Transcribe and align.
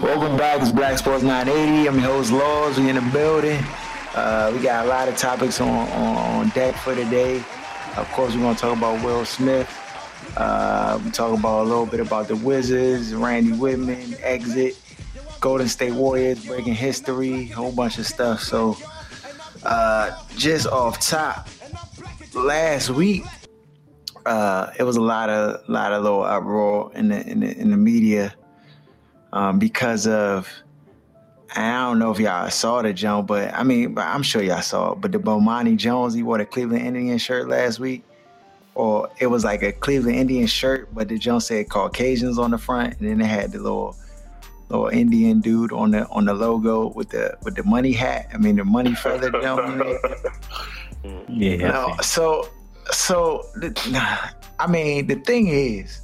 Welcome 0.00 0.38
back. 0.38 0.62
It's 0.62 0.72
Black 0.72 0.96
Sports 0.96 1.22
980. 1.22 1.86
I'm 1.86 1.94
your 1.96 2.04
host, 2.04 2.32
Laws. 2.32 2.78
We 2.78 2.88
in 2.88 2.96
the 2.96 3.02
building. 3.12 3.62
Uh, 4.14 4.50
we 4.56 4.62
got 4.62 4.86
a 4.86 4.88
lot 4.88 5.08
of 5.08 5.16
topics 5.18 5.60
on, 5.60 5.68
on, 5.68 6.16
on 6.16 6.48
deck 6.50 6.74
for 6.76 6.94
today. 6.94 7.36
Of 7.98 8.10
course, 8.12 8.34
we're 8.34 8.40
going 8.40 8.54
to 8.54 8.60
talk 8.60 8.78
about 8.78 9.04
Will 9.04 9.26
Smith. 9.26 9.68
Uh, 10.38 10.98
we 11.04 11.10
talk 11.10 11.38
about 11.38 11.64
a 11.64 11.68
little 11.68 11.84
bit 11.84 12.00
about 12.00 12.28
the 12.28 12.36
Wizards, 12.36 13.14
Randy 13.14 13.52
Wittman, 13.52 14.18
exit, 14.22 14.78
Golden 15.38 15.68
State 15.68 15.92
Warriors, 15.92 16.46
breaking 16.46 16.74
history, 16.74 17.44
whole 17.48 17.70
bunch 17.70 17.98
of 17.98 18.06
stuff. 18.06 18.40
So, 18.40 18.78
uh, 19.64 20.18
just 20.34 20.66
off 20.66 20.98
top, 20.98 21.46
last 22.32 22.88
week, 22.88 23.24
uh, 24.24 24.72
it 24.78 24.82
was 24.82 24.96
a 24.96 25.02
lot 25.02 25.28
of 25.28 25.68
lot 25.68 25.92
of 25.92 26.02
little 26.02 26.22
uproar 26.22 26.90
in 26.94 27.08
the 27.08 27.26
in 27.26 27.40
the, 27.40 27.54
in 27.54 27.70
the 27.70 27.76
media 27.76 28.34
um, 29.32 29.58
because 29.58 30.06
of 30.06 30.48
I 31.56 31.72
don't 31.84 31.98
know 31.98 32.12
if 32.12 32.20
y'all 32.20 32.48
saw 32.50 32.80
the 32.82 32.92
Jones, 32.92 33.26
but 33.26 33.52
I 33.54 33.64
mean, 33.64 33.98
I'm 33.98 34.22
sure 34.22 34.42
y'all 34.42 34.62
saw 34.62 34.92
it. 34.92 35.00
But 35.00 35.12
the 35.12 35.18
Bomani 35.18 35.76
Jones, 35.76 36.14
he 36.14 36.22
wore 36.22 36.38
the 36.38 36.46
Cleveland 36.46 36.86
Indian 36.86 37.18
shirt 37.18 37.48
last 37.48 37.80
week, 37.80 38.04
or 38.74 39.10
it 39.18 39.26
was 39.26 39.44
like 39.44 39.62
a 39.62 39.72
Cleveland 39.72 40.16
Indian 40.16 40.46
shirt, 40.46 40.88
but 40.94 41.08
the 41.08 41.18
Jones 41.18 41.46
said 41.46 41.68
Caucasians 41.68 42.38
on 42.38 42.52
the 42.52 42.58
front, 42.58 43.00
and 43.00 43.08
then 43.08 43.20
it 43.20 43.26
had 43.26 43.52
the 43.52 43.58
little 43.58 43.96
little 44.68 44.88
Indian 44.88 45.40
dude 45.40 45.72
on 45.72 45.90
the 45.90 46.06
on 46.08 46.24
the 46.24 46.34
logo 46.34 46.88
with 46.88 47.10
the 47.10 47.36
with 47.42 47.56
the 47.56 47.64
money 47.64 47.92
hat. 47.92 48.28
I 48.32 48.38
mean, 48.38 48.56
the 48.56 48.64
money 48.64 48.94
feather 48.94 49.30
jump. 49.42 49.84
Yeah. 51.28 51.56
No, 51.56 51.96
so 52.00 52.48
so 52.92 53.44
the, 53.56 53.74
I 54.60 54.66
mean, 54.68 55.08
the 55.08 55.16
thing 55.16 55.48
is, 55.48 56.00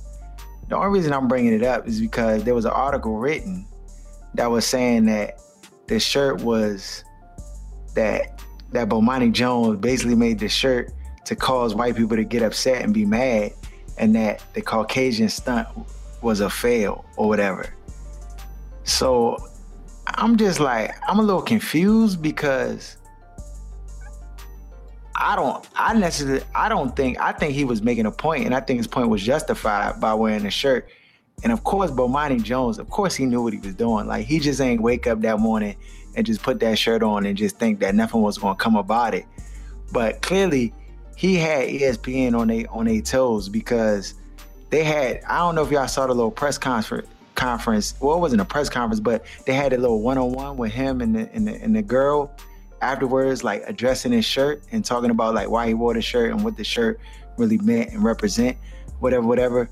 the 0.69 0.77
only 0.77 0.89
reason 0.89 1.13
I'm 1.13 1.29
bringing 1.29 1.53
it 1.53 1.63
up 1.63 1.87
is 1.87 2.01
because 2.01 2.45
there 2.45 2.55
was 2.55 2.65
an 2.65 2.73
article 2.73 3.19
written 3.19 3.67
that 4.35 4.51
was 4.51 4.67
saying 4.67 5.07
that 5.07 5.41
the 5.87 6.01
shirt 6.01 6.43
was 6.43 7.05
that 7.95 8.43
that 8.73 8.89
Bomani 8.89 9.33
Jones 9.33 9.79
basically 9.79 10.17
made 10.17 10.39
the 10.39 10.49
shirt 10.49 10.93
to 11.25 11.37
cause 11.37 11.75
white 11.75 11.97
people 11.97 12.17
to 12.17 12.25
get 12.25 12.43
upset 12.43 12.83
and 12.83 12.93
be 12.93 13.05
mad, 13.05 13.53
and 13.99 14.15
that 14.17 14.43
the 14.55 14.61
Caucasian 14.61 15.29
stunt 15.29 15.69
was 16.23 16.41
a 16.41 16.51
fail 16.51 17.05
or 17.17 17.29
whatever. 17.29 17.73
So 18.85 19.37
I'm 20.07 20.37
just 20.37 20.61
like 20.61 20.95
I'm 21.09 21.19
a 21.19 21.23
little 21.23 21.43
confused 21.43 22.21
because 22.21 22.97
I 25.19 25.35
don't 25.35 25.67
I 25.75 25.95
necessarily 25.95 26.45
I 26.55 26.69
don't 26.69 26.95
think 26.95 27.19
I 27.21 27.33
think 27.33 27.55
he 27.55 27.65
was 27.65 27.83
making 27.83 28.07
a 28.07 28.13
point 28.13 28.45
and 28.45 28.55
I 28.55 28.61
think 28.61 28.79
his 28.79 28.87
point 28.87 29.09
was 29.09 29.23
justified 29.23 30.01
by 30.01 30.15
wearing 30.15 30.43
the 30.43 30.51
shirt. 30.51 30.89
And 31.43 31.53
of 31.53 31.65
course, 31.65 31.91
Bomani 31.91 32.43
Jones, 32.43 32.79
of 32.79 32.89
course 32.91 33.15
he 33.15 33.27
knew 33.27 33.43
what 33.43 33.53
he 33.53 33.59
was 33.59 33.75
doing. 33.75 34.07
Like 34.07 34.27
he 34.27 34.39
just 34.39 34.61
ain't 34.61 34.81
wake 34.81 35.07
up 35.07 35.21
that 35.23 35.39
morning 35.39 35.77
and 36.17 36.27
just 36.27 36.43
put 36.43 36.61
that 36.61 36.79
shirt 36.79 37.03
on 37.03 37.27
and 37.27 37.37
just 37.37 37.59
think 37.59 37.81
that 37.81 37.95
nothing 37.95 38.23
was 38.23 38.39
gonna 38.39 38.57
come 38.57 38.77
about 38.77 39.15
it. 39.15 39.25
But 39.93 40.21
clearly 40.23 40.75
he 41.17 41.37
had 41.37 41.69
ESPN 41.69 42.39
on 42.39 42.49
they 42.49 42.67
on 42.67 42.85
their 42.85 43.01
toes 43.01 43.49
because 43.49 44.15
they 44.71 44.85
had 44.85 45.23
I 45.25 45.39
don't 45.39 45.55
know 45.55 45.65
if 45.65 45.71
y'all 45.71 45.89
saw 45.89 46.07
the 46.07 46.15
little 46.15 46.31
press 46.31 46.59
conference 46.59 47.09
conference. 47.37 47.95
Well, 48.01 48.17
it 48.17 48.21
wasn't 48.21 48.41
a 48.41 48.45
press 48.45 48.69
conference, 48.69 49.01
but 49.01 49.25
they 49.47 49.55
had 49.55 49.73
a 49.73 49.79
little 49.79 50.03
one 50.03 50.19
on 50.19 50.33
one 50.33 50.57
with 50.57 50.73
him 50.73 51.01
and 51.01 51.15
the 51.15 51.31
and 51.33 51.47
the, 51.47 51.55
and 51.55 51.77
the 51.77 51.83
girl 51.83 52.33
afterwards, 52.81 53.45
like 53.45 53.65
addressing 53.67 54.13
his 54.13 54.25
shirt 54.25 54.63
and 54.73 54.85
talking 54.85 55.11
about 55.11 55.35
like 55.35 55.49
why 55.49 55.67
he 55.69 55.75
wore 55.75 55.95
the 55.95 56.03
shirt 56.03 56.31
and 56.31 56.45
what 56.45 56.57
the 56.57 56.65
shirt 56.65 57.01
really 57.37 57.59
meant 57.59 57.91
and 57.91 58.03
represent, 58.03 58.57
whatever, 59.01 59.27
whatever. 59.27 59.71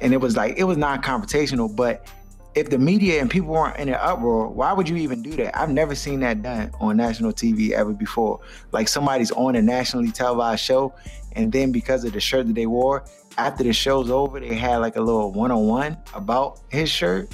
And 0.00 0.12
it 0.12 0.18
was 0.18 0.36
like 0.36 0.56
it 0.58 0.64
was 0.64 0.76
non-confrontational, 0.76 1.74
but 1.74 2.06
if 2.54 2.70
the 2.70 2.78
media 2.78 3.20
and 3.20 3.28
people 3.28 3.48
weren't 3.48 3.78
in 3.78 3.88
an 3.88 3.96
uproar, 3.96 4.48
why 4.48 4.72
would 4.72 4.88
you 4.88 4.96
even 4.96 5.22
do 5.22 5.30
that? 5.36 5.58
I've 5.58 5.70
never 5.70 5.94
seen 5.94 6.20
that 6.20 6.42
done 6.42 6.70
on 6.80 6.96
national 6.96 7.32
TV 7.32 7.70
ever 7.70 7.92
before. 7.92 8.40
Like 8.70 8.86
somebody's 8.86 9.32
on 9.32 9.56
a 9.56 9.62
nationally 9.62 10.12
televised 10.12 10.62
show, 10.62 10.94
and 11.32 11.50
then 11.50 11.72
because 11.72 12.04
of 12.04 12.12
the 12.12 12.20
shirt 12.20 12.46
that 12.46 12.54
they 12.54 12.66
wore, 12.66 13.04
after 13.38 13.64
the 13.64 13.72
show's 13.72 14.10
over, 14.10 14.38
they 14.38 14.54
had 14.54 14.76
like 14.78 14.96
a 14.96 15.00
little 15.00 15.32
one-on-one 15.32 15.96
about 16.14 16.60
his 16.68 16.88
shirt. 16.88 17.28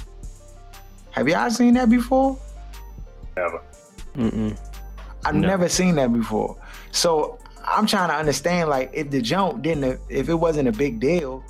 Have 1.11 1.27
y'all 1.27 1.49
seen 1.51 1.75
that 1.75 1.89
before? 1.89 2.39
Never. 3.35 3.61
Mm-mm. 4.15 4.57
I've 5.25 5.35
No. 5.35 5.47
never 5.47 5.69
seen 5.69 5.95
that 5.95 6.11
before. 6.11 6.57
So 6.91 7.37
I'm 7.65 7.85
trying 7.85 8.09
to 8.09 8.15
understand, 8.15 8.69
like, 8.69 8.89
if 8.93 9.11
the 9.11 9.21
jump 9.21 9.61
didn't, 9.61 9.99
if 10.09 10.29
it 10.29 10.33
wasn't 10.33 10.67
a 10.67 10.71
big 10.71 10.99
deal, 10.99 11.43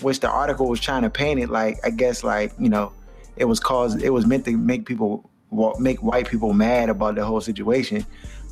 which 0.00 0.20
the 0.20 0.28
article 0.28 0.68
was 0.68 0.80
trying 0.80 1.02
to 1.02 1.10
paint 1.10 1.38
it, 1.40 1.48
like, 1.50 1.78
I 1.84 1.90
guess, 1.90 2.24
like, 2.24 2.52
you 2.58 2.68
know, 2.68 2.92
it 3.36 3.44
was 3.44 3.60
caused, 3.60 4.02
it 4.02 4.10
was 4.10 4.26
meant 4.26 4.44
to 4.46 4.56
make 4.56 4.84
people, 4.86 5.30
make 5.78 6.02
white 6.02 6.28
people 6.28 6.52
mad 6.52 6.88
about 6.88 7.14
the 7.14 7.24
whole 7.24 7.40
situation. 7.40 8.04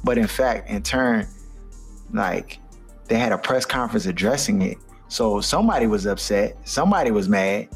But 0.04 0.18
in 0.18 0.26
fact, 0.28 0.70
in 0.70 0.82
turn, 0.82 1.26
like, 2.12 2.58
they 3.08 3.18
had 3.18 3.32
a 3.32 3.38
press 3.38 3.66
conference 3.66 4.06
addressing 4.06 4.62
it. 4.62 4.78
So 5.08 5.40
somebody 5.40 5.88
was 5.88 6.06
upset, 6.06 6.56
somebody 6.64 7.10
was 7.10 7.28
mad. 7.28 7.68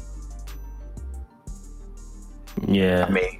Yeah. 2.65 3.05
I 3.05 3.11
mean, 3.11 3.39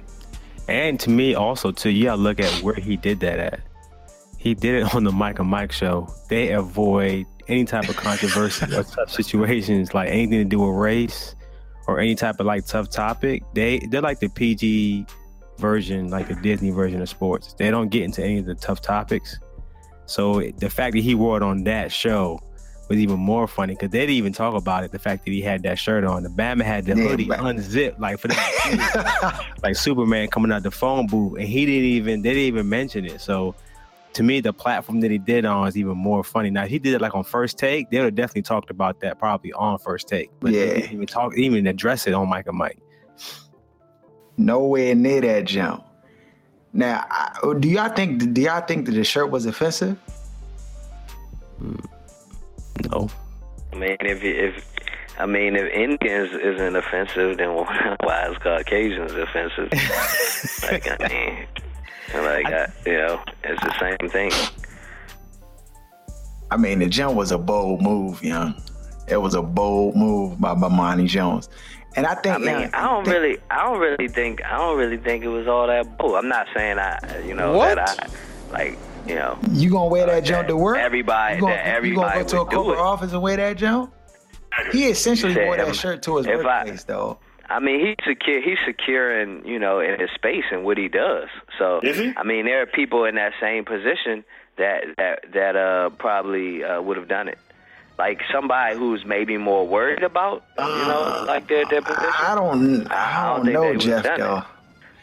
And 0.68 0.98
to 1.00 1.10
me, 1.10 1.34
also, 1.34 1.70
too, 1.70 1.90
you 1.90 2.04
gotta 2.04 2.20
look 2.20 2.40
at 2.40 2.50
where 2.62 2.74
he 2.74 2.96
did 2.96 3.20
that 3.20 3.38
at. 3.38 3.60
He 4.38 4.54
did 4.54 4.74
it 4.82 4.94
on 4.94 5.04
the 5.04 5.12
Mike 5.12 5.38
and 5.38 5.48
Mike 5.48 5.72
show. 5.72 6.08
They 6.28 6.52
avoid 6.52 7.26
any 7.48 7.64
type 7.64 7.88
of 7.88 7.96
controversy 7.96 8.74
or 8.74 8.82
tough 8.82 9.10
situations, 9.10 9.94
like 9.94 10.08
anything 10.08 10.38
to 10.38 10.44
do 10.44 10.60
with 10.60 10.76
race 10.76 11.34
or 11.86 12.00
any 12.00 12.14
type 12.14 12.40
of 12.40 12.46
like 12.46 12.66
tough 12.66 12.90
topic. 12.90 13.42
They 13.54 13.78
they're 13.78 14.00
like 14.00 14.20
the 14.20 14.28
PG 14.28 15.06
version, 15.58 16.08
like 16.08 16.28
the 16.28 16.34
Disney 16.34 16.70
version 16.70 17.00
of 17.00 17.08
sports. 17.08 17.54
They 17.54 17.70
don't 17.70 17.88
get 17.88 18.02
into 18.02 18.22
any 18.22 18.38
of 18.38 18.46
the 18.46 18.54
tough 18.54 18.82
topics. 18.82 19.38
So 20.06 20.40
the 20.58 20.70
fact 20.70 20.94
that 20.94 21.02
he 21.02 21.14
wore 21.14 21.36
it 21.36 21.42
on 21.42 21.64
that 21.64 21.90
show 21.90 22.40
was 22.88 22.98
even 22.98 23.18
more 23.18 23.46
funny 23.48 23.74
because 23.74 23.90
they 23.90 24.00
didn't 24.00 24.14
even 24.14 24.32
talk 24.32 24.54
about 24.54 24.84
it. 24.84 24.92
The 24.92 24.98
fact 24.98 25.24
that 25.24 25.30
he 25.32 25.40
had 25.42 25.62
that 25.64 25.78
shirt 25.78 26.04
on, 26.04 26.22
the 26.22 26.28
Batman 26.28 26.66
had 26.66 26.84
the 26.86 26.96
Yeah, 26.96 27.08
hoodie 27.08 27.24
but- 27.24 27.40
unzipped, 27.40 27.98
like 28.00 28.18
for 28.18 28.28
the 28.28 29.44
like 29.62 29.76
Superman 29.76 30.28
coming 30.28 30.52
out 30.52 30.62
the 30.62 30.70
phone 30.70 31.06
booth, 31.06 31.38
and 31.38 31.48
he 31.48 31.66
didn't 31.66 31.84
even 31.84 32.22
they 32.22 32.30
didn't 32.30 32.44
even 32.44 32.68
mention 32.68 33.04
it. 33.04 33.20
So 33.20 33.54
to 34.12 34.22
me, 34.22 34.40
the 34.40 34.52
platform 34.52 35.00
that 35.00 35.10
he 35.10 35.18
did 35.18 35.44
on 35.44 35.66
is 35.68 35.76
even 35.76 35.96
more 35.96 36.22
funny. 36.24 36.48
Now 36.50 36.64
if 36.64 36.70
he 36.70 36.78
did 36.78 36.94
it 36.94 37.00
like 37.00 37.14
on 37.14 37.24
first 37.24 37.58
take, 37.58 37.90
they 37.90 37.98
would 37.98 38.04
have 38.06 38.14
definitely 38.14 38.42
talked 38.42 38.70
about 38.70 39.00
that 39.00 39.18
probably 39.18 39.52
on 39.52 39.78
first 39.78 40.08
take. 40.08 40.30
But 40.40 40.52
they 40.52 40.66
Yeah. 40.68 40.74
didn't 40.74 40.92
even 40.92 41.06
talk, 41.06 41.36
even 41.36 41.66
address 41.66 42.06
it 42.06 42.14
on 42.14 42.28
Mike 42.28 42.46
and 42.46 42.56
Mike. 42.56 42.78
nowhere 44.38 44.94
near 44.94 45.20
that 45.22 45.44
jump. 45.46 45.82
Now, 46.72 47.04
do 47.58 47.68
y'all 47.68 47.88
think? 47.88 48.34
Do 48.34 48.40
y'all 48.42 48.60
think 48.60 48.84
that 48.86 48.92
the 48.92 49.02
shirt 49.04 49.30
was 49.30 49.46
offensive? 49.46 49.98
Hmm. 51.58 51.76
No, 52.90 53.08
I 53.72 53.76
mean, 53.76 53.96
if 54.00 54.22
if 54.22 54.64
I 55.18 55.26
mean 55.26 55.56
if 55.56 55.70
Indians 55.72 56.30
isn't 56.32 56.76
offensive, 56.76 57.38
then 57.38 57.54
why 57.54 58.28
is 58.30 58.38
Caucasians 58.38 59.12
offensive? 59.12 59.70
like 60.70 60.86
I 61.00 61.08
mean, 61.08 61.46
like 62.24 62.46
I, 62.46 62.68
you 62.84 62.98
know, 62.98 63.20
it's 63.44 63.62
the 63.62 63.74
same 63.80 64.08
thing. 64.10 64.30
I 66.50 66.56
mean, 66.56 66.78
the 66.78 66.86
jump 66.86 67.16
was 67.16 67.32
a 67.32 67.38
bold 67.38 67.82
move, 67.82 68.22
young. 68.22 68.54
It 69.08 69.16
was 69.16 69.34
a 69.34 69.42
bold 69.42 69.96
move 69.96 70.40
by 70.40 70.54
Bomani 70.54 71.06
Jones, 71.08 71.48
and 71.96 72.06
I 72.06 72.14
think. 72.14 72.34
I 72.34 72.38
mean, 72.38 72.48
young, 72.48 72.74
I 72.74 72.82
don't 72.84 73.04
think- 73.04 73.16
really, 73.16 73.38
I 73.50 73.62
don't 73.64 73.78
really 73.80 74.08
think, 74.08 74.44
I 74.44 74.56
don't 74.58 74.78
really 74.78 74.96
think 74.96 75.24
it 75.24 75.28
was 75.28 75.46
all 75.48 75.66
that 75.66 75.96
bold. 75.98 76.16
I'm 76.16 76.28
not 76.28 76.46
saying 76.54 76.78
I, 76.78 76.98
you 77.24 77.34
know, 77.34 77.52
What? 77.56 77.76
that 77.76 78.10
I, 78.50 78.52
like, 78.52 78.78
you 79.08 79.14
know, 79.14 79.38
You 79.52 79.70
gonna 79.70 79.86
wear 79.88 80.06
that 80.06 80.12
that 80.16 80.24
jump 80.24 80.48
to 80.48 80.56
work? 80.56 80.78
everybody- 80.78 81.36
you 81.36 81.40
gonna, 81.42 81.54
that 81.54 81.84
you 81.84 81.94
gonna 81.94 82.06
go 82.08 82.18
everybody 82.18 82.24
to 82.30 82.40
a 82.40 82.44
corporate 82.46 82.78
office 82.78 83.12
and 83.12 83.22
wear 83.22 83.36
that 83.36 83.56
jump? 83.56 83.92
He 84.72 84.86
essentially 84.88 85.32
You 85.32 85.38
said 85.38 85.46
wore 85.46 85.56
that 85.56 85.68
if- 85.68 85.76
shirt 85.76 86.02
to 86.04 86.16
his 86.16 86.26
if 86.26 86.40
I- 86.40 86.58
workplace, 86.64 86.84
though. 86.84 87.18
I 87.48 87.60
mean, 87.60 87.78
he's 87.86 87.94
secure. 88.04 88.40
He's 88.40 88.58
secure 88.66 89.20
in 89.20 89.44
you 89.44 89.58
know 89.60 89.78
in 89.78 90.00
his 90.00 90.10
space 90.16 90.42
and 90.50 90.64
what 90.64 90.76
he 90.78 90.88
does. 90.88 91.28
So 91.58 91.78
Is 91.82 91.96
he? 91.96 92.12
I 92.16 92.24
mean, 92.24 92.44
there 92.44 92.60
are 92.62 92.66
people 92.66 93.04
in 93.04 93.14
that 93.14 93.34
same 93.40 93.64
position 93.64 94.24
that 94.56 94.82
that 94.96 95.20
that 95.32 95.54
uh 95.54 95.90
probably 95.90 96.64
uh, 96.64 96.80
would 96.82 96.96
have 96.96 97.06
done 97.06 97.28
it. 97.28 97.38
Like 97.98 98.20
somebody 98.32 98.76
who's 98.76 99.04
maybe 99.06 99.36
more 99.38 99.64
worried 99.64 100.02
about 100.02 100.42
you 100.58 100.64
know 100.64 101.24
like 101.28 101.46
their 101.46 101.64
their 101.66 101.82
position. 101.82 102.10
I 102.20 102.34
don't. 102.34 102.90
I 102.90 102.96
I 102.96 103.36
don't 103.36 103.46
don't 103.46 103.52
know, 103.54 103.74
Jeff. 103.76 104.02
Though. 104.18 104.38
it. 104.38 104.44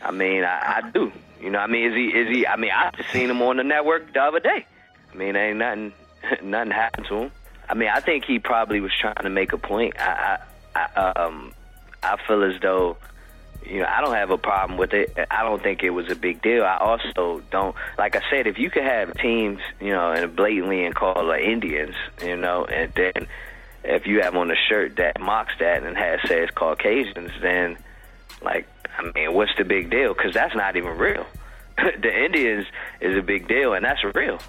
I 0.03 0.11
mean, 0.11 0.43
I, 0.43 0.81
I 0.83 0.89
do. 0.91 1.13
You 1.43 1.49
know, 1.49 1.59
I 1.59 1.67
mean, 1.67 1.91
is 1.91 1.95
he 1.95 2.05
is 2.05 2.29
he? 2.29 2.47
I 2.47 2.55
mean, 2.55 2.71
I 2.73 2.89
just 2.95 3.11
seen 3.11 3.29
him 3.29 3.41
on 3.41 3.57
the 3.57 3.63
network 3.63 4.13
the 4.13 4.21
other 4.21 4.39
day. 4.39 4.65
I 5.11 5.15
mean, 5.15 5.35
ain't 5.35 5.57
nothing 5.57 5.93
nothing 6.41 6.71
happened 6.71 7.07
to 7.07 7.15
him. 7.15 7.31
I 7.67 7.73
mean, 7.73 7.89
I 7.93 7.99
think 7.99 8.23
he 8.23 8.39
probably 8.39 8.79
was 8.79 8.91
trying 8.99 9.15
to 9.21 9.29
make 9.29 9.51
a 9.51 9.57
point. 9.57 9.99
I, 9.99 10.39
I, 10.73 10.87
I 10.95 11.11
um, 11.11 11.53
I 12.01 12.17
feel 12.25 12.43
as 12.43 12.61
though, 12.61 12.97
you 13.65 13.79
know, 13.79 13.87
I 13.87 13.99
don't 13.99 14.13
have 14.13 14.29
a 14.29 14.37
problem 14.37 14.77
with 14.77 14.93
it. 14.93 15.17
I 15.29 15.43
don't 15.43 15.61
think 15.61 15.83
it 15.83 15.89
was 15.89 16.09
a 16.09 16.15
big 16.15 16.41
deal. 16.41 16.63
I 16.63 16.77
also 16.77 17.41
don't, 17.51 17.75
like 17.97 18.15
I 18.15 18.21
said, 18.29 18.47
if 18.47 18.57
you 18.57 18.69
could 18.69 18.83
have 18.83 19.13
teams, 19.17 19.59
you 19.81 19.91
know, 19.91 20.11
and 20.11 20.35
blatantly 20.35 20.85
and 20.85 20.95
call 20.95 21.27
the 21.27 21.41
Indians, 21.41 21.95
you 22.21 22.37
know, 22.37 22.65
and 22.65 22.93
then 22.93 23.27
if 23.83 24.05
you 24.07 24.21
have 24.21 24.35
on 24.35 24.49
a 24.49 24.55
shirt 24.69 24.95
that 24.95 25.19
mocks 25.19 25.53
that 25.59 25.83
and 25.83 25.97
has 25.97 26.19
says 26.27 26.49
Caucasians, 26.55 27.31
then 27.41 27.77
like 28.41 28.67
I 28.97 29.11
mean, 29.15 29.33
what's 29.33 29.51
the 29.57 29.63
big 29.63 29.89
deal? 29.89 30.13
Because 30.13 30.33
that's 30.33 30.55
not 30.55 30.75
even 30.75 30.97
real. 30.97 31.25
the 31.77 32.25
Indians 32.25 32.65
is 33.01 33.17
a 33.17 33.21
big 33.21 33.47
deal, 33.47 33.73
and 33.73 33.83
that's 33.83 34.03
real. 34.13 34.39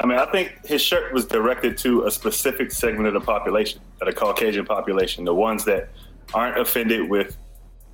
I 0.00 0.06
mean, 0.06 0.18
I 0.18 0.26
think 0.26 0.64
his 0.64 0.80
shirt 0.80 1.12
was 1.12 1.26
directed 1.26 1.76
to 1.78 2.04
a 2.04 2.10
specific 2.10 2.70
segment 2.70 3.08
of 3.08 3.14
the 3.14 3.20
population, 3.20 3.80
the 3.98 4.12
Caucasian 4.12 4.64
population, 4.64 5.24
the 5.24 5.34
ones 5.34 5.64
that 5.64 5.88
aren't 6.32 6.58
offended 6.58 7.10
with 7.10 7.36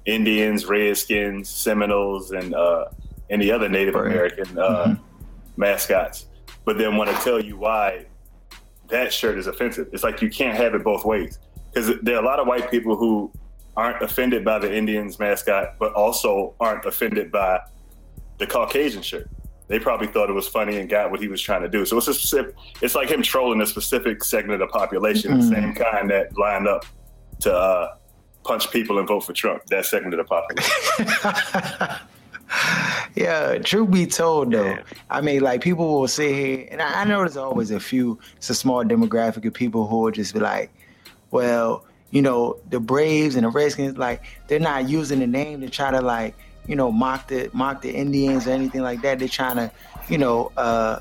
Indians, 0.04 0.66
Redskins, 0.66 1.48
Seminoles, 1.48 2.32
and 2.32 2.54
uh, 2.54 2.86
any 3.30 3.50
other 3.50 3.70
Native 3.70 3.94
right. 3.94 4.06
American 4.06 4.58
uh, 4.58 4.84
mm-hmm. 4.84 5.02
mascots. 5.56 6.26
But 6.66 6.76
then 6.76 6.96
want 6.96 7.08
to 7.08 7.16
tell 7.22 7.40
you 7.40 7.56
why 7.56 8.04
that 8.88 9.10
shirt 9.10 9.38
is 9.38 9.46
offensive. 9.46 9.88
It's 9.92 10.04
like 10.04 10.20
you 10.20 10.28
can't 10.28 10.56
have 10.56 10.74
it 10.74 10.84
both 10.84 11.06
ways 11.06 11.38
because 11.72 11.98
there 12.02 12.16
are 12.16 12.22
a 12.22 12.26
lot 12.26 12.38
of 12.38 12.46
white 12.46 12.70
people 12.70 12.96
who 12.96 13.32
aren't 13.76 14.02
offended 14.02 14.44
by 14.44 14.58
the 14.58 14.72
Indians 14.72 15.18
mascot, 15.18 15.76
but 15.78 15.92
also 15.94 16.54
aren't 16.60 16.84
offended 16.84 17.32
by 17.32 17.60
the 18.38 18.46
Caucasian 18.46 19.02
shirt. 19.02 19.28
They 19.66 19.78
probably 19.78 20.08
thought 20.08 20.28
it 20.28 20.34
was 20.34 20.46
funny 20.46 20.78
and 20.78 20.88
got 20.88 21.10
what 21.10 21.20
he 21.20 21.28
was 21.28 21.40
trying 21.40 21.62
to 21.62 21.68
do. 21.68 21.86
So 21.86 21.96
it's 21.96 22.08
a 22.08 22.14
specific, 22.14 22.54
it's 22.82 22.94
like 22.94 23.08
him 23.08 23.22
trolling 23.22 23.60
a 23.62 23.66
specific 23.66 24.22
segment 24.22 24.60
of 24.60 24.68
the 24.68 24.72
population, 24.72 25.32
mm-hmm. 25.32 25.48
the 25.48 25.56
same 25.56 25.74
kind 25.74 26.10
that 26.10 26.36
lined 26.36 26.68
up 26.68 26.84
to 27.40 27.52
uh, 27.52 27.96
punch 28.44 28.70
people 28.70 28.98
and 28.98 29.08
vote 29.08 29.20
for 29.20 29.32
Trump. 29.32 29.64
That 29.66 29.86
segment 29.86 30.14
of 30.14 30.18
the 30.18 30.24
population. 30.24 31.96
yeah, 33.14 33.58
truth 33.58 33.90
be 33.90 34.06
told, 34.06 34.52
though, 34.52 34.76
I 35.08 35.22
mean, 35.22 35.40
like 35.40 35.62
people 35.62 36.00
will 36.00 36.08
sit 36.08 36.34
here, 36.34 36.68
and 36.70 36.82
I, 36.82 37.00
I 37.00 37.04
know 37.04 37.20
there's 37.20 37.38
always 37.38 37.70
a 37.70 37.80
few, 37.80 38.18
it's 38.36 38.50
a 38.50 38.54
small 38.54 38.84
demographic 38.84 39.46
of 39.46 39.54
people 39.54 39.86
who 39.86 40.00
will 40.00 40.10
just 40.10 40.34
be 40.34 40.40
like, 40.40 40.70
well, 41.30 41.86
you 42.14 42.22
know, 42.22 42.56
the 42.70 42.78
Braves 42.78 43.34
and 43.34 43.44
the 43.44 43.48
Redskins, 43.50 43.98
like 43.98 44.22
they're 44.46 44.60
not 44.60 44.88
using 44.88 45.18
the 45.18 45.26
name 45.26 45.60
to 45.62 45.68
try 45.68 45.90
to 45.90 46.00
like, 46.00 46.36
you 46.68 46.76
know, 46.76 46.92
mock 46.92 47.26
the 47.26 47.50
mock 47.52 47.82
the 47.82 47.90
Indians 47.90 48.46
or 48.46 48.52
anything 48.52 48.82
like 48.82 49.02
that. 49.02 49.18
They're 49.18 49.26
trying 49.26 49.56
to, 49.56 49.68
you 50.08 50.18
know, 50.18 50.52
uh, 50.56 51.00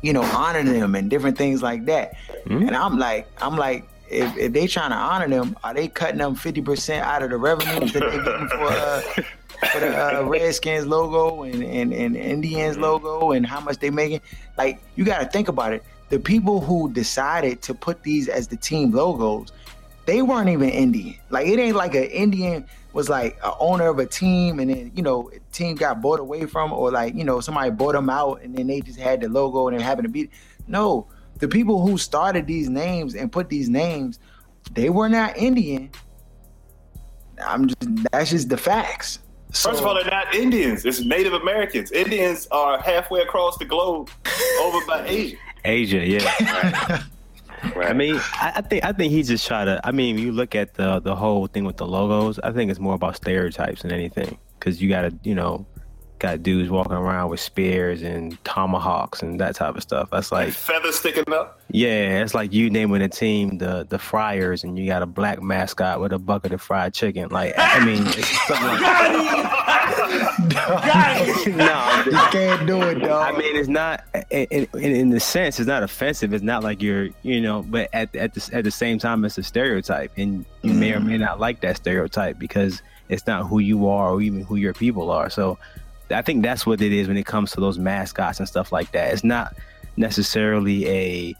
you 0.00 0.14
know, 0.14 0.22
honor 0.22 0.62
them 0.62 0.94
and 0.94 1.10
different 1.10 1.36
things 1.36 1.62
like 1.62 1.84
that. 1.84 2.14
Mm-hmm. 2.46 2.68
And 2.68 2.74
I'm 2.74 2.98
like, 2.98 3.28
I'm 3.42 3.56
like, 3.56 3.86
if, 4.08 4.34
if 4.38 4.52
they 4.54 4.66
trying 4.66 4.92
to 4.92 4.96
honor 4.96 5.28
them, 5.28 5.58
are 5.62 5.74
they 5.74 5.88
cutting 5.88 6.18
them 6.18 6.34
fifty 6.34 6.62
percent 6.62 7.04
out 7.04 7.22
of 7.22 7.28
the 7.28 7.36
revenue 7.36 7.80
that 7.80 7.92
they 7.92 8.24
getting 8.24 8.48
for 8.48 8.68
uh, 8.68 9.00
for 9.72 9.80
the 9.80 10.20
uh, 10.20 10.22
Redskins 10.24 10.86
logo 10.86 11.42
and, 11.42 11.62
and 11.62 11.92
and 11.92 12.16
Indians 12.16 12.78
logo 12.78 13.32
and 13.32 13.44
how 13.44 13.60
much 13.60 13.76
they 13.78 13.90
making? 13.90 14.22
Like, 14.56 14.82
you 14.96 15.04
got 15.04 15.18
to 15.18 15.26
think 15.26 15.48
about 15.48 15.74
it. 15.74 15.82
The 16.08 16.18
people 16.18 16.60
who 16.62 16.90
decided 16.90 17.60
to 17.62 17.74
put 17.74 18.02
these 18.02 18.28
as 18.28 18.48
the 18.48 18.56
team 18.56 18.90
logos, 18.92 19.52
they 20.06 20.22
weren't 20.22 20.48
even 20.48 20.68
Indian. 20.68 21.16
Like, 21.30 21.46
it 21.46 21.58
ain't 21.58 21.76
like 21.76 21.94
an 21.94 22.04
Indian 22.04 22.66
was 22.94 23.08
like 23.08 23.36
a 23.42 23.52
owner 23.58 23.88
of 23.88 23.98
a 23.98 24.06
team 24.06 24.60
and 24.60 24.70
then 24.70 24.92
you 24.94 25.02
know 25.02 25.30
team 25.52 25.74
got 25.74 26.00
bought 26.00 26.20
away 26.20 26.46
from 26.46 26.72
or 26.72 26.92
like 26.92 27.14
you 27.14 27.24
know 27.24 27.40
somebody 27.40 27.70
bought 27.70 27.92
them 27.92 28.08
out 28.08 28.40
and 28.42 28.56
then 28.56 28.68
they 28.68 28.80
just 28.80 28.98
had 28.98 29.20
the 29.20 29.28
logo 29.28 29.66
and 29.66 29.76
it 29.76 29.82
happened 29.82 30.04
to 30.04 30.08
be 30.08 30.30
no 30.68 31.06
the 31.40 31.48
people 31.48 31.84
who 31.84 31.98
started 31.98 32.46
these 32.46 32.68
names 32.68 33.16
and 33.16 33.32
put 33.32 33.48
these 33.48 33.68
names 33.68 34.20
they 34.72 34.90
were 34.90 35.08
not 35.08 35.36
indian 35.36 35.90
i'm 37.44 37.66
just 37.66 38.04
that's 38.12 38.30
just 38.30 38.48
the 38.48 38.56
facts 38.56 39.18
so, 39.52 39.70
First 39.70 39.82
of 39.82 39.86
all, 39.86 39.94
they're 39.94 40.04
not 40.06 40.34
Indians. 40.34 40.84
It's 40.84 40.98
Native 41.04 41.32
Americans. 41.32 41.92
Indians 41.92 42.48
are 42.50 42.80
halfway 42.80 43.20
across 43.20 43.56
the 43.56 43.64
globe, 43.64 44.10
over 44.60 44.84
by 44.84 45.04
Asia. 45.06 45.36
Asia, 45.64 46.04
yeah. 46.04 47.04
Right. 47.74 47.88
I 47.88 47.92
mean, 47.92 48.16
I, 48.16 48.52
I, 48.56 48.60
think 48.62 48.84
I 48.84 48.92
think 48.92 49.12
he's 49.12 49.28
just 49.28 49.46
trying 49.46 49.66
to. 49.66 49.80
I 49.84 49.92
mean, 49.92 50.18
you 50.18 50.32
look 50.32 50.54
at 50.54 50.74
the 50.74 51.00
the 51.00 51.14
whole 51.14 51.46
thing 51.46 51.64
with 51.64 51.76
the 51.76 51.86
logos. 51.86 52.38
I 52.38 52.52
think 52.52 52.70
it's 52.70 52.80
more 52.80 52.94
about 52.94 53.16
stereotypes 53.16 53.82
than 53.82 53.92
anything 53.92 54.38
because 54.58 54.80
you 54.80 54.88
got 54.88 55.02
to, 55.02 55.18
you 55.22 55.34
know, 55.34 55.66
got 56.18 56.42
dudes 56.42 56.70
walking 56.70 56.92
around 56.92 57.28
with 57.28 57.40
spears 57.40 58.02
and 58.02 58.42
tomahawks 58.44 59.22
and 59.22 59.38
that 59.40 59.54
type 59.54 59.76
of 59.76 59.82
stuff. 59.82 60.08
That's 60.10 60.32
like 60.32 60.52
feathers 60.52 60.96
sticking 60.96 61.32
up. 61.32 61.60
Yeah, 61.70 62.22
it's 62.22 62.34
like 62.34 62.52
you 62.52 62.70
naming 62.70 63.02
a 63.02 63.08
team 63.08 63.58
the 63.58 63.86
the 63.88 63.98
Friars 63.98 64.64
and 64.64 64.78
you 64.78 64.86
got 64.86 65.02
a 65.02 65.06
black 65.06 65.42
mascot 65.42 66.00
with 66.00 66.12
a 66.12 66.18
bucket 66.18 66.52
of 66.52 66.62
fried 66.62 66.94
chicken. 66.94 67.28
Like 67.30 67.54
I 67.56 67.84
mean, 67.84 68.06
it's 68.06 68.46
something 68.46 68.66
like 68.66 68.80
no, 70.44 72.02
you 72.06 72.12
can't 72.30 72.66
do 72.66 72.82
it, 72.82 72.96
dog. 72.96 73.34
I 73.34 73.38
mean, 73.38 73.56
it's 73.56 73.68
not 73.68 74.04
in, 74.30 74.46
in, 74.50 74.66
in 74.74 75.10
the 75.10 75.20
sense 75.20 75.58
it's 75.58 75.66
not 75.66 75.82
offensive. 75.82 76.32
It's 76.32 76.44
not 76.44 76.62
like 76.62 76.82
you're 76.82 77.08
you 77.22 77.40
know, 77.40 77.62
but 77.62 77.88
at 77.92 78.14
at 78.16 78.34
the 78.34 78.50
at 78.52 78.64
the 78.64 78.70
same 78.70 78.98
time, 78.98 79.24
it's 79.24 79.38
a 79.38 79.42
stereotype, 79.42 80.12
and 80.16 80.44
you 80.62 80.72
mm. 80.72 80.78
may 80.78 80.92
or 80.92 81.00
may 81.00 81.18
not 81.18 81.40
like 81.40 81.60
that 81.60 81.76
stereotype 81.76 82.38
because 82.38 82.82
it's 83.08 83.26
not 83.26 83.46
who 83.46 83.58
you 83.58 83.86
are 83.88 84.10
or 84.12 84.22
even 84.22 84.42
who 84.42 84.56
your 84.56 84.74
people 84.74 85.10
are. 85.10 85.30
So 85.30 85.58
I 86.10 86.22
think 86.22 86.42
that's 86.42 86.66
what 86.66 86.80
it 86.80 86.92
is 86.92 87.08
when 87.08 87.16
it 87.16 87.26
comes 87.26 87.52
to 87.52 87.60
those 87.60 87.78
mascots 87.78 88.38
and 88.38 88.48
stuff 88.48 88.72
like 88.72 88.92
that. 88.92 89.12
It's 89.12 89.24
not 89.24 89.54
necessarily 89.96 90.88
a 90.88 91.36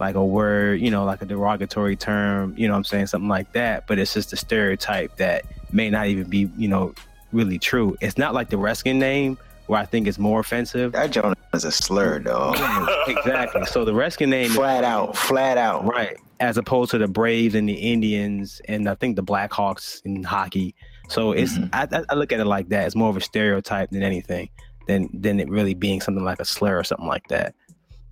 like 0.00 0.16
a 0.16 0.24
word, 0.24 0.80
you 0.80 0.90
know, 0.90 1.04
like 1.04 1.22
a 1.22 1.24
derogatory 1.24 1.94
term, 1.94 2.54
you 2.56 2.66
know 2.66 2.74
I'm 2.74 2.84
saying, 2.84 3.06
something 3.06 3.28
like 3.28 3.52
that, 3.52 3.86
but 3.86 3.98
it's 3.98 4.12
just 4.12 4.32
a 4.32 4.36
stereotype 4.36 5.16
that 5.16 5.44
may 5.70 5.90
not 5.90 6.08
even 6.08 6.28
be, 6.28 6.50
you 6.56 6.66
know, 6.66 6.94
really 7.32 7.58
true. 7.58 7.96
It's 8.00 8.18
not 8.18 8.34
like 8.34 8.50
the 8.50 8.58
Redskins 8.58 9.00
name 9.00 9.38
where 9.66 9.80
I 9.80 9.86
think 9.86 10.06
it's 10.06 10.18
more 10.18 10.40
offensive. 10.40 10.92
That 10.92 11.10
Jonah 11.10 11.36
is 11.54 11.64
a 11.64 11.72
slur, 11.72 12.18
dog. 12.18 12.56
exactly. 13.08 13.64
So 13.66 13.84
the 13.84 13.94
Redskin 13.94 14.30
name 14.30 14.50
flat 14.50 14.84
out, 14.84 15.16
flat 15.16 15.58
out. 15.58 15.84
Right. 15.84 16.16
As 16.40 16.58
opposed 16.58 16.90
to 16.90 16.98
the 16.98 17.06
Braves 17.06 17.54
and 17.54 17.68
the 17.68 17.74
Indians 17.74 18.60
and 18.66 18.88
I 18.88 18.94
think 18.96 19.16
the 19.16 19.22
Blackhawks 19.22 20.02
in 20.04 20.24
hockey 20.24 20.74
so 21.12 21.32
it's 21.32 21.58
mm-hmm. 21.58 21.66
I, 21.74 22.04
I, 22.08 22.14
look 22.14 22.32
at 22.32 22.40
it 22.40 22.46
like 22.46 22.70
that. 22.70 22.86
It's 22.86 22.96
more 22.96 23.10
of 23.10 23.16
a 23.18 23.20
stereotype 23.20 23.90
than 23.90 24.02
anything, 24.02 24.48
than 24.86 25.10
than 25.12 25.40
it 25.40 25.48
really 25.50 25.74
being 25.74 26.00
something 26.00 26.24
like 26.24 26.40
a 26.40 26.44
slur 26.44 26.78
or 26.78 26.84
something 26.84 27.06
like 27.06 27.28
that. 27.28 27.54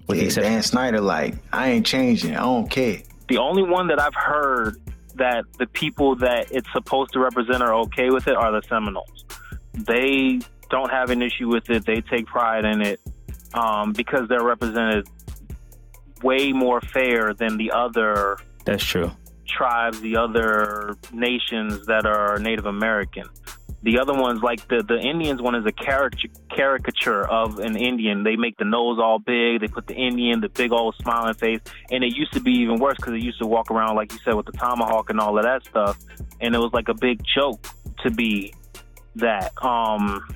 With 0.06 0.20
yeah, 0.20 0.42
Dan 0.42 0.62
Snyder, 0.62 1.00
like 1.00 1.34
I 1.52 1.70
ain't 1.70 1.86
changing. 1.86 2.36
I 2.36 2.40
don't 2.40 2.68
care. 2.68 2.98
The 3.28 3.38
only 3.38 3.62
one 3.62 3.86
that 3.88 4.00
I've 4.00 4.14
heard 4.14 4.76
that 5.20 5.44
the 5.58 5.66
people 5.66 6.16
that 6.16 6.50
it's 6.50 6.70
supposed 6.72 7.12
to 7.12 7.20
represent 7.20 7.62
are 7.62 7.74
okay 7.74 8.10
with 8.10 8.26
it 8.26 8.34
are 8.36 8.50
the 8.52 8.66
Seminoles. 8.68 9.24
They 9.74 10.40
don't 10.68 10.90
have 10.90 11.10
an 11.10 11.22
issue 11.22 11.48
with 11.48 11.70
it. 11.70 11.86
They 11.86 12.00
take 12.00 12.26
pride 12.26 12.64
in 12.64 12.82
it 12.82 13.00
um, 13.54 13.92
because 13.92 14.28
they're 14.28 14.42
represented 14.42 15.08
way 16.22 16.52
more 16.52 16.80
fair 16.80 17.32
than 17.32 17.56
the 17.56 17.70
other. 17.70 18.38
That's 18.64 18.84
true 18.84 19.10
tribes, 19.50 20.00
the 20.00 20.16
other 20.16 20.96
nations 21.12 21.86
that 21.86 22.06
are 22.06 22.38
Native 22.38 22.66
American. 22.66 23.24
The 23.82 23.98
other 23.98 24.12
ones, 24.12 24.42
like 24.42 24.68
the 24.68 24.82
the 24.86 24.98
Indians 24.98 25.40
one, 25.40 25.54
is 25.54 25.64
a 25.64 25.72
caricature 25.72 26.28
caricature 26.54 27.26
of 27.26 27.58
an 27.58 27.76
Indian. 27.76 28.24
They 28.24 28.36
make 28.36 28.58
the 28.58 28.66
nose 28.66 28.98
all 28.98 29.18
big. 29.18 29.60
They 29.60 29.68
put 29.68 29.86
the 29.86 29.94
Indian, 29.94 30.40
the 30.40 30.50
big 30.50 30.70
old 30.70 30.96
smiling 31.00 31.34
face, 31.34 31.60
and 31.90 32.04
it 32.04 32.14
used 32.14 32.32
to 32.34 32.40
be 32.40 32.52
even 32.52 32.78
worse 32.78 32.96
because 32.96 33.14
it 33.14 33.22
used 33.22 33.38
to 33.40 33.46
walk 33.46 33.70
around 33.70 33.96
like 33.96 34.12
you 34.12 34.18
said 34.24 34.34
with 34.34 34.46
the 34.46 34.52
tomahawk 34.52 35.08
and 35.08 35.18
all 35.18 35.38
of 35.38 35.44
that 35.44 35.64
stuff, 35.64 35.98
and 36.40 36.54
it 36.54 36.58
was 36.58 36.72
like 36.74 36.88
a 36.88 36.94
big 36.94 37.22
joke 37.34 37.66
to 38.02 38.10
be 38.10 38.52
that. 39.16 39.52
Um, 39.64 40.26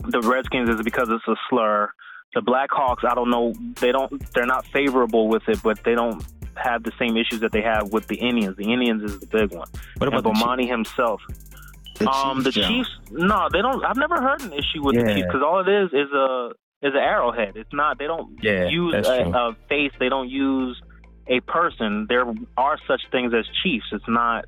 the 0.00 0.20
Redskins 0.20 0.68
is 0.68 0.82
because 0.82 1.08
it's 1.10 1.26
a 1.26 1.36
slur. 1.48 1.90
The 2.34 2.40
Blackhawks, 2.40 3.08
I 3.08 3.14
don't 3.14 3.30
know, 3.30 3.54
they 3.80 3.92
don't, 3.92 4.32
they're 4.32 4.44
not 4.44 4.66
favorable 4.66 5.28
with 5.28 5.48
it, 5.48 5.62
but 5.62 5.82
they 5.84 5.94
don't 5.94 6.22
have 6.56 6.82
the 6.82 6.92
same 6.98 7.16
issues 7.16 7.40
that 7.40 7.52
they 7.52 7.62
have 7.62 7.92
with 7.92 8.06
the 8.08 8.16
Indians. 8.16 8.56
The 8.56 8.72
Indians 8.72 9.02
is 9.04 9.20
the 9.20 9.26
big 9.26 9.52
one. 9.52 9.68
What 9.98 10.08
about 10.08 10.26
and 10.26 10.36
Bomani 10.36 10.68
himself? 10.68 11.20
The 11.94 12.08
um, 12.08 12.42
Chiefs, 12.42 12.56
the 12.56 12.62
Chiefs, 12.62 12.90
no, 13.10 13.48
they 13.52 13.62
don't. 13.62 13.84
I've 13.84 13.96
never 13.96 14.20
heard 14.20 14.42
an 14.42 14.52
issue 14.52 14.82
with 14.82 14.96
yeah. 14.96 15.02
the 15.02 15.14
Chiefs 15.14 15.26
because 15.26 15.42
all 15.42 15.60
it 15.60 15.68
is 15.68 15.90
is 15.92 16.12
a 16.12 16.50
is 16.82 16.92
an 16.92 17.00
arrowhead. 17.00 17.56
It's 17.56 17.72
not. 17.72 17.98
They 17.98 18.06
don't 18.06 18.36
yeah, 18.42 18.66
use 18.66 18.94
a, 18.94 19.30
a, 19.30 19.56
face. 19.68 19.92
They 19.98 20.08
don't 20.08 20.28
use 20.28 20.80
a 21.28 21.40
person. 21.40 22.06
There 22.08 22.24
are 22.56 22.78
such 22.86 23.02
things 23.10 23.32
as 23.32 23.46
chiefs. 23.62 23.86
It's 23.92 24.04
not 24.08 24.44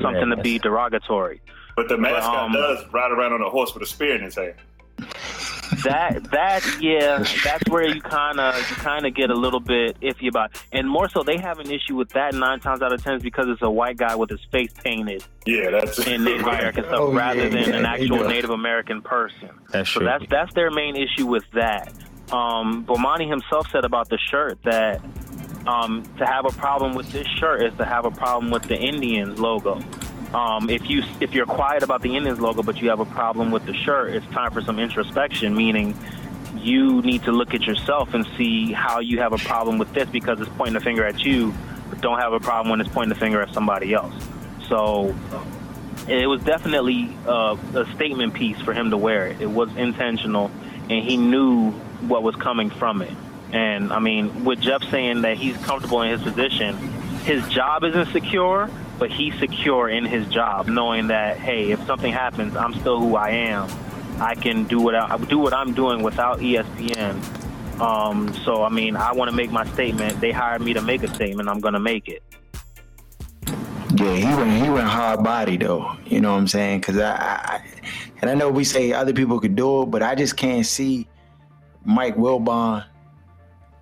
something 0.00 0.28
yeah, 0.28 0.36
to 0.36 0.42
be 0.42 0.58
derogatory. 0.58 1.40
But 1.76 1.88
the 1.88 1.98
mascot 1.98 2.52
but, 2.52 2.60
um, 2.60 2.76
does 2.76 2.92
ride 2.92 3.10
around 3.10 3.32
on 3.32 3.42
a 3.42 3.50
horse 3.50 3.74
with 3.74 3.82
a 3.82 3.86
spear 3.86 4.14
in 4.14 4.22
his 4.22 4.36
hand 4.36 4.54
that 5.84 6.30
that 6.30 6.64
yeah, 6.80 7.18
that's 7.44 7.68
where 7.68 7.86
you 7.86 8.00
kind 8.00 8.40
of 8.40 8.56
you 8.56 8.76
kind 8.76 9.06
of 9.06 9.14
get 9.14 9.30
a 9.30 9.34
little 9.34 9.60
bit 9.60 10.00
iffy 10.00 10.28
about, 10.28 10.56
and 10.72 10.88
more 10.88 11.08
so 11.08 11.22
they 11.22 11.38
have 11.38 11.58
an 11.58 11.70
issue 11.70 11.96
with 11.96 12.10
that 12.10 12.34
nine 12.34 12.60
times 12.60 12.82
out 12.82 12.92
of 12.92 13.02
ten 13.02 13.20
because 13.20 13.46
it's 13.48 13.62
a 13.62 13.70
white 13.70 13.96
guy 13.96 14.14
with 14.14 14.30
his 14.30 14.40
face 14.50 14.72
painted. 14.82 15.24
Yeah, 15.46 15.70
that's 15.70 15.98
in 16.06 16.24
Native 16.24 16.46
American 16.46 16.84
stuff 16.84 16.98
oh, 16.98 17.12
rather 17.12 17.44
yeah, 17.44 17.48
than 17.48 17.68
yeah, 17.70 17.76
an 17.76 17.86
actual 17.86 18.28
Native 18.28 18.50
American 18.50 19.02
person. 19.02 19.50
That's 19.70 19.90
so 19.90 20.00
true. 20.00 20.06
that's 20.06 20.24
that's 20.30 20.54
their 20.54 20.70
main 20.70 20.96
issue 20.96 21.26
with 21.26 21.44
that. 21.52 21.92
Um, 22.32 22.86
Bomani 22.86 23.28
himself 23.28 23.68
said 23.70 23.84
about 23.84 24.08
the 24.08 24.18
shirt 24.30 24.58
that 24.64 25.02
um, 25.66 26.02
to 26.18 26.26
have 26.26 26.46
a 26.46 26.50
problem 26.50 26.94
with 26.94 27.10
this 27.12 27.26
shirt 27.38 27.62
is 27.62 27.76
to 27.78 27.84
have 27.84 28.04
a 28.04 28.10
problem 28.10 28.50
with 28.50 28.64
the 28.64 28.76
Indians 28.76 29.38
logo. 29.38 29.80
Um, 30.34 30.68
if 30.68 30.90
you 30.90 31.04
if 31.20 31.32
you're 31.32 31.46
quiet 31.46 31.84
about 31.84 32.02
the 32.02 32.16
Indians 32.16 32.40
logo, 32.40 32.62
but 32.62 32.82
you 32.82 32.90
have 32.90 32.98
a 32.98 33.04
problem 33.04 33.52
with 33.52 33.64
the 33.66 33.72
shirt, 33.72 34.14
it's 34.14 34.26
time 34.26 34.50
for 34.50 34.60
some 34.60 34.80
introspection. 34.80 35.54
Meaning, 35.54 35.96
you 36.56 37.02
need 37.02 37.22
to 37.22 37.32
look 37.32 37.54
at 37.54 37.62
yourself 37.62 38.14
and 38.14 38.26
see 38.36 38.72
how 38.72 38.98
you 38.98 39.20
have 39.20 39.32
a 39.32 39.38
problem 39.38 39.78
with 39.78 39.92
this 39.94 40.08
because 40.08 40.40
it's 40.40 40.50
pointing 40.56 40.74
a 40.74 40.80
finger 40.80 41.04
at 41.04 41.20
you, 41.20 41.54
but 41.88 42.00
don't 42.00 42.18
have 42.18 42.32
a 42.32 42.40
problem 42.40 42.70
when 42.70 42.80
it's 42.80 42.90
pointing 42.90 43.10
the 43.10 43.20
finger 43.20 43.40
at 43.42 43.54
somebody 43.54 43.94
else. 43.94 44.12
So 44.68 45.14
it 46.08 46.26
was 46.26 46.42
definitely 46.42 47.16
uh, 47.28 47.56
a 47.74 47.86
statement 47.94 48.34
piece 48.34 48.60
for 48.60 48.74
him 48.74 48.90
to 48.90 48.96
wear. 48.96 49.28
It 49.28 49.48
was 49.48 49.74
intentional, 49.76 50.50
and 50.90 51.04
he 51.04 51.16
knew 51.16 51.70
what 52.08 52.24
was 52.24 52.34
coming 52.34 52.70
from 52.70 53.02
it. 53.02 53.12
And 53.52 53.92
I 53.92 54.00
mean, 54.00 54.44
with 54.44 54.60
Jeff 54.60 54.82
saying 54.90 55.22
that 55.22 55.36
he's 55.36 55.56
comfortable 55.58 56.02
in 56.02 56.10
his 56.10 56.22
position, 56.22 56.76
his 57.24 57.46
job 57.50 57.84
isn't 57.84 58.10
secure, 58.10 58.68
but 58.98 59.10
he's 59.10 59.38
secure 59.38 59.88
in 59.88 60.04
his 60.04 60.26
job, 60.28 60.68
knowing 60.68 61.08
that 61.08 61.38
hey, 61.38 61.70
if 61.70 61.84
something 61.86 62.12
happens, 62.12 62.56
I'm 62.56 62.74
still 62.74 62.98
who 62.98 63.16
I 63.16 63.30
am. 63.30 63.68
I 64.20 64.34
can 64.34 64.64
do 64.64 64.80
what 64.80 64.94
I 64.94 65.16
do 65.18 65.38
what 65.38 65.52
I'm 65.52 65.74
doing 65.74 66.02
without 66.02 66.38
ESPN. 66.38 67.80
Um, 67.80 68.32
so 68.44 68.62
I 68.62 68.68
mean, 68.68 68.96
I 68.96 69.12
want 69.12 69.30
to 69.30 69.36
make 69.36 69.50
my 69.50 69.66
statement. 69.72 70.20
They 70.20 70.30
hired 70.30 70.62
me 70.62 70.74
to 70.74 70.82
make 70.82 71.02
a 71.02 71.12
statement. 71.14 71.48
I'm 71.48 71.60
going 71.60 71.74
to 71.74 71.80
make 71.80 72.08
it. 72.08 72.22
Yeah, 73.96 74.14
he 74.16 74.24
went 74.24 74.64
he 74.64 74.70
went 74.70 74.88
hard 74.88 75.22
body 75.22 75.56
though. 75.56 75.96
You 76.06 76.20
know 76.20 76.32
what 76.32 76.38
I'm 76.38 76.48
saying? 76.48 76.80
Because 76.80 76.98
I, 76.98 77.12
I, 77.14 77.64
and 78.20 78.30
I 78.30 78.34
know 78.34 78.50
we 78.50 78.64
say 78.64 78.92
other 78.92 79.12
people 79.12 79.38
could 79.40 79.56
do 79.56 79.82
it, 79.82 79.86
but 79.86 80.02
I 80.02 80.14
just 80.14 80.36
can't 80.36 80.66
see 80.66 81.06
Mike 81.84 82.16
Wilbon 82.16 82.84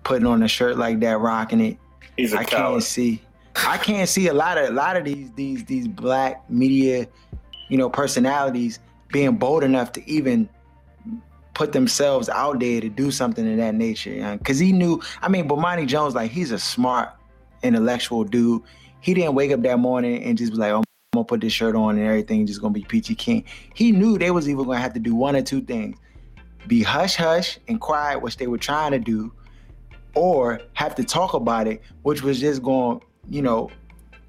putting 0.03 0.27
on 0.27 0.43
a 0.43 0.47
shirt 0.47 0.77
like 0.77 0.99
that, 0.99 1.19
rocking 1.19 1.61
it. 1.61 1.77
He's 2.17 2.33
a 2.33 2.39
I 2.39 2.43
coward. 2.43 2.71
can't 2.73 2.83
see. 2.83 3.21
I 3.55 3.77
can't 3.77 4.09
see 4.09 4.27
a 4.27 4.33
lot 4.33 4.57
of 4.57 4.69
a 4.69 4.73
lot 4.73 4.97
of 4.97 5.05
these 5.05 5.31
these 5.31 5.63
these 5.65 5.87
black 5.87 6.49
media, 6.49 7.07
you 7.69 7.77
know, 7.77 7.89
personalities 7.89 8.79
being 9.11 9.35
bold 9.37 9.63
enough 9.63 9.91
to 9.93 10.09
even 10.09 10.49
put 11.53 11.71
themselves 11.71 12.29
out 12.29 12.59
there 12.59 12.81
to 12.81 12.89
do 12.89 13.11
something 13.11 13.49
of 13.49 13.57
that 13.57 13.75
nature. 13.75 14.37
Because 14.37 14.59
he 14.59 14.71
knew. 14.71 15.01
I 15.21 15.29
mean, 15.29 15.47
Bomani 15.47 15.87
Jones, 15.87 16.15
like 16.15 16.31
he's 16.31 16.51
a 16.51 16.59
smart, 16.59 17.09
intellectual 17.61 18.23
dude. 18.23 18.63
He 19.01 19.13
didn't 19.13 19.35
wake 19.35 19.51
up 19.51 19.61
that 19.61 19.79
morning 19.79 20.23
and 20.23 20.37
just 20.37 20.53
be 20.53 20.57
like, 20.57 20.71
"Oh, 20.71 20.77
I'm 20.77 20.83
gonna 21.13 21.25
put 21.25 21.41
this 21.41 21.53
shirt 21.53 21.75
on 21.75 21.97
and 21.97 22.07
everything 22.07 22.45
just 22.47 22.61
gonna 22.61 22.73
be 22.73 22.83
peachy 22.83 23.15
king." 23.15 23.43
He 23.73 23.91
knew 23.91 24.17
they 24.17 24.31
was 24.31 24.49
even 24.49 24.65
gonna 24.65 24.79
have 24.79 24.93
to 24.93 24.99
do 24.99 25.13
one 25.13 25.35
or 25.35 25.41
two 25.41 25.61
things: 25.61 25.97
be 26.67 26.81
hush 26.81 27.15
hush 27.15 27.59
and 27.67 27.79
quiet, 27.79 28.21
which 28.21 28.37
they 28.37 28.47
were 28.47 28.57
trying 28.57 28.91
to 28.91 28.99
do, 28.99 29.31
or 30.15 30.61
have 30.73 30.95
to 30.95 31.03
talk 31.03 31.33
about 31.33 31.67
it, 31.67 31.81
which 32.03 32.23
was 32.23 32.39
just 32.39 32.63
going, 32.63 33.01
you 33.29 33.41
know, 33.41 33.69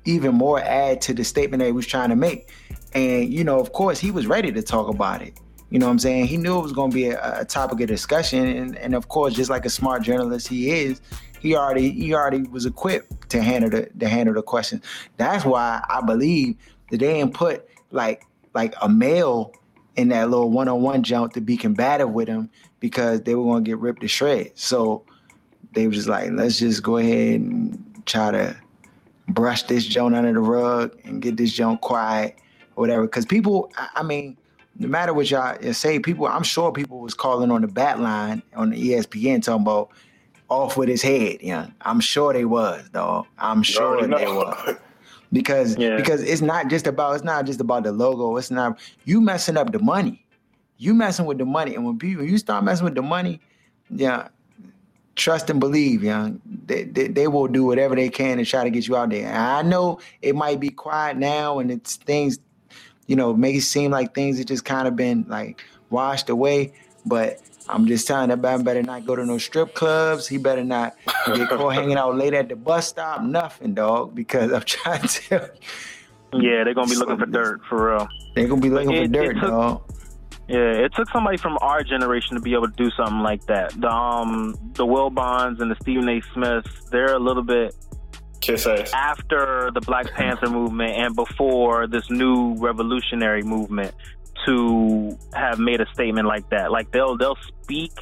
even 0.04 0.34
more 0.34 0.60
add 0.60 1.00
to 1.02 1.14
the 1.14 1.24
statement 1.24 1.60
that 1.60 1.66
he 1.66 1.72
was 1.72 1.86
trying 1.86 2.10
to 2.10 2.16
make. 2.16 2.50
And, 2.92 3.32
you 3.32 3.42
know, 3.42 3.58
of 3.58 3.72
course, 3.72 3.98
he 3.98 4.10
was 4.10 4.26
ready 4.26 4.52
to 4.52 4.62
talk 4.62 4.88
about 4.88 5.22
it. 5.22 5.38
You 5.70 5.78
know 5.78 5.86
what 5.86 5.92
I'm 5.92 5.98
saying? 5.98 6.26
He 6.26 6.36
knew 6.36 6.58
it 6.58 6.62
was 6.62 6.72
going 6.72 6.90
to 6.90 6.94
be 6.94 7.06
a, 7.08 7.40
a 7.40 7.44
topic 7.44 7.80
of 7.80 7.88
discussion. 7.88 8.46
And, 8.46 8.76
and 8.76 8.94
of 8.94 9.08
course, 9.08 9.34
just 9.34 9.50
like 9.50 9.64
a 9.64 9.70
smart 9.70 10.02
journalist 10.02 10.46
he 10.46 10.70
is, 10.70 11.00
he 11.40 11.54
already 11.56 11.90
he 11.90 12.14
already 12.14 12.42
was 12.44 12.64
equipped 12.64 13.28
to 13.30 13.42
handle 13.42 13.68
the 13.68 13.86
to 13.98 14.08
handle 14.08 14.34
the 14.34 14.42
questions. 14.42 14.82
That's 15.18 15.44
why 15.44 15.84
I 15.90 16.00
believe 16.00 16.56
that 16.90 17.00
they 17.00 17.14
didn't 17.14 17.34
put 17.34 17.68
like 17.90 18.26
like 18.54 18.74
a 18.80 18.88
male 18.88 19.52
in 19.96 20.08
that 20.08 20.30
little 20.30 20.50
one-on-one 20.50 21.02
jump 21.02 21.34
to 21.34 21.40
be 21.40 21.56
combative 21.56 22.10
with 22.10 22.28
him 22.28 22.50
because 22.80 23.20
they 23.22 23.34
were 23.34 23.44
going 23.44 23.64
to 23.64 23.70
get 23.70 23.78
ripped 23.78 24.00
to 24.00 24.08
shreds. 24.08 24.62
So 24.62 25.04
they 25.74 25.86
were 25.86 25.92
just 25.92 26.08
like, 26.08 26.30
let's 26.32 26.58
just 26.58 26.82
go 26.82 26.96
ahead 26.96 27.40
and 27.40 28.02
try 28.06 28.30
to 28.30 28.56
brush 29.28 29.62
this 29.64 29.86
joint 29.86 30.14
under 30.14 30.32
the 30.32 30.40
rug 30.40 30.96
and 31.04 31.22
get 31.22 31.36
this 31.36 31.52
joint 31.52 31.80
quiet 31.80 32.38
or 32.76 32.82
whatever. 32.82 33.02
Because 33.02 33.26
people, 33.26 33.72
I 33.94 34.02
mean, 34.02 34.36
no 34.78 34.88
matter 34.88 35.14
what 35.14 35.30
y'all 35.30 35.56
say, 35.72 35.98
people, 35.98 36.26
I'm 36.26 36.42
sure 36.42 36.72
people 36.72 37.00
was 37.00 37.14
calling 37.14 37.50
on 37.50 37.62
the 37.62 37.68
bat 37.68 38.00
line 38.00 38.42
on 38.54 38.70
the 38.70 38.90
ESPN 38.90 39.42
talking 39.42 39.62
about 39.62 39.90
off 40.48 40.76
with 40.76 40.88
his 40.88 41.02
head. 41.02 41.38
Yeah, 41.40 41.68
I'm 41.82 42.00
sure 42.00 42.32
they 42.32 42.44
was, 42.44 42.88
dog. 42.90 43.26
I'm 43.38 43.62
sure 43.62 44.06
they 44.06 44.26
was 44.26 44.76
because 45.32 45.76
Yeah. 45.76 45.96
because 45.96 46.22
it's 46.22 46.42
not 46.42 46.68
just 46.68 46.86
about 46.86 47.14
it's 47.14 47.24
not 47.24 47.46
just 47.46 47.60
about 47.60 47.84
the 47.84 47.92
logo. 47.92 48.36
It's 48.36 48.50
not 48.50 48.78
you 49.04 49.20
messing 49.20 49.56
up 49.56 49.72
the 49.72 49.78
money. 49.78 50.24
You 50.76 50.92
messing 50.94 51.26
with 51.26 51.38
the 51.38 51.44
money, 51.44 51.74
and 51.74 51.84
when 51.84 51.98
people 51.98 52.24
you 52.24 52.36
start 52.36 52.64
messing 52.64 52.84
with 52.84 52.94
the 52.94 53.02
money, 53.02 53.40
yeah, 53.90 54.28
trust 55.16 55.50
and 55.50 55.60
believe, 55.60 56.02
young. 56.02 56.40
They, 56.66 56.84
they 56.84 57.08
they 57.08 57.28
will 57.28 57.46
do 57.48 57.64
whatever 57.64 57.94
they 57.94 58.08
can 58.08 58.38
to 58.38 58.44
try 58.44 58.64
to 58.64 58.70
get 58.70 58.86
you 58.88 58.96
out 58.96 59.10
there. 59.10 59.26
And 59.26 59.36
I 59.36 59.62
know 59.62 60.00
it 60.22 60.34
might 60.34 60.60
be 60.60 60.70
quiet 60.70 61.16
now, 61.16 61.58
and 61.58 61.70
it's 61.70 61.96
things, 61.96 62.38
you 63.06 63.16
know, 63.16 63.34
make 63.34 63.54
it 63.56 63.62
seem 63.62 63.90
like 63.90 64.14
things 64.14 64.38
have 64.38 64.46
just 64.46 64.64
kind 64.64 64.88
of 64.88 64.96
been 64.96 65.24
like 65.28 65.62
washed 65.90 66.28
away. 66.30 66.72
But 67.06 67.40
I'm 67.68 67.86
just 67.86 68.06
telling 68.06 68.28
that 68.30 68.40
man 68.40 68.62
better 68.64 68.82
not 68.82 69.06
go 69.06 69.14
to 69.16 69.24
no 69.24 69.38
strip 69.38 69.74
clubs. 69.74 70.26
He 70.26 70.36
better 70.38 70.64
not 70.64 70.96
get 71.26 71.48
caught 71.48 71.70
hanging 71.74 71.96
out 71.96 72.16
late 72.16 72.34
at 72.34 72.48
the 72.48 72.56
bus 72.56 72.88
stop. 72.88 73.22
Nothing, 73.22 73.74
dog. 73.74 74.14
Because 74.14 74.52
I'm 74.52 74.62
trying 74.66 75.02
to 75.02 75.08
tell 75.08 75.48
you, 76.32 76.40
Yeah, 76.50 76.64
they're 76.64 76.74
gonna 76.74 76.88
be 76.88 76.96
looking 76.96 77.18
for 77.18 77.26
dirt 77.26 77.60
for 77.68 77.92
real. 77.94 78.08
they're 78.34 78.48
gonna 78.48 78.60
be 78.60 78.70
looking 78.70 78.92
It- 78.92 79.06
for 79.06 79.12
dirt, 79.12 79.34
took- 79.34 79.42
dog. 79.50 79.82
Yeah, 80.48 80.84
it 80.84 80.92
took 80.94 81.08
somebody 81.10 81.38
from 81.38 81.56
our 81.62 81.82
generation 81.82 82.34
to 82.34 82.40
be 82.40 82.52
able 82.52 82.68
to 82.68 82.74
do 82.76 82.90
something 82.90 83.20
like 83.20 83.46
that. 83.46 83.72
The 83.80 83.88
um, 83.88 84.54
the 84.74 84.84
Wilbons 84.84 85.60
and 85.60 85.70
the 85.70 85.76
Stephen 85.80 86.08
A. 86.08 86.20
Smiths, 86.34 86.90
they're 86.90 87.14
a 87.14 87.18
little 87.18 87.42
bit 87.42 87.74
Kiss 88.40 88.66
ass. 88.66 88.90
after 88.92 89.70
the 89.72 89.80
Black 89.80 90.12
Panther 90.12 90.50
movement 90.50 90.92
and 90.98 91.16
before 91.16 91.86
this 91.86 92.10
new 92.10 92.56
revolutionary 92.56 93.42
movement 93.42 93.94
to 94.44 95.18
have 95.32 95.58
made 95.58 95.80
a 95.80 95.86
statement 95.94 96.28
like 96.28 96.48
that. 96.50 96.70
Like 96.70 96.90
they'll 96.90 97.16
they'll 97.16 97.38
speak 97.62 97.92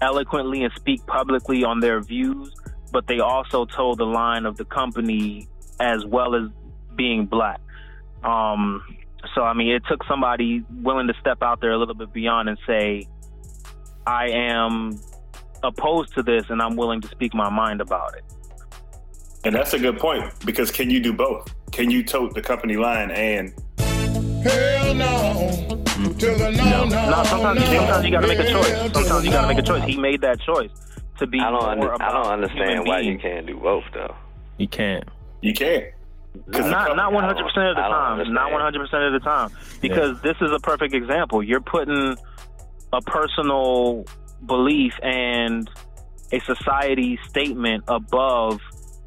eloquently 0.00 0.62
and 0.62 0.72
speak 0.76 1.04
publicly 1.06 1.64
on 1.64 1.80
their 1.80 2.00
views, 2.00 2.54
but 2.92 3.08
they 3.08 3.18
also 3.18 3.64
toe 3.64 3.96
the 3.96 4.04
line 4.04 4.46
of 4.46 4.56
the 4.56 4.64
company 4.66 5.48
as 5.80 6.04
well 6.06 6.36
as 6.36 6.48
being 6.94 7.26
black. 7.26 7.60
Um, 8.22 8.82
so 9.34 9.42
I 9.42 9.52
mean, 9.54 9.68
it 9.74 9.82
took 9.88 10.02
somebody 10.04 10.62
willing 10.82 11.06
to 11.08 11.14
step 11.20 11.42
out 11.42 11.60
there 11.60 11.72
a 11.72 11.78
little 11.78 11.94
bit 11.94 12.12
beyond 12.12 12.48
and 12.48 12.58
say, 12.66 13.06
"I 14.06 14.28
am 14.28 14.98
opposed 15.62 16.14
to 16.14 16.22
this, 16.22 16.44
and 16.50 16.60
I'm 16.62 16.76
willing 16.76 17.00
to 17.02 17.08
speak 17.08 17.34
my 17.34 17.48
mind 17.48 17.80
about 17.80 18.14
it." 18.16 18.24
And 19.44 19.54
that's 19.54 19.74
a 19.74 19.78
good 19.78 19.98
point 19.98 20.24
because 20.44 20.70
can 20.70 20.90
you 20.90 21.00
do 21.00 21.12
both? 21.12 21.54
Can 21.72 21.90
you 21.90 22.02
tote 22.02 22.34
the 22.34 22.42
company 22.42 22.76
line 22.76 23.10
and 23.10 23.52
Hell 23.78 24.94
no. 24.94 25.82
To 25.96 26.26
the 26.26 26.50
no, 26.52 26.84
no, 26.84 27.10
No, 27.10 27.24
sometimes, 27.24 27.60
you- 27.60 27.66
sometimes 27.76 28.04
you 28.04 28.10
got 28.12 28.20
to 28.20 28.28
make 28.28 28.38
a 28.38 28.48
choice. 28.50 28.92
Sometimes 28.92 29.24
you 29.24 29.30
got 29.32 29.42
to 29.42 29.48
make 29.48 29.58
a 29.58 29.62
choice. 29.62 29.84
He 29.84 29.96
made 29.96 30.20
that 30.20 30.40
choice 30.40 30.70
to 31.18 31.26
be 31.26 31.40
I 31.40 31.50
don't. 31.50 31.78
more 31.78 31.92
Under, 31.92 32.02
I 32.02 32.12
don't 32.12 32.26
understand 32.32 32.86
why 32.86 33.00
you 33.00 33.18
can't 33.18 33.46
do 33.46 33.56
both 33.58 33.84
though. 33.92 34.14
You 34.58 34.68
can't. 34.68 35.04
you 35.42 35.52
can? 35.52 35.82
Not 36.48 36.96
not 36.96 37.12
one 37.12 37.24
hundred 37.24 37.44
percent 37.44 37.68
of 37.68 37.76
the 37.76 37.82
time. 37.82 38.32
Not 38.34 38.52
one 38.52 38.60
hundred 38.60 38.80
percent 38.80 39.02
of 39.04 39.12
the 39.12 39.20
time. 39.20 39.50
Because 39.80 40.20
this 40.22 40.36
is 40.40 40.50
a 40.52 40.58
perfect 40.60 40.94
example. 40.94 41.42
You're 41.42 41.60
putting 41.60 42.16
a 42.92 43.00
personal 43.02 44.04
belief 44.44 44.94
and 45.02 45.68
a 46.32 46.40
society 46.40 47.18
statement 47.28 47.84
above 47.88 48.60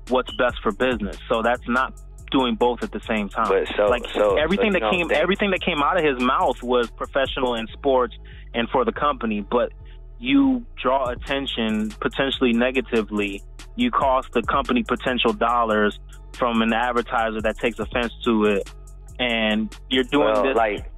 what's 0.10 0.34
best 0.38 0.56
for 0.64 0.72
business. 0.72 1.18
So 1.30 1.42
that's 1.42 1.68
not 1.68 1.94
doing 2.32 2.56
both 2.56 2.84
at 2.84 2.92
the 2.92 3.02
same 3.08 3.30
time. 3.30 3.48
But 3.50 3.68
so- 3.76 3.86
like 3.88 4.04
so- 4.14 4.38
everything 4.38 4.74
so 4.74 4.80
that 4.80 4.92
came 4.92 5.08
think- 5.10 5.20
everything 5.20 5.52
that 5.52 5.62
came 5.62 5.82
out 5.82 5.98
of 5.98 6.04
his 6.06 6.20
mouth 6.24 6.62
was 6.64 6.90
professional 6.92 7.56
in 7.56 7.68
sports 7.68 8.16
and 8.54 8.70
for 8.70 8.86
the 8.86 8.92
company, 8.92 9.42
but 9.42 9.72
you 10.20 10.66
draw 10.82 11.10
attention 11.10 11.90
potentially 12.02 12.54
negatively. 12.54 13.42
You 13.76 13.90
cost 13.92 14.32
the 14.34 14.42
company 14.44 14.84
potential 14.84 15.32
dollars 15.34 16.00
from 16.34 16.62
an 16.62 16.74
advertiser 16.74 17.42
that 17.42 17.58
takes 17.58 17.80
offense 17.80 18.14
to 18.26 18.46
it, 18.46 18.72
and 19.20 19.76
you're 19.90 20.04
doing 20.04 20.32
well, 20.34 20.44
this. 20.44 20.56
like, 20.56 20.92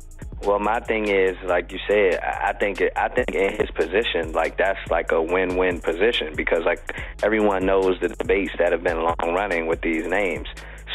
well, 0.43 0.59
my 0.59 0.79
thing 0.79 1.07
is, 1.07 1.35
like 1.45 1.71
you 1.71 1.79
said, 1.87 2.19
I 2.19 2.53
think 2.53 2.81
it, 2.81 2.93
I 2.95 3.09
think 3.09 3.29
in 3.31 3.57
his 3.59 3.69
position, 3.71 4.31
like 4.33 4.57
that's 4.57 4.79
like 4.89 5.11
a 5.11 5.21
win-win 5.21 5.81
position 5.81 6.33
because 6.35 6.63
like 6.65 6.79
everyone 7.23 7.65
knows 7.65 7.99
the 8.01 8.09
debates 8.09 8.51
that 8.57 8.71
have 8.71 8.83
been 8.83 9.01
long 9.01 9.33
running 9.33 9.67
with 9.67 9.81
these 9.81 10.07
names. 10.07 10.47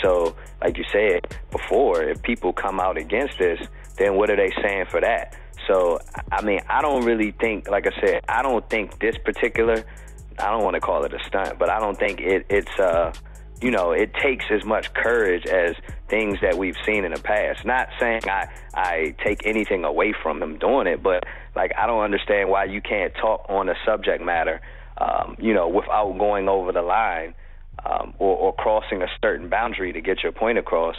So, 0.03 0.37
like 0.61 0.77
you 0.77 0.85
said 0.93 1.37
before, 1.51 2.03
if 2.03 2.23
people 2.23 2.53
come 2.53 2.81
out 2.81 2.99
against 2.99 3.39
this, 3.39 3.61
then 3.99 4.17
what 4.17 4.31
are 4.31 4.37
they 4.37 4.53
saying 4.63 4.87
for 4.91 5.01
that? 5.01 5.37
So, 5.67 5.99
I 6.31 6.43
mean, 6.43 6.61
I 6.69 6.83
don't 6.83 7.05
really 7.05 7.33
think, 7.33 7.69
like 7.69 7.87
I 7.87 8.01
said, 8.01 8.25
I 8.29 8.43
don't 8.43 8.69
think 8.69 9.01
this 9.01 9.17
particular, 9.25 9.85
I 10.39 10.51
don't 10.51 10.63
want 10.63 10.75
to 10.75 10.81
call 10.81 11.05
it 11.05 11.15
a 11.15 11.19
stunt, 11.27 11.59
but 11.59 11.71
I 11.71 11.81
don't 11.81 11.99
think 11.99 12.21
it, 12.21 12.47
it's 12.51 12.79
uh 12.79 13.13
you 13.63 13.71
know, 13.71 13.93
it 13.93 14.13
takes 14.15 14.45
as 14.51 14.65
much 14.65 14.93
courage 14.93 15.47
as 15.47 15.75
things 16.09 16.39
that 16.43 16.57
we've 16.59 16.77
seen 16.85 17.05
in 17.05 17.13
the 17.13 17.21
past. 17.21 17.65
Not 17.65 17.89
saying 17.99 18.23
I 18.29 18.49
I 18.75 19.15
take 19.25 19.47
anything 19.47 19.85
away 19.85 20.13
from 20.23 20.43
him 20.43 20.59
doing 20.59 20.87
it, 20.87 21.03
but 21.03 21.25
like 21.55 21.73
I 21.79 21.87
don't 21.87 22.03
understand 22.03 22.49
why 22.51 22.65
you 22.65 22.81
can't 22.83 23.15
talk 23.15 23.47
on 23.49 23.69
a 23.69 23.75
subject 23.85 24.23
matter, 24.23 24.61
um, 24.99 25.37
you 25.41 25.55
know, 25.55 25.69
without 25.69 26.19
going 26.19 26.49
over 26.49 26.71
the 26.73 26.83
line 26.83 27.35
um, 27.85 28.15
or, 28.19 28.37
or 28.37 28.53
crossing 28.55 29.03
a 29.03 29.09
certain 29.23 29.49
boundary 29.49 29.93
to 29.93 30.01
get 30.01 30.23
your 30.23 30.33
point 30.33 30.59
across. 30.59 30.97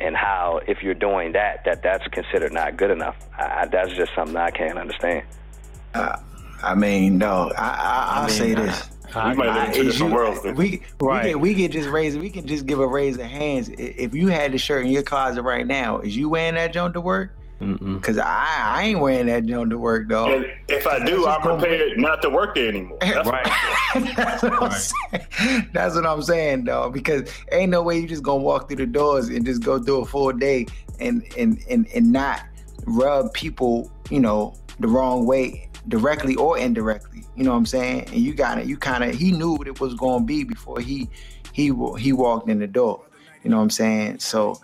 And 0.00 0.14
how, 0.16 0.60
if 0.68 0.80
you're 0.80 0.94
doing 0.94 1.32
that, 1.32 1.64
that 1.64 1.82
that's 1.82 2.06
considered 2.08 2.52
not 2.52 2.76
good 2.76 2.92
enough. 2.92 3.16
I, 3.36 3.62
I- 3.62 3.66
that's 3.66 3.92
just 3.94 4.14
something 4.14 4.36
I 4.36 4.50
can't 4.52 4.78
understand. 4.78 5.24
I 6.62 6.74
mean, 6.76 7.18
no, 7.18 7.50
I, 7.56 7.62
I, 7.64 8.08
I'll 8.18 8.22
I 8.22 8.26
mean, 8.26 8.36
say 8.36 8.52
I- 8.54 8.62
this. 8.66 8.88
We 9.14 9.34
might 9.34 9.36
live 9.36 9.68
in 9.68 9.72
two 9.74 9.82
different 9.84 10.10
you- 10.10 10.16
worlds. 10.16 10.42
Then. 10.42 10.54
We 10.54 10.82
Right. 11.00 11.24
we 11.24 11.30
can, 11.32 11.40
we 11.40 11.54
can 11.54 11.70
just 11.72 11.88
raise 11.88 12.16
we 12.16 12.30
can 12.30 12.46
just 12.46 12.66
give 12.66 12.78
a 12.80 12.86
raise 12.86 13.16
of 13.16 13.24
hands. 13.26 13.68
If 13.70 14.14
you 14.14 14.28
had 14.28 14.52
the 14.52 14.58
shirt 14.58 14.84
in 14.84 14.92
your 14.92 15.02
closet 15.02 15.42
right 15.42 15.66
now, 15.66 15.98
is 16.00 16.16
you 16.16 16.28
wearing 16.28 16.54
that 16.54 16.72
joint 16.72 16.94
to 16.94 17.00
work? 17.00 17.32
Mm-mm. 17.60 18.00
Cause 18.00 18.18
I 18.18 18.46
I 18.76 18.82
ain't 18.84 19.00
wearing 19.00 19.26
that 19.26 19.44
joint 19.46 19.70
to 19.70 19.78
work, 19.78 20.08
dog. 20.08 20.30
and 20.30 20.46
if 20.68 20.86
I 20.86 21.04
do, 21.04 21.26
I'm 21.26 21.40
prepared 21.40 21.98
not 21.98 22.22
to 22.22 22.30
work 22.30 22.54
there 22.54 22.68
anymore. 22.68 22.98
That's 23.00 23.28
Right. 23.28 23.46
That's 24.16 24.42
what 24.44 24.62
I'm 24.62 24.70
saying. 24.70 25.68
That's 25.72 25.94
what 25.96 26.06
I'm 26.06 26.22
saying, 26.22 26.64
dog. 26.64 26.94
Because 26.94 27.28
ain't 27.50 27.70
no 27.70 27.82
way 27.82 27.98
you 27.98 28.06
just 28.06 28.22
gonna 28.22 28.42
walk 28.44 28.68
through 28.68 28.76
the 28.76 28.86
doors 28.86 29.28
and 29.28 29.44
just 29.44 29.62
go 29.64 29.78
do 29.80 29.96
a 30.02 30.04
full 30.04 30.32
day 30.32 30.66
and 31.00 31.24
and 31.36 31.58
and 31.68 31.88
and 31.92 32.12
not 32.12 32.42
rub 32.86 33.32
people, 33.32 33.90
you 34.08 34.20
know, 34.20 34.54
the 34.78 34.86
wrong 34.86 35.26
way, 35.26 35.67
directly 35.88 36.36
or 36.36 36.58
indirectly. 36.58 37.24
You 37.36 37.44
know 37.44 37.50
what 37.52 37.58
I'm 37.58 37.66
saying? 37.66 38.08
And 38.08 38.16
you 38.16 38.34
got 38.34 38.58
it. 38.58 38.66
You 38.66 38.76
kind 38.76 39.04
of 39.04 39.14
he 39.14 39.32
knew 39.32 39.52
what 39.52 39.66
it 39.66 39.80
was 39.80 39.94
gonna 39.94 40.24
be 40.24 40.44
before 40.44 40.80
he 40.80 41.08
he 41.52 41.72
he 41.98 42.12
walked 42.12 42.48
in 42.48 42.58
the 42.58 42.66
door. 42.66 43.04
You 43.42 43.50
know 43.50 43.56
what 43.56 43.62
I'm 43.62 43.70
saying? 43.70 44.18
So, 44.18 44.60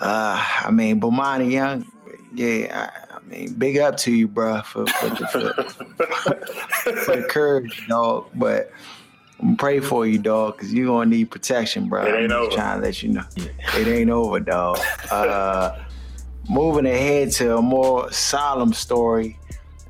uh, 0.00 0.44
I 0.64 0.70
mean, 0.70 1.00
Bomani 1.00 1.50
Young, 1.52 1.90
yeah. 2.34 2.90
I, 2.92 3.16
I 3.16 3.20
mean, 3.28 3.54
big 3.54 3.78
up 3.78 3.96
to 3.98 4.12
you, 4.12 4.28
bro, 4.28 4.62
for, 4.62 4.86
for, 4.86 5.08
the, 5.08 5.26
for, 5.26 6.94
for 7.04 7.16
the 7.16 7.26
courage, 7.28 7.86
dog. 7.88 8.28
But 8.34 8.70
I'm 9.40 9.56
pray 9.56 9.80
for 9.80 10.06
you, 10.06 10.18
dog, 10.18 10.56
because 10.56 10.72
you're 10.72 10.86
gonna 10.86 11.10
need 11.10 11.30
protection, 11.30 11.88
bro. 11.88 12.04
It 12.04 12.08
ain't 12.08 12.16
I'm 12.16 12.28
just 12.28 12.40
over. 12.40 12.50
trying 12.54 12.80
to 12.80 12.86
let 12.86 13.02
you 13.02 13.08
know. 13.10 13.24
It 13.36 13.88
ain't 13.88 14.10
over, 14.10 14.40
dog. 14.40 14.78
Uh, 15.10 15.78
moving 16.48 16.86
ahead 16.86 17.32
to 17.32 17.56
a 17.56 17.62
more 17.62 18.10
solemn 18.12 18.72
story. 18.72 19.38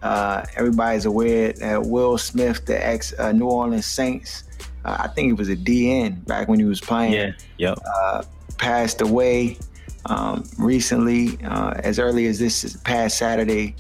Uh, 0.07 0.45
everybody's 0.55 1.05
aware 1.05 1.53
that 1.55 1.83
Will 1.83 2.17
Smith, 2.17 2.65
the 2.65 2.87
ex 2.87 3.13
uh, 3.19 3.33
New 3.33 3.47
Orleans 3.47 3.87
Saints, 3.87 4.45
uh, 4.85 4.97
I 5.01 5.09
think 5.09 5.31
it 5.31 5.37
was 5.37 5.49
a 5.49 5.57
DN 5.57 6.25
back 6.27 6.47
when 6.47 6.61
he 6.61 6.65
was 6.65 6.81
playing 6.81 7.15
Yeah. 7.15 7.33
Yep. 7.59 7.79
uh, 7.93 8.23
passed 8.57 9.01
away 9.01 9.59
um, 10.05 10.45
recently. 10.59 11.39
Uh, 11.45 11.71
as 11.83 11.99
early 11.99 12.27
as 12.27 12.39
this 12.39 12.77
past 12.85 13.19
Saturday 13.19 13.75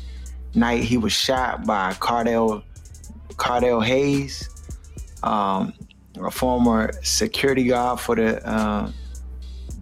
night, 0.55 0.83
he 0.83 0.97
was 0.97 1.13
shot 1.13 1.65
by 1.65 1.93
Cardell 2.01 2.65
Cardell 3.37 3.81
Hayes, 3.81 4.51
um, 5.23 5.73
a 6.21 6.31
former 6.31 6.91
security 7.05 7.65
guard 7.65 8.01
for 8.01 8.17
the 8.17 8.45
uh, 8.45 8.91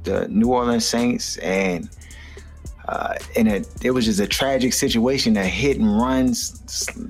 the 0.02 0.28
New 0.28 0.48
Orleans 0.48 0.84
Saints, 0.84 1.38
and 1.38 1.88
uh, 2.88 3.14
in 3.36 3.46
a 3.48 3.62
it 3.82 3.90
was 3.92 4.04
just 4.04 4.20
a 4.20 4.26
tragic 4.26 4.72
situation, 4.72 5.36
a 5.36 5.44
hit 5.44 5.78
and 5.78 5.98
run 6.00 6.30
s- 6.30 6.60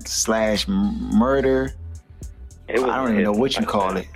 slash 0.04 0.66
murder. 0.68 1.74
It 2.68 2.80
was 2.80 2.90
I 2.90 2.96
don't 2.98 3.10
even 3.12 3.22
know 3.24 3.32
what 3.32 3.56
you 3.56 3.66
call 3.66 3.96
it. 3.96 4.06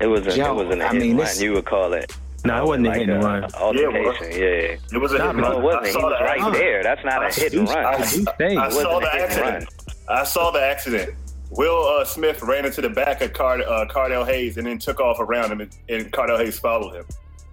It 0.00 0.06
was 0.06 0.26
a, 0.26 0.36
Joe, 0.36 0.52
it 0.60 0.64
wasn't 0.64 0.82
a 0.82 0.86
I 0.88 0.92
hit 0.92 1.02
mean, 1.02 1.16
this- 1.16 1.36
run. 1.36 1.44
You 1.44 1.52
would 1.54 1.64
call 1.66 1.92
it. 1.94 2.16
No, 2.44 2.56
it 2.62 2.66
wasn't 2.66 2.86
a 2.88 2.92
hit 2.94 3.08
and 3.08 3.22
a 3.22 3.26
run. 3.26 3.44
Altercation. 3.54 4.30
Yeah, 4.32 4.76
It 4.92 5.00
was 5.00 5.12
a 5.12 5.18
Nah, 5.18 5.26
hit 5.26 5.30
and 5.30 5.40
man, 5.40 5.50
No, 5.52 5.58
it 5.58 5.62
wasn't. 5.62 5.84
I 5.84 5.86
He 5.86 5.92
saw 5.92 6.02
was 6.10 6.20
right 6.20 6.30
accident. 6.30 6.54
there. 6.54 6.82
That's 6.82 7.04
not 7.04 7.22
I 7.22 7.28
a 7.28 7.32
hit 7.32 7.52
and 7.54 7.68
run. 7.68 7.84
I 7.84 7.98
You 7.98 8.04
see- 8.04 8.24
stay. 8.34 8.56
I 8.56 8.68
saw 8.70 8.98
the 9.00 9.14
accident. 9.14 9.68
I 10.08 10.24
saw 10.24 10.50
the 10.50 10.60
accident. 10.62 11.14
Will 11.50 11.86
uh, 11.86 12.04
Smith 12.04 12.42
ran 12.42 12.64
into 12.64 12.80
the 12.80 12.88
back 12.88 13.20
of 13.20 13.32
Card- 13.32 13.60
uh, 13.62 13.86
Cardell 13.88 14.24
Hayes 14.24 14.56
and 14.56 14.66
then 14.66 14.78
took 14.78 14.98
off 15.00 15.20
around 15.20 15.52
him, 15.52 15.60
and, 15.60 15.70
and 15.88 16.10
Cardell 16.12 16.38
Hayes 16.38 16.58
followed 16.58 16.94
him. 16.96 17.04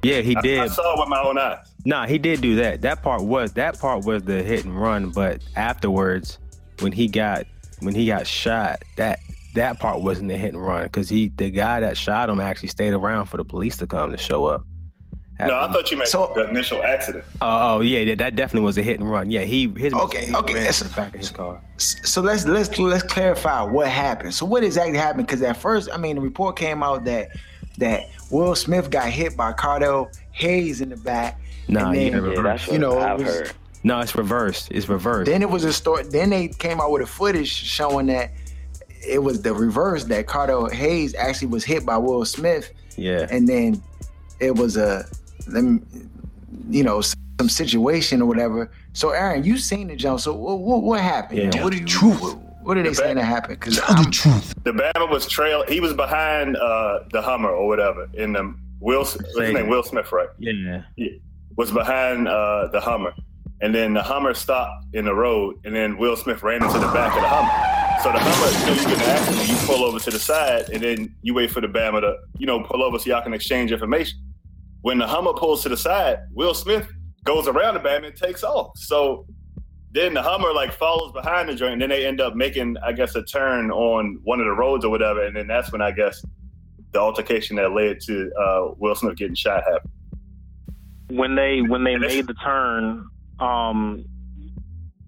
Yeah, 0.03 0.21
he 0.21 0.35
I, 0.35 0.41
did. 0.41 0.59
I 0.59 0.67
saw 0.67 0.93
it 0.95 0.99
with 0.99 1.09
my 1.09 1.21
own 1.21 1.37
eyes. 1.37 1.57
Nah, 1.85 2.07
he 2.07 2.17
did 2.17 2.41
do 2.41 2.55
that. 2.57 2.81
That 2.81 3.01
part 3.03 3.21
was 3.23 3.53
that 3.53 3.79
part 3.79 4.05
was 4.05 4.23
the 4.23 4.41
hit 4.43 4.65
and 4.65 4.79
run, 4.79 5.09
but 5.11 5.41
afterwards, 5.55 6.37
when 6.79 6.91
he 6.91 7.07
got 7.07 7.45
when 7.79 7.95
he 7.95 8.05
got 8.05 8.25
shot, 8.27 8.83
that 8.97 9.19
that 9.55 9.79
part 9.79 10.01
wasn't 10.01 10.29
the 10.29 10.37
hit 10.37 10.53
and 10.53 10.63
run 10.65 10.83
because 10.83 11.09
he 11.09 11.29
the 11.37 11.49
guy 11.49 11.79
that 11.81 11.97
shot 11.97 12.29
him 12.29 12.39
actually 12.39 12.69
stayed 12.69 12.93
around 12.93 13.25
for 13.25 13.37
the 13.37 13.43
police 13.45 13.77
to 13.77 13.87
come 13.87 14.11
to 14.11 14.17
show 14.17 14.45
up. 14.45 14.63
No, 15.41 15.57
I 15.57 15.71
thought 15.71 15.89
you 15.89 15.95
meant 15.95 16.09
So- 16.09 16.33
the 16.35 16.49
initial 16.49 16.83
accident. 16.83 17.23
Oh, 17.41 17.77
oh 17.77 17.79
yeah, 17.79 18.03
that, 18.03 18.17
that 18.17 18.35
definitely 18.35 18.65
was 18.65 18.77
a 18.77 18.81
hit 18.83 18.99
and 18.99 19.09
run. 19.09 19.31
Yeah, 19.31 19.43
he 19.43 19.69
his 19.77 19.93
Okay, 19.93 20.29
okay, 20.33 20.53
ran 20.53 20.63
that's- 20.63 20.79
to 20.79 20.83
the 20.83 20.93
back 20.95 21.13
of 21.13 21.19
his 21.21 21.29
car. 21.31 21.61
so 21.77 22.21
let's 22.21 22.45
let's 22.45 22.77
let's 22.77 23.03
clarify 23.03 23.61
what 23.63 23.87
happened. 23.87 24.33
So 24.33 24.45
what 24.45 24.63
exactly 24.65 24.97
happened? 24.97 25.27
Because 25.27 25.41
at 25.41 25.55
first, 25.55 25.89
I 25.93 25.97
mean, 25.97 26.15
the 26.17 26.21
report 26.21 26.57
came 26.57 26.83
out 26.83 27.05
that 27.05 27.29
that 27.79 28.09
Will 28.29 28.55
Smith 28.55 28.89
got 28.89 29.09
hit 29.09 29.35
by 29.35 29.51
Cardell 29.53 30.09
Hayes 30.31 30.81
in 30.81 30.89
the 30.89 30.97
back. 30.97 31.39
Nah, 31.67 31.87
and 31.91 31.95
then, 31.97 32.11
yeah, 32.23 32.31
Yeah, 32.33 32.41
that's 32.41 32.67
what 32.67 32.73
You 32.73 32.79
know, 32.79 32.99
I've 32.99 33.19
was- 33.19 33.27
heard. 33.27 33.51
No, 33.83 33.99
it's 34.01 34.13
reversed. 34.15 34.67
It's 34.71 34.89
reversed. 34.89 35.31
Then 35.31 35.41
it 35.41 35.49
was 35.49 35.63
a 35.63 35.71
story. 35.71 36.03
Then 36.03 36.29
they 36.31 36.49
came 36.49 36.81
out 36.81 36.91
with 36.91 37.01
a 37.01 37.05
footage 37.05 37.49
showing 37.49 38.07
that 38.07 38.31
it 39.07 39.19
was 39.23 39.41
the 39.41 39.53
reverse 39.53 40.03
that 40.05 40.27
Cardell 40.27 40.67
Hayes 40.69 41.15
actually 41.15 41.47
was 41.47 41.63
hit 41.63 41.85
by 41.85 41.95
Will 41.97 42.25
Smith, 42.25 42.73
yeah. 42.97 43.25
and 43.31 43.47
then 43.47 43.81
it 44.41 44.55
was 44.57 44.75
a 44.75 45.05
them, 45.47 45.81
you 46.69 46.83
know, 46.83 46.99
some 46.99 47.47
situation 47.47 48.21
or 48.21 48.25
whatever. 48.25 48.69
So 48.91 49.11
Aaron, 49.11 49.45
you 49.45 49.57
seen 49.57 49.87
the 49.87 49.95
jump. 49.95 50.19
So 50.19 50.33
what 50.35 50.59
what, 50.59 50.83
what 50.83 50.99
happened? 50.99 51.53
Yeah. 51.55 51.63
What 51.63 51.71
did 51.71 51.79
you? 51.81 51.85
Truth. 51.87 52.35
What, 52.69 52.77
what 52.77 52.77
are 52.77 52.83
they 52.83 52.89
The 52.89 52.95
saying 52.95 53.15
back- 53.15 53.23
that 53.23 53.27
happened? 53.27 53.59
Because 53.59 53.79
Tell 53.79 54.03
the 54.03 54.11
truth. 54.11 54.53
The 54.63 54.71
Bama 54.73 55.09
was 55.09 55.27
trail. 55.27 55.63
He 55.67 55.79
was 55.79 55.93
behind 55.95 56.55
uh, 56.55 56.99
the 57.11 57.19
Hummer 57.21 57.49
or 57.49 57.67
whatever 57.67 58.07
in 58.13 58.33
the 58.33 58.53
Will. 58.79 58.99
What's 58.99 59.13
his 59.13 59.35
name? 59.53 59.67
Will 59.69 59.81
Smith, 59.81 60.11
right? 60.11 60.29
Yeah. 60.37 60.83
Was 61.57 61.71
behind 61.71 62.27
uh, 62.27 62.67
the 62.71 62.79
Hummer, 62.79 63.13
and 63.61 63.73
then 63.73 63.95
the 63.95 64.03
Hummer 64.03 64.35
stopped 64.35 64.85
in 64.93 65.05
the 65.05 65.15
road, 65.15 65.55
and 65.65 65.75
then 65.75 65.97
Will 65.97 66.15
Smith 66.15 66.43
ran 66.43 66.63
into 66.63 66.77
the 66.77 66.87
back 66.93 67.15
of 67.15 67.21
the 67.23 67.27
Hummer. 67.27 68.01
So 68.03 68.11
the 68.13 68.19
Hummer, 68.19 68.59
you 68.59 68.65
know, 68.67 68.81
you 68.81 68.95
get 68.95 69.03
an 69.03 69.09
accident, 69.17 69.49
you 69.49 69.55
pull 69.67 69.83
over 69.83 69.99
to 69.99 70.09
the 70.11 70.19
side, 70.19 70.69
and 70.69 70.81
then 70.83 71.13
you 71.23 71.33
wait 71.33 71.49
for 71.51 71.59
the 71.61 71.67
Bama 71.67 71.99
to, 72.01 72.15
you 72.37 72.45
know, 72.45 72.61
pull 72.63 72.81
over 72.83 72.97
so 72.99 73.09
y'all 73.09 73.21
can 73.23 73.33
exchange 73.33 73.71
information. 73.73 74.19
When 74.81 74.99
the 74.99 75.07
Hummer 75.07 75.33
pulls 75.33 75.63
to 75.63 75.69
the 75.69 75.75
side, 75.75 76.19
Will 76.33 76.53
Smith 76.53 76.87
goes 77.25 77.47
around 77.47 77.73
the 77.73 77.79
Bama 77.81 78.05
and 78.07 78.15
takes 78.15 78.43
off. 78.43 78.71
So 78.77 79.25
then 79.91 80.13
the 80.13 80.21
Hummer 80.21 80.53
like 80.53 80.71
follows 80.73 81.11
behind 81.11 81.49
the 81.49 81.55
joint, 81.55 81.73
and 81.73 81.81
then 81.81 81.89
they 81.89 82.05
end 82.05 82.21
up 82.21 82.35
making, 82.35 82.77
I 82.85 82.91
guess, 82.91 83.15
a 83.15 83.23
turn 83.23 83.71
on 83.71 84.19
one 84.23 84.39
of 84.39 84.45
the 84.45 84.51
roads 84.51 84.85
or 84.85 84.89
whatever, 84.89 85.23
and 85.23 85.35
then 85.35 85.47
that's 85.47 85.71
when 85.71 85.81
I 85.81 85.91
guess 85.91 86.23
the 86.91 86.99
altercation 86.99 87.55
that 87.57 87.71
led 87.71 87.99
to 88.01 88.31
uh, 88.39 88.73
Will 88.77 88.95
Smith 88.95 89.17
getting 89.17 89.35
shot 89.35 89.63
happened. 89.63 89.91
when 91.09 91.35
they 91.35 91.61
when 91.61 91.83
they 91.83 91.97
made 91.97 92.27
the 92.27 92.33
turn, 92.35 93.07
um, 93.39 94.05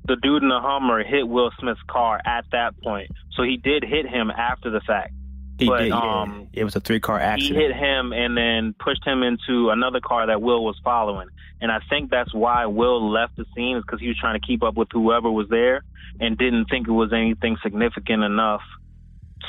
the 0.06 0.16
dude 0.18 0.44
in 0.44 0.50
the 0.50 0.60
Hummer 0.60 1.04
hit 1.04 1.28
Will 1.28 1.52
Smith's 1.60 1.82
car 1.88 2.20
at 2.26 2.46
that 2.52 2.80
point. 2.82 3.10
So 3.34 3.44
he 3.44 3.58
did 3.58 3.84
hit 3.84 4.08
him 4.08 4.32
after 4.32 4.70
the 4.70 4.82
fact. 4.82 5.14
He 5.62 5.68
But, 5.68 5.80
did. 5.80 5.90
Yeah. 5.90 6.22
um, 6.22 6.48
it 6.54 6.64
was 6.64 6.76
a 6.76 6.80
three 6.80 7.00
car 7.00 7.20
accident. 7.20 7.56
He 7.60 7.64
hit 7.68 7.76
him 7.76 8.14
and 8.14 8.36
then 8.36 8.74
pushed 8.80 9.06
him 9.06 9.22
into 9.22 9.70
another 9.70 10.00
car 10.00 10.26
that 10.28 10.42
Will 10.42 10.64
was 10.66 10.80
following. 10.84 11.28
And 11.62 11.72
I 11.72 11.80
think 11.88 12.10
that's 12.10 12.34
why 12.34 12.66
Will 12.66 13.12
left 13.12 13.36
the 13.38 13.46
scene 13.56 13.78
is 13.78 13.84
because 13.84 14.00
he 14.00 14.08
was 14.08 14.18
trying 14.18 14.40
to 14.40 14.46
keep 14.46 14.64
up 14.64 14.76
with 14.76 14.88
whoever 14.92 15.30
was 15.30 15.48
there 15.50 15.84
and 16.20 16.36
didn't 16.36 16.66
think 16.66 16.88
it 16.88 16.92
was 16.92 17.14
anything 17.14 17.58
significant 17.62 18.24
enough 18.24 18.62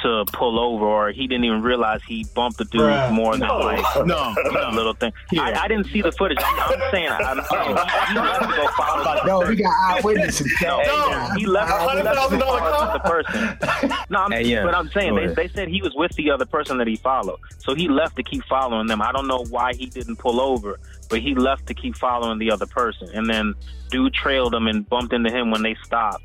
to 0.03 0.25
pull 0.33 0.59
over, 0.59 0.85
or 0.85 1.11
he 1.13 1.27
didn't 1.27 1.45
even 1.45 1.63
realize 1.63 2.01
he 2.07 2.25
bumped 2.35 2.59
the 2.59 2.65
dude 2.65 2.81
Bruh. 2.81 3.13
more 3.13 3.33
than 3.37 3.47
No. 3.49 3.59
like 3.59 3.85
No, 4.07 4.35
a 4.37 4.71
little 4.75 4.95
thing. 4.95 5.13
I, 5.39 5.53
I 5.65 5.69
didn't 5.69 5.87
see 5.89 6.01
the 6.03 6.13
footage. 6.13 6.39
I'm, 6.45 6.61
I'm 6.73 6.91
saying, 6.91 7.09
I'm 7.11 7.45
saying 7.45 7.77
he, 7.77 8.13
he 8.13 8.19
left 8.19 8.41
to 8.43 8.57
go 8.57 8.69
follow. 8.77 9.25
no, 9.27 9.49
we 9.49 9.57
got 9.57 9.73
eyewitnesses. 9.99 10.53
No, 10.63 10.81
No. 10.83 11.29
he 11.37 11.47
left. 11.47 11.71
A 11.71 11.79
he 11.79 11.87
hundred 11.89 12.05
left 12.05 12.17
thousand 12.19 12.39
to 12.39 12.45
car? 12.45 12.93
the 12.93 12.99
person. 13.01 13.59
No, 14.11 14.19
I'm, 14.21 14.31
Hey, 14.33 14.45
yeah. 14.45 14.65
but 14.65 14.75
I'm 14.75 14.89
saying 14.91 15.15
they, 15.15 15.27
they 15.29 15.49
said 15.49 15.69
he 15.69 15.83
was 15.83 15.95
with 15.95 16.13
the 16.17 16.31
other 16.31 16.47
person 16.47 16.79
that 16.79 16.87
he 16.87 16.97
followed, 16.97 17.39
so 17.59 17.75
he 17.75 17.89
left 17.89 18.17
to 18.17 18.23
keep 18.23 18.45
following 18.45 18.87
them. 18.87 19.03
I 19.03 19.13
don't 19.13 19.27
know 19.27 19.45
why 19.51 19.75
he 19.75 19.87
didn't 19.87 20.17
pull 20.17 20.41
over, 20.41 20.79
but 21.11 21.21
he 21.21 21.35
left 21.35 21.67
to 21.67 21.75
keep 21.75 21.97
following 21.97 22.39
the 22.39 22.51
other 22.51 22.67
person, 22.67 23.09
and 23.15 23.29
then 23.29 23.55
dude 23.91 24.15
trailed 24.15 24.55
him 24.55 24.67
and 24.69 24.89
bumped 24.89 25.13
into 25.13 25.31
him 25.31 25.51
when 25.51 25.63
they 25.63 25.77
stopped, 25.85 26.25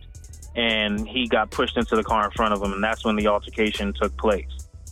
and 0.58 1.08
he 1.08 1.28
got 1.28 1.52
pushed 1.52 1.78
into 1.78 1.96
the 1.96 2.04
car 2.04 2.26
in 2.26 2.32
front 2.32 2.54
of 2.54 2.62
him, 2.62 2.74
and 2.74 2.84
that's 2.84 3.06
when 3.06 3.16
the 3.16 3.28
altercation 3.28 3.94
took 3.94 4.18
place. 4.18 4.50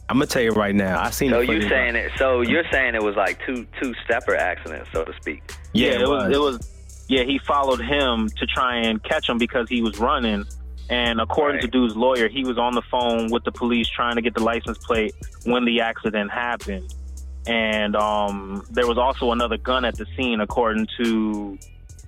I'm 0.07 0.17
gonna 0.17 0.27
tell 0.27 0.43
you 0.43 0.51
right 0.51 0.75
now. 0.75 1.01
I 1.01 1.09
seen. 1.09 1.31
So 1.31 1.39
you 1.39 1.47
footage. 1.47 1.69
saying 1.69 1.95
it? 1.95 2.11
So 2.17 2.41
you're 2.41 2.63
saying 2.71 2.93
it 2.93 3.01
was 3.03 3.15
like 3.15 3.43
two 3.45 3.65
two 3.81 3.93
stepper 4.05 4.35
accidents, 4.35 4.89
so 4.93 5.03
to 5.03 5.13
speak. 5.19 5.41
Yeah, 5.73 5.99
it 5.99 6.07
was. 6.07 6.31
It 6.31 6.39
was. 6.39 7.05
Yeah, 7.07 7.23
he 7.23 7.39
followed 7.39 7.81
him 7.81 8.29
to 8.29 8.45
try 8.45 8.77
and 8.77 9.03
catch 9.03 9.27
him 9.27 9.37
because 9.37 9.67
he 9.67 9.81
was 9.81 9.99
running. 9.99 10.45
And 10.87 11.19
according 11.19 11.61
to 11.61 11.65
Right. 11.65 11.71
dude's 11.73 11.95
lawyer, 11.95 12.29
he 12.29 12.43
was 12.43 12.59
on 12.59 12.75
the 12.75 12.81
phone 12.83 13.31
with 13.31 13.43
the 13.43 13.51
police 13.51 13.87
trying 13.89 14.15
to 14.15 14.21
get 14.21 14.35
the 14.35 14.43
license 14.43 14.77
plate 14.77 15.13
when 15.43 15.65
the 15.65 15.81
accident 15.81 16.31
happened. 16.31 16.93
And 17.47 17.95
um, 17.95 18.63
there 18.71 18.85
was 18.87 18.97
also 18.97 19.31
another 19.31 19.57
gun 19.57 19.85
at 19.85 19.97
the 19.97 20.05
scene, 20.15 20.41
according 20.41 20.87
to 20.97 21.57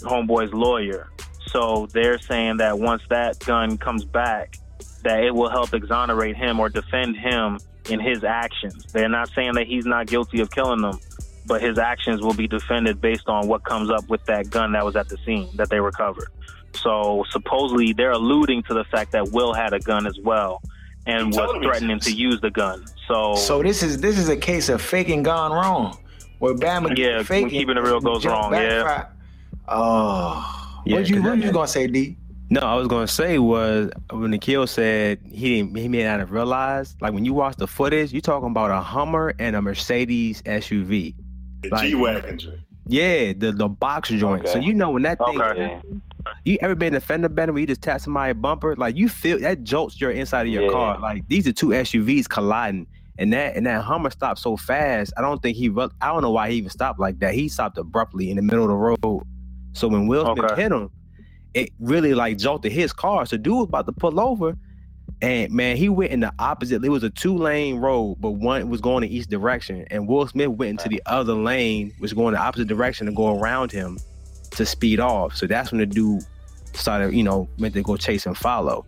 homeboy's 0.02 0.54
lawyer. 0.54 1.10
So 1.48 1.88
they're 1.94 2.20
saying 2.20 2.58
that 2.58 2.78
once 2.80 3.02
that 3.10 3.40
gun 3.40 3.78
comes 3.78 4.04
back, 4.06 4.58
that 5.04 5.24
it 5.24 5.34
will 5.34 5.50
help 5.50 5.74
exonerate 5.74 6.36
him 6.36 6.60
or 6.60 6.70
defend 6.70 7.16
him 7.18 7.60
in 7.90 8.00
his 8.00 8.24
actions. 8.24 8.86
They're 8.92 9.10
not 9.10 9.30
saying 9.30 9.54
that 9.54 9.68
he's 9.68 9.86
not 9.86 10.08
guilty 10.08 10.42
of 10.42 10.52
killing 10.52 10.82
them, 10.82 11.00
but 11.46 11.62
his 11.62 11.78
actions 11.78 12.22
will 12.22 12.34
be 12.34 12.48
defended 12.48 13.00
based 13.00 13.28
on 13.30 13.48
what 13.48 13.64
comes 13.64 13.90
up 13.90 14.10
with 14.10 14.24
that 14.26 14.50
gun 14.50 14.74
that 14.74 14.84
was 14.84 14.96
at 14.96 15.08
the 15.08 15.18
scene 15.26 15.48
that 15.56 15.70
they 15.70 15.80
recovered. 15.80 16.28
So 16.76 17.24
supposedly 17.32 17.94
they're 17.94 18.12
alluding 18.12 18.64
to 18.64 18.74
the 18.74 18.84
fact 18.86 19.14
that 19.14 19.32
Will 19.32 19.54
had 19.54 19.74
a 19.74 19.80
gun 19.80 20.06
as 20.06 20.20
well. 20.20 20.62
and 21.06 21.28
was 21.28 21.38
Totally 21.38 21.60
makes 21.60 21.68
threatening 21.70 22.00
to 22.02 22.12
use 22.12 22.42
the 22.42 22.52
gun. 22.52 22.84
So, 23.08 23.36
So 23.36 23.64
this 23.64 23.82
is 23.82 24.02
this 24.02 24.18
is 24.20 24.28
a 24.28 24.36
case 24.36 24.68
of 24.68 24.82
faking 24.82 25.24
gone 25.24 25.54
wrong, 25.54 25.98
where 26.40 26.54
Bama 26.54 26.98
Yeah, 26.98 27.16
when 27.18 27.24
faking 27.24 27.50
keeping 27.50 27.78
it 27.78 27.82
real 27.82 28.02
goes 28.02 28.26
wrong, 28.26 28.52
backfire. 28.52 29.10
Oh, 29.70 30.67
Yeah, 30.90 30.96
what 30.98 31.10
you 31.10 31.16
'cause 31.16 31.24
what 31.26 31.40
that- 31.40 31.46
you 31.46 31.52
gonna 31.52 31.68
say, 31.68 31.88
D? 31.88 32.18
No, 32.50 32.62
I 32.62 32.76
was 32.76 32.88
gonna 32.88 33.08
say 33.08 33.40
was 33.40 33.92
when 34.12 34.32
Nikhil 34.32 34.68
said 34.68 35.20
he 35.30 35.58
didn't 35.58 35.78
he 35.78 35.88
may 35.90 36.04
not 36.06 36.20
have 36.20 36.32
realized. 36.32 36.96
Like 37.02 37.14
when 37.14 37.26
you 37.26 37.34
watch 37.34 37.58
the 37.58 37.68
footage, 37.68 38.14
you're 38.14 38.22
talking 38.22 38.50
about 38.50 38.72
a 38.72 38.80
Hummer 38.82 39.34
and 39.38 39.56
a 39.56 39.62
Mercedes 39.62 40.42
SUV. 40.46 41.14
The 41.64 41.70
Like- 41.70 41.90
G 41.90 41.96
wagon. 41.96 42.40
Yeah, 42.88 43.34
the 43.38 43.52
the 43.52 43.68
box 43.68 44.10
joint. 44.10 44.48
So 44.48 44.60
you 44.60 44.74
know 44.74 44.92
when 44.92 45.04
that 45.04 45.18
thing, 45.26 45.42
Okay. 45.42 45.82
You 46.44 46.58
ever 46.62 46.76
been 46.76 46.90
in 46.90 46.96
a 46.96 47.00
fender 47.00 47.30
bender 47.30 47.54
where 47.54 47.62
you 47.62 47.68
just 47.68 47.82
tap 47.82 48.02
somebody 48.02 48.34
bumper, 48.34 48.76
like 48.76 48.98
you 48.98 49.08
feel 49.08 49.40
that 49.40 49.64
jolts 49.64 50.00
your 50.00 50.12
inside 50.12 50.46
of 50.48 50.52
your 50.54 50.64
Yeah. 50.64 50.70
car. 50.72 51.00
Like 51.00 51.24
these 51.30 51.48
are 51.48 51.54
two 51.54 51.74
SUVs 51.74 52.28
colliding, 52.30 52.86
and 53.18 53.32
that 53.34 53.56
and 53.56 53.66
that 53.66 53.82
Hummer 53.84 54.10
stopped 54.10 54.40
so 54.40 54.56
fast. 54.58 55.14
I 55.18 55.22
don't 55.22 55.42
think 55.42 55.56
he. 55.58 55.70
I 56.02 56.08
don't 56.08 56.22
know 56.22 56.32
why 56.32 56.50
he 56.52 56.58
even 56.58 56.70
stopped 56.70 57.00
like 57.00 57.20
that. 57.20 57.34
He 57.34 57.48
stopped 57.50 57.78
abruptly 57.78 58.30
in 58.30 58.36
the 58.38 58.42
middle 58.42 58.64
of 58.64 58.70
the 58.70 58.76
road. 58.76 59.24
So 59.78 59.88
when 59.88 60.08
Will 60.08 60.26
Smith 60.26 60.46
Okay. 60.46 60.62
hit 60.64 60.72
him, 60.72 60.90
it 61.54 61.70
really 61.80 62.14
like 62.14 62.38
jolted 62.38 62.72
his 62.72 62.94
car. 62.94 63.26
So 63.26 63.38
dude 63.38 63.56
was 63.56 63.68
about 63.68 63.86
to 63.86 63.92
pull 63.94 64.20
over, 64.20 64.56
and 65.22 65.52
man, 65.52 65.78
he 65.78 65.90
went 65.90 66.12
in 66.12 66.20
the 66.20 66.34
opposite. 66.40 66.84
It 66.84 66.90
was 66.90 67.04
a 67.04 67.10
two 67.10 67.38
lane 67.38 67.78
road, 67.78 68.18
but 68.20 68.32
one 68.32 68.70
was 68.70 68.82
going 68.82 69.04
in 69.04 69.10
each 69.10 69.28
direction, 69.28 69.86
and 69.92 70.08
Will 70.08 70.28
Smith 70.28 70.50
went 70.50 70.72
into 70.72 70.90
the 70.90 71.02
other 71.06 71.34
lane, 71.34 71.94
was 72.00 72.14
going 72.14 72.34
the 72.34 72.40
opposite 72.40 72.68
direction 72.68 73.06
to 73.08 73.14
go 73.14 73.40
around 73.40 73.72
him 73.72 73.98
to 74.52 74.66
speed 74.66 75.00
off. 75.00 75.36
So 75.36 75.48
that's 75.48 75.72
when 75.72 75.80
the 75.80 75.86
dude 75.86 76.24
started, 76.74 77.14
you 77.14 77.24
know, 77.24 77.48
meant 77.58 77.74
to 77.76 77.84
go 77.84 77.98
chase 77.98 78.26
and 78.26 78.38
follow. 78.38 78.86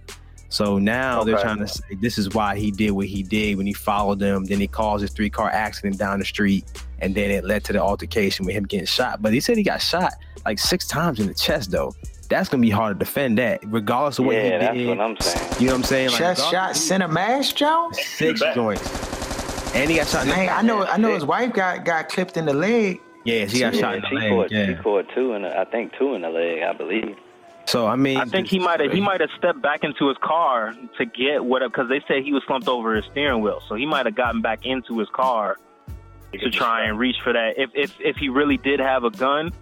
So 0.49 0.79
now 0.79 1.23
they're 1.23 1.37
trying 1.39 1.59
to 1.59 1.67
say 1.67 1.83
this 2.01 2.17
is 2.17 2.29
why 2.33 2.57
he 2.57 2.71
did 2.71 2.91
what 2.91 3.05
he 3.07 3.21
did 3.23 3.57
when 3.57 3.67
he 3.67 3.73
followed 3.73 4.19
them. 4.19 4.45
Then 4.45 4.59
he 4.59 4.67
caused 4.67 5.01
his 5.03 5.11
three 5.11 5.29
car 5.29 5.49
accident 5.49 5.97
down 5.99 6.19
the 6.19 6.25
street, 6.25 6.65
and 6.99 7.13
then 7.13 7.29
it 7.29 7.43
led 7.45 7.63
to 7.65 7.73
the 7.73 7.79
altercation 7.81 8.45
with 8.45 8.55
him 8.55 8.65
getting 8.65 8.87
shot. 8.87 9.21
But 9.21 9.31
he 9.33 9.39
said 9.39 9.57
he 9.57 9.63
got 9.63 9.81
shot 9.81 10.13
like 10.45 10.57
six 10.59 10.87
times 10.87 11.19
in 11.19 11.27
the 11.27 11.33
chest, 11.35 11.69
though. 11.71 11.93
That's 12.29 12.49
gonna 12.49 12.61
be 12.61 12.69
hard 12.69 12.99
to 12.99 13.05
defend 13.05 13.37
that, 13.39 13.59
regardless 13.67 14.19
of 14.19 14.25
what 14.25 14.35
Yeah, 14.35 14.43
he 14.43 14.49
that's 14.57 14.77
did. 14.77 14.87
what 14.87 14.99
I'm 15.01 15.17
saying. 15.19 15.53
You 15.59 15.67
know 15.67 15.73
what 15.73 15.77
I'm 15.79 15.83
saying? 15.83 16.09
Chest 16.09 16.21
regardless- 16.21 16.51
shot, 16.51 16.75
center 16.75 17.07
mash, 17.07 17.53
Jones. 17.53 17.99
six 17.99 18.41
joints, 18.55 19.75
and 19.75 19.89
he 19.89 19.97
got 19.97 20.07
shot. 20.07 20.23
In 20.23 20.29
Man, 20.29 20.49
I 20.49 20.61
know, 20.61 20.85
I 20.85 20.97
know 20.97 21.13
his 21.13 21.25
wife 21.25 21.53
got 21.53 21.85
got 21.85 22.09
clipped 22.09 22.37
in 22.37 22.45
the 22.45 22.53
leg. 22.53 22.99
Yeah, 23.25 23.45
she 23.47 23.59
got 23.59 23.73
Yeah, 23.75 23.81
shot 23.81 23.95
in 23.97 24.03
she 24.09 24.15
the 24.15 24.21
leg. 24.21 24.29
caught, 24.31 24.51
Yeah. 24.51 24.65
she 24.67 24.75
caught 24.75 25.05
two 25.13 25.33
in 25.33 25.41
the, 25.43 25.59
I 25.59 25.65
think 25.65 25.91
two 25.97 26.13
in 26.15 26.21
the 26.21 26.29
leg, 26.29 26.61
I 26.63 26.73
believe. 26.73 27.15
So 27.69 27.85
I 27.85 27.95
mean, 27.95 28.17
I 28.17 28.25
think 28.25 28.47
he 28.47 28.57
might 28.57 28.79
have 28.79 28.91
he 28.91 28.99
might 28.99 29.21
have 29.21 29.29
stepped 29.37 29.61
back 29.61 29.83
into 29.83 30.07
his 30.07 30.17
car 30.23 30.73
to 30.97 31.05
get 31.05 31.45
what 31.45 31.61
because 31.61 31.87
they 31.87 32.01
said 32.07 32.23
he 32.23 32.33
was 32.33 32.41
slumped 32.47 32.67
over 32.67 32.95
his 32.95 33.05
steering 33.11 33.43
wheel, 33.43 33.61
so 33.69 33.75
he 33.75 33.85
might 33.85 34.07
have 34.07 34.15
gotten 34.15 34.41
back 34.41 34.65
into 34.65 34.97
his 34.97 35.07
car 35.09 35.57
to 36.33 36.49
try 36.49 36.85
and 36.85 36.97
reach 36.97 37.17
for 37.23 37.31
that. 37.31 37.59
If 37.59 37.69
if 37.75 37.93
if 37.99 38.15
he 38.17 38.27
really 38.29 38.57
did 38.57 38.79
have 38.79 39.03
a 39.03 39.11
gun, 39.11 39.53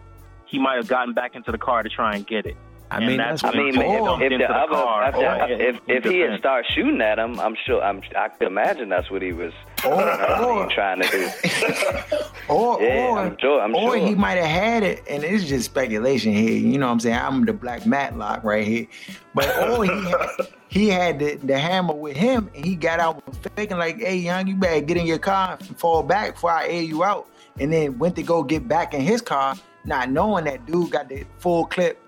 he 0.46 0.58
might 0.58 0.78
have 0.78 0.88
gotten 0.88 1.14
back 1.16 1.36
into 1.36 1.52
the 1.52 1.58
car 1.58 1.84
to 1.84 1.90
try 1.90 2.16
and 2.16 2.26
get 2.26 2.46
it. 2.46 2.56
I 2.90 3.00
and 3.00 3.08
mean, 3.08 3.18
that's 3.18 3.42
that's 3.42 3.54
I 3.54 3.60
mean, 3.60 3.78
Or- 3.78 4.16
if, 4.16 4.22
if 4.22 4.32
into 4.32 4.38
the 4.38 4.54
the 4.54 4.58
other, 4.58 4.74
car, 4.74 5.10
if, 5.10 5.16
or- 5.16 5.26
oh, 5.26 5.46
if, 5.50 5.80
if 5.88 6.04
he 6.10 6.20
had 6.20 6.40
started 6.40 6.72
shooting 6.74 7.02
at 7.02 7.20
him, 7.20 7.38
I'm 7.42 7.58
sure, 7.66 7.84
I'm, 7.84 8.02
I 8.16 8.30
could 8.30 8.48
imagine 8.48 8.88
that's 8.88 9.12
what 9.12 9.22
he 9.22 9.34
was 9.34 9.52
Oh, 9.84 9.92
or, 9.92 10.12
or, 10.12 10.64
oh. 10.64 10.70
trying 10.70 11.02
to 11.02 11.08
do. 11.10 11.26
or, 12.50 12.78
oh, 12.78 12.80
Yeah, 12.82 13.08
or, 13.08 13.20
I'm 13.20 13.38
sure, 13.40 13.62
I'm 13.62 13.76
or 13.76 13.96
sure. 13.96 14.08
he 14.08 14.16
might 14.16 14.36
have 14.36 14.46
had 14.46 14.84
it, 14.84 15.04
and 15.10 15.24
it's 15.24 15.44
just 15.44 15.66
speculation 15.66 16.34
here. 16.34 16.58
You 16.58 16.78
know 16.78 16.88
what 16.88 16.94
I'm 16.94 17.00
saying? 17.00 17.18
I'm 17.18 17.46
the 17.46 17.54
black 17.54 17.86
Matlock 17.86 18.44
right 18.44 18.66
here. 18.66 18.88
But 19.34 19.56
or 19.70 19.84
he 19.86 19.92
had, 20.10 20.30
he 20.70 20.90
had 20.90 21.20
the, 21.20 21.36
the 21.36 21.58
hammer 21.58 21.94
with 21.94 22.18
him, 22.18 22.50
and 22.56 22.66
he 22.66 22.76
got 22.76 23.00
out 23.00 23.22
faking 23.56 23.78
like, 23.78 24.00
"Hey, 24.00 24.18
young, 24.18 24.48
you 24.48 24.56
better 24.56 24.82
get 24.82 24.98
in 24.98 25.06
your 25.06 25.20
car 25.20 25.58
and 25.60 25.80
fall 25.80 26.02
back 26.04 26.34
before 26.34 26.52
I 26.52 26.68
air 26.68 26.82
you 26.82 27.04
out." 27.04 27.28
And 27.60 27.72
then 27.72 27.98
went 27.98 28.16
to 28.18 28.24
go 28.24 28.44
get 28.44 28.68
back 28.68 28.94
in 28.94 29.02
his 29.02 29.22
car, 29.22 29.56
not 29.86 30.10
knowing 30.12 30.46
that 30.46 30.66
dude 30.66 30.92
got 30.92 31.10
the 31.10 31.26
full 31.38 31.66
clip. 31.66 32.02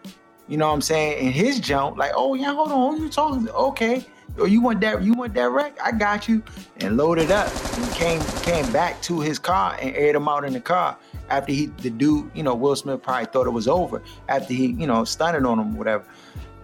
You 0.48 0.58
know 0.58 0.68
what 0.68 0.74
I'm 0.74 0.82
saying? 0.82 1.26
In 1.26 1.32
his 1.32 1.60
jump, 1.60 1.98
like, 1.98 2.12
"Oh 2.16 2.34
yeah, 2.34 2.54
hold 2.54 2.72
on, 2.72 2.98
who 2.98 3.04
you 3.04 3.10
talking? 3.10 3.48
Okay." 3.50 4.06
Or 4.38 4.48
you 4.48 4.62
want 4.62 4.82
that? 4.82 5.02
You 5.04 5.14
want 5.14 5.34
that 5.34 5.50
wreck? 5.50 5.78
I 5.84 5.92
got 5.92 6.28
you, 6.28 6.44
and 6.78 6.98
loaded 6.98 7.32
up 7.32 7.48
and 7.78 7.92
came 7.94 8.22
came 8.44 8.72
back 8.72 9.02
to 9.04 9.20
his 9.20 9.40
car 9.40 9.78
and 9.82 9.96
aired 9.96 10.16
him 10.16 10.28
out 10.28 10.46
in 10.46 10.54
the 10.54 10.62
car 10.62 10.98
after 11.30 11.52
he 11.52 11.68
the 11.68 11.90
dude, 11.90 12.30
you 12.34 12.44
know, 12.44 12.56
Will 12.56 12.76
Smith 12.76 13.02
probably 13.02 13.26
thought 13.26 13.48
it 13.48 13.52
was 13.52 13.68
over 13.68 14.02
after 14.28 14.54
he, 14.54 14.68
you 14.68 14.88
know, 14.88 15.04
stunned 15.04 15.46
on 15.46 15.60
him, 15.60 15.76
or 15.76 15.78
whatever. 15.78 16.06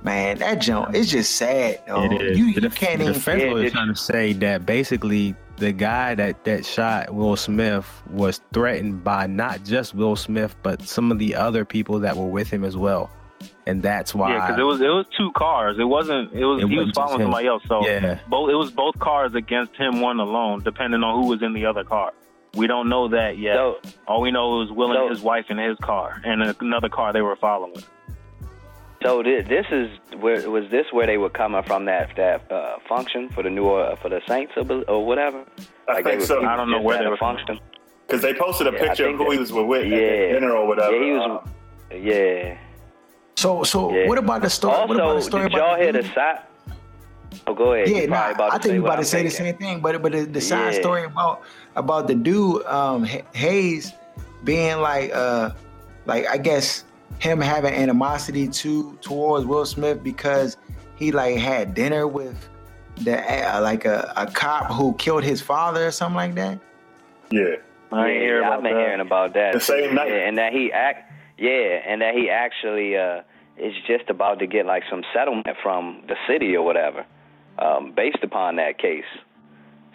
Man, 0.04 0.38
that 0.38 0.62
jump 0.62 0.94
it's 0.94 1.10
just 1.10 1.36
sad, 1.36 1.82
though. 1.88 2.04
It 2.04 2.22
is. 2.22 2.38
You, 2.38 2.46
the, 2.46 2.52
you 2.52 2.62
def- 2.62 2.76
can't 2.76 3.00
the 3.00 3.10
even. 3.10 3.54
was 3.54 3.72
trying 3.72 3.88
to 3.88 3.96
say 3.96 4.34
that 4.34 4.66
basically 4.66 5.36
the 5.58 5.72
guy 5.72 6.14
that 6.16 6.44
that 6.44 6.66
shot 6.66 7.14
Will 7.14 7.36
Smith 7.36 7.88
was 8.12 8.40
threatened 8.54 9.04
by 9.04 9.26
not 9.26 9.64
just 9.64 9.96
Will 9.96 10.16
Smith 10.16 10.56
but 10.62 10.82
some 10.84 11.12
of 11.12 11.18
the 11.18 11.34
other 11.34 11.66
people 11.66 12.00
that 12.00 12.16
were 12.18 12.28
with 12.28 12.50
him 12.50 12.64
as 12.64 12.78
well, 12.78 13.10
and 13.68 13.82
that's 13.82 14.14
why. 14.14 14.34
Yeah, 14.34 14.46
because 14.48 14.60
it 14.60 14.64
was 14.64 14.82
it 14.82 14.88
was 14.90 15.06
two 15.18 15.32
cars. 15.34 15.78
It 15.80 15.84
wasn't. 15.86 16.34
It 16.34 16.46
was 16.46 16.64
It 16.64 16.70
he 16.70 16.78
was 16.78 16.92
following 16.96 17.22
him. 17.22 17.26
somebody 17.26 17.48
else. 17.48 17.64
So 17.68 17.86
Yeah. 17.88 18.20
both 18.28 18.50
it 18.52 18.56
was 18.56 18.72
both 18.72 18.98
cars 19.00 19.34
against 19.36 19.76
him, 19.76 20.02
one 20.02 20.20
alone, 20.20 20.62
depending 20.64 21.04
on 21.04 21.22
who 21.22 21.30
was 21.30 21.42
in 21.42 21.54
the 21.54 21.66
other 21.66 21.84
car. 21.84 22.12
We 22.56 22.68
don't 22.68 22.88
know 22.88 23.10
that 23.10 23.38
yet. 23.38 23.56
So, 23.56 23.80
All 24.08 24.22
we 24.22 24.32
know 24.32 24.62
is 24.62 24.72
Will 24.72 24.94
So- 24.94 25.02
and 25.02 25.10
his 25.10 25.22
wife 25.22 25.48
in 25.50 25.58
his 25.58 25.78
car, 25.80 26.22
and 26.24 26.42
another 26.62 26.88
car 26.90 27.12
they 27.12 27.22
were 27.22 27.36
following. 27.36 27.84
so 29.04 29.22
this, 29.22 29.46
this 29.48 29.66
is 29.72 29.90
where 30.20 30.50
was 30.50 30.70
this 30.72 30.86
where 30.92 31.06
they 31.06 31.18
were 31.18 31.30
coming 31.30 31.62
from 31.64 31.86
that 31.86 32.16
that 32.16 32.50
uh, 32.52 32.78
function 32.88 33.30
for 33.30 33.44
the 33.44 33.50
new 33.50 33.66
or 33.66 33.96
for 33.98 34.10
the 34.10 34.22
Saints 34.28 34.54
or, 34.56 34.64
or 34.88 35.06
whatever? 35.06 35.44
I 35.90 36.02
think 36.02 36.20
they 36.22 36.26
so. 36.26 36.46
I 36.46 36.56
don't 36.56 36.72
know 36.72 36.82
where 36.82 36.98
at 36.98 37.04
they 37.04 37.10
were 37.10 37.18
coming 37.18 37.38
function. 37.46 37.60
Because 38.08 38.22
they 38.22 38.34
posted 38.34 38.68
a 38.68 38.72
Yeah, 38.72 38.80
picture 38.88 39.08
of 39.10 39.16
who 39.18 39.26
that- 39.26 39.34
he 39.34 39.40
was 39.40 39.52
with 39.52 39.86
Yeah. 39.88 39.98
the 39.98 40.34
dinner 40.40 40.52
or 40.56 40.68
whatever. 40.68 40.96
Yeah, 40.96 41.04
he 41.06 41.12
was. 41.12 41.42
Uh, 41.92 41.96
Yeah. 41.96 42.58
So, 43.38 43.64
so 43.64 43.94
Yeah. 43.94 44.08
what 44.08 44.18
about 44.18 44.42
the 44.42 44.50
story? 44.50 44.78
what 44.88 44.96
about 44.96 45.16
the 45.16 45.22
story 45.22 45.44
did 45.44 45.54
about 45.54 45.58
y'all 45.68 45.78
the 45.78 45.84
hear 45.84 45.92
the 45.94 46.04
side? 46.14 46.40
Oh, 47.48 47.54
go 47.54 47.74
ahead. 47.74 47.90
Yeah, 47.90 48.02
You 48.02 48.08
nah, 48.08 48.32
about 48.32 48.54
I 48.54 48.58
think 48.58 48.64
say 48.64 48.74
you 48.76 48.82
what 48.82 48.88
about 48.88 48.96
to 48.96 49.00
I'm 49.02 49.06
say 49.06 49.24
the 49.24 49.30
same 49.30 49.58
thing, 49.58 49.80
but 49.82 50.02
but 50.02 50.12
the, 50.14 50.24
the 50.26 50.42
side 50.42 50.74
Yeah. 50.74 50.80
story 50.80 51.04
about 51.04 51.42
about 51.76 52.08
the 52.08 52.16
dude 52.16 52.66
um 52.66 53.04
Hayes 53.34 53.94
being 54.44 54.80
like 54.80 55.14
uh 55.14 55.52
like 56.06 56.28
I 56.28 56.38
guess 56.38 56.86
him 57.20 57.42
having 57.42 57.74
animosity 57.74 58.48
to 58.48 58.98
towards 59.02 59.46
Will 59.46 59.66
Smith 59.66 60.02
because 60.02 60.56
he 60.96 61.12
like 61.12 61.36
had 61.38 61.74
dinner 61.74 62.08
with 62.08 62.48
the 63.02 63.20
uh, 63.20 63.62
like 63.62 63.84
a, 63.84 64.14
a 64.16 64.26
cop 64.28 64.72
who 64.72 64.94
killed 64.94 65.24
his 65.26 65.42
father 65.42 65.88
or 65.88 65.92
something 65.92 66.16
like 66.16 66.36
that. 66.36 66.60
yeah. 67.32 67.56
I 67.92 68.10
ain't 68.10 68.22
hear 68.22 68.42
yeah, 68.42 68.48
about 68.48 68.58
I've 68.58 68.64
been 68.64 68.74
that. 68.74 68.80
hearing 68.80 69.00
about 69.02 69.34
that. 69.36 69.54
The 69.54 69.60
same 69.60 69.94
night. 69.96 70.10
Yeah, 70.10 70.28
and 70.28 70.38
that 70.38 70.52
he 70.54 70.72
act. 70.72 71.05
Yeah, 71.38 71.82
and 71.88 72.02
that 72.02 72.16
he 72.16 72.30
actually 72.30 72.98
uh, 72.98 73.22
is 73.58 73.74
just 73.88 74.10
about 74.10 74.40
to 74.40 74.48
get 74.48 74.66
like 74.66 74.84
some 74.90 75.04
settlement 75.14 75.58
from 75.62 76.04
the 76.08 76.16
city 76.28 76.56
or 76.56 76.64
whatever, 76.64 77.06
um, 77.60 77.94
based 77.96 78.24
upon 78.24 78.56
that 78.58 78.78
case. 78.78 79.04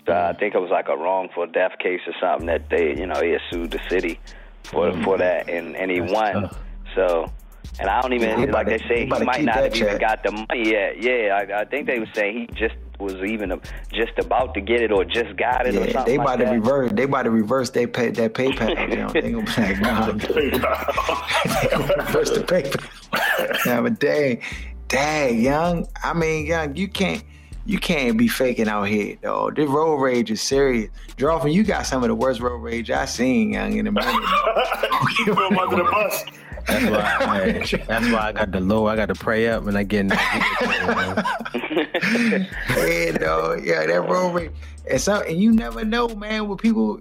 So 0.06 0.12
I 0.12 0.32
think 0.32 0.54
it 0.54 0.58
was 0.58 0.70
like 0.70 0.88
a 0.88 0.96
wrongful 0.96 1.46
death 1.46 1.72
case 1.78 2.00
or 2.06 2.14
something 2.20 2.46
that 2.46 2.68
they, 2.70 2.96
you 2.96 3.06
know, 3.06 3.20
he 3.22 3.30
had 3.30 3.40
sued 3.50 3.70
the 3.70 3.80
city 3.88 4.18
for 4.64 4.92
for 5.02 5.18
that, 5.18 5.48
and 5.48 5.76
and 5.76 5.90
he 5.90 6.00
That's 6.00 6.12
won. 6.12 6.32
tough. 6.42 6.58
So. 6.94 7.32
And 7.78 7.88
I 7.88 8.02
don't 8.02 8.12
even 8.12 8.50
like 8.50 8.66
they 8.66 8.78
say 8.78 9.00
he 9.00 9.06
might 9.06 9.44
not 9.44 9.56
have 9.56 9.74
even 9.74 9.96
got 9.98 10.22
the 10.22 10.32
money 10.32 10.70
yet. 10.70 11.02
Yeah, 11.02 11.38
I, 11.40 11.60
I 11.60 11.64
think 11.64 11.86
they 11.86 11.98
were 11.98 12.08
saying 12.14 12.36
he 12.40 12.46
just 12.54 12.74
was 13.00 13.14
even 13.22 13.58
just 13.92 14.18
about 14.18 14.54
to 14.54 14.60
get 14.60 14.80
it 14.82 14.92
or 14.92 15.04
just 15.04 15.36
got 15.36 15.66
it 15.66 15.74
or 15.74 15.80
Yeah, 15.86 15.92
something 15.92 16.12
they 16.12 16.18
like 16.18 16.26
about 16.26 16.38
that. 16.40 16.50
to 16.52 16.58
reverse. 16.58 16.92
They 16.92 17.02
about 17.04 17.22
to 17.24 17.30
reverse 17.30 17.70
their 17.70 17.88
pay, 17.88 18.10
that 18.10 18.34
PayPal. 18.34 18.90
You 18.90 18.96
know, 18.96 19.08
they 19.08 19.32
gonna 19.32 19.42
be 19.44 19.52
like, 19.62 19.80
nah, 19.80 20.12
they 20.12 21.68
gonna 21.70 21.94
reverse 21.96 22.30
the 22.30 22.44
PayPal. 22.46 23.66
yeah, 23.66 23.80
but 23.80 23.98
dang, 23.98 24.40
dang, 24.88 25.40
young. 25.40 25.86
I 26.02 26.12
mean, 26.12 26.46
young, 26.46 26.76
you 26.76 26.88
can't. 26.88 27.24
You 27.66 27.78
can't 27.78 28.16
be 28.16 28.26
faking 28.26 28.68
out 28.68 28.84
here, 28.84 29.16
though. 29.22 29.50
This 29.54 29.68
road 29.68 29.96
rage 29.96 30.30
is 30.30 30.40
serious. 30.40 30.90
Drawfin, 31.16 31.52
you 31.52 31.62
got 31.62 31.86
some 31.86 32.02
of 32.02 32.08
the 32.08 32.14
worst 32.14 32.40
road 32.40 32.56
rage 32.56 32.90
I 32.90 33.04
seen, 33.04 33.52
young, 33.52 33.76
in 33.76 33.86
a 33.86 33.92
minute. 33.92 34.12
you 35.18 35.24
threw 35.34 35.46
him 35.48 35.58
under 35.58 35.76
the 35.76 35.84
bus. 35.84 36.24
That's 36.66 36.90
why. 36.90 37.50
hey, 37.52 37.84
that's 37.88 38.10
why 38.12 38.20
I 38.28 38.32
got 38.32 38.52
the 38.52 38.60
low. 38.60 38.86
I 38.86 38.96
got 38.96 39.06
to 39.06 39.14
pray 39.14 39.48
up 39.48 39.64
when 39.64 39.76
I 39.76 39.82
get 39.82 40.00
in. 40.00 40.08
That 40.08 41.26
yeah, 42.70 43.12
though, 43.18 43.54
yeah, 43.54 43.86
that 43.86 44.00
road. 44.08 44.52
And 44.90 45.00
so, 45.00 45.20
and 45.22 45.40
you 45.40 45.52
never 45.52 45.84
know, 45.84 46.08
man, 46.08 46.48
what 46.48 46.58
people 46.58 47.00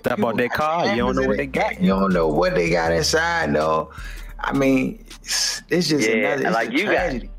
Stop 0.00 0.22
out 0.24 0.36
their 0.36 0.48
car. 0.48 0.86
You 0.88 0.98
don't 0.98 1.16
know 1.16 1.26
what 1.26 1.36
they 1.36 1.46
got. 1.46 1.80
You 1.80 1.88
don't 1.88 2.12
know 2.12 2.28
what 2.28 2.54
they 2.54 2.70
got 2.70 2.92
inside, 2.92 3.52
though. 3.54 3.90
I 4.38 4.52
mean, 4.52 5.04
it's, 5.22 5.62
it's 5.68 5.88
just 5.88 6.08
Yeah, 6.08 6.34
another 6.34 6.46
it's 6.46 6.54
like 6.54 6.68
a 6.68 6.72
you 6.72 6.84
got- 6.84 6.92
tragedy. 6.92 7.30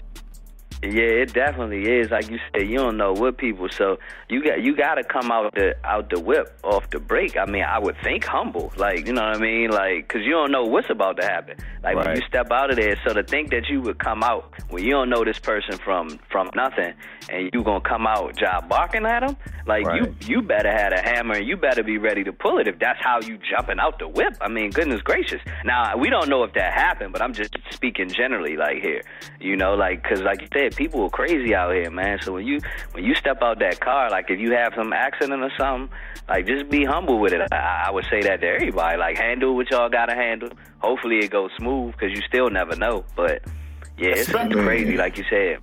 Yeah, 0.83 1.23
it 1.23 1.33
definitely 1.33 1.89
is. 1.91 2.11
Like 2.11 2.29
you 2.29 2.37
said, 2.53 2.67
you 2.69 2.77
don't 2.77 2.97
know 2.97 3.11
what 3.13 3.37
people. 3.37 3.67
So 3.69 3.97
you 4.29 4.43
got 4.43 4.61
you 4.61 4.75
got 4.75 4.95
to 4.95 5.03
come 5.03 5.31
out 5.31 5.53
the 5.55 5.75
out 5.83 6.09
the 6.11 6.19
whip 6.19 6.55
off 6.63 6.87
the 6.91 6.99
break. 6.99 7.35
I 7.35 7.45
mean, 7.45 7.63
I 7.63 7.79
would 7.79 7.95
think 8.03 8.23
humble, 8.25 8.71
like 8.77 9.07
you 9.07 9.13
know 9.13 9.23
what 9.23 9.37
I 9.37 9.39
mean, 9.39 9.71
like 9.71 10.07
because 10.07 10.21
you 10.23 10.31
don't 10.31 10.51
know 10.51 10.63
what's 10.65 10.89
about 10.91 11.19
to 11.19 11.25
happen. 11.25 11.57
Like 11.83 11.95
when 11.95 12.15
you 12.15 12.21
step 12.27 12.51
out 12.51 12.69
of 12.69 12.75
there, 12.75 12.95
so 13.07 13.13
to 13.13 13.23
think 13.23 13.49
that 13.51 13.67
you 13.69 13.81
would 13.81 13.97
come 13.97 14.21
out 14.23 14.53
when 14.69 14.83
you 14.83 14.91
don't 14.91 15.09
know 15.09 15.23
this 15.25 15.39
person 15.39 15.77
from 15.79 16.19
from 16.31 16.51
nothing, 16.55 16.93
and 17.29 17.49
you 17.53 17.63
gonna 17.63 17.81
come 17.81 18.05
out 18.05 18.35
job 18.37 18.69
barking 18.69 19.05
at 19.05 19.21
them, 19.25 19.35
like 19.65 19.85
Right. 19.87 20.03
you 20.03 20.15
you 20.27 20.41
better 20.43 20.71
have 20.71 20.93
a 20.93 21.01
hammer 21.01 21.35
and 21.35 21.47
you 21.47 21.57
better 21.57 21.81
be 21.83 21.97
ready 21.97 22.23
to 22.23 22.31
pull 22.33 22.59
it 22.59 22.67
if 22.67 22.77
that's 22.77 22.99
how 23.01 23.19
you 23.21 23.39
jumping 23.49 23.79
out 23.79 23.97
the 23.97 24.07
whip. 24.07 24.37
I 24.41 24.47
mean, 24.47 24.69
goodness 24.69 25.01
gracious. 25.01 25.41
Now 25.65 25.97
we 25.97 26.09
don't 26.11 26.29
know 26.29 26.43
if 26.43 26.53
that 26.53 26.73
happened, 26.73 27.13
but 27.13 27.21
I'm 27.23 27.33
just 27.33 27.55
speaking 27.71 28.09
generally, 28.09 28.57
like 28.57 28.77
here, 28.83 29.01
you 29.39 29.55
know, 29.55 29.73
like 29.73 30.03
because 30.03 30.21
like 30.21 30.41
you 30.41 30.47
said, 30.53 30.66
people 30.75 31.03
are 31.03 31.09
crazy 31.09 31.53
out 31.55 31.73
here, 31.73 31.89
man. 31.91 32.19
So 32.21 32.33
when 32.33 32.45
you 32.45 32.59
when 32.91 33.03
you 33.03 33.15
step 33.15 33.41
out 33.41 33.59
that 33.59 33.79
car, 33.79 34.09
like 34.09 34.29
if 34.29 34.39
you 34.39 34.51
have 34.53 34.73
some 34.75 34.91
accident 34.93 35.41
or 35.43 35.51
something, 35.59 35.89
like 36.27 36.45
just 36.47 36.69
be 36.69 36.83
humble 36.85 37.19
with 37.19 37.33
it. 37.33 37.41
I, 37.51 37.85
I 37.87 37.91
would 37.91 38.05
say 38.09 38.21
that 38.21 38.41
to 38.41 38.47
everybody, 38.47 38.97
like 38.97 39.17
handle 39.17 39.55
what 39.55 39.69
y'all 39.71 39.89
gotta 39.89 40.13
handle. 40.15 40.49
Hopefully 40.79 41.19
it 41.19 41.29
goes 41.31 41.51
smooth 41.57 41.93
because 41.93 42.11
you 42.11 42.21
still 42.27 42.49
never 42.49 42.75
know. 42.75 43.05
But 43.15 43.43
yeah, 43.97 44.09
it's 44.09 44.27
Especially- 44.27 44.61
crazy, 44.63 44.97
like 44.97 45.17
you 45.17 45.23
said. 45.29 45.59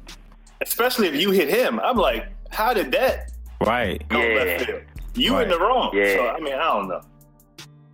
Especially 0.60 1.08
if 1.08 1.14
you 1.16 1.30
hit 1.30 1.48
him. 1.48 1.78
I'm 1.80 1.96
like, 1.96 2.26
how 2.50 2.72
did 2.72 2.92
that 2.92 3.32
Right. 3.60 4.02
go 4.08 4.20
Yeah. 4.20 4.34
left 4.42 4.64
field? 4.66 4.82
You 5.14 5.34
Right. 5.34 5.42
in 5.44 5.48
the 5.50 5.58
wrong. 5.58 5.90
Yeah. 5.94 6.16
So 6.16 6.28
I 6.28 6.40
mean, 6.40 6.54
I 6.54 6.64
don't 6.64 6.88
know. 6.88 7.00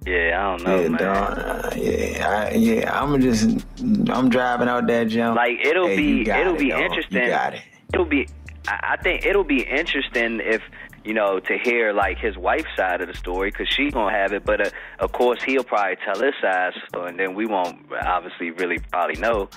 Yeah, 0.06 0.38
I 0.38 0.56
don't 0.56 0.62
know, 0.64 0.80
yeah, 0.80 0.88
man. 0.88 0.98
dog. 0.98 1.38
Uh, 1.38 1.70
yeah, 1.76 2.48
I, 2.52 2.54
yeah. 2.54 3.02
I'm 3.02 3.20
just, 3.20 3.64
I'm 4.08 4.28
driving 4.30 4.68
out 4.68 4.86
that 4.86 5.08
jump. 5.08 5.36
Like 5.36 5.58
it'll 5.64 5.88
Hey, 5.88 5.96
be 5.96 6.20
it'll 6.30 6.54
it, 6.54 6.58
be 6.58 6.70
dog. 6.70 6.78
You 6.80 6.84
interesting. 6.86 7.26
got 7.28 7.54
it. 7.54 7.62
It'll 7.92 8.06
be 8.06 8.26
I 8.66 8.94
I 8.98 9.02
think 9.02 9.26
it'll 9.26 9.44
be 9.44 9.62
interesting 9.62 10.40
if 10.42 10.62
you 11.04 11.12
know 11.12 11.38
to 11.40 11.58
hear 11.58 11.92
like 11.92 12.18
his 12.18 12.36
wife's 12.38 12.74
side 12.76 13.00
of 13.02 13.08
the 13.08 13.14
story 13.14 13.50
because 13.50 13.68
she's 13.68 13.92
gonna 13.92 14.16
have 14.16 14.32
it, 14.32 14.44
but 14.44 14.66
uh, 14.66 14.70
of 15.00 15.12
course 15.12 15.42
he'll 15.42 15.64
probably 15.64 15.96
tell 16.04 16.18
his 16.18 16.34
side, 16.40 16.72
so, 16.94 17.04
and 17.04 17.18
then 17.18 17.34
we 17.34 17.44
won't 17.46 17.78
obviously 18.06 18.50
really 18.52 18.78
probably 18.90 19.20
know. 19.20 19.48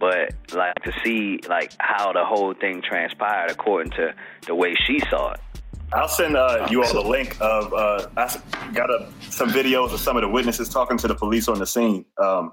But 0.00 0.34
like 0.52 0.74
to 0.84 0.92
see 1.04 1.40
like 1.48 1.72
how 1.78 2.12
the 2.12 2.24
whole 2.24 2.54
thing 2.54 2.80
transpired 2.82 3.50
according 3.50 3.92
to 3.92 4.14
the 4.46 4.54
way 4.54 4.74
she 4.86 4.98
saw 5.10 5.32
it. 5.32 5.40
I'll 5.94 6.08
send 6.08 6.36
uh, 6.36 6.66
you 6.70 6.82
all 6.82 6.92
the 6.92 7.00
link 7.00 7.36
of 7.40 7.72
uh, 7.72 8.08
I 8.16 8.40
got 8.72 8.90
a, 8.90 9.08
some 9.30 9.50
videos 9.50 9.92
of 9.92 10.00
some 10.00 10.16
of 10.16 10.22
the 10.22 10.28
witnesses 10.28 10.68
talking 10.68 10.96
to 10.98 11.08
the 11.08 11.14
police 11.14 11.48
on 11.48 11.58
the 11.58 11.66
scene 11.66 12.04
um, 12.18 12.52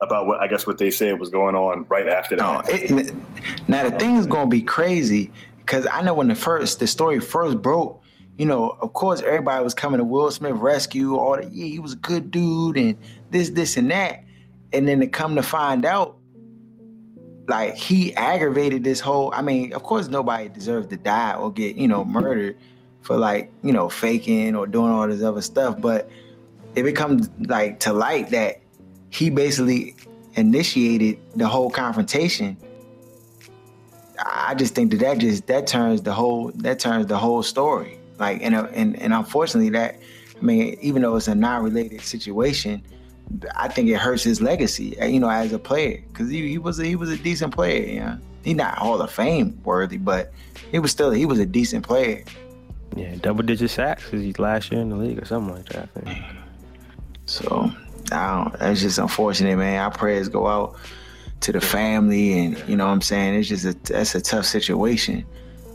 about 0.00 0.26
what 0.26 0.40
I 0.40 0.46
guess 0.48 0.66
what 0.66 0.78
they 0.78 0.90
said 0.90 1.20
was 1.20 1.28
going 1.30 1.54
on 1.54 1.84
right 1.88 2.08
after 2.08 2.36
No, 2.36 2.62
that. 2.62 2.90
it, 2.90 3.14
now 3.68 3.88
the 3.88 3.96
thing 3.98 4.16
is 4.16 4.26
gonna 4.26 4.48
be 4.48 4.62
crazy 4.62 5.30
because 5.58 5.86
I 5.90 6.02
know 6.02 6.14
when 6.14 6.28
the 6.28 6.34
first 6.34 6.80
the 6.80 6.86
story 6.86 7.20
first 7.20 7.60
broke, 7.60 8.02
you 8.38 8.46
know, 8.46 8.70
of 8.80 8.92
course 8.92 9.20
everybody 9.20 9.62
was 9.62 9.74
coming 9.74 9.98
to 9.98 10.04
Will 10.04 10.30
Smith 10.30 10.54
rescue, 10.54 11.16
all 11.16 11.36
that. 11.36 11.52
Yeah, 11.52 11.66
he 11.66 11.78
was 11.78 11.92
a 11.92 11.96
good 11.96 12.30
dude, 12.30 12.76
and 12.76 12.96
this, 13.30 13.50
this, 13.50 13.76
and 13.76 13.90
that, 13.90 14.24
and 14.72 14.88
then 14.88 15.00
to 15.00 15.06
come 15.06 15.36
to 15.36 15.42
find 15.42 15.84
out, 15.84 16.16
like 17.46 17.76
he 17.76 18.14
aggravated 18.14 18.84
this 18.84 19.00
whole. 19.00 19.32
I 19.34 19.42
mean, 19.42 19.72
of 19.72 19.82
course 19.82 20.08
nobody 20.08 20.48
deserves 20.48 20.86
to 20.88 20.96
die 20.96 21.34
or 21.34 21.52
get 21.52 21.76
you 21.76 21.88
know 21.88 22.04
murdered 22.04 22.56
for 23.02 23.16
like 23.16 23.52
you 23.62 23.72
know 23.72 23.88
faking 23.88 24.56
or 24.56 24.66
doing 24.66 24.90
all 24.90 25.06
this 25.06 25.22
other 25.22 25.42
stuff, 25.42 25.80
but 25.80 26.10
it 26.74 26.82
becomes 26.82 27.28
like 27.46 27.80
to 27.80 27.92
light 27.92 28.30
that 28.30 28.60
he 29.10 29.30
basically 29.30 29.94
initiated 30.34 31.18
the 31.36 31.46
whole 31.46 31.70
confrontation. 31.70 32.56
I 34.18 34.54
just 34.54 34.74
think 34.74 34.90
that 34.92 35.00
that 35.00 35.18
just 35.18 35.46
that 35.48 35.66
turns 35.66 36.02
the 36.02 36.12
whole 36.12 36.50
that 36.56 36.78
turns 36.78 37.06
the 37.06 37.18
whole 37.18 37.42
story. 37.42 37.98
Like 38.18 38.42
and 38.42 38.54
and 38.54 39.00
and 39.00 39.12
unfortunately 39.12 39.70
that 39.70 39.98
I 40.36 40.44
mean 40.44 40.78
even 40.80 41.02
though 41.02 41.16
it's 41.16 41.28
a 41.28 41.34
non-related 41.34 42.00
situation, 42.00 42.82
I 43.56 43.68
think 43.68 43.88
it 43.88 43.96
hurts 43.96 44.22
his 44.22 44.40
legacy. 44.40 44.98
uh, 45.00 45.06
You 45.06 45.20
know, 45.20 45.28
as 45.30 45.52
a 45.52 45.58
player 45.58 46.02
because 46.08 46.28
he, 46.30 46.48
he 46.48 46.58
was 46.58 46.78
a, 46.78 46.84
he 46.84 46.96
was 46.96 47.10
a 47.10 47.16
decent 47.16 47.54
player. 47.54 47.86
You 47.86 48.00
know, 48.00 48.18
he 48.44 48.54
not 48.54 48.78
Hall 48.78 49.00
of 49.00 49.10
Fame 49.10 49.58
worthy, 49.64 49.96
but 49.96 50.32
he 50.70 50.78
was 50.78 50.90
still 50.90 51.10
he 51.10 51.26
was 51.26 51.38
a 51.38 51.46
decent 51.46 51.86
player. 51.86 52.24
Yeah, 52.96 53.14
double 53.16 53.42
digit 53.42 53.70
sacks 53.70 54.04
because 54.04 54.22
he's 54.22 54.38
last 54.38 54.70
year 54.70 54.80
in 54.80 54.90
the 54.90 54.96
league 54.96 55.20
or 55.20 55.24
something 55.24 55.54
like 55.54 55.66
that. 55.70 55.88
I 55.96 56.00
think. 56.00 56.24
So 57.26 57.70
I 58.12 58.44
don't, 58.44 58.58
that's 58.58 58.82
just 58.82 58.98
unfortunate, 58.98 59.56
man. 59.56 59.80
Our 59.80 59.90
prayers 59.90 60.28
go 60.28 60.46
out 60.46 60.76
to 61.40 61.52
the 61.52 61.60
family, 61.60 62.38
and 62.38 62.68
you 62.68 62.76
know 62.76 62.86
what 62.86 62.92
I'm 62.92 63.00
saying. 63.00 63.34
It's 63.34 63.48
just 63.48 63.64
a 63.64 63.92
that's 63.92 64.14
a 64.14 64.20
tough 64.20 64.44
situation. 64.44 65.24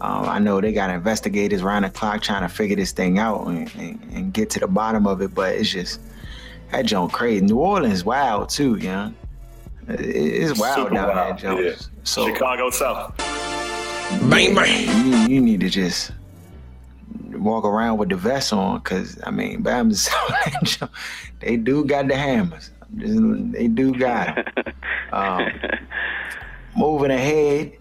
Um, 0.01 0.29
I 0.29 0.39
know 0.39 0.61
they 0.61 0.71
got 0.71 0.91
investigators 0.91 1.61
round 1.61 1.83
the 1.83 1.89
clock 1.89 2.21
trying 2.21 2.43
to 2.43 2.47
figure 2.47 2.77
this 2.77 2.93
thing 2.93 3.19
out 3.19 3.45
and, 3.47 3.69
and, 3.75 4.01
and 4.13 4.33
get 4.33 4.49
to 4.51 4.59
the 4.59 4.67
bottom 4.67 5.05
of 5.05 5.21
it, 5.21 5.35
but 5.35 5.55
it's 5.55 5.69
just 5.69 5.99
that 6.71 6.85
joint 6.85 7.11
crazy. 7.11 7.45
New 7.45 7.57
Orleans 7.59 8.03
wild 8.03 8.49
too, 8.49 8.75
you 8.77 8.89
know. 8.89 9.13
It's 9.87 10.59
wild 10.59 10.75
Super 10.77 10.93
down 10.95 11.07
there, 11.07 11.15
wild, 11.15 11.37
Jones. 11.39 11.65
yeah. 11.65 11.99
So 12.03 12.27
Chicago 12.27 12.69
South. 12.69 13.15
Bang, 14.29 14.53
bang. 14.55 15.05
you, 15.29 15.35
you 15.35 15.41
need 15.41 15.59
to 15.61 15.69
just 15.69 16.11
walk 17.31 17.63
around 17.65 17.97
with 17.97 18.09
the 18.09 18.15
vest 18.15 18.53
on, 18.53 18.79
cause 18.81 19.19
I 19.23 19.31
mean, 19.31 19.61
Bam's 19.63 20.09
they 21.39 21.57
do 21.57 21.85
got 21.85 22.07
the 22.07 22.15
hammers. 22.15 22.71
They 22.91 23.67
do 23.67 23.93
got 23.93 24.37
'em. 24.37 24.45
Um, 25.11 25.47
moving 26.75 27.09
ahead, 27.09 27.73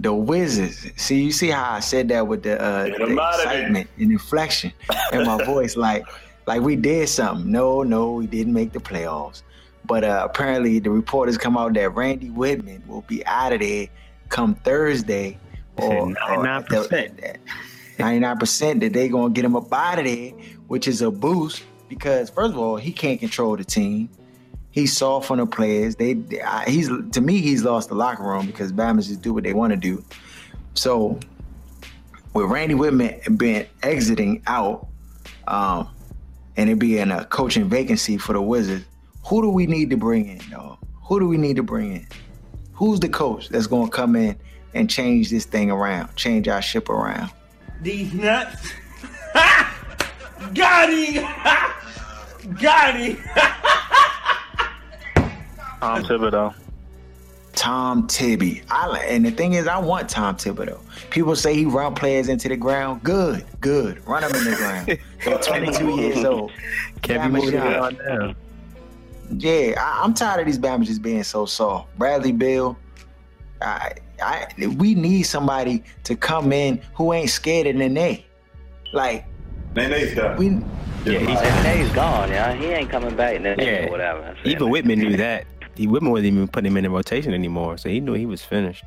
the 0.00 0.12
Wizards. 0.12 0.86
See, 0.96 1.22
you 1.22 1.32
see 1.32 1.48
how 1.48 1.72
I 1.72 1.80
said 1.80 2.08
that 2.10 2.26
with 2.26 2.42
the, 2.42 2.60
uh, 2.60 2.84
Get 2.88 2.98
the 2.98 3.04
'em 3.06 3.18
out 3.18 3.34
of 3.34 3.44
there. 3.44 3.52
excitement 3.54 3.90
and 3.98 4.12
inflection 4.12 4.72
in 5.14 5.24
my 5.24 5.42
voice, 5.46 5.76
like 5.78 6.04
like 6.48 6.62
we 6.62 6.76
did 6.76 7.10
something. 7.10 7.52
No, 7.52 7.82
no, 7.82 8.12
we 8.12 8.26
didn't 8.26 8.54
make 8.54 8.72
the 8.72 8.80
playoffs. 8.80 9.42
But 9.84 10.02
uh, 10.02 10.26
apparently, 10.28 10.78
the 10.78 10.90
reporters 10.90 11.36
come 11.36 11.58
out 11.58 11.74
that 11.74 11.90
Randy 11.90 12.30
Wittman 12.30 12.86
will 12.86 13.02
be 13.02 13.24
out 13.26 13.52
of 13.52 13.60
there 13.60 13.88
come 14.30 14.54
Thursday. 14.54 15.38
They 15.76 15.84
99%. 15.84 17.36
Ninety-nine 17.98 18.38
percent 18.38 18.80
that 18.80 18.92
they're 18.92 19.08
gonna 19.08 19.34
get 19.34 19.44
him 19.44 19.56
up 19.56 19.72
out 19.72 19.98
of 19.98 20.04
there, 20.04 20.30
which 20.68 20.86
is 20.88 21.02
a 21.02 21.10
boost 21.10 21.64
because 21.88 22.30
first 22.30 22.52
of 22.52 22.58
all, 22.58 22.76
he 22.76 22.92
can't 22.92 23.18
control 23.18 23.56
the 23.56 23.64
team. 23.64 24.08
He's 24.70 24.96
soft 24.96 25.30
on 25.32 25.38
the 25.38 25.46
players. 25.46 25.96
They, 25.96 26.16
I, 26.44 26.64
he's 26.68 26.88
to 26.88 27.20
me, 27.20 27.40
he's 27.40 27.64
lost 27.64 27.88
the 27.88 27.96
locker 27.96 28.22
room 28.22 28.46
because 28.46 28.72
Bama's 28.72 29.08
just 29.08 29.20
do 29.20 29.34
what 29.34 29.42
they 29.42 29.52
want 29.52 29.72
to 29.72 29.76
do. 29.76 30.04
So 30.74 31.18
with 32.34 32.46
Randy 32.46 32.74
Wittman 32.74 33.36
being 33.36 33.66
exiting 33.82 34.42
out, 34.46 34.86
um, 35.48 35.88
and 36.58 36.68
it 36.68 36.78
being 36.78 37.10
a 37.12 37.24
coaching 37.24 37.68
vacancy 37.68 38.18
for 38.18 38.32
the 38.32 38.42
Wizards, 38.42 38.84
who 39.24 39.40
do 39.40 39.48
we 39.48 39.66
need 39.66 39.90
to 39.90 39.96
bring 39.96 40.28
in, 40.28 40.40
dog? 40.50 40.78
Who 41.04 41.20
do 41.20 41.28
we 41.28 41.38
need 41.38 41.54
to 41.56 41.62
bring 41.62 41.92
in? 41.92 42.06
Who's 42.72 42.98
the 42.98 43.08
coach 43.08 43.48
that's 43.48 43.68
gonna 43.68 43.88
come 43.88 44.16
in 44.16 44.36
and 44.74 44.90
change 44.90 45.30
this 45.30 45.44
thing 45.44 45.70
around, 45.70 46.14
change 46.16 46.48
our 46.48 46.60
ship 46.60 46.88
around? 46.88 47.30
These 47.80 48.12
nuts. 48.12 48.72
Got 50.52 50.90
him. 50.92 51.22
Got 52.60 52.96
him. 52.96 53.16
Tom 55.80 56.02
Thibodeau. 56.02 56.54
Tom 57.58 58.06
Tibby. 58.06 58.62
I 58.70 58.98
and 59.08 59.26
the 59.26 59.32
thing 59.32 59.54
is, 59.54 59.66
I 59.66 59.78
want 59.78 60.08
Tom 60.08 60.36
Thibodeau. 60.36 60.78
People 61.10 61.34
say 61.34 61.54
he 61.54 61.64
run 61.64 61.92
players 61.94 62.28
into 62.28 62.48
the 62.48 62.56
ground. 62.56 63.02
Good, 63.02 63.44
good. 63.60 64.06
Run 64.06 64.22
them 64.22 64.32
in 64.36 64.44
the 64.50 64.56
ground. 64.56 64.98
They're 65.24 65.38
22 65.42 65.96
years 66.00 66.24
old. 66.24 66.52
Kevin 67.02 67.32
Bama 67.32 67.42
moved 67.42 67.52
shot. 67.52 67.76
on 67.82 67.94
down. 67.96 68.36
Yeah, 69.38 69.74
I, 69.76 70.02
I'm 70.04 70.14
tired 70.14 70.40
of 70.40 70.46
these 70.46 70.58
Bama 70.58 70.84
just 70.84 71.02
being 71.02 71.24
so 71.24 71.46
soft. 71.46 71.88
Bradley 71.98 72.30
Beal. 72.32 72.78
I, 73.60 73.92
I, 74.22 74.46
we 74.76 74.94
need 74.94 75.24
somebody 75.24 75.82
to 76.04 76.14
come 76.14 76.52
in 76.52 76.80
who 76.94 77.12
ain't 77.12 77.30
scared 77.30 77.66
of 77.66 77.74
Nene. 77.74 78.22
Like 78.92 79.24
Nene's 79.74 80.14
done. 80.14 80.36
we, 80.38 80.46
Yeah, 81.12 81.18
he's 81.18 81.40
Nene's 81.64 81.90
gone, 81.92 82.30
yeah. 82.30 82.54
He 82.54 82.66
ain't 82.66 82.88
coming 82.88 83.16
back 83.16 83.40
Nene 83.40 83.58
Yeah. 83.58 83.86
or 83.86 83.90
whatever. 83.90 84.36
Even. 84.44 84.68
Wittman 84.68 84.98
knew 84.98 85.16
that. 85.16 85.44
He 85.78 85.86
Wittman 85.86 86.10
wasn't 86.10 86.26
even 86.26 86.48
putting 86.48 86.70
him 86.72 86.76
in 86.76 86.84
the 86.84 86.90
rotation 86.90 87.32
anymore, 87.32 87.78
so 87.78 87.88
he 87.88 88.00
knew 88.00 88.12
he 88.12 88.26
was 88.26 88.42
finished. 88.44 88.84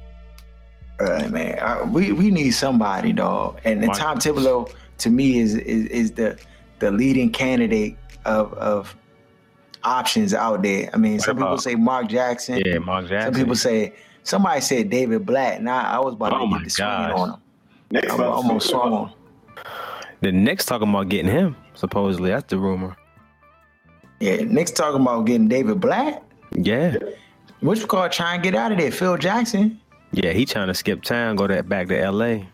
uh, 1.00 1.28
man, 1.30 1.58
uh, 1.60 1.84
we 1.92 2.12
we 2.12 2.30
need 2.30 2.52
somebody, 2.52 3.12
dog. 3.14 3.60
And, 3.64 3.80
and 3.80 3.88
Mark- 3.88 3.98
Tom 3.98 4.18
Thibodeau 4.20 4.72
to 5.00 5.10
me 5.10 5.40
is 5.40 5.56
is, 5.56 5.86
is 5.88 6.12
the 6.12 6.38
the 6.80 6.92
leading 6.92 7.32
candidate 7.32 7.98
of 8.26 8.54
of 8.54 8.96
options 9.84 10.34
out 10.36 10.62
there. 10.62 10.90
I 10.94 10.98
mean, 10.98 11.20
some 11.20 11.38
What 11.38 11.46
people 11.46 11.58
say 11.58 11.74
Mark 11.76 12.08
Jackson. 12.10 12.62
Yeah, 12.64 12.78
Mark 12.80 13.08
Jackson. 13.08 13.34
Some 13.34 13.42
people 13.42 13.56
say 13.56 13.94
somebody 14.24 14.62
said 14.62 14.90
David 14.92 15.26
Blatt. 15.26 15.58
And 15.60 15.68
I, 15.70 15.94
I 15.96 16.00
was 16.00 16.14
about 16.14 16.34
Oh 16.34 16.40
to 16.42 16.46
my 16.46 16.58
get 16.60 16.66
the 16.66 16.70
swing 16.70 16.88
on 16.88 17.30
him. 17.32 17.36
Next 17.90 18.12
I 18.12 18.16
up, 18.16 18.34
almost 18.36 18.70
swung 18.70 18.94
on. 18.94 19.14
the 20.22 20.32
Knicks 20.32 20.66
talking 20.66 20.90
about 20.90 21.10
getting 21.10 21.32
him. 21.32 21.56
Supposedly, 21.74 22.30
that's 22.30 22.48
the 22.50 22.58
rumor. 22.60 22.96
Yeah, 24.20 24.36
Knicks 24.44 24.70
talking 24.72 25.02
about 25.02 25.26
getting 25.26 25.48
David 25.48 25.80
Blatt. 25.82 26.24
Yeah, 26.54 26.98
Which 27.62 27.80
we 27.82 27.86
call 27.86 28.10
try 28.10 28.36
and 28.36 28.44
get 28.44 28.56
out 28.56 28.72
of 28.72 28.78
there. 28.78 28.92
Phil 28.92 29.18
Jackson. 29.18 29.80
Yeah, 30.12 30.32
he 30.34 30.46
trying 30.46 30.68
to 30.68 30.74
skip 30.74 31.02
town, 31.04 31.36
go 31.38 31.48
that 31.48 31.70
back 31.70 31.88
to 31.88 31.98
L.A. 32.00 32.48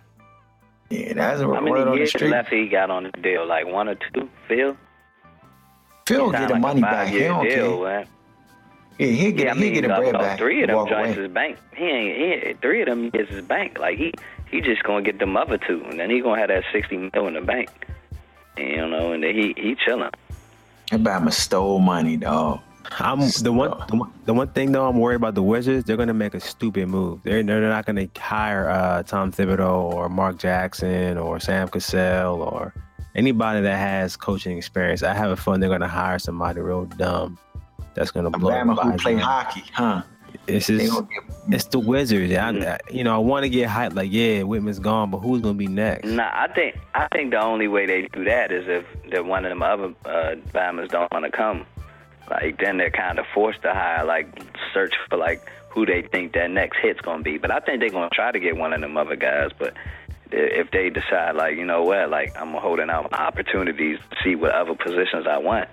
Yeah, 0.90 1.14
that's 1.14 1.42
a 1.42 1.44
How 1.44 1.50
word 1.54 1.62
many 1.64 1.76
on 1.82 1.90
the 1.92 1.96
years 1.98 2.10
street. 2.10 2.30
left 2.30 2.50
he 2.50 2.68
got 2.68 2.90
on 2.92 3.04
the 3.04 3.12
deal? 3.22 3.46
Like 3.48 3.66
one 3.68 3.90
or 3.90 3.96
two? 3.96 4.30
Phil? 4.48 4.78
Phil 6.08 6.26
He 6.32 6.32
get 6.38 6.48
the 6.48 6.54
like 6.54 6.62
money 6.62 6.82
back. 6.82 7.08
He 7.08 7.14
five-year 7.14 7.28
don't 7.30 7.44
deal, 7.50 7.78
care. 7.78 8.00
man. 8.00 8.08
Yeah, 9.00 9.08
he 9.08 9.32
get 9.32 9.46
Yeah, 9.46 9.52
I 9.52 9.56
he 9.56 9.62
mean, 9.62 9.74
get 9.74 9.82
the 9.82 9.88
bread 9.90 10.14
back. 10.14 10.38
three 10.38 10.62
of 10.64 10.68
them 10.68 10.76
walk 10.78 10.90
joints 10.90 11.18
away. 11.18 11.26
is 11.26 11.32
bank. 11.34 11.58
He 11.76 11.86
ain't, 11.86 12.48
he 12.48 12.54
three 12.62 12.82
of 12.82 12.88
them 12.88 13.12
is 13.14 13.28
his 13.30 13.42
bank. 13.46 13.78
Like 13.80 13.98
he 13.98 14.14
he 14.50 14.62
just 14.62 14.84
gonna 14.84 15.02
get 15.02 15.20
them 15.20 15.36
other 15.36 15.58
two, 15.58 15.84
and 15.90 16.00
then 16.00 16.10
he 16.10 16.22
gonna 16.22 16.40
have 16.40 16.48
that 16.50 16.64
sixty 16.72 16.98
mil 16.98 17.28
in 17.28 17.34
the 17.34 17.42
bank. 17.42 17.70
You 18.58 18.88
know, 18.88 19.12
and 19.12 19.24
then 19.24 19.36
he 19.36 19.54
he 19.58 19.76
chilling. 19.76 20.10
Obama 20.92 21.32
stole 21.34 21.80
money, 21.80 22.18
dog. 22.18 22.62
I'm 23.00 23.20
the 23.42 23.52
one, 23.52 23.72
the 23.90 23.96
one. 23.96 24.14
The 24.26 24.34
one 24.34 24.48
thing 24.50 24.72
though, 24.72 24.88
I'm 24.88 25.00
worried 25.00 25.16
about 25.16 25.36
the 25.36 25.44
Wizards. 25.44 25.86
They're 25.86 25.98
gonna 25.98 26.14
make 26.14 26.34
a 26.34 26.40
stupid 26.40 26.88
move. 26.88 27.22
They're 27.24 27.44
they're 27.44 27.62
not 27.62 27.86
gonna 27.86 28.08
hire 28.18 28.70
uh, 28.70 29.04
Tom 29.04 29.32
Thibodeau 29.32 29.94
or 29.94 30.10
Mark 30.10 30.38
Jackson 30.40 31.18
or 31.18 31.40
Sam 31.40 31.68
Cassell 31.68 32.42
or 32.42 32.74
anybody 33.16 33.62
that 33.62 33.78
has 33.78 34.16
coaching 34.16 34.58
experience. 34.58 35.04
I 35.04 35.14
have 35.14 35.32
a 35.32 35.36
feeling 35.38 35.60
they're 35.60 35.70
gonna 35.70 35.88
hire 35.88 36.20
somebody 36.20 36.60
real 36.62 36.86
dumb. 36.86 37.38
That's 37.94 38.12
gonna 38.12 38.30
blow. 38.32 38.52
Obama 38.52 38.82
who 38.92 38.98
play 38.98 39.14
mind. 39.14 39.24
hockey, 39.26 39.64
huh? 39.74 40.02
It's 40.46 40.68
They 40.68 40.86
just, 40.86 41.10
get 41.10 41.24
it's 41.50 41.66
the 41.66 41.80
Wizards. 41.80 42.34
I, 42.34 42.50
I- 42.50 42.80
you 42.92 43.04
know, 43.04 43.16
I 43.16 43.18
want 43.18 43.44
to 43.44 43.50
get 43.50 43.70
hyped. 43.70 43.96
Like, 43.96 44.12
yeah, 44.12 44.42
Wittman's 44.42 44.80
gone, 44.80 45.10
but 45.10 45.20
who's 45.20 45.42
gonna 45.42 45.54
be 45.56 45.68
next? 45.68 46.06
Nah, 46.06 46.30
I 46.34 46.48
think 46.54 46.78
I 46.94 47.08
think 47.12 47.32
the 47.32 47.42
only 47.42 47.68
way 47.68 47.86
they 47.86 48.08
do 48.14 48.24
that 48.26 48.52
is 48.52 48.68
if 48.68 48.86
that 49.12 49.26
one 49.26 49.46
of 49.46 49.50
them 49.50 49.62
other 49.64 49.94
uh, 50.06 50.36
Bahamas 50.54 50.90
don't 50.90 51.12
want 51.12 51.26
to 51.26 51.32
come. 51.32 51.66
Like 52.30 52.60
then 52.60 52.78
they're 52.78 52.90
kind 52.92 53.20
of 53.20 53.26
forced 53.34 53.62
to 53.64 53.74
hire, 53.74 54.06
like 54.06 54.28
search 54.74 54.94
for 55.10 55.18
like 55.18 55.50
who 55.70 55.86
they 55.86 56.02
think 56.02 56.34
that 56.34 56.50
next 56.52 56.78
hit's 56.82 57.02
gonna 57.02 57.24
be. 57.24 57.38
But 57.38 57.52
I 57.52 57.60
think 57.60 57.80
they're 57.80 57.90
gonna 57.90 58.10
try 58.14 58.32
to 58.32 58.40
get 58.40 58.58
one 58.58 58.74
of 58.74 58.82
them 58.82 58.98
other 58.98 59.16
guys. 59.16 59.52
But 59.58 59.74
if 60.32 60.72
they 60.72 60.90
decide, 60.90 61.36
like 61.36 61.56
you 61.56 61.66
know 61.66 61.84
what, 61.84 62.10
like 62.10 62.36
I'm 62.40 62.54
holding 62.54 62.90
out 62.90 63.14
opportunities 63.14 64.00
to 64.10 64.18
see 64.24 64.36
what 64.36 64.52
other 64.52 64.76
positions 64.76 65.26
I 65.28 65.38
want, 65.38 65.70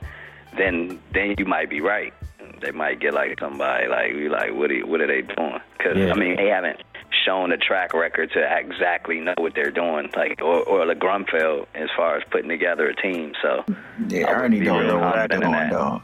then 0.57 1.01
then 1.13 1.35
you 1.39 1.45
might 1.45 1.69
be 1.71 1.81
right. 1.81 2.13
They 2.61 2.71
might 2.71 3.01
get 3.01 3.15
like 3.15 3.39
somebody 3.41 3.89
like 3.89 4.13
you 4.13 4.29
like 4.31 4.53
what 4.55 4.71
are 4.71 4.87
what 4.87 5.01
are 5.01 5.07
they 5.07 5.23
doing? 5.23 5.59
Because 5.77 5.97
Yeah. 5.99 6.13
I 6.13 6.15
mean 6.17 6.37
they 6.37 6.49
haven't 6.49 6.81
shown 7.25 7.53
a 7.53 7.57
track 7.57 7.95
record 7.95 8.31
to 8.33 8.59
exactly 8.59 9.19
know 9.21 9.35
what 9.39 9.55
they're 9.55 9.71
doing, 9.71 10.11
like 10.15 10.41
or 10.41 10.63
or 10.63 10.87
the 10.87 10.95
Grunfeld 10.95 11.67
as 11.75 11.89
far 11.97 12.17
as 12.17 12.23
putting 12.31 12.49
together 12.49 12.87
a 12.89 12.95
team. 12.95 13.33
So 13.43 13.65
Yeah, 14.09 14.27
I 14.29 14.33
would 14.35 14.43
Ernie 14.45 14.61
don't 14.61 14.87
know 14.87 14.99
what 14.99 15.15
they're 15.15 15.29
confident 15.29 15.33
in 15.33 15.41
doing, 15.41 15.53
that. 15.53 15.71
dog. 15.73 16.03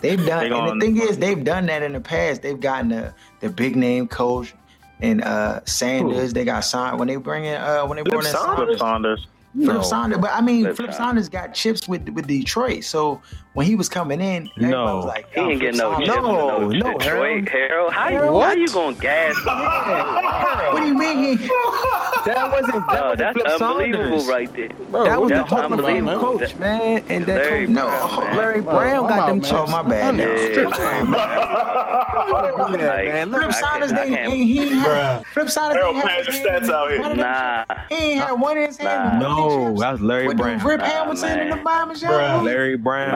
They've 0.00 0.24
done, 0.24 0.48
They 0.48 0.56
and 0.56 0.80
the 0.80 0.84
thing 0.84 0.96
is, 0.96 1.18
they've 1.18 1.42
done 1.42 1.66
that 1.66 1.82
in 1.82 1.92
the 1.92 2.00
past. 2.00 2.42
They've 2.42 2.58
gotten 2.58 2.88
the 2.90 3.14
the 3.40 3.50
big 3.50 3.76
name 3.76 4.06
coach 4.08 4.54
and 5.00 5.22
uh 5.22 5.60
Sanders. 5.64 6.32
They 6.32 6.44
got 6.44 6.60
signed 6.60 6.98
when 6.98 7.08
they 7.08 7.16
bring 7.16 7.44
in 7.44 7.60
uh 7.60 7.84
when 7.86 7.96
they 7.96 8.02
brought 8.02 8.24
in 8.24 8.30
Flip 8.32 8.42
Sanders. 8.56 8.78
Saunders. 8.78 9.26
Flip 9.54 9.76
No. 9.76 9.82
Saunders, 9.82 10.18
but 10.20 10.30
I 10.32 10.40
mean, 10.40 10.64
Flip 10.64 10.76
Flip 10.76 10.92
Saunders. 10.92 10.96
Saunders 10.96 11.28
got 11.28 11.54
chips 11.54 11.88
with 11.88 12.08
with 12.10 12.26
Detroit. 12.26 12.84
So 12.84 13.20
when 13.54 13.66
he 13.66 13.74
was 13.74 13.88
coming 13.88 14.20
in, 14.20 14.48
everybody 14.56 14.70
No. 14.70 14.96
was 14.96 15.04
like, 15.06 15.32
he 15.32 15.40
ain't 15.40 15.48
Flip 15.48 15.60
getting 15.60 15.78
no 15.78 15.90
Saunders- 15.92 16.08
No, 16.08 16.14
no, 16.22 16.68
no, 16.68 16.70
Detroit, 16.98 17.48
Harold. 17.48 17.92
How 17.92 18.08
you 18.08 18.16
Harold? 18.18 18.42
how 18.44 18.52
you 18.52 18.68
gonna 18.68 18.96
gas? 18.96 19.34
What 20.68 20.80
do 20.82 20.86
you 20.88 20.94
mean? 20.94 21.38
He, 21.38 21.46
That 21.46 22.50
wasn't 22.52 22.86
that 22.88 23.04
wasn't 23.04 23.18
that's 23.18 23.32
Flip 23.38 23.46
unbelievable 23.62 24.20
Saunders. 24.20 24.26
right 24.28 24.52
there. 24.54 24.68
Bro, 24.90 25.04
That 25.04 25.20
was 25.20 25.30
what 25.32 25.36
the 25.38 25.42
That's 25.42 25.50
you 25.50 25.56
talking 25.56 25.72
about, 25.72 25.86
man? 25.86 25.96
unbelievable. 26.08 26.38
coach, 26.38 26.56
man, 26.56 27.04
and 27.08 27.26
that 27.26 27.36
Larry 27.36 27.66
coach, 27.66 27.74
no, 27.74 27.86
Brown, 27.86 28.20
man. 28.26 28.36
Larry 28.36 28.60
Brown 28.60 29.04
I'm 29.04 29.08
got 29.08 29.26
them 29.28 29.38
man. 29.40 29.50
oh 29.54 29.66
my 29.66 29.82
bad. 29.82 30.16
Yeah. 30.16 30.26
now. 30.26 30.34
Yeah, 30.34 30.68
Yeah, 32.28 32.88
Like, 32.88 33.06
man. 33.08 33.30
Flip 33.32 33.52
Saunders, 33.52 33.92
they, 33.92 34.18
I 34.18 34.30
he, 34.30 34.44
he 34.46 34.60
ain't 34.60 34.72
had, 34.74 35.26
Flip 35.26 35.48
Saunders 35.48 35.76
Harold 35.78 35.96
ain't 35.96 36.08
had 36.08 36.26
the 36.26 36.32
stats 36.32 36.68
out 36.70 36.90
here. 36.90 37.00
one 37.00 37.12
of 37.12 37.16
them 37.16 37.26
Nah. 37.26 37.64
He 37.88 37.94
ain't 37.96 38.20
had 38.22 38.32
one 38.32 38.56
in 38.58 38.66
his 38.66 38.76
hand. 38.76 39.20
Nah. 39.20 39.36
no, 39.36 39.74
that 39.78 39.92
was 39.92 40.00
Larry 40.02 40.34
Brown. 40.34 40.58
Rip 40.58 40.80
Nah, 40.80 40.86
Hamilton 40.86 41.38
and 41.38 41.50
the 41.52 41.56
man. 41.56 41.64
Bombers, 41.64 42.02
Larry 42.02 42.76
Brown. 42.76 43.14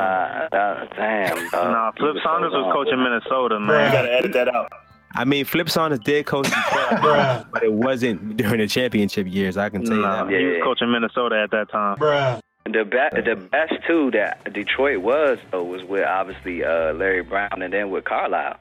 Nah, 0.52 0.58
uh, 0.58 0.86
damn. 0.96 1.36
dog. 1.50 1.70
Nah, 1.70 1.92
Flip 1.92 2.16
Saunders 2.22 2.52
so 2.52 2.62
was 2.62 2.72
coaching 2.72 3.02
Minnesota, 3.02 3.58
man. 3.60 3.68
You 3.68 3.74
man. 3.76 3.92
gotta 3.92 4.12
edit 4.12 4.32
that 4.34 4.48
out. 4.54 4.70
I 5.14 5.24
mean, 5.24 5.44
Flip 5.44 5.68
Saunders 5.68 5.98
did 6.00 6.24
coach 6.26 6.46
Detroit, 6.46 7.02
Bruh. 7.02 7.46
but 7.52 7.62
it 7.62 7.72
wasn't 7.72 8.36
during 8.38 8.58
the 8.60 8.66
championship 8.66 9.26
years. 9.28 9.56
I 9.58 9.68
can 9.68 9.84
tell 9.84 9.96
you 9.96 10.02
Nah, 10.02 10.24
that. 10.24 10.32
he 10.32 10.44
was 10.46 10.54
Yeah. 10.58 10.64
coaching 10.64 10.90
Minnesota 10.90 11.40
at 11.42 11.50
that 11.50 11.70
time. 11.70 11.96
Bruh. 11.98 12.40
The 12.64 12.84
best, 12.84 13.16
the 13.24 13.34
best 13.36 13.74
two 13.86 14.10
that 14.12 14.50
Detroit 14.52 14.98
was 15.00 15.38
though 15.50 15.64
was 15.64 15.82
with 15.84 16.06
obviously 16.06 16.64
uh, 16.64 16.92
Larry 16.94 17.22
Brown 17.22 17.60
and 17.60 17.72
then 17.72 17.90
with 17.90 18.04
Carlisle. 18.04 18.56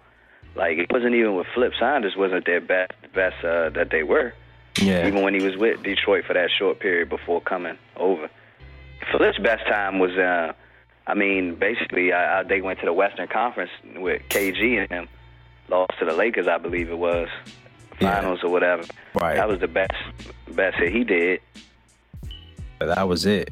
Like 0.56 0.78
it 0.80 0.92
wasn't 0.92 1.16
even 1.16 1.36
with 1.36 1.48
Flip 1.54 1.72
Saunders 1.80 2.16
wasn't 2.18 2.46
their 2.46 2.60
best 2.60 2.92
best 3.14 3.36
uh, 3.46 3.70
that 3.70 3.90
they 3.92 4.04
were. 4.04 4.34
Yeah. 4.82 5.08
Even 5.08 5.22
when 5.22 5.34
he 5.34 5.42
was 5.46 5.56
with 5.56 5.84
Detroit 5.84 6.26
for 6.26 6.34
that 6.34 6.50
short 6.58 6.80
period 6.80 7.10
before 7.10 7.40
coming 7.42 7.78
over. 7.96 8.30
Flip's 9.12 9.38
best 9.40 9.66
time 9.68 10.00
was, 10.00 10.12
uh, 10.18 10.54
I 11.08 11.14
mean, 11.14 11.56
basically 11.56 12.12
uh, 12.12 12.18
uh, 12.18 12.44
they 12.44 12.62
went 12.62 12.80
to 12.80 12.86
the 12.86 12.94
Western 12.94 13.28
Conference 13.28 13.72
with 13.96 14.22
KG 14.30 14.80
and 14.82 14.90
him, 14.90 15.08
lost 15.70 15.92
to 16.00 16.06
the 16.06 16.14
Lakers, 16.14 16.48
I 16.48 16.58
believe 16.58 16.90
it 16.90 16.98
was, 16.98 17.28
Yeah. 18.00 18.16
finals 18.16 18.40
or 18.44 18.50
whatever. 18.52 18.84
Right. 19.16 19.36
That 19.36 19.48
was 19.48 19.60
the 19.60 19.68
best 19.68 19.94
best 20.52 20.78
that 20.80 20.90
he 20.92 21.04
did. 21.04 21.42
That 22.80 23.08
was 23.08 23.26
it. 23.26 23.52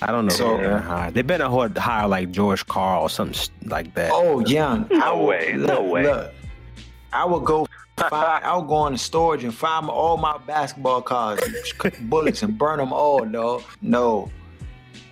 I 0.00 0.12
don't 0.12 0.26
know. 0.26 0.34
So- 0.34 0.56
who 0.56 0.62
they're 0.62 0.78
hire. 0.78 1.10
They 1.10 1.22
better 1.22 1.48
hire- 1.48 1.72
hire 1.76 2.06
like 2.08 2.30
George 2.30 2.64
Karl 2.66 3.02
or 3.02 3.10
something 3.10 3.50
like 3.66 3.94
that. 3.94 4.10
Oh, 4.12 4.40
young. 4.40 4.86
No 4.90 5.00
I 5.00 5.12
would- 5.12 5.26
way, 5.26 5.52
no 5.56 5.82
look, 5.82 5.92
way. 5.92 6.02
Look, 6.04 6.34
I 7.12 7.24
would 7.24 7.44
go. 7.44 7.66
Find, 7.98 8.44
I 8.44 8.56
would 8.56 8.68
go 8.68 8.74
on 8.76 8.92
the 8.92 8.98
storage 8.98 9.42
and 9.42 9.52
find 9.52 9.88
all 9.90 10.16
my 10.18 10.38
basketball 10.46 11.02
cards, 11.02 11.42
and 11.82 12.08
bullets, 12.10 12.44
and 12.44 12.56
burn 12.56 12.78
them 12.78 12.92
all. 12.92 13.24
No, 13.24 13.60
no. 13.82 14.30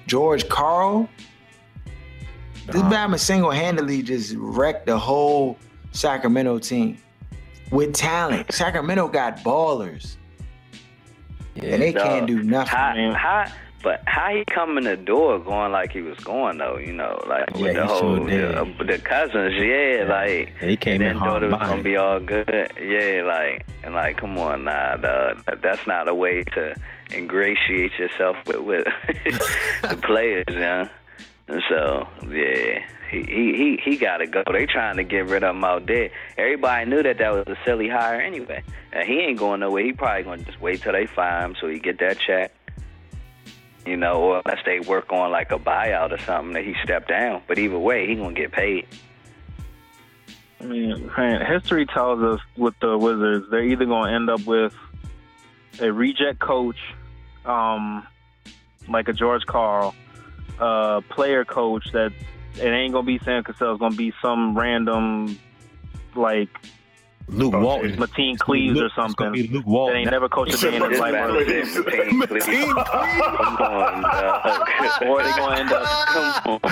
George 0.07 0.49
Karl. 0.49 1.09
This 2.67 2.77
Uh-huh. 2.77 2.91
Batman 2.91 3.19
single-handedly 3.19 4.03
just 4.03 4.35
wrecked 4.37 4.87
the 4.87 4.99
whole 4.99 5.57
Sacramento 5.93 6.59
team 6.59 6.99
with 7.71 7.95
talent. 7.95 8.53
Sacramento 8.53 9.09
got 9.09 9.39
ballers, 9.39 10.17
and 11.57 11.81
they 11.83 11.93
Dog. 11.93 12.03
can't 12.05 12.27
do 12.27 12.43
nothing. 12.43 12.77
How, 12.77 12.95
man. 12.95 13.15
how, 13.15 13.47
but 13.83 14.03
how 14.07 14.35
he 14.35 14.45
come 14.47 14.79
in 14.79 14.85
the 14.85 14.97
door 14.97 15.39
going 15.39 15.71
like 15.71 15.93
he 15.93 16.03
was 16.03 16.19
going 16.19 16.59
though, 16.59 16.77
you 16.77 16.93
know, 16.93 17.23
like 17.29 17.45
Yeah, 17.55 17.63
with 17.63 17.75
the 17.77 17.87
whole 17.87 18.17
sure 18.17 18.27
did. 18.29 18.55
uh, 18.57 18.65
the 18.85 18.99
cousins, 18.99 19.55
yeah, 19.55 20.05
like 20.09 20.53
Yeah, 20.61 20.69
he 20.69 20.77
came 20.77 20.95
and 20.95 21.03
in 21.03 21.09
then 21.11 21.19
thought 21.19 21.43
it 21.45 21.51
was 21.53 21.61
gonna 21.61 21.83
be 21.83 21.97
all 21.97 22.19
good, 22.19 22.73
yeah, 22.81 23.23
like 23.25 23.65
and 23.85 23.95
like 23.95 24.17
come 24.17 24.37
on, 24.39 24.65
nah, 24.65 24.97
dog, 24.97 25.43
that's 25.63 25.87
not 25.87 26.09
a 26.09 26.15
way 26.15 26.43
to 26.55 26.75
ingratiate 27.15 27.97
yourself 27.99 28.37
with 28.47 28.59
with 28.61 28.85
the 29.83 29.99
players, 30.03 30.45
yeah. 30.51 30.81
And 30.81 30.91
so 31.69 32.09
yeah, 32.29 32.85
he 33.11 33.23
he 33.23 33.81
he, 33.83 33.97
got 33.97 34.19
to 34.19 34.27
go. 34.27 34.43
They 34.51 34.67
trying 34.67 34.97
to 34.97 35.05
get 35.05 35.27
rid 35.27 35.45
of 35.45 35.55
him 35.55 35.65
out 35.65 35.87
there. 35.87 36.11
Everybody 36.37 36.91
knew 36.91 37.03
that 37.03 37.19
that 37.19 37.33
was 37.33 37.47
a 37.47 37.57
silly 37.65 37.89
hire 37.89 38.21
anyway. 38.21 38.63
And 38.93 39.09
he 39.09 39.21
ain't 39.21 39.39
going 39.39 39.61
nowhere. 39.61 39.85
He 39.85 39.93
probably 39.93 40.25
gonna 40.25 40.43
just 40.43 40.61
wait 40.61 40.83
till 40.83 40.93
they 40.93 41.07
fire 41.07 41.45
him 41.45 41.55
so 41.61 41.69
he 41.69 41.79
get 41.79 41.99
that 42.01 42.19
check. 42.19 42.53
You 43.85 43.97
know, 43.97 44.15
or 44.15 44.43
unless 44.45 44.65
they 44.65 44.81
work 44.81 45.13
on 45.13 45.31
like 45.31 45.53
a 45.53 45.59
buyout 45.59 46.11
or 46.11 46.19
something 46.19 46.55
that 46.55 46.65
he 46.65 46.75
stepped 46.83 47.09
down. 47.09 47.43
But 47.47 47.59
either 47.59 47.79
way, 47.79 48.09
he 48.09 48.17
gonna 48.17 48.35
get 48.35 48.51
paid. 48.51 48.89
I 50.61 50.65
mean, 50.65 51.11
history 51.47 51.87
tells 51.87 52.23
us 52.23 52.41
with 52.57 52.75
the 52.81 52.97
Wizards, 52.97 53.47
they're 53.51 53.63
either 53.63 53.85
going 53.85 54.09
to 54.09 54.15
end 54.15 54.31
up 54.31 54.45
with 54.47 54.75
a 55.81 55.93
reject 55.93 56.39
coach, 56.39 56.79
um, 57.45 58.07
like 58.89 59.09
a 59.09 59.13
George 59.13 59.45
Karl, 59.45 59.95
uh, 60.61 61.01
player 61.11 61.45
coach 61.45 61.91
that 61.93 62.13
it 62.57 62.65
ain't 62.65 62.93
going 62.93 63.05
to 63.05 63.07
be 63.07 63.19
Sam 63.25 63.43
Cassell, 63.45 63.73
it's 63.73 63.79
going 63.81 63.93
to 63.93 63.99
be 63.99 64.13
some 64.23 64.57
random, 64.57 65.39
like, 66.15 66.49
Luke 67.29 67.55
Walton. 67.55 67.91
geez. 67.91 67.99
Mateen 67.99 68.39
Cleaves 68.39 68.79
or 68.81 68.87
It's 68.87 68.95
something. 68.95 69.33
be 69.33 69.49
Luke 69.49 69.65
That 69.65 69.71
Walton. 69.71 69.97
ain't 69.97 70.11
never 70.13 70.29
coached 70.29 70.55
a 70.55 70.71
day 70.71 70.77
in 70.77 70.91
his 70.91 71.01
life. 71.01 71.13
man 71.13 71.35
was 71.35 71.47
in 71.49 71.67
Mateen, 71.67 72.29
please. 72.29 72.45
Come 72.47 72.77
on, 73.59 74.03
dog. 74.03 74.69
Or 75.03 75.23
they 75.23 75.31
gonna 75.33 75.57
end 75.59 75.73
up, 75.73 76.63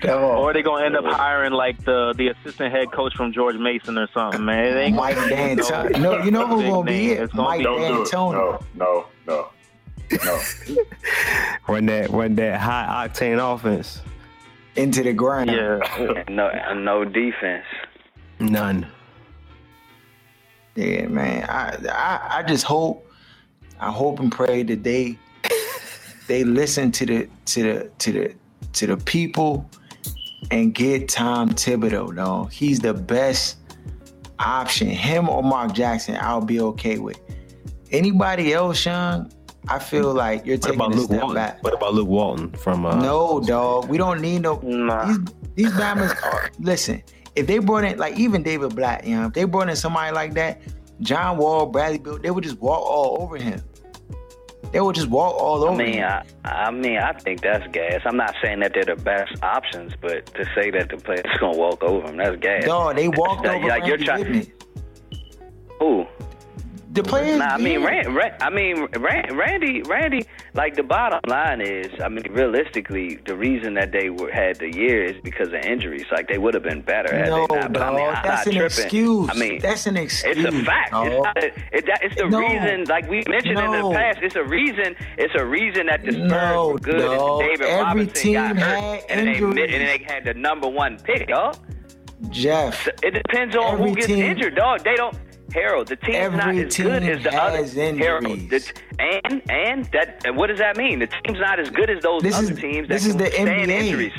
Come 0.00 0.24
on. 0.24 0.38
or 0.38 0.52
they 0.52 0.62
gonna 0.62 0.84
end 0.84 0.96
up 0.96 1.04
hiring 1.04 1.52
like 1.52 1.84
the 1.84 2.14
the 2.16 2.28
assistant 2.28 2.72
head 2.74 2.90
coach 2.90 3.14
from 3.14 3.32
George 3.32 3.56
Mason 3.56 3.96
or 3.98 4.08
something, 4.14 4.44
man. 4.44 4.64
It 4.64 4.76
ain't 4.80 4.96
Mike 4.96 5.14
gonna 5.16 5.30
D'Antoni. 5.56 6.00
No, 6.00 6.22
you 6.22 6.30
know 6.30 6.46
who 6.46 6.62
gonna 6.62 6.82
be 6.84 7.12
it? 7.12 7.20
It's 7.20 7.32
gonna 7.32 7.48
Mike 7.48 7.58
be- 7.58 7.64
Don't 7.64 7.78
do 7.80 8.02
it. 8.02 8.08
D'Antoni. 8.10 8.32
No, 8.32 8.58
no, 8.74 9.06
no, 9.26 9.48
no. 10.24 10.42
Run 11.68 11.86
that, 11.86 12.10
run 12.10 12.34
that 12.36 12.60
high 12.60 13.08
octane 13.08 13.38
offense. 13.38 14.02
into 14.76 15.02
the 15.02 15.12
ground. 15.12 15.50
Yeah, 15.50 16.24
no, 16.28 16.50
no 16.74 17.04
defense. 17.04 17.64
None. 18.38 18.86
Yeah, 20.74 21.06
man. 21.08 21.44
I, 21.48 21.76
I 21.90 22.38
I 22.38 22.42
just 22.44 22.64
hope 22.64 23.06
I 23.78 23.90
hope 23.90 24.20
and 24.20 24.32
pray 24.32 24.62
that 24.62 24.82
they 24.82 25.18
they 26.28 26.44
listen 26.44 26.92
to 26.92 27.06
the 27.06 27.28
to 27.46 27.62
the 27.62 27.90
to 27.98 28.12
the 28.12 28.34
to 28.72 28.86
the 28.86 28.96
people 28.96 29.68
and 30.50 30.74
get 30.74 31.08
Tom 31.08 31.50
Thibodeau. 31.50 32.14
No, 32.14 32.44
he's 32.44 32.80
the 32.80 32.94
best 32.94 33.58
option, 34.38 34.88
him 34.88 35.28
or 35.28 35.42
Mark 35.42 35.74
Jackson, 35.74 36.16
I'll 36.18 36.40
be 36.40 36.60
okay 36.60 36.98
with. 36.98 37.20
Anybody 37.90 38.54
else, 38.54 38.78
Sean, 38.78 39.30
I 39.68 39.78
feel 39.78 40.12
like 40.14 40.44
you're 40.46 40.56
What 40.56 40.62
taking 40.62 40.78
about 40.80 40.92
a 40.92 40.96
Luke 40.96 41.04
step 41.06 41.20
Walton? 41.20 41.34
back. 41.34 41.62
What 41.62 41.74
about 41.74 41.94
Luke 41.94 42.08
Walton 42.08 42.50
from? 42.52 42.86
Uh, 42.86 42.94
No, 42.96 43.40
dog. 43.40 43.88
We 43.88 43.98
don't 43.98 44.20
need 44.20 44.42
no. 44.42 44.58
Nah. 44.62 45.06
These 45.06 45.18
these 45.54 45.72
Bama's 45.80 46.14
listen. 46.58 47.02
If 47.36 47.46
they 47.46 47.58
brought 47.58 47.84
in 47.84 47.98
like 47.98 48.16
even 48.18 48.42
David 48.42 48.74
Blatt, 48.74 49.06
you 49.06 49.16
know, 49.16 49.26
if 49.26 49.32
they 49.34 49.44
brought 49.44 49.68
in 49.68 49.76
somebody 49.76 50.12
like 50.14 50.34
that, 50.34 50.60
John 51.00 51.36
Wall, 51.38 51.66
Bradley 51.66 51.98
Beal, 51.98 52.18
they 52.18 52.30
would 52.30 52.42
just 52.44 52.58
walk 52.58 52.80
all 52.80 53.22
over 53.22 53.36
him. 53.36 53.62
They 54.72 54.80
would 54.80 54.94
just 54.94 55.08
walk 55.08 55.34
all 55.34 55.64
I 55.64 55.68
over 55.68 55.76
mean, 55.82 55.94
him. 55.94 56.22
I, 56.44 56.48
I 56.48 56.70
mean, 56.70 56.98
I 56.98 57.12
think 57.12 57.40
that's 57.40 57.66
gas. 57.72 58.00
I'm 58.04 58.16
not 58.16 58.34
saying 58.42 58.60
that 58.60 58.72
they're 58.72 58.84
the 58.96 59.02
best 59.02 59.32
options, 59.42 59.92
but 60.00 60.26
to 60.34 60.44
say 60.54 60.70
that 60.70 60.88
the 60.90 60.96
player's 60.96 61.24
gonna 61.40 61.56
walk 61.58 61.82
over 61.82 62.06
them, 62.06 62.16
that's 62.16 62.36
gas. 62.36 62.64
Dog, 62.64 62.96
they 62.96 63.08
walked 63.08 63.44
Like, 63.46 63.56
over 63.56 63.68
like, 63.68 63.86
you're 63.86 63.96
Randy 63.98 64.04
trying- 64.06 64.24
Wittman. 64.24 64.52
Who? 65.80 66.06
The 66.92 67.04
players. 67.04 67.38
Nah, 67.38 67.44
I 67.54 67.58
mean. 67.58 67.84
Rand, 67.84 68.16
Rand, 68.16 68.34
I 68.40 68.50
mean, 68.50 68.86
Rand, 68.98 69.36
Randy, 69.38 69.80
Randy. 69.82 70.26
Like 70.54 70.74
the 70.74 70.82
bottom 70.82 71.20
line 71.28 71.60
is, 71.60 71.88
I 72.02 72.08
mean, 72.08 72.24
realistically, 72.32 73.16
the 73.26 73.36
reason 73.36 73.74
that 73.74 73.92
they 73.92 74.10
were 74.10 74.30
had 74.32 74.56
the 74.58 74.74
year 74.74 75.04
is 75.04 75.14
because 75.22 75.48
of 75.48 75.54
injuries. 75.54 76.06
Like 76.10 76.26
they 76.26 76.38
would 76.38 76.52
have 76.54 76.64
been 76.64 76.82
better 76.82 77.14
had 77.16 77.28
No, 77.28 77.46
they 77.48 77.56
not. 77.60 77.72
But 77.72 77.82
I 77.82 77.90
mean, 77.94 78.00
I'm 78.08 78.14
that's 78.24 78.26
not 78.26 78.46
an 78.46 78.52
tripping. 78.54 78.64
excuse. 78.84 79.30
I 79.30 79.34
mean, 79.34 79.60
That's 79.60 79.86
an 79.86 79.96
excuse, 79.96 80.36
It's 80.38 80.48
a 80.56 80.64
fact. 80.64 80.90
dog. 80.90 81.06
It's, 81.06 81.22
not, 81.24 81.36
it, 81.38 81.86
that, 81.86 81.98
it's 82.02 82.16
the 82.16 82.28
No. 82.28 82.40
reason. 82.40 82.84
Like 82.88 83.08
we 83.08 83.22
mentioned 83.28 83.58
in 83.60 83.70
the 83.70 83.90
past, 83.94 84.18
it's 84.22 84.34
a 84.34 84.42
reason. 84.44 84.96
It's 85.16 85.34
a 85.38 85.44
reason 85.46 85.86
that 85.86 86.02
the 86.04 86.10
Spurs 86.12 86.28
No, 86.28 86.68
were 86.70 86.78
good 86.80 86.98
dog. 86.98 87.40
and 87.42 87.48
David 87.50 87.66
Every 87.68 87.82
Robinson 87.84 88.14
team 88.22 88.32
got 88.34 88.56
hurt, 88.56 88.80
had 88.80 89.04
and 89.10 89.28
they, 89.28 89.34
and 89.38 89.56
they 89.56 90.04
had 90.08 90.24
the 90.24 90.34
number 90.34 90.68
one 90.68 90.98
pick, 90.98 91.28
dog. 91.28 91.56
Jeff. 92.30 92.88
It 93.02 93.12
depends 93.14 93.54
on 93.56 93.78
who 93.78 93.94
gets 93.94 94.08
team- 94.08 94.18
injured, 94.24 94.56
dog. 94.56 94.82
They 94.82 94.96
don't. 94.96 95.16
Harold, 95.52 95.88
the 95.88 95.96
team's 95.96 96.16
Every 96.16 96.38
not 96.38 96.54
as 96.54 96.74
team 96.74 96.86
good 96.86 97.02
as 97.02 97.22
the 97.24 97.30
has 97.32 97.76
other. 97.76 97.96
Harold, 97.98 98.24
injuries. 98.26 98.72
the, 98.98 99.02
and 99.24 99.42
and 99.50 99.84
that 99.86 100.22
and 100.24 100.36
what 100.36 100.46
does 100.48 100.58
that 100.58 100.76
mean? 100.76 100.98
The 101.00 101.06
team's 101.08 101.40
not 101.40 101.58
as 101.58 101.70
good 101.70 101.90
as 101.90 102.02
those 102.02 102.22
This 102.22 102.36
other 102.36 102.52
is- 102.52 102.58
teams 102.60 102.88
that 102.88 102.94
this 102.94 103.06
is 103.06 103.16
the 103.16 103.24
NBA. 103.26 103.68
injuries. 103.68 104.12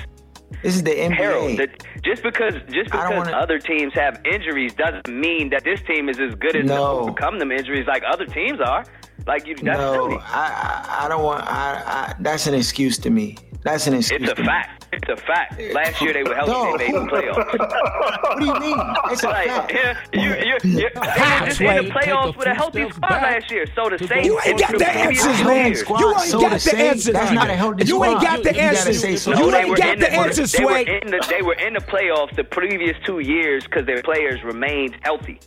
This 0.63 0.75
is 0.75 0.83
the 0.83 0.91
NBA. 0.91 1.15
Harold, 1.15 1.57
the, 1.57 1.67
just 2.03 2.21
because 2.23 2.53
just 2.69 2.91
because 2.91 3.11
wanna- 3.11 3.31
other 3.31 3.57
teams 3.59 3.93
have 3.93 4.21
injuries 4.25 4.73
doesn't 4.73 5.07
mean 5.07 5.49
that 5.49 5.63
this 5.63 5.81
team 5.83 6.09
is 6.09 6.19
as 6.19 6.35
good 6.35 6.55
as 6.55 6.63
to 6.63 6.67
No. 6.67 6.99
overcome 6.99 7.39
them 7.39 7.51
injuries 7.51 7.87
like 7.87 8.03
other 8.07 8.25
teams 8.25 8.59
are. 8.59 8.83
Like 9.27 9.45
you, 9.47 9.55
that's 9.55 9.77
no. 9.79 10.19
I, 10.19 10.97
I 10.99 11.05
I 11.05 11.07
don't 11.07 11.23
want. 11.23 11.43
I, 11.47 11.81
I 11.85 12.15
that's 12.19 12.47
an 12.47 12.55
excuse 12.55 12.97
to 12.99 13.09
me. 13.09 13.37
That's 13.63 13.85
an 13.85 13.93
excuse. 13.93 14.21
It's 14.27 14.39
a 14.39 14.43
fact. 14.43 14.87
It's 14.91 15.07
a 15.07 15.15
fact. 15.15 15.61
Last 15.73 16.01
year 16.01 16.13
they 16.13 16.23
were 16.23 16.33
healthy. 16.33 16.51
No. 16.51 16.77
They 16.77 16.87
made 16.91 16.95
the 16.95 17.05
playoffs. 17.11 18.23
What 18.23 18.39
do 18.39 18.45
you 18.45 18.53
mean? 18.59 18.77
It's 19.11 19.23
a 19.23 19.27
Like, 19.27 19.47
fact. 19.47 19.71
yeah, 19.73 19.97
you, 20.13 20.29
you, 20.31 20.79
you, 20.81 20.89
they 20.93 20.99
were 20.99 21.45
just 21.45 21.61
in 21.61 21.85
the 21.85 21.91
playoffs 21.91 22.35
with 22.35 22.47
a 22.47 22.53
healthy 22.55 22.89
squad 22.89 23.09
last 23.21 23.51
year. 23.51 23.65
So 23.75 23.89
the 23.89 23.99
same. 24.07 24.25
You 24.25 24.39
ain't 24.45 24.59
got 24.59 24.77
the 24.77 24.89
answers, 24.89 25.43
man. 25.43 25.73
You 25.73 26.09
ain't 26.11 26.21
so 26.21 26.41
got 26.41 26.59
the 26.59 26.75
answers. 26.77 27.13
That's 27.13 27.31
not 27.31 27.49
a 27.49 27.55
healthy 27.55 27.85
You 27.85 28.03
ain't 28.03 28.19
squad. 28.19 28.23
got 28.37 28.43
the 28.43 28.53
You 28.55 28.59
answers. 28.61 28.99
say 28.99 29.15
so. 29.15 29.31
You 29.31 29.37
No, 29.37 29.51
they 29.51 29.59
ain't 29.59 29.69
were 29.69 29.75
got 29.77 29.93
in 29.93 29.99
the 29.99 30.05
the, 30.07 30.11
answers, 30.13 30.51
they 30.51 30.65
were 30.65 30.71
Sway. 30.71 30.99
in 31.03 31.11
the 31.11 31.27
they 31.29 31.41
were 31.43 31.53
in 31.53 31.73
the 31.73 31.79
playoffs 31.81 32.35
the 32.35 32.43
previous 32.43 32.97
two 33.05 33.19
years 33.19 33.63
because 33.65 33.85
their 33.85 34.01
players 34.01 34.43
remained 34.43 34.97
healthy. 35.03 35.39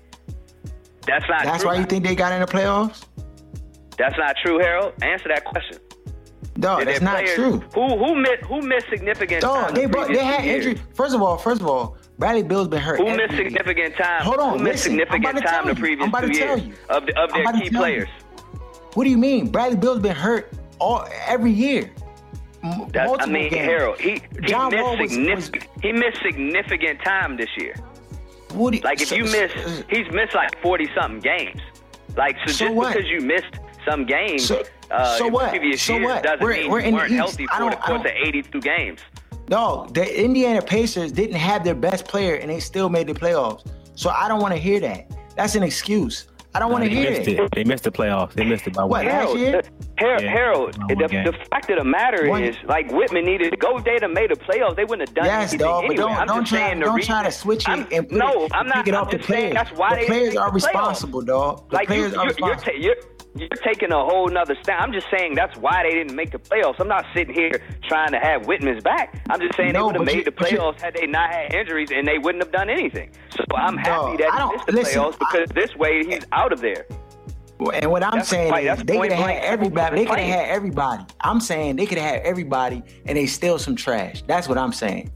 That's 1.07 1.25
not 1.29 1.45
That's 1.45 1.63
true. 1.63 1.73
why 1.73 1.79
you 1.79 1.85
think 1.85 2.05
they 2.05 2.15
got 2.15 2.33
in 2.33 2.41
the 2.41 2.47
playoffs? 2.47 3.05
That's 3.99 4.17
not 4.17 4.37
true, 4.45 4.59
Harold. 4.59 4.95
Answer 5.03 5.29
that 5.29 5.45
question. 5.45 5.79
No, 6.57 6.79
Did 6.79 6.89
that's 6.89 7.01
not 7.01 7.17
players- 7.25 7.35
true. 7.35 7.63
Who 7.75 7.97
who 7.99 8.15
missed 8.15 8.43
who 8.45 8.63
missed 8.63 8.87
significant 8.89 9.41
Dog, 9.43 9.67
time? 9.67 9.75
they 9.75 9.83
the 9.83 9.89
brought, 9.89 10.09
they 10.09 10.25
had 10.25 10.45
injury. 10.45 10.81
First 10.95 11.15
of 11.15 11.21
all, 11.23 11.37
first 11.37 11.61
of 11.61 11.67
all, 11.67 11.97
Bradley 12.19 12.45
Beal's 12.45 12.69
been 12.69 12.81
hurt. 12.81 12.99
Who 13.01 13.17
missed 13.17 13.35
significant 13.35 13.97
time? 13.97 14.23
Hold 14.23 14.39
on, 14.39 14.59
who 14.59 14.65
missed 14.65 14.85
significant 14.85 15.43
time 15.45 15.67
the 15.67 15.75
previous 15.75 16.03
I'm 16.05 16.09
about 16.11 16.21
two 16.23 16.29
to 16.33 16.39
tell 16.39 16.59
years 16.59 16.69
you. 16.69 16.75
of 16.91 17.07
the, 17.07 17.21
of 17.21 17.33
their 17.33 17.43
key 17.45 17.51
tell 17.53 17.63
you. 17.65 17.71
players? 17.79 18.09
What 18.95 19.05
do 19.05 19.11
you 19.11 19.19
mean? 19.19 19.49
Bradley 19.51 19.77
Beal's 19.77 19.99
been 19.99 20.15
hurt 20.15 20.53
all 20.79 21.05
every 21.27 21.51
year. 21.51 21.91
M- 22.63 22.71
I 22.95 23.05
multiple 23.07 23.27
mean, 23.33 23.51
games. 23.51 23.65
Harold, 23.67 24.01
he 24.01 24.11
he 24.13 24.47
John 24.47 24.71
missed 24.71 24.83
Wall 24.85 24.97
was- 24.97 25.11
significant 25.11 25.67
he 25.83 25.93
missed 25.93 26.23
significant 26.23 27.01
time 27.03 27.37
this 27.37 27.51
year. 27.59 27.75
What 28.53 28.71
do 28.71 28.77
you- 28.77 28.83
Like 28.85 29.01
if 29.03 29.09
so- 29.09 29.17
you 29.17 29.25
miss, 29.25 29.51
he's 29.91 30.09
missed 30.13 30.35
like 30.37 30.57
forty 30.63 30.89
something 30.95 31.19
games. 31.19 31.61
Like 32.17 32.37
so, 32.47 32.53
So 32.53 32.65
just 32.67 32.75
what? 32.77 32.95
because 32.95 33.11
you 33.11 33.21
missed 33.23 33.59
some 33.85 34.07
games 34.07 34.47
So- 34.47 34.63
uh, 34.95 35.19
so 35.19 35.27
in 35.27 35.33
what? 35.33 35.51
previous 35.51 35.83
So 35.83 35.95
years 35.95 36.07
what? 36.07 36.23
doesn't 36.23 36.41
We're- 36.41 36.61
mean 36.63 36.71
we're 36.71 36.81
you 36.81 36.87
in 36.87 36.91
the 36.93 36.99
weren't 36.99 37.11
East. 37.11 37.17
healthy 37.19 37.47
I 37.51 37.59
for 37.59 37.65
the 37.65 37.71
don't- 37.71 37.83
I 37.83 37.87
course 37.87 37.99
of 38.01 38.05
don't- 38.05 38.27
eighty-two 38.27 38.61
games. 38.61 39.01
No, 39.51 39.87
the 39.93 40.25
Indiana 40.25 40.63
Pacers 40.63 41.13
didn't 41.13 41.37
have 41.37 41.65
their 41.65 41.75
best 41.75 42.07
player 42.09 42.37
and 42.37 42.51
they 42.51 42.61
still 42.61 42.89
made 42.89 43.07
the 43.09 43.15
playoffs. 43.15 43.63
So 43.95 44.11
I 44.11 44.27
don't 44.29 44.41
want 44.41 44.55
to 44.55 44.59
hear 44.61 44.81
that. 44.81 45.11
That's 45.37 45.55
an 45.55 45.63
excuse. 45.63 46.27
I 46.57 46.61
don't 46.61 46.71
want 46.71 46.85
to 46.85 46.89
hear 46.91 47.11
missed 47.11 47.29
it. 47.29 47.41
it. 47.41 47.51
They 47.53 47.65
missed 47.65 47.83
the 47.83 47.91
playoffs. 47.91 48.33
They 48.33 48.45
missed 48.45 48.67
it 48.69 48.75
by 48.75 48.83
What, 48.85 48.91
one. 49.05 49.07
last 49.07 49.13
Harold, 49.15 49.39
year? 49.41 49.63
the- 49.63 49.69
Harold, 49.99 50.23
Yeah, 50.23 50.31
Harold 50.31 50.79
by 50.89 50.95
the, 50.95 51.09
the 51.33 51.33
fact 51.51 51.69
of 51.71 51.79
the 51.79 51.85
matter 51.85 52.29
One- 52.29 52.45
is, 52.45 52.57
like 52.65 52.89
Wittman 52.91 53.25
needed 53.25 53.51
to 53.51 53.57
go. 53.57 53.81
They'd 53.81 54.03
have 54.03 54.13
made 54.13 54.31
the 54.31 54.37
playoffs. 54.37 54.77
They 54.77 54.85
wouldn't 54.85 55.09
have 55.09 55.15
done 55.17 55.25
Yes, 55.27 55.51
anything 55.51 55.59
dog, 55.67 55.85
anyway. 55.85 55.97
don't 55.97 56.13
I'm 56.13 56.27
don't 56.29 56.41
just 56.45 56.51
try 56.53 56.59
saying 56.69 56.79
the 56.79 56.85
don't 56.87 56.95
reason, 56.95 57.13
try 57.15 57.23
to 57.25 57.33
switch 57.33 57.63
it 57.65 57.69
I'm- 57.69 57.87
and 57.93 58.09
put 58.09 58.19
no, 58.19 58.45
it, 58.45 58.53
I'm 58.55 58.67
not. 58.69 58.77
pick 58.77 58.87
it 58.89 58.95
I'm 58.95 59.03
off 59.03 59.11
the 59.11 59.17
just 59.19 59.29
saying 59.29 59.51
players. 59.53 59.69
That's 59.69 59.79
why 59.79 59.91
the 59.91 60.01
they 60.03 60.07
players 60.07 60.37
are 60.37 60.53
make 60.53 60.63
the 60.63 60.69
playoffs. 60.69 60.73
responsible, 60.73 61.21
dog. 61.23 61.69
The 61.71 61.75
like 61.77 61.89
you, 61.89 61.95
players 61.95 62.15
are 62.15 62.25
you're, 62.25 62.35
you're, 62.39 62.49
responsible. 62.55 62.73
ta- 62.73 62.79
you're, 62.79 62.97
you're 63.37 63.49
taking 63.65 63.91
a 63.93 63.97
whole 64.05 64.29
nother 64.29 64.57
step. 64.63 64.77
I'm 64.79 64.93
just 64.93 65.07
saying 65.11 65.35
that's 65.35 65.57
why 65.59 65.83
they 65.83 65.93
didn't 65.95 66.15
make 66.15 66.31
the 66.31 66.39
playoffs. 66.39 66.77
I'm 66.79 66.89
not 66.89 67.05
sitting 67.15 67.35
here 67.35 67.61
trying 67.89 68.13
to 68.13 68.19
have 68.19 68.43
Wittman's 68.43 68.83
back. 68.83 69.21
I'm 69.31 69.41
just 69.41 69.57
saying 69.57 69.73
they 69.73 69.83
would 69.83 69.97
have 69.97 70.05
but 70.05 70.13
you- 70.13 70.19
made 70.19 70.27
the 70.27 70.31
but 70.31 70.51
you- 70.53 70.59
playoffs 70.59 70.81
had 70.81 70.95
they 70.95 71.07
not 71.07 71.31
had 71.31 71.53
injuries, 71.55 71.91
and 71.93 72.07
they 72.07 72.19
wouldn't 72.19 72.43
have 72.45 72.53
done 72.53 72.71
anything. 72.71 73.11
So 73.31 73.43
I'm 73.57 73.77
happy 73.77 74.17
Dog, 74.17 74.19
that 74.19 74.33
he 74.33 74.53
missed 74.53 74.67
the 74.67 74.73
listen, 74.73 75.03
playoffs 75.03 75.19
because 75.19 75.49
this 75.51 75.75
way 75.77 76.05
he's 76.05 76.25
out 76.33 76.53
of 76.53 76.61
there. 76.61 76.87
And 77.73 77.91
what 77.91 78.03
I'm 78.03 78.19
That's 78.19 78.29
saying 78.29 78.53
is 78.67 78.83
they 78.85 78.99
could 78.99 79.13
have 79.13 79.27
had 79.27 79.43
everybody. 79.43 79.97
They 79.97 80.05
could 80.07 80.19
have 80.19 80.41
had 80.41 80.49
everybody. 80.49 81.05
I'm 81.21 81.41
saying 81.41 81.77
they 81.77 81.87
could 81.87 81.99
have 81.99 82.15
had 82.17 82.23
everybody, 82.23 82.83
and 83.07 83.17
they 83.17 83.27
still 83.27 83.59
some 83.59 83.75
trash. 83.77 84.23
That's 84.27 84.49
what 84.49 84.59
I'm 84.59 84.73
saying. 84.73 85.11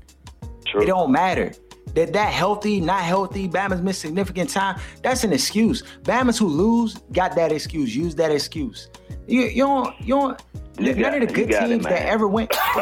True. 0.66 0.82
It 0.82 0.86
don't 0.86 1.10
matter. 1.12 1.52
That 1.94 2.12
that 2.12 2.32
healthy, 2.32 2.80
not 2.80 3.02
healthy, 3.02 3.48
Bama's 3.48 3.80
missed 3.82 4.00
significant 4.00 4.50
time. 4.50 4.78
That's 5.02 5.24
an 5.24 5.32
excuse. 5.32 5.82
Bama's 6.02 6.38
who 6.38 6.46
lose 6.46 6.94
got 7.12 7.34
that 7.36 7.50
excuse. 7.52 7.94
Use 7.96 8.14
that 8.16 8.30
excuse. 8.30 8.88
You, 9.26 9.42
you 9.42 9.64
don't 9.64 10.00
you 10.00 10.14
don't 10.14 10.42
You 10.78 10.94
none 10.94 11.00
got 11.02 11.22
of 11.22 11.28
the 11.28 11.34
good 11.34 11.50
got 11.50 11.64
it, 11.64 11.68
teams 11.68 11.84
that 11.84 12.02
ever 12.06 12.28
went. 12.28 12.54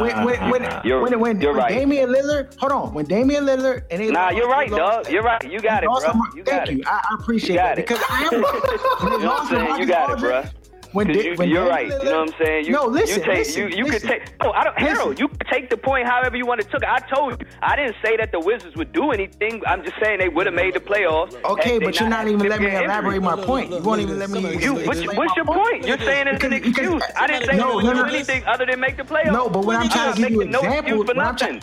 when, 0.00 0.24
when, 0.24 0.50
when, 0.50 0.80
You're- 0.84 1.02
when, 1.02 1.20
when, 1.20 1.40
you're 1.40 1.52
when 1.52 1.62
right. 1.62 1.68
Damian 1.74 2.10
Lillard, 2.10 2.56
hold 2.58 2.72
on, 2.72 2.94
when 2.94 3.06
Damian 3.06 3.44
Lillard 3.44 3.84
and 3.90 4.00
they 4.02 4.10
Nah, 4.10 4.24
lost- 4.26 4.36
you're 4.36 4.48
right, 4.48 4.70
dog. 4.70 5.08
You're 5.10 5.22
right. 5.22 5.50
You 5.50 5.60
got 5.60 5.84
it, 5.84 5.86
bro. 5.88 6.12
You 6.34 6.44
Thank 6.44 6.46
got 6.46 6.72
you. 6.72 6.78
it. 6.80 6.86
I, 6.86 7.00
I 7.10 7.14
appreciate 7.20 7.50
You 7.50 7.56
that 7.60 7.78
it. 7.78 7.86
because 7.88 8.02
I 8.08 8.22
am. 8.32 8.32
You 8.32 8.40
know 9.18 9.28
what 9.28 9.40
I'm 9.42 9.48
saying? 9.48 9.78
You 9.80 9.86
got 9.86 10.10
it, 10.10 10.12
Aldridge, 10.14 10.46
bruh. 10.46 10.52
When, 10.92 11.06
'Cause 11.08 11.16
Da- 11.16 11.22
you, 11.30 11.34
when 11.36 11.48
you're 11.50 11.68
right. 11.68 11.88
You 11.88 12.04
know 12.04 12.20
what 12.24 12.32
I'm 12.38 12.46
saying? 12.46 12.64
You, 12.66 12.72
no, 12.72 12.86
listen, 12.86 13.20
you 13.20 13.26
take 13.26 13.38
listen, 13.38 13.62
you, 13.70 13.76
you 13.78 13.84
listen. 13.84 14.08
could 14.08 14.20
take. 14.26 14.32
Oh, 14.40 14.50
I 14.52 14.64
don't, 14.64 14.74
Listen. 14.78 14.96
Harold. 14.96 15.18
You 15.20 15.28
could 15.28 15.46
take 15.50 15.68
the 15.70 15.76
point 15.76 16.06
however 16.06 16.36
you 16.36 16.46
want 16.46 16.60
to 16.62 16.66
took. 16.68 16.82
it. 16.82 16.88
I 16.88 16.98
told 17.14 17.40
you. 17.40 17.46
I 17.62 17.76
didn't 17.76 17.96
say 18.04 18.16
that 18.16 18.32
the 18.32 18.40
Wizards 18.40 18.76
would 18.76 18.92
do 18.92 19.10
anything. 19.10 19.62
I'm 19.66 19.82
just 19.84 19.96
saying 20.02 20.18
they 20.18 20.28
would 20.28 20.46
have 20.46 20.54
made 20.54 20.74
the 20.74 20.80
playoffs. 20.80 21.34
Okay, 21.44 21.78
but 21.78 21.98
you're 22.00 22.08
not 22.08 22.20
had 22.20 22.28
even 22.28 22.48
letting 22.48 22.64
me 22.66 22.70
significant 22.72 22.84
elaborate 22.84 23.22
my 23.22 23.36
point. 23.44 23.70
You 23.72 23.80
won't 23.80 24.00
even 24.00 24.18
let 24.18 24.30
me. 24.30 24.56
You, 24.62 24.74
what's, 24.86 25.04
what's 25.16 25.36
your 25.36 25.44
point? 25.44 25.86
You're 25.86 25.98
saying 25.98 26.28
it's 26.28 26.42
an 26.44 26.50
Because- 26.50 26.72
because- 26.74 26.94
excuse. 26.94 27.02
I 27.16 27.26
didn't 27.26 27.42
uh, 27.48 27.52
say 27.52 27.58
No, 27.58 27.80
they 27.80 27.86
would 27.88 27.94
do 27.96 28.04
anything 28.14 28.44
other 28.46 28.66
than 28.66 28.80
make 28.80 28.96
the 28.96 29.02
playoffs. 29.02 29.32
No, 29.32 29.48
but 29.48 29.64
when 29.64 29.76
I'm 29.76 29.82
I'm 29.84 29.88
trying 29.90 30.14
to 30.14 30.20
give 30.20 30.30
you 30.30 30.38
making 30.38 30.52
no 30.52 30.58
examples, 30.60 31.00
for 31.00 31.06
when 31.06 31.18
I'm 31.18 31.24
nothing. 31.34 31.48
trying- 31.60 31.62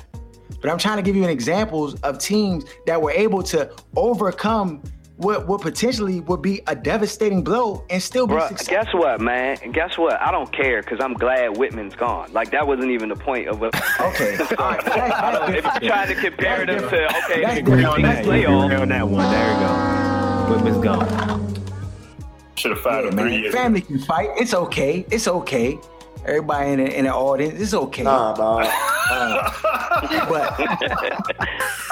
but 0.62 0.72
I'm 0.72 0.78
trying 0.78 0.96
to 0.98 1.04
give 1.04 1.16
you 1.18 1.24
an 1.26 1.30
examples 1.30 1.96
of 2.02 2.20
teams 2.20 2.64
that 2.86 3.02
were 3.02 3.12
able 3.12 3.44
to 3.44 3.70
overcome 3.98 4.82
what 5.18 5.48
what 5.48 5.62
potentially 5.62 6.20
would 6.22 6.42
be 6.42 6.62
a 6.68 6.76
devastating 6.76 7.44
blow 7.44 7.86
and 7.90 8.02
still 8.02 8.26
be 8.26 8.34
Bruh, 8.34 8.48
successful. 8.48 8.74
guess 8.84 8.94
what, 8.94 9.22
man? 9.22 9.58
And 9.64 9.74
guess 9.74 9.98
what? 9.98 10.20
I 10.20 10.32
don't 10.32 10.52
care 10.52 10.82
because 10.82 11.00
I'm 11.02 11.14
glad 11.14 11.52
Wittman's 11.52 11.96
gone. 11.96 12.32
Like 12.34 12.50
that 12.52 12.66
wasn't 12.66 12.90
even 12.92 13.10
the 13.10 13.16
point 13.16 13.48
of 13.48 13.60
what. 13.62 13.74
Okay, 14.02 14.38
all 14.58 14.72
right, 14.72 14.84
that's- 14.84 15.14
I 15.14 15.32
don't, 15.32 15.56
if 15.56 15.64
you're 15.64 15.90
trying 15.92 16.08
to 16.08 16.16
compare 16.16 16.66
them 16.66 16.80
to 16.90 17.06
okay, 17.26 17.42
That's 17.44 17.54
the 17.56 17.60
Agree 17.60 17.84
on 17.86 18.02
that. 18.02 18.26
playoff. 18.26 18.80
On 18.82 18.90
that 18.90 19.08
one. 19.08 19.32
There 19.32 19.54
you 19.54 19.60
go. 19.60 20.72
Wittman's 20.72 20.84
gone. 20.84 21.54
Should 22.56 22.72
have 22.72 22.82
fired 22.82 23.04
Yeah, 23.06 23.10
him 23.12 23.18
three 23.18 23.32
man. 23.32 23.40
years 23.42 23.54
Family 23.54 23.82
can 23.82 24.00
fight. 24.00 24.30
It's 24.38 24.54
okay. 24.54 25.06
It's 25.12 25.28
okay. 25.28 25.78
Everybody 26.26 26.72
in 26.72 26.80
the, 26.80 26.98
in 27.00 27.06
the 27.06 27.14
audience, 27.14 27.60
it's 27.62 27.74
okay. 27.74 28.04
Nah, 28.04 28.34
dog. 29.10 29.54
But 30.30 30.60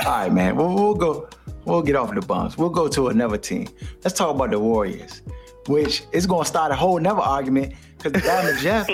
all 0.05 0.11
right, 0.11 0.31
man. 0.31 0.55
We'll, 0.55 0.73
we'll 0.73 0.95
go. 0.95 1.29
We'll 1.65 1.81
get 1.83 1.95
off 1.95 2.13
the 2.13 2.21
bumps. 2.21 2.57
We'll 2.57 2.69
go 2.69 2.87
to 2.87 3.09
another 3.09 3.37
team. 3.37 3.67
Let's 4.03 4.17
talk 4.17 4.33
about 4.35 4.51
the 4.51 4.59
Warriors, 4.59 5.21
which 5.67 6.03
is 6.11 6.25
going 6.25 6.43
to 6.43 6.47
start 6.47 6.71
a 6.71 6.75
whole 6.75 6.97
another 6.97 7.21
argument 7.21 7.73
because 7.97 8.13
the 8.13 8.21
Diamond 8.27 8.59
Jeff 8.59 8.87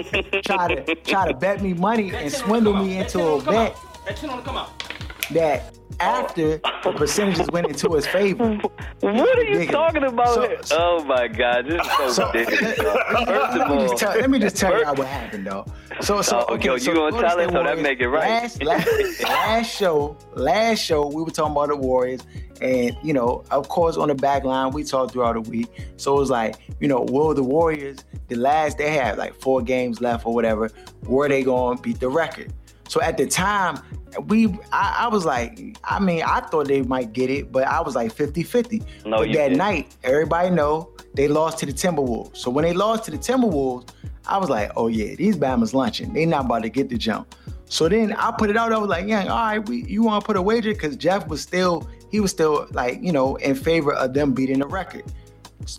try 0.44 0.76
to 0.76 0.96
try 0.96 1.28
to 1.28 1.34
bet 1.34 1.62
me 1.62 1.74
money 1.74 2.14
and 2.14 2.32
swindle 2.32 2.74
me 2.74 2.98
into 2.98 3.26
a 3.26 3.42
bet 3.42 3.76
That 4.06 4.18
shit 4.18 4.30
on 4.30 4.44
come 4.44 4.58
out. 4.58 4.87
That 5.32 5.74
after 6.00 6.58
the 6.84 6.94
percentages 6.96 7.48
went 7.52 7.68
into 7.68 7.90
his 7.96 8.06
favor. 8.08 8.60
What 9.00 9.14
are 9.38 9.44
you 9.44 9.60
Ridiculous. 9.60 9.68
talking 9.72 10.04
about? 10.04 10.34
So- 10.34 10.42
here? 10.42 10.60
oh 10.72 11.04
my 11.06 11.28
God, 11.28 11.68
this 11.68 11.86
is 11.86 11.92
so, 11.98 12.10
So, 12.10 12.32
ridiculous. 12.32 12.78
let, 12.80 13.58
let 13.58 13.70
me 13.70 13.78
just 13.88 13.98
tell, 13.98 14.18
let 14.20 14.30
me 14.30 14.40
just 14.40 14.56
tell 14.58 14.82
y'all 14.82 14.96
what 14.96 15.08
happened 15.08 15.46
though. 15.46 15.66
So, 16.02 16.22
so 16.24 16.46
Oh, 16.50 16.56
okay, 16.56 16.66
yo, 16.66 16.74
you 16.74 16.80
so 16.80 16.94
gonna 16.94 17.12
Golden 17.12 17.30
tell 17.30 17.40
it, 17.40 17.52
so 17.52 17.64
that 17.64 17.80
make 17.80 18.00
it 18.00 18.10
right. 18.10 18.28
Last, 18.28 18.64
last, 18.64 19.24
last 19.24 19.76
show, 19.76 20.18
last 20.34 20.80
show, 20.80 21.08
we 21.08 21.22
were 21.22 21.30
talking 21.30 21.52
about 21.52 21.68
the 21.70 21.76
Warriors, 21.76 22.22
and 22.60 22.98
you 23.04 23.14
know, 23.14 23.44
of 23.52 23.70
course, 23.70 23.98
on 23.98 24.08
the 24.08 24.16
back 24.16 24.44
line, 24.44 24.72
we 24.72 24.84
talked 24.84 25.14
throughout 25.14 25.34
the 25.34 25.42
week. 25.42 25.68
So 25.98 26.16
it 26.16 26.20
was 26.20 26.30
like, 26.32 26.56
you 26.80 26.88
know, 26.88 27.02
will 27.02 27.34
the 27.36 27.44
Warriors, 27.44 27.98
the 28.30 28.36
last 28.36 28.80
they 28.80 28.92
had 28.92 29.18
like 29.20 29.36
four 29.36 29.62
games 29.62 30.02
left 30.02 30.26
or 30.26 30.34
whatever, 30.34 30.72
were 31.04 31.30
they 31.30 31.44
going 31.44 31.78
to 31.78 31.84
beat 31.84 32.00
the 32.00 32.10
record? 32.10 32.52
So 32.88 33.02
at 33.02 33.18
the 33.18 33.28
time, 33.28 33.80
we 34.28 34.48
I, 34.72 34.98
I 35.02 35.08
was 35.08 35.26
like, 35.26 35.78
I 35.84 36.00
mean, 36.00 36.24
I 36.24 36.42
thought 36.42 36.68
they 36.68 36.82
might 36.82 37.14
get 37.14 37.30
it, 37.30 37.52
but 37.52 37.68
I 37.68 37.82
was 37.82 37.96
like 37.96 38.14
50-50. 38.14 39.06
No, 39.06 39.18
but 39.18 39.28
that 39.28 39.34
didn't. 39.34 39.58
night, 39.58 39.96
everybody 40.04 40.50
know 40.50 40.90
they 41.14 41.28
lost 41.28 41.60
to 41.60 41.66
the 41.66 41.74
Timberwolves. 41.74 42.38
So 42.38 42.50
when 42.50 42.64
they 42.64 42.74
lost 42.74 43.06
to 43.06 43.12
the 43.12 43.18
Timberwolves, 43.18 43.90
I 44.28 44.38
was 44.38 44.50
like, 44.50 44.72
oh 44.76 44.88
yeah, 44.88 45.16
these 45.16 45.38
Bama's 45.38 45.74
lunching. 45.74 46.14
They 46.14 46.26
not 46.26 46.46
about 46.46 46.64
to 46.64 46.70
get 46.70 46.90
the 46.90 46.98
jump. 46.98 47.36
So 47.70 47.90
then 47.90 48.14
I 48.14 48.32
put 48.32 48.50
it 48.50 48.58
out. 48.58 48.72
I 48.72 48.78
was 48.78 48.90
like, 48.90 49.08
yeah, 49.08 49.24
all 49.24 49.38
right, 49.38 49.68
we, 49.68 49.84
you 49.84 50.04
want 50.04 50.22
to 50.22 50.26
put 50.26 50.38
a 50.38 50.42
wager? 50.42 50.74
Because 50.74 50.96
Jeff 50.96 51.28
was 51.28 51.42
still, 51.42 51.88
he 52.10 52.20
was 52.20 52.32
still 52.32 52.68
like, 52.72 53.02
you 53.02 53.12
know, 53.12 53.36
in 53.38 53.56
favor 53.56 53.94
of 53.94 54.14
them 54.14 54.34
beating 54.34 54.60
the 54.60 54.68
record. 54.68 55.04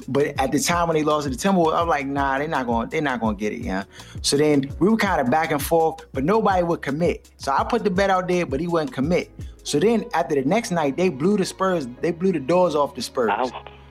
But 0.09 0.39
at 0.41 0.53
the 0.53 0.59
time 0.61 0.89
when 0.89 0.97
they 0.97 1.03
lost 1.05 1.25
to 1.25 1.31
the 1.31 1.37
Timberwolves, 1.37 1.75
I 1.75 1.81
was 1.83 1.89
like, 1.89 2.07
nah, 2.07 2.39
they're 2.39 2.49
not 2.49 2.67
going, 2.67 2.89
they're 2.89 3.01
not 3.03 3.21
going 3.21 3.37
to 3.37 3.41
get 3.41 3.53
it, 3.53 3.61
yeah. 3.61 3.85
So 4.23 4.37
then 4.37 4.71
we 4.79 4.89
were 4.89 4.97
kind 4.97 5.21
of 5.21 5.31
back 5.31 5.51
and 5.51 5.63
forth, 5.63 6.05
but 6.13 6.25
nobody 6.25 6.63
would 6.63 6.83
commit. 6.83 7.31
So 7.39 7.53
I 7.53 7.65
put 7.65 7.85
the 7.85 7.91
bet 7.91 8.11
out 8.11 8.29
there, 8.29 8.45
but 8.47 8.61
he 8.61 8.67
wouldn't 8.67 8.93
commit. 8.93 9.31
So 9.63 9.79
then 9.79 10.05
after 10.15 10.35
the 10.35 10.43
next 10.49 10.71
night, 10.71 10.97
they 10.97 11.09
blew 11.09 11.37
the 11.37 11.45
Spurs, 11.45 11.87
they 12.01 12.11
blew 12.11 12.33
the 12.33 12.41
doors 12.41 12.75
off 12.75 12.95
the 12.95 13.03
Spurs. 13.03 13.31
I- 13.33 13.51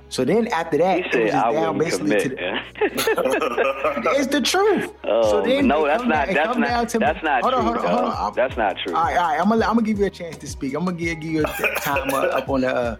So 0.09 0.23
then 0.23 0.47
after 0.53 0.77
that, 0.77 1.03
he 1.03 1.19
it 1.19 1.23
was 1.23 1.31
just 1.33 1.45
I 1.45 1.51
down 1.51 1.77
basically 1.77 2.21
commit. 2.21 2.23
to 2.23 2.29
the, 2.29 2.41
yeah. 2.41 2.63
it's 4.17 4.27
the 4.27 4.39
truth. 4.39 4.93
Oh, 5.03 5.29
so 5.31 5.41
then 5.41 5.67
no, 5.67 5.85
that's 5.85 6.05
not. 6.05 6.27
down- 6.27 6.35
That's 6.35 6.57
not. 6.57 6.89
to- 6.89 6.99
That's 6.99 7.23
not 7.23 7.41
hold 7.41 7.53
true. 7.53 7.61
on, 7.61 7.65
hold 7.65 7.77
on, 7.85 7.91
hold 7.91 8.13
on. 8.13 8.33
That's 8.33 8.55
not 8.55 8.77
true. 8.77 8.95
All 8.95 9.03
right, 9.03 9.17
all 9.17 9.29
right. 9.31 9.41
I'm 9.41 9.49
gonna, 9.49 9.65
I'm 9.65 9.75
gonna 9.75 9.81
give 9.85 9.99
you 9.99 10.05
a 10.05 10.09
chance 10.09 10.37
to 10.37 10.47
speak. 10.47 10.75
I'm 10.75 10.85
gonna 10.85 10.95
give, 10.97 11.19
give 11.19 11.31
you 11.31 11.43
a 11.43 11.75
time 11.81 12.09
up, 12.13 12.33
up 12.33 12.47
on 12.49 12.61
the 12.61 12.73
uh, 12.73 12.95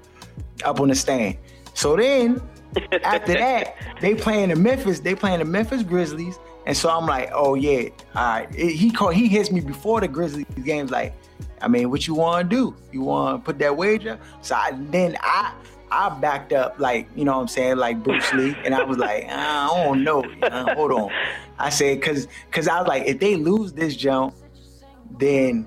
up 0.66 0.82
on 0.82 0.90
the 0.90 0.96
stand. 0.96 1.38
So 1.74 1.96
then 1.96 2.42
after 3.04 3.34
that, 3.34 3.76
they 4.02 4.16
playing 4.16 4.50
the 4.50 4.56
Memphis. 4.56 5.00
They 5.00 5.16
playing 5.16 5.40
the 5.40 5.46
Memphis 5.46 5.84
Grizzlies, 5.84 6.40
and 6.66 6.76
so 6.76 6.90
I'm 6.90 7.06
like, 7.06 7.30
oh 7.34 7.56
yeah, 7.56 7.90
all 8.16 8.24
right. 8.24 8.54
He 8.54 8.92
called. 8.92 9.16
He 9.16 9.28
hits 9.28 9.52
me 9.52 9.62
before 9.62 10.02
the 10.02 10.08
Grizzlies 10.08 10.46
games. 10.64 10.92
Like, 10.92 11.14
I 11.62 11.68
mean, 11.68 11.90
what 11.90 12.08
you 12.08 12.16
want 12.16 12.50
to 12.50 12.56
do? 12.56 12.76
You 12.92 13.02
want 13.02 13.42
to 13.42 13.46
put 13.46 13.60
that 13.60 13.76
wager? 13.76 14.20
So 14.42 14.56
I, 14.56 14.72
then 14.74 15.18
I. 15.22 15.54
I 15.90 16.10
backed 16.10 16.52
up 16.52 16.78
like 16.80 17.08
you 17.16 17.24
know 17.24 17.38
what 17.38 17.44
I'm 17.44 17.48
saying 17.48 17.78
like 17.78 18.04
Bruce 18.04 18.34
Lee 18.34 18.54
and 18.66 18.76
I 18.76 18.84
was 18.84 18.98
like 18.98 19.24
I 19.30 19.68
don't 19.68 20.04
know 20.04 20.22
uh, 20.44 20.76
hold 20.76 20.92
on 20.92 21.10
I 21.58 21.70
said 21.70 22.02
cause 22.02 22.28
cause 22.52 22.68
I 22.68 22.80
was 22.80 22.90
like 22.90 23.06
if 23.06 23.22
they 23.22 23.38
lose 23.38 23.72
this 23.72 23.96
jump 23.96 24.36
then 25.18 25.66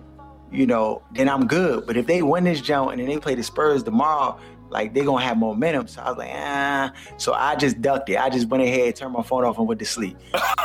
you 0.52 0.66
know, 0.66 1.02
then 1.12 1.28
I'm 1.28 1.46
good. 1.46 1.86
But 1.86 1.96
if 1.96 2.06
they 2.06 2.22
win 2.22 2.44
this 2.44 2.60
jump 2.60 2.90
and 2.90 3.00
then 3.00 3.08
they 3.08 3.18
play 3.18 3.34
the 3.34 3.42
Spurs 3.42 3.82
tomorrow, 3.82 4.38
like 4.70 4.94
they're 4.94 5.04
gonna 5.04 5.24
have 5.24 5.36
momentum. 5.36 5.88
So 5.88 6.00
I 6.02 6.08
was 6.08 6.18
like, 6.18 6.30
ah. 6.32 6.92
So 7.16 7.32
I 7.32 7.56
just 7.56 7.82
ducked 7.82 8.08
it. 8.08 8.16
I 8.16 8.30
just 8.30 8.48
went 8.48 8.62
ahead, 8.62 8.96
turned 8.96 9.12
my 9.12 9.22
phone 9.22 9.44
off, 9.44 9.58
and 9.58 9.66
went 9.66 9.80
to 9.80 9.86
sleep. 9.86 10.16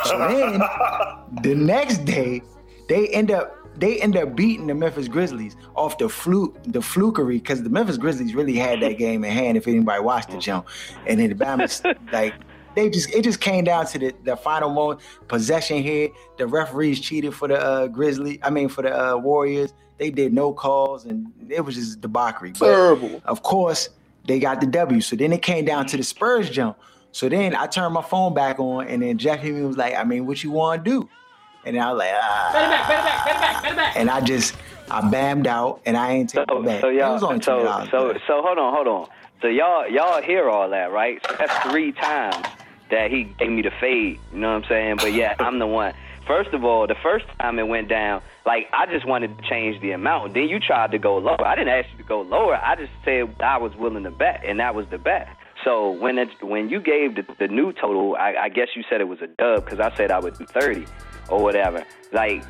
So 0.04 0.18
then 0.18 0.60
the 1.42 1.54
next 1.54 2.04
day, 2.04 2.42
they 2.88 3.08
end 3.08 3.30
up 3.30 3.52
they 3.78 4.00
end 4.00 4.16
up 4.16 4.34
beating 4.34 4.66
the 4.66 4.74
Memphis 4.74 5.08
Grizzlies 5.08 5.56
off 5.74 5.98
the 5.98 6.08
fluke, 6.08 6.56
the 6.64 6.80
flukery, 6.80 7.34
because 7.34 7.62
the 7.62 7.68
Memphis 7.68 7.98
Grizzlies 7.98 8.34
really 8.34 8.56
had 8.56 8.80
that 8.80 8.96
game 8.96 9.24
in 9.24 9.30
hand. 9.30 9.56
If 9.56 9.68
anybody 9.68 10.00
watched 10.02 10.30
the 10.30 10.38
jump, 10.38 10.66
and 11.06 11.20
then 11.20 11.28
the 11.28 11.34
Bama's 11.34 11.82
like 12.12 12.34
they 12.74 12.90
just 12.90 13.10
it 13.12 13.22
just 13.22 13.40
came 13.40 13.64
down 13.64 13.86
to 13.86 13.98
the, 13.98 14.14
the 14.24 14.36
final 14.36 14.70
moment 14.70 15.00
possession 15.28 15.82
here. 15.82 16.10
The 16.38 16.46
referees 16.46 17.00
cheated 17.00 17.34
for 17.34 17.48
the 17.48 17.58
uh, 17.58 17.86
Grizzly. 17.88 18.38
I 18.42 18.50
mean 18.50 18.68
for 18.68 18.82
the 18.82 19.14
uh, 19.14 19.16
Warriors. 19.16 19.74
They 19.98 20.10
did 20.10 20.32
no 20.34 20.52
calls 20.52 21.04
and 21.06 21.32
it 21.48 21.62
was 21.64 21.74
just 21.74 22.00
debauchery. 22.00 22.52
But 22.58 22.66
Terrible. 22.66 23.22
of 23.24 23.42
course 23.42 23.88
they 24.26 24.38
got 24.38 24.60
the 24.60 24.66
W. 24.66 25.00
So 25.00 25.16
then 25.16 25.32
it 25.32 25.42
came 25.42 25.64
down 25.64 25.86
to 25.86 25.96
the 25.96 26.02
Spurs 26.02 26.50
jump. 26.50 26.76
So 27.12 27.28
then 27.28 27.54
I 27.56 27.66
turned 27.66 27.94
my 27.94 28.02
phone 28.02 28.34
back 28.34 28.58
on 28.60 28.86
and 28.88 29.02
then 29.02 29.16
Jeff 29.18 29.40
Heming 29.40 29.66
was 29.66 29.76
like, 29.76 29.94
I 29.94 30.04
mean, 30.04 30.26
what 30.26 30.42
you 30.44 30.50
want 30.50 30.84
to 30.84 30.90
do? 30.90 31.08
And 31.64 31.78
I 31.80 31.90
was 31.92 31.98
like, 31.98 32.10
ah. 32.12 32.50
Bet 32.52 32.64
it 32.64 32.70
back, 32.70 32.84
bet 32.84 32.92
it 32.92 32.96
back, 32.96 33.24
bet 33.24 33.34
it 33.34 33.36
back, 33.40 33.62
bet 33.64 33.72
it 33.72 33.76
back. 33.76 33.96
And 33.96 34.10
I 34.10 34.20
just 34.20 34.54
I 34.90 35.00
bammed 35.00 35.46
out 35.46 35.80
and 35.86 35.96
I 35.96 36.12
ain't 36.12 36.28
taking 36.30 36.44
So, 36.48 36.60
it 36.60 36.64
back. 36.66 36.80
so 36.80 36.88
it 36.90 36.94
y'all, 36.96 37.14
was 37.14 37.22
only 37.22 37.42
so 37.42 37.58
$20, 37.60 37.90
so 37.90 38.12
but- 38.12 38.22
so 38.26 38.42
hold 38.42 38.58
on, 38.58 38.74
hold 38.74 38.86
on. 38.88 39.08
So 39.42 39.48
y'all 39.48 39.88
y'all 39.88 40.22
hear 40.22 40.48
all 40.48 40.68
that, 40.70 40.92
right? 40.92 41.20
So 41.28 41.36
that's 41.38 41.54
three 41.70 41.92
times 41.92 42.46
that 42.90 43.10
he 43.10 43.24
gave 43.24 43.50
me 43.50 43.62
the 43.62 43.70
fade. 43.80 44.18
You 44.32 44.38
know 44.38 44.48
what 44.54 44.62
I'm 44.64 44.68
saying? 44.68 44.96
But 44.96 45.12
yeah, 45.12 45.34
I'm 45.38 45.58
the 45.58 45.66
one. 45.66 45.92
First 46.26 46.50
of 46.52 46.64
all, 46.64 46.86
the 46.86 46.96
first 47.02 47.24
time 47.40 47.58
it 47.58 47.68
went 47.68 47.88
down, 47.88 48.20
like 48.44 48.66
I 48.72 48.86
just 48.86 49.06
wanted 49.06 49.36
to 49.38 49.48
change 49.48 49.80
the 49.80 49.92
amount. 49.92 50.34
Then 50.34 50.48
you 50.48 50.58
tried 50.58 50.90
to 50.90 50.98
go 50.98 51.18
lower. 51.18 51.46
I 51.46 51.54
didn't 51.54 51.68
ask 51.68 51.88
you 51.92 51.98
to 51.98 52.08
go 52.08 52.22
lower. 52.22 52.56
I 52.56 52.74
just 52.74 52.92
said 53.04 53.34
I 53.40 53.58
was 53.58 53.76
willing 53.76 54.02
to 54.04 54.10
bet, 54.10 54.42
and 54.44 54.58
that 54.58 54.74
was 54.74 54.86
the 54.90 54.98
bet. 54.98 55.28
So 55.64 55.90
when 55.90 56.18
it 56.18 56.28
when 56.42 56.68
you 56.68 56.80
gave 56.80 57.14
the, 57.14 57.24
the 57.38 57.48
new 57.48 57.72
total, 57.72 58.16
I, 58.16 58.34
I 58.42 58.48
guess 58.48 58.68
you 58.74 58.82
said 58.88 59.00
it 59.00 59.08
was 59.08 59.20
a 59.20 59.28
dub 59.28 59.64
because 59.64 59.80
I 59.80 59.94
said 59.96 60.10
I 60.10 60.18
would 60.18 60.36
do 60.36 60.46
30 60.46 60.86
or 61.28 61.42
whatever. 61.42 61.84
Like 62.12 62.44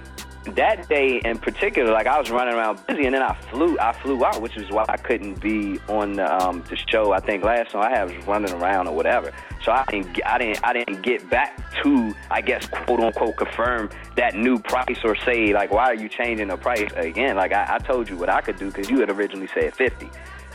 that 0.55 0.89
day 0.89 1.21
in 1.25 1.39
particular, 1.39 1.93
like 1.93 2.07
I 2.07 2.19
was 2.19 2.31
running 2.31 2.55
around 2.55 2.87
busy, 2.87 3.05
and 3.05 3.15
then 3.15 3.23
I 3.23 3.35
flew. 3.51 3.79
I 3.79 3.93
flew 4.01 4.25
out, 4.25 4.41
which 4.41 4.57
is 4.57 4.71
why 4.71 4.85
I 4.89 4.97
couldn't 4.97 5.41
be 5.41 5.79
on 5.89 6.15
the, 6.15 6.47
um, 6.47 6.63
the 6.71 6.77
show. 6.77 7.13
I 7.13 7.21
think 7.21 7.45
last 7.45 7.73
time 7.73 7.83
I 7.83 7.91
had 7.91 8.15
was 8.15 8.27
running 8.27 8.53
around 8.53 8.87
or 8.87 8.95
whatever. 8.95 9.33
So 9.67 9.73
I 9.73 9.85
didn't, 9.91 10.13
get- 10.15 10.27
I 10.27 10.39
didn't, 10.39 10.65
I 10.65 10.73
didn't 10.73 11.03
get 11.03 11.29
back 11.29 11.61
to, 11.83 12.15
I 12.31 12.41
guess, 12.41 12.67
quote 12.69 13.01
unquote, 13.01 13.37
confirm 13.37 13.91
that 14.15 14.37
new 14.37 14.61
price 14.61 14.99
or 15.03 15.17
say 15.17 15.53
like, 15.53 15.73
why 15.73 15.87
are 15.87 15.95
you 15.95 16.09
changing 16.09 16.49
the 16.49 16.57
price 16.57 16.89
again? 16.95 17.35
Like 17.35 17.53
I, 17.53 17.75
I 17.75 17.79
told 17.79 18.09
you 18.09 18.17
what 18.17 18.29
I 18.29 18.41
could 18.41 18.59
do 18.59 18.67
because 18.67 18.89
you 18.89 19.01
had 19.01 19.11
originally 19.11 19.49
said 19.53 19.75
fifty. 19.75 20.09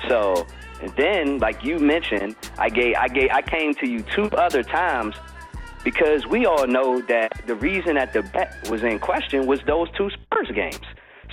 So 0.08 0.48
and 0.82 0.92
then, 0.96 1.40
like 1.40 1.62
you 1.64 1.78
mentioned, 1.78 2.38
I 2.58 2.70
gave, 2.70 2.96
I 2.96 3.08
gave, 3.10 3.30
I 3.32 3.42
came 3.42 3.74
to 3.76 3.88
you 3.88 4.02
two 4.02 4.26
other 4.32 4.64
times 4.64 5.16
because 5.84 6.26
we 6.26 6.46
all 6.46 6.66
know 6.66 7.02
that 7.02 7.44
the 7.46 7.56
reason 7.56 7.96
that 7.96 8.14
the 8.14 8.24
bet 8.24 8.70
was 8.70 8.82
in 8.82 8.98
question 8.98 9.46
was 9.46 9.60
those 9.68 9.90
two 9.98 10.10
Spurs 10.10 10.50
games. 10.56 10.80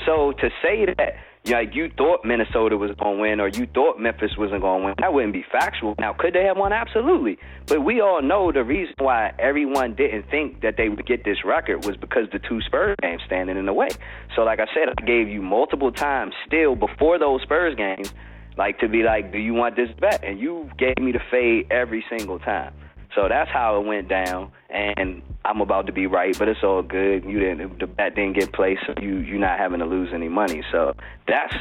So 0.05 0.33
to 0.33 0.51
say 0.63 0.85
that 0.97 1.17
know, 1.55 1.61
you 1.61 1.91
thought 1.97 2.25
Minnesota 2.25 2.77
was 2.77 2.91
going 2.99 3.17
to 3.17 3.23
win 3.23 3.41
or 3.41 3.49
you 3.49 3.67
thought 3.75 3.99
Memphis 3.99 4.37
wasn't 4.37 4.61
going 4.61 4.81
to 4.81 4.87
win, 4.87 4.95
that 4.99 5.13
wouldn't 5.13 5.33
be 5.33 5.45
factual. 5.51 5.95
Now, 5.99 6.13
could 6.13 6.35
they 6.35 6.45
have 6.45 6.57
won? 6.57 6.73
Absolutely. 6.73 7.39
But 7.67 7.85
we 7.85 8.01
all 8.01 8.23
know 8.23 8.53
the 8.53 8.65
reason 8.65 8.95
why 8.99 9.33
everyone 9.39 9.95
didn't 9.95 10.31
think 10.31 10.63
that 10.63 10.77
they 10.77 10.89
would 10.89 11.07
get 11.07 11.25
this 11.25 11.45
record 11.45 11.85
was 11.85 11.97
because 11.97 12.29
the 12.33 12.39
two 12.39 12.61
Spurs 12.63 12.97
games 13.03 13.23
standing 13.27 13.57
in 13.57 13.67
the 13.67 13.73
way. 13.73 13.89
So, 14.35 14.43
like 14.43 14.61
I 14.61 14.67
said, 14.75 14.89
I 14.89 15.05
gave 15.05 15.29
you 15.29 15.43
multiple 15.43 15.93
times 15.93 16.35
still 16.47 16.75
before 16.75 17.19
those 17.19 17.43
Spurs 17.43 17.75
games, 17.75 18.13
like 18.57 18.79
to 18.81 18.89
be 18.89 19.03
like, 19.03 19.33
do 19.33 19.39
you 19.39 19.55
want 19.55 19.77
this 19.77 19.91
bet? 20.01 20.25
And 20.25 20.39
you 20.39 20.69
gave 20.79 20.99
me 20.99 21.13
the 21.13 21.21
fade 21.31 21.67
every 21.71 22.05
single 22.11 22.39
time. 22.39 22.75
So 23.15 23.29
that's 23.29 23.51
how 23.51 23.81
it 23.81 23.87
went 23.87 24.09
down, 24.09 24.53
and 24.71 25.23
I'm 25.45 25.61
about 25.61 25.87
to 25.87 25.93
be 25.93 26.07
right, 26.07 26.37
but 26.39 26.49
it's 26.49 26.63
all 26.63 26.83
good. 26.83 27.25
You 27.25 27.39
didn't, 27.41 27.79
the 27.79 27.87
bet 27.87 28.15
didn't 28.15 28.35
get 28.39 28.53
placed, 28.53 28.83
so 28.87 28.95
you 29.01 29.19
you're 29.19 29.39
not 29.39 29.59
having 29.59 29.81
to 29.81 29.87
lose 29.87 30.11
any 30.13 30.29
money. 30.29 30.63
So 30.71 30.95
that's 31.27 31.55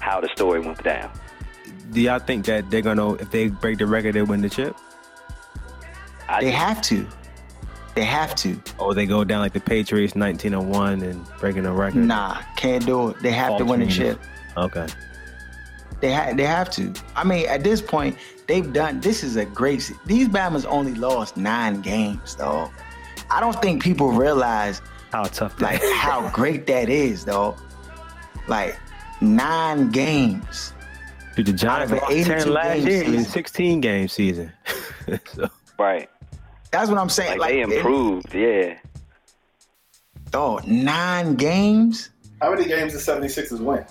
how 0.00 0.20
the 0.20 0.28
story 0.34 0.60
went 0.60 0.82
down. 0.82 1.10
Do 1.92 2.00
y'all 2.00 2.18
think 2.18 2.46
that 2.46 2.70
they're 2.70 2.82
gonna, 2.82 3.14
if 3.14 3.30
they 3.30 3.48
break 3.48 3.78
the 3.78 3.86
record, 3.86 4.14
they 4.14 4.22
win 4.22 4.42
the 4.42 4.50
chip? 4.50 4.76
I 6.28 6.40
they 6.40 6.50
have 6.50 6.80
to. 6.82 7.06
They 7.94 8.04
have 8.04 8.34
to. 8.36 8.60
Or 8.78 8.94
they 8.94 9.06
go 9.06 9.24
down 9.24 9.40
like 9.40 9.52
the 9.52 9.60
Patriots 9.60 10.14
19 10.14 10.54
and 10.54 10.70
1 10.70 11.02
and 11.02 11.26
breaking 11.40 11.64
the 11.64 11.72
record? 11.72 12.04
Nah, 12.04 12.40
can't 12.56 12.86
do 12.86 13.10
it. 13.10 13.20
They 13.20 13.32
have 13.32 13.58
to 13.58 13.64
win 13.64 13.80
the 13.80 13.86
chip. 13.88 14.20
Okay. 14.56 14.86
They 16.00 16.12
ha- 16.12 16.32
they 16.34 16.46
have 16.46 16.70
to. 16.70 16.94
I 17.14 17.24
mean, 17.24 17.46
at 17.46 17.62
this 17.62 17.82
point, 17.82 18.16
they've 18.50 18.72
done. 18.72 19.00
This 19.00 19.22
is 19.22 19.36
a 19.36 19.44
great. 19.44 19.92
These 20.06 20.28
Bama's 20.28 20.64
only 20.66 20.94
lost 20.94 21.36
nine 21.36 21.80
games, 21.80 22.34
though. 22.34 22.70
I 23.30 23.38
don't 23.38 23.60
think 23.62 23.80
people 23.80 24.10
realize 24.10 24.82
How 25.12 25.22
tough 25.24 25.56
that 25.58 25.80
like 25.80 25.82
how 25.94 26.28
great 26.34 26.66
that 26.66 26.88
is, 26.88 27.24
though. 27.24 27.56
Like 28.48 28.76
nine 29.20 29.90
games. 29.90 30.74
Dude, 31.36 31.46
the 31.46 31.52
Giants 31.52 31.64
out 31.64 31.82
of 31.82 31.92
an 31.92 31.98
lost 31.98 32.12
82 32.12 32.44
10 32.44 32.52
last 32.52 32.74
game 32.74 32.86
year 32.88 33.02
in 33.04 33.10
season. 33.12 33.24
16 33.24 33.80
game 33.80 34.08
season. 34.08 34.52
so, 35.26 35.48
right. 35.78 36.10
That's 36.72 36.90
what 36.90 36.98
I'm 36.98 37.08
saying. 37.08 37.38
Like, 37.38 37.54
Like, 37.54 37.68
they 37.68 37.76
improved, 37.76 38.34
yeah. 38.34 38.78
Oh, 40.34 40.60
nine 40.66 41.36
games. 41.36 42.10
How 42.42 42.50
many 42.52 42.66
games 42.66 42.92
did 42.92 43.00
76ers 43.00 43.60
win? 43.60 43.84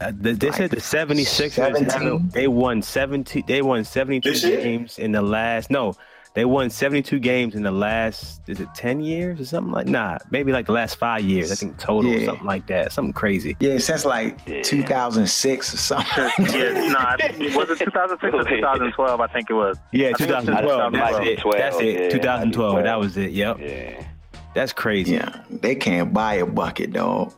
Uh, 0.00 0.12
they, 0.14 0.32
they 0.32 0.50
said 0.52 0.70
the 0.70 0.76
76ers, 0.76 2.32
they 2.32 2.48
won 2.48 2.82
70, 2.82 3.42
they 3.46 3.62
won 3.62 3.84
72 3.84 4.30
This 4.30 4.44
year? 4.44 4.60
games 4.62 4.98
in 4.98 5.12
the 5.12 5.22
last, 5.22 5.70
no, 5.70 5.94
They 6.34 6.44
won 6.44 6.70
72 6.70 7.18
games 7.18 7.54
in 7.56 7.62
the 7.64 7.70
last, 7.72 8.42
is 8.48 8.60
it 8.60 8.68
10 8.74 9.00
years 9.00 9.40
or 9.40 9.44
something 9.44 9.72
like? 9.72 9.86
Nah, 9.88 10.18
maybe 10.30 10.52
like 10.52 10.66
the 10.66 10.72
last 10.72 10.96
five 10.96 11.22
years. 11.22 11.50
I 11.50 11.56
think 11.56 11.78
total, 11.78 12.12
Yeah. 12.12 12.26
something 12.26 12.46
like 12.46 12.66
that, 12.68 12.92
something 12.92 13.12
crazy. 13.12 13.56
Yeah, 13.58 13.78
since 13.78 14.04
like 14.04 14.38
2006 14.62 15.74
or 15.74 15.76
something. 15.76 16.30
yeah, 16.54 16.72
no, 16.92 17.56
was 17.58 17.70
it 17.70 17.78
2006 17.80 18.34
or 18.34 18.44
2012? 18.48 19.20
I 19.20 19.26
think 19.26 19.50
it 19.50 19.54
was. 19.54 19.78
Yeah, 19.90 20.10
I 20.10 20.12
think 20.12 20.30
it 20.30 20.34
was 20.36 20.44
2012. 20.44 20.92
That's 20.92 21.18
it. 21.26 21.38
2012, 21.40 21.58
That's 21.58 21.80
it. 21.80 22.00
yeah, 22.02 22.08
2012. 22.10 22.82
That 22.84 23.00
was 23.00 23.16
it. 23.16 23.30
Yep. 23.32 23.58
Yeah. 23.60 24.04
That's 24.54 24.72
crazy. 24.72 25.14
yeah, 25.14 25.42
they 25.50 25.74
can't 25.74 26.12
buy 26.12 26.34
a 26.34 26.46
bucket, 26.46 26.92
dog. 26.92 27.32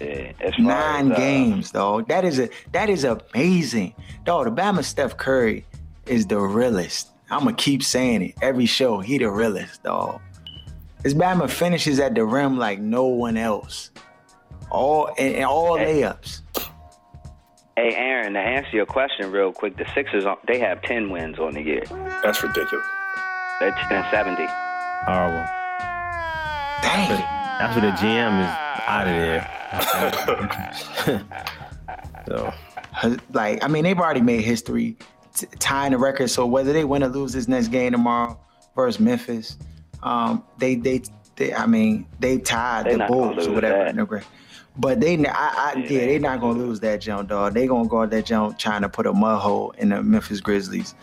Yeah. 0.00 0.32
As 0.40 0.58
Nine 0.58 1.12
as, 1.12 1.18
uh, 1.18 1.20
games, 1.20 1.70
dog. 1.70 2.08
That 2.08 2.24
is 2.24 2.38
a 2.38 2.48
that 2.72 2.88
is 2.88 3.04
amazing, 3.04 3.94
dog. 4.24 4.44
The 4.44 4.62
Bama 4.62 4.84
Steph 4.84 5.16
Curry 5.16 5.64
is 6.06 6.26
the 6.26 6.38
realest. 6.38 7.08
I'm 7.30 7.40
gonna 7.40 7.54
keep 7.54 7.82
saying 7.82 8.22
it 8.22 8.34
every 8.40 8.66
show. 8.66 9.00
He 9.00 9.18
the 9.18 9.30
realest, 9.30 9.82
dog. 9.82 10.20
His 11.02 11.14
Bama 11.14 11.48
finishes 11.50 12.00
at 12.00 12.14
the 12.14 12.24
rim 12.24 12.58
like 12.58 12.80
no 12.80 13.06
one 13.06 13.36
else. 13.36 13.90
All 14.70 15.08
and, 15.18 15.34
and 15.34 15.44
all 15.44 15.76
layups. 15.76 16.42
Hey, 17.76 17.94
Aaron, 17.94 18.32
to 18.32 18.40
answer 18.40 18.70
your 18.72 18.86
question 18.86 19.30
real 19.30 19.52
quick, 19.52 19.76
the 19.76 19.86
Sixers, 19.94 20.26
uh, 20.26 20.34
they 20.48 20.58
have 20.58 20.82
10 20.82 21.10
wins 21.10 21.38
on 21.38 21.54
the 21.54 21.62
year. 21.62 21.84
That's 22.24 22.42
ridiculous. 22.42 22.84
They're 23.60 23.70
10 23.70 24.04
70. 24.10 24.46
Horrible. 25.06 25.46
Dang. 26.82 27.37
That's 27.58 27.74
what 27.74 27.82
the 27.82 27.90
GM 27.92 28.40
is 28.40 28.48
out 28.86 29.06
of 29.08 29.14
there. 29.14 29.44
so 32.28 32.52
Like, 33.32 33.62
I 33.64 33.68
mean, 33.68 33.84
they've 33.84 33.98
already 33.98 34.20
made 34.20 34.42
history 34.42 34.96
t- 35.34 35.46
tying 35.58 35.92
the 35.92 35.98
record. 35.98 36.28
So 36.30 36.46
whether 36.46 36.72
they 36.72 36.84
win 36.84 37.02
or 37.02 37.08
lose 37.08 37.32
this 37.32 37.48
next 37.48 37.68
game 37.68 37.92
tomorrow 37.92 38.38
versus 38.74 39.00
Memphis, 39.00 39.56
um, 40.02 40.44
they 40.58 40.74
they, 40.76 41.02
they 41.36 41.52
I 41.54 41.66
mean, 41.66 42.06
they 42.20 42.38
tied 42.38 42.86
They 42.86 42.96
the 42.96 43.06
Bulls 43.06 43.46
or 43.46 43.52
whatever. 43.52 43.78
that. 43.84 43.88
in 43.90 43.96
the 43.96 44.06
gra- 44.06 44.22
But 44.76 45.00
they, 45.00 45.16
I, 45.26 45.32
I, 45.32 45.74
yeah, 45.78 46.06
they 46.06 46.18
not 46.18 46.40
gonna 46.40 46.58
lose 46.58 46.80
that 46.80 47.00
jump, 47.00 47.28
dog. 47.28 47.54
They 47.54 47.66
gonna 47.66 47.88
guard 47.88 48.10
that 48.12 48.24
jump, 48.26 48.58
trying 48.58 48.82
to 48.82 48.88
put 48.88 49.06
a 49.06 49.12
mud 49.12 49.40
hole 49.40 49.72
in 49.78 49.88
the 49.90 50.02
Memphis 50.02 50.40
Grizzlies. 50.40 50.94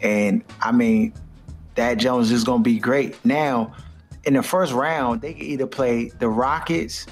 And 0.00 0.44
I 0.60 0.72
mean, 0.72 1.14
that 1.74 1.94
Jones 1.94 2.30
is 2.30 2.44
gonna 2.44 2.62
be 2.62 2.78
great. 2.78 3.22
Now, 3.24 3.74
in 4.26 4.34
the 4.34 4.42
first 4.42 4.72
round, 4.72 5.22
they 5.22 5.32
can 5.32 5.42
either 5.42 5.66
play 5.66 6.10
the 6.18 6.28
Rockets 6.28 7.06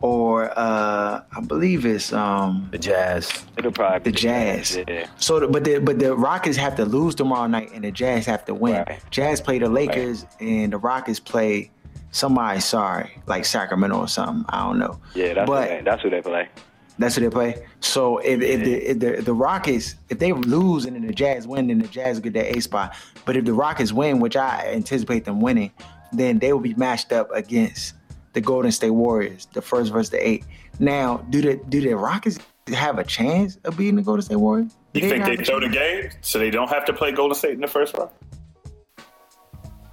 or 0.00 0.50
uh, 0.58 1.22
I 1.34 1.40
believe 1.46 1.86
it's 1.86 2.12
um, 2.12 2.68
the 2.72 2.78
Jazz. 2.78 3.44
It'll 3.56 3.70
probably 3.72 4.00
the 4.00 4.10
be 4.10 4.16
Jazz. 4.16 4.76
Yeah. 4.88 5.06
So, 5.16 5.40
the, 5.40 5.48
but 5.48 5.64
the 5.64 5.78
but 5.78 5.98
the 5.98 6.14
Rockets 6.14 6.56
have 6.56 6.74
to 6.76 6.84
lose 6.84 7.14
tomorrow 7.14 7.46
night, 7.46 7.70
and 7.72 7.84
the 7.84 7.92
Jazz 7.92 8.26
have 8.26 8.44
to 8.46 8.54
win. 8.54 8.84
Right. 8.86 9.00
Jazz 9.10 9.40
play 9.40 9.58
the 9.58 9.68
Lakers, 9.68 10.26
and 10.40 10.72
the 10.72 10.78
Rockets 10.78 11.20
play 11.20 11.70
somebody. 12.10 12.60
Sorry, 12.60 13.12
like 13.26 13.44
Sacramento 13.44 13.98
or 13.98 14.08
something. 14.08 14.44
I 14.48 14.64
don't 14.64 14.78
know. 14.78 15.00
Yeah, 15.14 15.34
that's, 15.34 15.48
But- 15.48 15.68
who 15.70 15.76
they, 15.76 15.82
that's 15.82 16.02
who 16.02 16.10
they 16.10 16.22
play. 16.22 16.48
That's 16.96 17.16
who 17.16 17.22
they 17.22 17.30
play. 17.30 17.66
So 17.80 18.18
if, 18.18 18.40
if, 18.40 18.62
the, 18.62 18.90
if 18.90 18.98
the 19.00 19.22
the 19.22 19.34
Rockets 19.34 19.96
if 20.10 20.20
they 20.20 20.32
lose 20.32 20.84
and 20.84 20.94
then 20.94 21.06
the 21.06 21.12
Jazz 21.12 21.46
win, 21.46 21.66
then 21.66 21.80
the 21.80 21.88
Jazz 21.88 22.20
get 22.20 22.34
that 22.34 22.56
A 22.56 22.60
spot. 22.60 22.94
But 23.24 23.36
if 23.36 23.44
the 23.44 23.52
Rockets 23.52 23.92
win, 23.92 24.20
which 24.20 24.36
I 24.36 24.70
anticipate 24.72 25.24
them 25.24 25.40
winning, 25.40 25.72
then 26.18 26.38
they 26.38 26.52
will 26.52 26.60
be 26.60 26.74
matched 26.74 27.12
up 27.12 27.28
against 27.34 27.94
the 28.32 28.40
Golden 28.40 28.72
State 28.72 28.90
Warriors, 28.90 29.46
the 29.52 29.62
first 29.62 29.92
versus 29.92 30.10
the 30.10 30.26
eight. 30.28 30.44
Now, 30.80 31.18
do 31.30 31.40
the 31.40 31.56
do 31.68 31.80
the 31.80 31.94
Rockets 31.94 32.38
have 32.68 32.98
a 32.98 33.04
chance 33.04 33.58
of 33.64 33.76
beating 33.76 33.96
the 33.96 34.02
Golden 34.02 34.22
State 34.22 34.36
Warriors? 34.36 34.74
Do 34.92 35.00
You 35.00 35.08
think 35.08 35.24
they 35.24 35.36
throw 35.36 35.60
the 35.60 35.68
game 35.68 36.10
so 36.20 36.38
they 36.38 36.50
don't 36.50 36.68
have 36.68 36.84
to 36.86 36.92
play 36.92 37.12
Golden 37.12 37.34
State 37.34 37.52
in 37.54 37.60
the 37.60 37.66
first 37.68 37.96
round? 37.96 38.10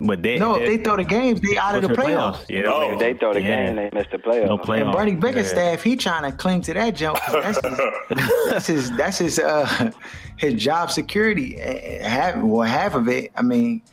But 0.03 0.23
they 0.23 0.39
No, 0.39 0.55
if 0.55 0.67
they 0.67 0.77
throw 0.83 0.95
the 0.95 1.03
games, 1.03 1.41
they 1.41 1.57
out 1.59 1.75
of 1.75 1.83
the 1.83 1.87
What's 1.89 1.99
your 1.99 2.07
playoffs. 2.17 2.45
Yeah, 2.49 2.61
No. 2.61 2.91
If 2.93 2.99
they 2.99 3.13
throw 3.13 3.33
the 3.35 3.41
Yeah. 3.41 3.67
game, 3.67 3.75
they 3.75 3.89
miss 3.93 4.07
the 4.11 4.17
playoffs. 4.17 4.45
No 4.47 4.57
And 4.57 4.61
playoffs. 4.63 4.93
Bernie 4.93 5.11
Yeah. 5.11 5.17
Bickerstaff, 5.19 5.83
he 5.83 5.95
trying 5.95 6.23
to 6.23 6.35
cling 6.35 6.61
to 6.63 6.73
that 6.73 6.95
jump. 6.95 7.19
'cause 7.19 7.59
That's 8.09 8.17
his, 8.17 8.49
that's 8.49 8.67
his, 8.67 8.91
that's 8.97 9.17
his, 9.19 9.39
uh, 9.39 9.91
his 10.37 10.55
job 10.55 10.89
security. 10.89 11.61
Uh, 11.61 12.03
Half, 12.07 12.37
well, 12.37 12.67
half 12.67 12.95
of 12.95 13.07
it. 13.09 13.31
I 13.35 13.43
mean, 13.43 13.83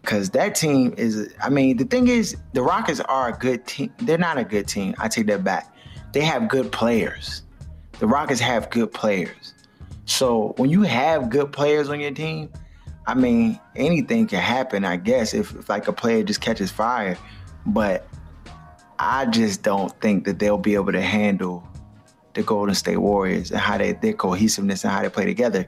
because 0.00 0.30
that 0.30 0.54
team 0.54 0.94
is. 0.96 1.34
I 1.42 1.50
mean, 1.50 1.76
the 1.76 1.84
thing 1.84 2.08
is, 2.08 2.36
the 2.52 2.62
Rockets 2.62 3.00
are 3.00 3.28
a 3.28 3.32
good 3.32 3.66
team. 3.66 3.92
They're 3.98 4.18
not 4.18 4.38
a 4.38 4.44
good 4.44 4.66
team. 4.66 4.94
I 4.98 5.08
take 5.08 5.26
that 5.26 5.44
back. 5.44 5.74
They 6.12 6.22
have 6.22 6.48
good 6.48 6.72
players. 6.72 7.42
The 7.98 8.06
Rockets 8.06 8.40
have 8.40 8.70
good 8.70 8.92
players. 8.92 9.54
So 10.06 10.54
when 10.56 10.70
you 10.70 10.82
have 10.82 11.30
good 11.30 11.52
players 11.52 11.88
on 11.88 12.00
your 12.00 12.10
team, 12.10 12.50
I 13.06 13.14
mean, 13.14 13.60
anything 13.76 14.26
can 14.26 14.40
happen. 14.40 14.84
I 14.84 14.96
guess 14.96 15.34
if, 15.34 15.54
if 15.54 15.68
like 15.68 15.86
a 15.88 15.92
player 15.92 16.22
just 16.22 16.40
catches 16.40 16.70
fire, 16.70 17.16
but 17.66 18.08
I 18.98 19.26
just 19.26 19.62
don't 19.62 19.92
think 20.00 20.24
that 20.24 20.38
they'll 20.38 20.58
be 20.58 20.74
able 20.74 20.92
to 20.92 21.00
handle 21.00 21.66
the 22.34 22.42
Golden 22.42 22.74
State 22.74 22.98
Warriors 22.98 23.50
and 23.50 23.60
how 23.60 23.78
they 23.78 23.92
their 23.92 24.12
cohesiveness 24.12 24.84
and 24.84 24.92
how 24.92 25.02
they 25.02 25.08
play 25.08 25.26
together. 25.26 25.66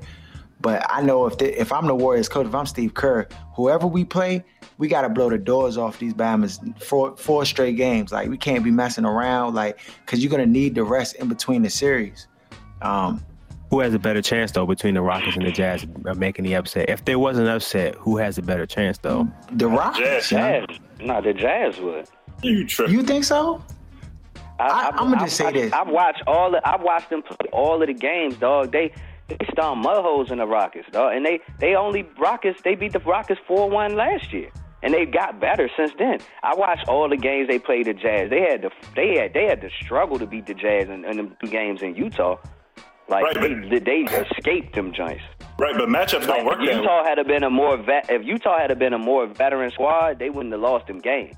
But 0.62 0.86
I 0.88 1.02
know 1.02 1.26
if 1.26 1.36
they, 1.38 1.52
if 1.54 1.72
I'm 1.72 1.86
the 1.86 1.94
Warriors 1.94 2.28
coach, 2.28 2.46
if 2.46 2.54
I'm 2.54 2.66
Steve 2.66 2.94
Kerr, 2.94 3.26
whoever 3.54 3.86
we 3.86 4.04
play, 4.04 4.44
we 4.78 4.88
got 4.88 5.02
to 5.02 5.08
blow 5.08 5.28
the 5.28 5.36
doors 5.38 5.76
off 5.76 5.98
these 5.98 6.14
Bamas 6.14 6.58
four 6.82 7.16
four 7.16 7.44
straight 7.44 7.76
games. 7.76 8.12
Like 8.12 8.28
we 8.28 8.38
can't 8.38 8.62
be 8.64 8.70
messing 8.70 9.04
around, 9.04 9.54
like 9.54 9.78
because 10.06 10.22
you're 10.22 10.30
gonna 10.30 10.46
need 10.46 10.74
the 10.76 10.84
rest 10.84 11.16
in 11.16 11.28
between 11.28 11.62
the 11.62 11.70
series. 11.70 12.28
Um, 12.80 13.22
Who 13.70 13.80
has 13.80 13.92
a 13.94 13.98
better 13.98 14.22
chance 14.22 14.52
though 14.52 14.66
between 14.66 14.94
the 14.94 15.02
Rockets 15.02 15.36
and 15.36 15.44
the 15.46 15.52
Jazz 15.52 15.84
of 16.06 16.18
making 16.18 16.44
the 16.44 16.54
upset? 16.54 16.88
If 16.88 17.04
there 17.04 17.18
was 17.18 17.38
an 17.38 17.46
upset, 17.48 17.94
who 17.96 18.16
has 18.18 18.38
a 18.38 18.42
better 18.42 18.64
chance 18.66 18.98
though? 18.98 19.28
the 19.52 19.68
Rockets, 19.68 20.28
Jazz. 20.28 20.32
yeah. 20.32 20.66
Jazz. 20.66 20.78
No, 21.00 21.20
the 21.20 21.32
Jazz 21.34 21.78
would. 21.80 22.06
You 22.42 22.66
tripping. 22.66 22.94
You 22.94 23.02
think 23.02 23.24
so? 23.24 23.62
I- 24.60 24.88
I've- 24.88 24.98
I'ma 24.98 25.12
just 25.14 25.22
I've 25.24 25.30
say 25.32 25.44
watched- 25.44 25.56
this. 25.56 25.72
I've 25.72 25.88
watched 25.88 26.22
all. 26.26 26.50
The, 26.52 26.68
I've 26.68 26.82
watched 26.82 27.10
them 27.10 27.22
play 27.22 27.36
all 27.52 27.80
of 27.82 27.86
the 27.88 27.94
games, 27.94 28.36
dog. 28.36 28.70
They 28.72 28.92
they 29.28 29.38
stomp 29.52 29.82
mud 29.82 30.02
holes 30.02 30.30
in 30.30 30.38
the 30.38 30.46
Rockets, 30.46 30.88
dog. 30.90 31.14
And 31.14 31.24
they 31.24 31.40
they 31.60 31.74
only 31.74 32.02
Rockets. 32.18 32.60
They 32.62 32.74
beat 32.74 32.92
the 32.92 33.00
Rockets 33.00 33.40
four 33.46 33.68
one 33.70 33.96
last 33.96 34.32
year, 34.32 34.50
and 34.82 34.92
they 34.92 35.06
got 35.06 35.40
better 35.40 35.70
since 35.76 35.92
then. 35.98 36.18
I 36.42 36.54
watched 36.54 36.88
all 36.88 37.08
the 37.08 37.16
games 37.16 37.48
they 37.48 37.58
played 37.58 37.86
the 37.86 37.94
Jazz. 37.94 38.30
They 38.30 38.40
had 38.40 38.62
to 38.62 38.70
they 38.94 39.18
had 39.18 39.34
they 39.34 39.46
had 39.46 39.60
to 39.62 39.70
struggle 39.82 40.18
to 40.18 40.26
beat 40.26 40.46
the 40.46 40.54
Jazz 40.54 40.88
in, 40.88 41.04
in 41.04 41.16
them 41.16 41.36
two 41.42 41.50
games 41.50 41.82
in 41.82 41.94
Utah. 41.94 42.36
Like 43.08 43.24
Right, 43.24 43.34
but- 43.34 43.70
they, 43.70 43.78
they 43.78 44.00
escaped 44.16 44.74
them 44.74 44.92
joints. 44.92 45.22
Right, 45.58 45.74
but 45.76 45.88
matchups 45.88 46.26
don't 46.26 46.44
work 46.44 46.58
if 46.60 46.66
that. 46.66 46.80
Utah 46.80 47.04
had 47.04 47.24
been 47.26 47.44
a 47.44 47.50
more 47.50 47.76
vet, 47.76 48.10
if 48.10 48.24
Utah 48.24 48.58
had 48.58 48.76
been 48.78 48.94
a 48.94 48.98
more 48.98 49.26
veteran 49.26 49.70
squad, 49.70 50.18
they 50.18 50.30
wouldn't 50.30 50.52
have 50.52 50.60
lost 50.62 50.86
them 50.86 50.98
games. 50.98 51.36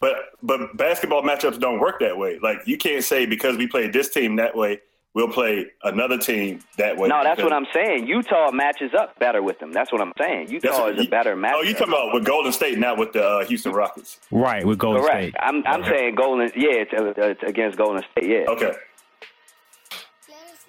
But 0.00 0.14
but 0.42 0.76
basketball 0.76 1.22
matchups 1.22 1.60
don't 1.60 1.78
work 1.78 2.00
that 2.00 2.16
way. 2.16 2.38
Like 2.42 2.60
you 2.66 2.78
can't 2.78 3.04
say 3.04 3.26
because 3.26 3.56
we 3.58 3.66
played 3.66 3.92
this 3.92 4.08
team 4.08 4.36
that 4.36 4.56
way, 4.56 4.80
we'll 5.14 5.28
play 5.28 5.66
another 5.82 6.18
team 6.18 6.60
that 6.78 6.96
way. 6.96 7.08
No, 7.08 7.22
that's 7.22 7.36
because- 7.36 7.50
what 7.50 7.56
I'm 7.56 7.66
saying. 7.74 8.06
Utah 8.06 8.50
matches 8.52 8.92
up 8.98 9.18
better 9.18 9.42
with 9.42 9.58
them. 9.58 9.72
That's 9.72 9.90
what 9.92 10.00
I'm 10.00 10.12
saying. 10.18 10.46
That's 10.50 10.64
Utah 10.64 10.80
what 10.82 10.98
is 10.98 11.06
a 11.06 11.08
better 11.10 11.36
match. 11.36 11.54
Oh, 11.56 11.62
you 11.62 11.72
talking 11.74 11.88
about 11.88 12.14
with 12.14 12.24
Golden 12.24 12.52
State, 12.52 12.78
not 12.78 12.98
with 12.98 13.12
the 13.12 13.24
uh, 13.26 13.44
Houston 13.46 13.72
Rockets? 13.72 14.18
Right, 14.30 14.64
with 14.66 14.78
Golden 14.78 15.02
Correct. 15.02 15.22
State. 15.30 15.34
I'm 15.40 15.62
I'm 15.66 15.84
saying 15.84 16.14
Golden. 16.14 16.50
Yeah, 16.54 16.84
it's, 16.84 16.92
uh, 16.92 17.12
it's 17.16 17.42
against 17.42 17.76
Golden 17.78 18.02
State. 18.12 18.28
Yeah. 18.30 18.44
Okay. 18.48 18.72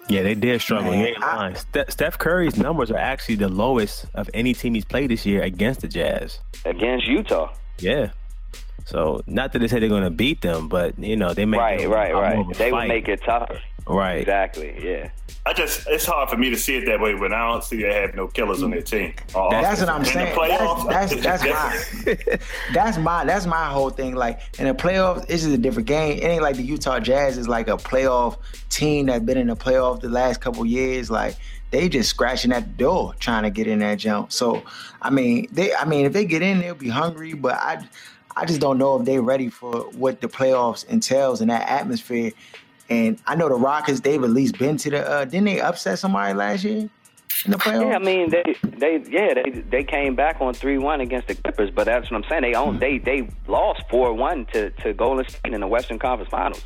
Yeah, 0.08 0.22
they 0.22 0.34
did 0.34 0.60
struggle. 0.60 0.90
Man, 0.90 0.98
you 1.00 1.06
ain't 1.06 1.22
I- 1.22 1.52
Ste- 1.54 1.88
Steph 1.90 2.18
Curry's 2.18 2.56
numbers 2.58 2.90
are 2.90 2.98
actually 2.98 3.36
the 3.36 3.48
lowest 3.48 4.06
of 4.14 4.28
any 4.34 4.52
team 4.52 4.74
he's 4.74 4.84
played 4.84 5.10
this 5.10 5.24
year 5.24 5.42
against 5.42 5.80
the 5.80 5.88
Jazz. 5.88 6.40
Against 6.64 7.06
Utah. 7.06 7.52
Yeah. 7.78 8.10
So 8.84 9.22
not 9.28 9.52
that 9.52 9.60
they 9.60 9.68
say 9.68 9.78
they're 9.78 9.88
going 9.88 10.02
to 10.02 10.10
beat 10.10 10.40
them, 10.40 10.68
but 10.68 10.98
you 10.98 11.14
know 11.16 11.32
they 11.34 11.44
make 11.46 11.60
Right, 11.60 11.80
it 11.80 11.84
a 11.84 11.88
right, 11.88 12.12
right. 12.12 12.36
of 12.38 12.50
a 12.50 12.54
They 12.54 12.72
would 12.72 12.78
fight. 12.80 12.88
make 12.88 13.06
it 13.08 13.22
tougher. 13.24 13.60
Right. 13.86 14.20
Exactly. 14.20 14.74
Yeah. 14.82 15.10
I 15.44 15.52
just 15.52 15.88
it's 15.88 16.06
hard 16.06 16.30
for 16.30 16.36
me 16.36 16.50
to 16.50 16.56
see 16.56 16.76
it 16.76 16.86
that 16.86 17.00
way 17.00 17.16
when 17.16 17.32
I 17.32 17.48
don't 17.48 17.64
see 17.64 17.82
they 17.82 17.92
have 17.92 18.14
no 18.14 18.28
killers 18.28 18.62
on 18.62 18.70
their 18.70 18.80
team. 18.80 19.12
on 19.34 19.52
uh, 19.52 19.60
That's 19.60 19.80
what 19.80 19.88
I'm 19.88 20.04
saying. 20.04 20.36
playoffs, 20.36 20.88
That's 20.88 21.16
that's, 21.20 21.42
that's 21.42 21.98
my 21.98 22.44
that's 22.72 22.98
my 22.98 23.24
that's 23.24 23.46
my 23.46 23.66
whole 23.66 23.90
thing. 23.90 24.14
Like 24.14 24.40
in 24.60 24.68
the 24.68 24.74
playoffs, 24.74 25.22
it's 25.28 25.42
just 25.42 25.54
a 25.54 25.58
different 25.58 25.88
game. 25.88 26.18
It 26.18 26.24
ain't 26.24 26.42
like 26.42 26.56
the 26.56 26.62
Utah 26.62 27.00
Jazz 27.00 27.38
is 27.38 27.48
like 27.48 27.66
a 27.66 27.76
playoff 27.76 28.36
team 28.70 29.06
that's 29.06 29.24
been 29.24 29.36
in 29.36 29.48
the 29.48 29.56
playoff 29.56 30.00
the 30.00 30.08
last 30.08 30.40
couple 30.40 30.64
years. 30.64 31.10
Like 31.10 31.34
they 31.72 31.88
just 31.88 32.08
scratching 32.08 32.52
at 32.52 32.64
the 32.64 32.72
door 32.74 33.14
trying 33.18 33.42
to 33.42 33.50
get 33.50 33.66
in 33.66 33.80
that 33.80 33.96
jump. 33.96 34.30
So 34.30 34.62
I 35.00 35.10
mean, 35.10 35.48
they 35.50 35.74
I 35.74 35.86
mean 35.86 36.06
if 36.06 36.12
they 36.12 36.24
get 36.24 36.42
in, 36.42 36.60
they'll 36.60 36.76
be 36.76 36.88
hungry. 36.88 37.32
But 37.32 37.54
I 37.54 37.84
I 38.36 38.44
just 38.44 38.60
don't 38.60 38.78
know 38.78 38.98
if 39.00 39.04
they're 39.04 39.22
ready 39.22 39.48
for 39.48 39.90
what 39.90 40.20
the 40.20 40.28
playoffs 40.28 40.86
entails 40.86 41.40
and 41.40 41.50
that 41.50 41.68
atmosphere. 41.68 42.30
And 42.92 43.18
I 43.26 43.34
know 43.34 43.48
the 43.48 43.54
Rockets, 43.54 44.00
they've 44.00 44.22
at 44.22 44.30
least 44.30 44.58
been 44.58 44.76
to 44.78 44.90
the. 44.90 45.08
Uh, 45.08 45.24
didn't 45.24 45.46
they 45.46 45.60
upset 45.60 45.98
somebody 45.98 46.34
last 46.34 46.64
year 46.64 46.88
in 47.44 47.50
the 47.50 47.56
playoffs? 47.56 47.90
Yeah, 47.90 47.96
I 47.96 47.98
mean 47.98 48.30
they 48.30 48.56
they 48.76 49.02
yeah 49.10 49.34
they 49.34 49.50
they 49.60 49.84
came 49.84 50.14
back 50.14 50.40
on 50.40 50.54
three 50.54 50.78
one 50.78 51.00
against 51.00 51.28
the 51.28 51.34
Clippers, 51.34 51.70
but 51.70 51.84
that's 51.84 52.10
what 52.10 52.22
I'm 52.22 52.28
saying. 52.28 52.42
They 52.42 52.54
own 52.54 52.78
they 52.78 52.98
they 52.98 53.28
lost 53.46 53.82
four 53.90 54.12
one 54.12 54.46
to 54.52 54.70
to 54.70 54.92
Golden 54.92 55.28
State 55.28 55.52
in 55.52 55.60
the 55.60 55.66
Western 55.66 55.98
Conference 55.98 56.30
Finals, 56.30 56.62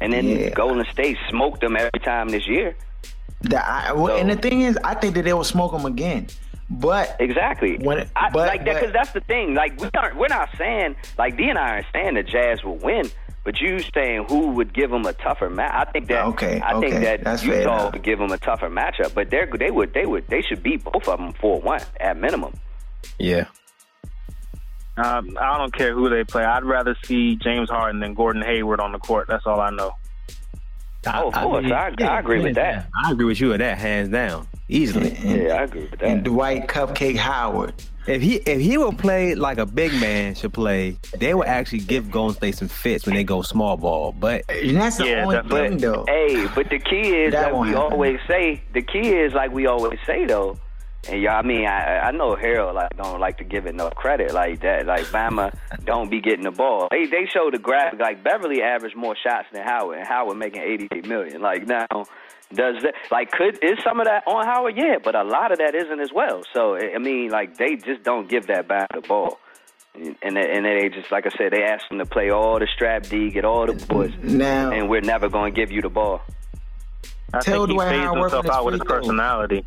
and 0.00 0.12
then 0.12 0.26
Yeah. 0.28 0.50
Golden 0.50 0.84
State 0.92 1.16
smoked 1.28 1.60
them 1.60 1.76
every 1.76 2.00
time 2.04 2.28
this 2.28 2.46
year. 2.46 2.76
That 3.42 3.64
I, 3.64 3.92
well, 3.92 4.16
and 4.16 4.30
the 4.30 4.36
thing 4.36 4.60
is, 4.60 4.78
I 4.84 4.94
think 4.94 5.14
that 5.14 5.24
they 5.24 5.32
will 5.32 5.42
smoke 5.44 5.72
them 5.72 5.84
again. 5.84 6.28
But 6.70 7.16
exactly, 7.20 7.76
when 7.78 7.98
it, 7.98 8.08
I, 8.16 8.30
but, 8.30 8.46
like 8.46 8.64
that 8.64 8.80
because 8.80 8.92
that's 8.92 9.12
the 9.12 9.20
thing. 9.20 9.54
Like 9.54 9.78
we 9.80 9.90
aren't, 9.94 10.16
we're 10.16 10.28
not 10.28 10.48
saying 10.56 10.96
like 11.18 11.36
D 11.36 11.48
and 11.48 11.58
I 11.58 11.70
aren't 11.70 11.86
saying 11.92 12.14
the 12.14 12.22
Jazz 12.22 12.64
will 12.64 12.78
win, 12.78 13.10
but 13.44 13.60
you 13.60 13.80
saying 13.94 14.26
who 14.28 14.48
would 14.52 14.72
give 14.72 14.90
them 14.90 15.04
a 15.04 15.12
tougher 15.12 15.50
match? 15.50 15.72
I 15.74 15.90
think 15.90 16.08
that 16.08 16.26
Okay, 16.26 16.60
I 16.62 16.78
think 16.80 16.94
that 17.00 17.24
that's 17.24 17.42
fair 17.42 17.60
Utah 17.60 17.90
would 17.92 18.02
give 18.02 18.18
them 18.18 18.30
a 18.30 18.38
tougher 18.38 18.68
matchup. 18.68 19.14
But 19.14 19.30
they 19.30 19.44
they 19.58 19.70
would 19.70 19.92
they 19.92 20.06
would 20.06 20.26
they 20.28 20.42
should 20.42 20.62
beat 20.62 20.84
both 20.84 21.08
of 21.08 21.18
them 21.18 21.32
four 21.34 21.60
one 21.60 21.80
at 22.00 22.16
minimum. 22.16 22.54
Yeah. 23.18 23.46
Um, 24.96 25.36
I 25.40 25.56
don't 25.56 25.74
care 25.74 25.94
who 25.94 26.10
they 26.10 26.22
play. 26.22 26.44
I'd 26.44 26.64
rather 26.64 26.96
see 27.04 27.36
James 27.36 27.70
Harden 27.70 28.00
than 28.00 28.14
Gordon 28.14 28.42
Hayward 28.42 28.78
on 28.78 28.92
the 28.92 28.98
court. 28.98 29.26
That's 29.26 29.46
all 29.46 29.58
I 29.58 29.70
know. 29.70 29.92
Oh, 31.06 31.28
of 31.28 31.34
course, 31.34 31.66
I, 31.72 31.92
I 31.98 32.20
agree 32.20 32.40
with 32.40 32.54
that. 32.54 32.88
I 33.02 33.10
agree 33.10 33.24
with 33.24 33.40
you 33.40 33.48
with 33.48 33.58
that, 33.58 33.78
hands 33.78 34.10
down, 34.10 34.46
easily. 34.72 35.10
Yeah, 35.22 35.54
I 35.54 35.62
agree 35.64 35.82
with 35.82 35.90
that. 36.00 36.02
and 36.04 36.24
Dwight 36.24 36.66
Cupcake 36.68 37.16
Howard. 37.16 37.74
If 38.06 38.20
he 38.20 38.36
if 38.36 38.60
he 38.60 38.76
would 38.78 38.98
play 38.98 39.36
like 39.36 39.58
a 39.58 39.66
big 39.66 39.92
man 39.94 40.34
should 40.34 40.52
play, 40.52 40.96
they 41.18 41.34
would 41.34 41.46
actually 41.46 41.78
give 41.80 42.10
Golden 42.10 42.34
State 42.34 42.56
some 42.56 42.66
fits 42.68 43.06
when 43.06 43.14
they 43.14 43.22
go 43.22 43.42
small 43.42 43.76
ball. 43.76 44.10
But 44.12 44.44
And 44.50 44.76
that's 44.76 44.96
the 44.96 45.06
Yeah, 45.06 45.22
only 45.22 45.36
definitely. 45.36 45.68
thing, 45.68 45.78
though. 45.78 46.04
Hey, 46.08 46.46
but 46.54 46.68
the 46.68 46.80
key 46.80 47.10
is 47.24 47.32
That 47.32 47.52
like 47.52 47.60
we 47.62 47.68
happen. 47.68 47.92
always 47.92 48.18
say. 48.26 48.60
The 48.74 48.82
key 48.82 49.08
is 49.10 49.34
like 49.34 49.52
we 49.52 49.66
always 49.66 50.00
say 50.04 50.26
though. 50.26 50.58
And 51.08 51.20
y'all, 51.22 51.32
I 51.36 51.42
mean, 51.42 51.66
I 51.66 51.98
I 52.08 52.10
know 52.12 52.34
Harold 52.34 52.74
like 52.74 52.96
don't 52.96 53.20
like 53.20 53.38
to 53.38 53.44
give 53.44 53.66
it 53.66 53.74
no 53.76 53.90
credit 53.90 54.32
like 54.32 54.60
that. 54.62 54.86
Like 54.86 55.04
Bama 55.06 55.52
don't 55.84 56.10
be 56.10 56.20
getting 56.20 56.44
the 56.44 56.50
ball. 56.52 56.88
They 56.90 57.06
they 57.06 57.26
show 57.26 57.50
the 57.52 57.58
graphic 57.58 58.00
like 58.00 58.24
Beverley 58.24 58.62
averaged 58.62 58.96
more 58.96 59.14
shots 59.16 59.46
than 59.52 59.62
Howard, 59.62 59.98
and 59.98 60.06
Howard 60.08 60.38
making 60.38 60.62
eighty 60.62 60.88
eight 60.92 61.06
million. 61.06 61.40
Like 61.40 61.66
now, 61.68 61.86
does 62.54 62.82
that 62.82 62.94
like 63.10 63.30
could 63.30 63.62
is 63.62 63.78
some 63.84 64.00
of 64.00 64.06
that 64.06 64.24
on 64.26 64.44
Howard? 64.46 64.76
Yeah, 64.76 64.96
but 65.02 65.14
a 65.14 65.24
lot 65.24 65.52
of 65.52 65.58
that 65.58 65.74
isn't 65.74 66.00
as 66.00 66.12
well. 66.12 66.42
So 66.54 66.74
I 66.76 66.94
I 66.94 66.98
mean, 66.98 67.30
like 67.30 67.56
they 67.56 67.76
just 67.76 68.02
don't 68.02 68.28
give 68.28 68.46
that 68.48 68.68
back 68.68 68.88
the 68.94 69.00
ball. 69.00 69.38
And 69.94 70.36
they, 70.36 70.50
and 70.50 70.64
they 70.64 70.88
just 70.88 71.12
like 71.12 71.26
I 71.26 71.30
said, 71.36 71.52
they 71.52 71.64
ask 71.64 71.86
them 71.90 71.98
to 71.98 72.06
play 72.06 72.30
all 72.30 72.58
the 72.58 72.66
strap 72.74 73.02
D, 73.04 73.28
get 73.30 73.44
all 73.44 73.66
the 73.66 73.74
boys, 73.86 74.10
Now, 74.22 74.70
and 74.72 74.88
we're 74.88 75.02
never 75.02 75.28
going 75.28 75.52
to 75.52 75.60
give 75.60 75.70
you 75.70 75.82
the 75.82 75.90
ball. 75.90 76.22
I 77.34 77.40
Tell 77.40 77.66
think 77.66 77.68
he 77.70 77.74
Dwight 77.74 77.96
Howard 77.96 78.32
himself 78.32 78.46
out 78.46 78.64
with 78.64 78.72
his 78.74 78.80
his 78.80 78.86
free 78.86 78.88
throws. 78.88 79.00
personality. 79.06 79.64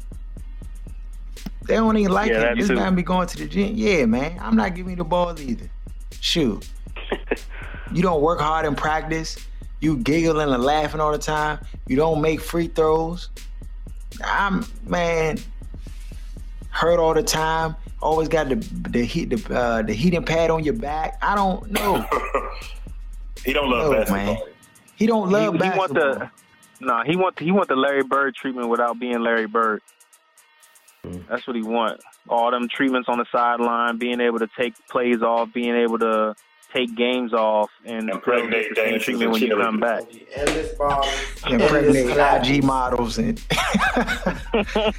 they 1.67 1.75
don't 1.75 1.95
even 1.97 2.11
like 2.11 2.29
Yeah, 2.31 2.37
him. 2.37 2.41
that 2.41 2.57
This 2.57 2.67
too. 2.69 2.75
man 2.75 2.95
be 2.95 3.03
going 3.03 3.27
to 3.27 3.37
the 3.37 3.45
gym. 3.47 3.71
Yeah, 3.75 4.05
man. 4.05 4.37
I'm 4.41 4.55
not 4.55 4.73
giving 4.75 4.91
you 4.91 4.95
the 4.97 5.03
ball 5.03 5.39
either. 5.39 5.69
Shoot. 6.19 6.67
you 7.93 8.01
don't 8.01 8.21
work 8.21 8.39
hard 8.39 8.65
in 8.65 8.75
practice. 8.75 9.37
You 9.81 9.97
giggling 9.97 10.49
and 10.51 10.63
laughing 10.63 10.99
all 11.01 11.11
the 11.11 11.17
time. 11.17 11.59
You 11.87 11.95
don't 11.95 12.21
make 12.21 12.41
free 12.41 12.67
throws. 12.67 13.29
I'm 14.23 14.65
man 14.85 15.37
hurt 16.69 16.99
all 16.99 17.13
the 17.13 17.23
time. 17.23 17.75
Always 18.01 18.27
got 18.27 18.49
the 18.49 18.55
the 18.55 19.03
heat 19.03 19.29
the 19.29 19.55
uh, 19.55 19.81
the 19.81 19.93
heating 19.93 20.23
pad 20.23 20.49
on 20.49 20.63
your 20.63 20.73
back. 20.75 21.17
I 21.21 21.35
don't 21.35 21.69
know. 21.71 22.05
he 23.45 23.53
don't 23.53 23.69
love 23.69 23.91
No, 23.91 23.97
basketball. 23.97 24.25
man. 24.25 24.37
He 24.95 25.05
don't 25.07 25.29
love 25.29 25.55
he, 25.55 25.59
he 25.69 25.77
want 25.77 25.93
basketball. 25.93 26.29
the 26.79 26.85
no, 26.85 27.01
he 27.05 27.15
want 27.15 27.39
he 27.39 27.51
want 27.51 27.67
the 27.67 27.75
Larry 27.75 28.03
Bird 28.03 28.35
treatment 28.35 28.69
without 28.69 28.99
being 28.99 29.19
Larry 29.21 29.47
Bird. 29.47 29.81
That's 31.29 31.45
what 31.45 31.55
he 31.55 31.61
want. 31.61 32.01
All 32.27 32.49
them 32.49 32.67
treatments 32.67 33.07
on 33.09 33.19
the 33.19 33.25
sideline, 33.31 33.97
being 33.97 34.19
able 34.19 34.39
to 34.39 34.47
take 34.57 34.73
plays 34.87 35.21
off, 35.21 35.53
being 35.53 35.75
able 35.75 35.99
to 35.99 36.35
take 36.73 36.95
games 36.95 37.33
off, 37.33 37.71
and 37.85 38.09
Impregnate 38.09 38.71
still 38.71 38.83
the 38.83 38.91
same 38.91 38.99
treatment 38.99 39.31
when 39.31 39.41
you 39.41 39.55
come 39.55 39.79
back. 39.79 40.03
Endless 40.33 40.73
bottles. 40.73 41.07
impregnate 41.47 42.17
IG 42.17 42.63
models 42.63 43.17
and 43.17 43.41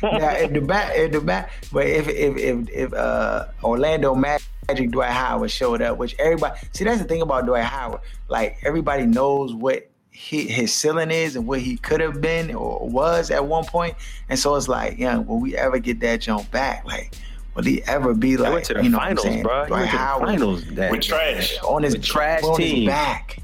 now 0.03 0.37
in 0.37 0.53
the 0.53 0.65
back 0.67 0.97
in 0.97 1.11
the 1.13 1.21
back. 1.21 1.51
But 1.73 1.87
if 1.87 2.09
if 2.09 2.37
if, 2.37 2.69
if 2.71 2.93
uh, 2.95 3.47
Orlando 3.63 4.15
Magic 4.15 4.91
Dwight 4.91 5.11
Howard 5.11 5.51
showed 5.51 5.83
up, 5.83 5.99
which 5.99 6.17
everybody 6.19 6.59
see 6.73 6.85
that's 6.85 7.01
the 7.01 7.09
thing 7.09 7.23
about 7.23 7.47
Dwight 7.47 7.65
Howard. 7.65 8.01
Like 8.29 8.59
everybody 8.65 9.07
knows 9.07 9.55
what 9.55 9.91
he, 10.11 10.49
his 10.49 10.73
ceiling 10.73 11.11
is 11.11 11.37
and 11.37 11.47
what 11.47 11.61
he 11.61 11.77
could 11.77 12.01
have 12.01 12.21
been 12.21 12.55
or 12.55 12.89
was 12.89 13.31
at 13.31 13.47
one 13.47 13.65
point, 13.65 13.95
and 14.29 14.39
so 14.39 14.55
it's 14.55 14.69
like, 14.69 14.99
yeah, 14.99 15.19
will 15.19 15.41
we 15.41 15.57
ever 15.57 15.79
get 15.79 16.01
that 16.01 16.21
jump 16.21 16.51
back? 16.51 16.85
Like. 16.85 17.15
Will 17.57 17.65
he 17.65 17.83
ever 17.85 18.13
be 18.15 18.37
they 18.37 18.43
like, 18.43 18.53
went 18.53 18.65
to 18.67 18.75
the 18.75 18.83
you 18.85 18.91
know 18.91 18.99
finals, 18.99 19.25
what 19.25 19.27
I'm 19.27 19.33
saying? 19.33 19.43
bro. 19.43 19.63
He 19.65 19.69
Dwight 19.69 19.81
went 19.81 19.91
to 19.91 19.97
the 19.97 20.27
finals. 20.27 20.65
That, 20.75 20.91
With 20.93 21.01
trash. 21.01 21.59
on 21.63 21.83
his 21.83 21.95
With 21.95 22.05
trash 22.05 22.43
on 22.43 22.61
his 22.61 22.71
team. 22.73 22.87
back. 22.87 23.39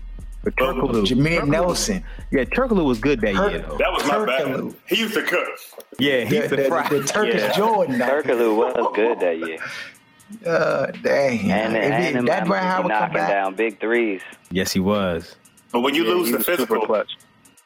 With 0.45 0.57
Turkoglu. 0.57 1.05
Jameer 1.07 1.41
Turkoglu- 1.41 1.49
Nelson. 1.49 2.05
Yeah, 2.31 2.45
Turkoglu 2.45 2.85
was 2.85 2.99
good 2.99 3.21
that 3.23 3.35
Tur- 3.35 3.51
year 3.51 3.59
though. 3.61 3.79
That 3.79 3.93
was 3.93 4.05
my 4.07 4.15
Turkoglu. 4.17 4.71
bad. 4.73 4.79
He 4.87 4.97
used 4.97 5.15
to 5.15 5.23
cook. 5.23 5.49
Yeah, 5.99 6.25
The, 6.25 6.41
he's 6.41 6.51
the, 6.51 6.57
the, 6.57 6.65
fry. 6.65 6.89
the 6.89 7.03
Turkish 7.05 7.41
Yeah. 7.41 7.53
Jordan. 7.53 7.99
Turkoglu 8.01 8.57
was 8.57 8.93
good 8.95 9.21
that 9.21 9.39
year, 9.39 9.59
Uh, 10.47 10.87
dang. 11.03 11.51
and, 11.51 11.77
If 11.77 11.83
and 11.85 12.05
he- 12.05 12.11
him 12.13 12.25
that 12.27 12.45
Dwight 12.47 12.61
he 12.63 12.67
Howard 12.67 12.83
come 12.83 12.89
knocking 12.89 13.15
back. 13.15 13.29
down 13.31 13.55
big 13.55 13.81
threes. 13.81 14.21
Yes, 14.51 14.73
he 14.73 14.81
was. 14.81 15.37
But 15.73 15.81
when 15.81 15.95
you 15.95 16.05
Yeah, 16.05 16.15
lose 16.15 16.31
the 16.33 16.41
physical, 16.43 16.81
clutch. 16.87 17.17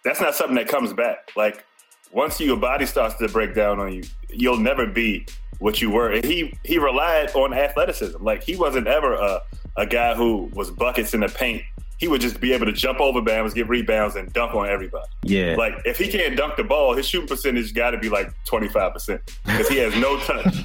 that's 0.05 0.21
not 0.21 0.35
something 0.35 0.57
that 0.57 0.69
comes 0.69 0.93
back. 0.93 1.31
Like 1.37 1.65
once 2.13 2.39
your 2.41 2.57
body 2.57 2.87
starts 2.87 3.15
to 3.17 3.29
break 3.29 3.55
down 3.55 3.81
on 3.81 3.93
you, 3.93 4.03
you'll 4.31 4.59
never 4.59 4.87
be 4.87 5.27
what 5.59 5.81
you 5.83 5.91
were. 5.91 6.11
And 6.13 6.25
he 6.25 6.57
he 6.65 6.79
relied 6.79 7.31
on 7.35 7.53
athleticism. 7.55 8.23
Like 8.23 8.43
he 8.43 8.57
wasn't 8.57 8.87
ever 8.87 9.15
a, 9.15 9.41
a 9.77 9.87
guy 9.87 10.15
who 10.15 10.51
was 10.55 10.71
buckets 10.71 11.15
in 11.15 11.21
the 11.21 11.29
paint. 11.29 11.63
He 11.99 12.09
would 12.09 12.21
just 12.21 12.41
be 12.41 12.53
able 12.53 12.67
to 12.67 12.73
jump 12.73 13.01
over 13.01 13.23
bounds, 13.23 13.55
get 13.55 13.69
rebounds, 13.71 14.17
and 14.17 14.31
dunk 14.35 14.55
on 14.55 14.69
everybody. 14.69 15.07
Yeah. 15.23 15.55
Like 15.57 15.75
if 15.87 15.97
he 15.97 16.09
can't 16.09 16.37
dunk 16.37 16.57
the 16.57 16.65
ball, 16.65 16.95
his 16.95 17.09
shooting 17.09 17.27
percentage 17.29 17.73
got 17.73 17.93
to 17.93 17.99
be 17.99 18.11
like 18.11 18.31
twenty 18.45 18.69
five 18.69 18.93
percent 18.93 19.23
because 19.47 19.67
he 19.69 19.79
has 19.79 19.97
no 19.97 20.19
touch, 20.21 20.65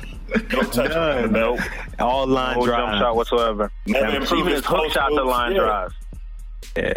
no 0.51 0.61
touch. 0.63 0.89
None. 0.91 1.31
no, 1.31 1.57
All 1.99 2.27
line 2.27 2.57
No 2.59 2.65
jump 2.65 2.77
drive. 2.89 2.99
shot 2.99 3.15
whatsoever. 3.15 3.71
never 3.87 4.07
Yeah, 4.09 4.15
improved 4.17 4.41
Even 4.41 4.53
his 4.53 4.65
hook 4.65 4.91
shot 4.91 5.07
to 5.09 5.23
line 5.23 5.53
Yeah. 5.53 5.57
drives. 5.59 5.93
Yeah. 6.75 6.93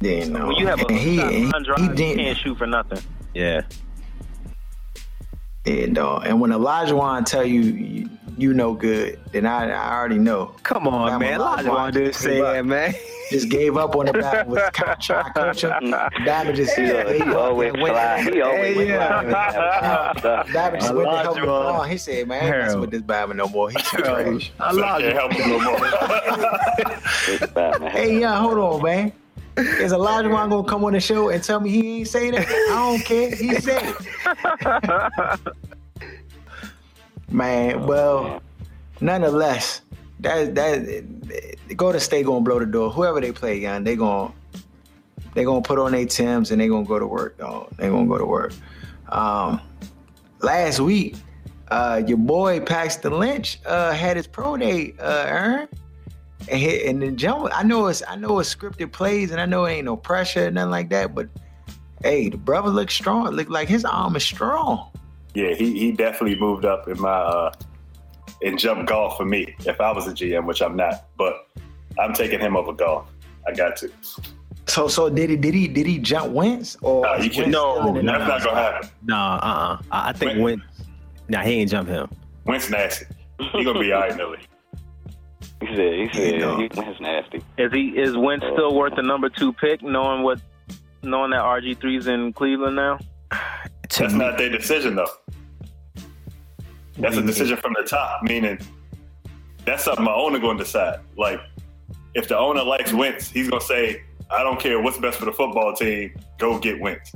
Yeah, 0.00 0.24
no. 0.28 0.46
When 0.48 0.56
you 0.56 0.66
have 0.66 0.80
a 0.86 0.92
he, 0.92 1.16
shot 1.16 1.32
he, 1.32 1.44
line 1.46 1.62
drive, 1.62 1.78
he 1.78 1.84
you 1.86 1.94
didn't. 1.94 2.16
can't 2.18 2.38
shoot 2.38 2.58
for 2.58 2.66
nothing. 2.66 2.98
Yeah. 3.32 3.62
Yeah, 5.64 5.84
uh, 5.84 5.86
dog. 5.88 6.26
And 6.26 6.40
when 6.40 6.52
Elijah 6.52 6.96
Wan 6.96 7.24
tell 7.24 7.44
you, 7.44 7.60
you 7.60 8.08
you 8.36 8.52
know 8.52 8.74
good, 8.74 9.18
then 9.32 9.46
I, 9.46 9.70
I 9.70 9.94
already 9.96 10.18
know. 10.18 10.46
Come 10.64 10.88
on, 10.88 11.08
Bama 11.12 11.20
man. 11.20 11.34
Elijah 11.34 11.68
Elijah 11.68 11.98
didn't 12.00 12.14
say 12.16 12.40
that, 12.40 12.66
man. 12.66 12.94
Just 13.30 13.48
gave 13.48 13.76
up 13.78 13.96
on 13.96 14.04
the 14.06 14.12
battle 14.12 14.52
with 14.52 14.62
trying 14.74 14.98
to 14.98 15.22
coach 15.32 15.62
him. 15.64 15.70
Bama 15.70 16.54
just 16.54 16.76
He, 16.76 16.84
he 16.84 17.22
always 17.32 17.72
went- 17.72 17.86
fly. 17.94 18.22
He 18.32 18.42
always 18.42 18.76
Hey, 18.76 18.88
yeah. 18.88 20.12
fly. 20.12 20.44
Bama 20.52 20.78
just 20.80 20.94
went 20.94 21.08
to 21.10 21.16
help 21.16 21.36
Elijah 21.38 21.46
Wan. 21.46 21.88
He 21.88 21.96
said, 21.96 22.28
"Man, 22.28 22.52
I 22.52 22.70
ain't 22.72 22.80
with 22.80 22.90
this 22.90 23.00
Bama 23.02 23.34
no 23.34 23.48
more. 23.48 23.70
He's 23.70 23.82
too 23.90 23.96
trash." 23.98 24.52
I 24.60 24.74
can't 24.74 25.14
help 25.16 25.32
him 25.32 25.48
no 25.50 25.58
more. 25.60 25.78
Hey, 27.90 28.18
yeah, 28.20 28.38
hold 28.40 28.58
on, 28.58 28.82
man. 28.82 29.12
Is 29.56 29.92
Elijah 29.92 30.28
Wan 30.28 30.50
gonna 30.50 30.68
come 30.68 30.84
on 30.84 30.92
the 30.92 31.00
show 31.00 31.28
and 31.28 31.42
tell 31.42 31.60
me 31.60 31.70
he 31.70 31.98
ain't 31.98 32.08
say 32.08 32.30
that? 32.30 32.48
I 32.48 32.74
don't 32.74 33.04
care. 33.04 33.34
He 33.34 33.54
said 33.60 33.94
it. 33.96 35.54
Man, 37.30 37.86
well, 37.86 38.42
nonetheless, 39.00 39.82
that 40.20 40.54
that 40.54 41.76
go 41.76 41.92
to 41.92 42.00
state 42.00 42.26
gonna 42.26 42.40
blow 42.40 42.58
the 42.58 42.66
door. 42.66 42.90
Whoever 42.90 43.20
they 43.20 43.32
play, 43.32 43.58
young, 43.58 43.84
they 43.84 43.96
gonna 43.96 44.32
they 45.34 45.44
gonna 45.44 45.62
put 45.62 45.78
on 45.78 45.92
their 45.92 46.06
Tims 46.06 46.50
and 46.50 46.60
they 46.60 46.68
gonna 46.68 46.84
go 46.84 46.98
to 46.98 47.06
work, 47.06 47.38
dog. 47.38 47.76
They 47.76 47.88
gonna 47.88 48.06
go 48.06 48.18
to 48.18 48.26
work. 48.26 48.52
Um, 49.08 49.60
last 50.40 50.80
week, 50.80 51.16
uh, 51.68 52.02
your 52.06 52.18
boy 52.18 52.60
Paxton 52.60 53.18
Lynch 53.18 53.60
uh, 53.66 53.92
had 53.92 54.16
his 54.16 54.26
pro 54.26 54.56
day, 54.56 54.94
uh, 54.98 55.24
Aaron. 55.26 55.68
And, 56.48 56.60
he, 56.60 56.86
and 56.86 57.00
the 57.00 57.10
jump, 57.12 57.48
I 57.54 57.62
know 57.62 57.86
it's 57.86 58.02
I 58.06 58.16
know 58.16 58.38
it's 58.38 58.54
scripted 58.54 58.92
plays, 58.92 59.30
and 59.30 59.40
I 59.40 59.46
know 59.46 59.64
it 59.64 59.72
ain't 59.72 59.84
no 59.86 59.96
pressure, 59.96 60.50
nothing 60.50 60.70
like 60.70 60.90
that. 60.90 61.14
But 61.14 61.28
hey, 62.02 62.28
the 62.28 62.36
brother 62.36 62.68
looks 62.70 62.94
strong. 62.94 63.26
Look 63.30 63.48
like 63.48 63.68
his 63.68 63.84
arm 63.84 64.14
is 64.16 64.24
strong. 64.24 64.90
yeah, 65.34 65.54
he 65.54 65.78
he 65.78 65.92
definitely 65.92 66.38
moved 66.38 66.64
up 66.64 66.86
in 66.88 67.00
my 67.00 67.08
uh, 67.08 67.52
in 68.42 68.58
jump 68.58 68.86
golf 68.86 69.16
for 69.16 69.24
me. 69.24 69.54
If 69.66 69.80
I 69.80 69.90
was 69.92 70.06
a 70.06 70.10
GM, 70.12 70.44
which 70.46 70.60
I'm 70.60 70.76
not, 70.76 71.06
but 71.16 71.48
I'm 71.98 72.12
taking 72.12 72.40
him 72.40 72.56
over 72.56 72.72
Goff. 72.72 73.08
I 73.46 73.52
got 73.52 73.76
to. 73.78 73.90
So 74.66 74.88
so 74.88 75.08
did 75.08 75.30
he 75.30 75.36
did 75.36 75.54
he 75.54 75.66
did 75.68 75.86
he 75.86 75.98
jump 75.98 76.32
Wentz 76.32 76.76
or 76.82 77.04
No, 77.04 77.14
you 77.16 77.24
is 77.30 77.34
can 77.34 77.42
Wentz 77.44 77.52
no. 77.52 77.74
still 77.76 77.96
in 77.96 78.06
the 78.06 78.12
That's 78.12 78.28
not 78.28 78.42
gonna 78.44 78.56
happen. 78.62 78.88
Nah, 79.04 79.34
uh, 79.36 79.38
uh 79.38 79.78
I 79.92 80.08
I 80.10 80.12
think 80.12 80.32
Went- 80.32 80.42
when. 80.42 80.62
Nah, 81.28 81.40
he 81.42 81.52
ain't 81.52 81.70
jump 81.70 81.88
him. 81.88 82.08
Wentz 82.44 82.68
nasty. 82.68 83.06
He 83.52 83.64
gonna 83.64 83.78
be 83.80 83.92
all 83.92 84.02
right 84.02 84.10
in 84.12 84.18
the 84.18 84.26
league. 84.26 84.46
He 85.60 85.66
said, 85.76 85.94
he 85.94 86.08
said, 86.12 86.40
know. 86.40 86.56
he 86.58 86.68
was 86.74 87.00
nasty. 87.00 87.42
Is 87.58 87.72
he 87.72 87.88
is 87.96 88.16
Wentz 88.16 88.44
uh, 88.44 88.52
still 88.52 88.74
worth 88.74 88.94
the 88.96 89.02
number 89.02 89.28
two 89.28 89.52
pick, 89.52 89.82
knowing 89.82 90.22
what 90.22 90.40
knowing 91.02 91.30
that 91.30 91.40
RG 91.40 91.78
3s 91.78 92.08
in 92.08 92.32
Cleveland 92.32 92.76
now? 92.76 92.98
That's 93.82 94.12
me- 94.12 94.18
not 94.18 94.38
their 94.38 94.50
decision 94.50 94.96
though. 94.96 95.10
That's 96.98 97.16
a 97.16 97.22
decision 97.22 97.56
from 97.56 97.74
the 97.80 97.86
top, 97.86 98.22
meaning 98.22 98.58
that's 99.64 99.84
something 99.84 100.04
my 100.04 100.12
owner 100.12 100.38
going 100.38 100.58
to 100.58 100.64
decide. 100.64 101.00
Like, 101.16 101.40
if 102.14 102.28
the 102.28 102.38
owner 102.38 102.62
likes 102.62 102.92
Wentz, 102.92 103.30
he's 103.30 103.50
going 103.50 103.60
to 103.60 103.66
say, 103.66 104.04
I 104.30 104.42
don't 104.42 104.60
care 104.60 104.80
what's 104.80 104.98
best 104.98 105.18
for 105.18 105.24
the 105.24 105.32
football 105.32 105.74
team, 105.74 106.14
go 106.38 106.58
get 106.58 106.80
Wentz. 106.80 107.12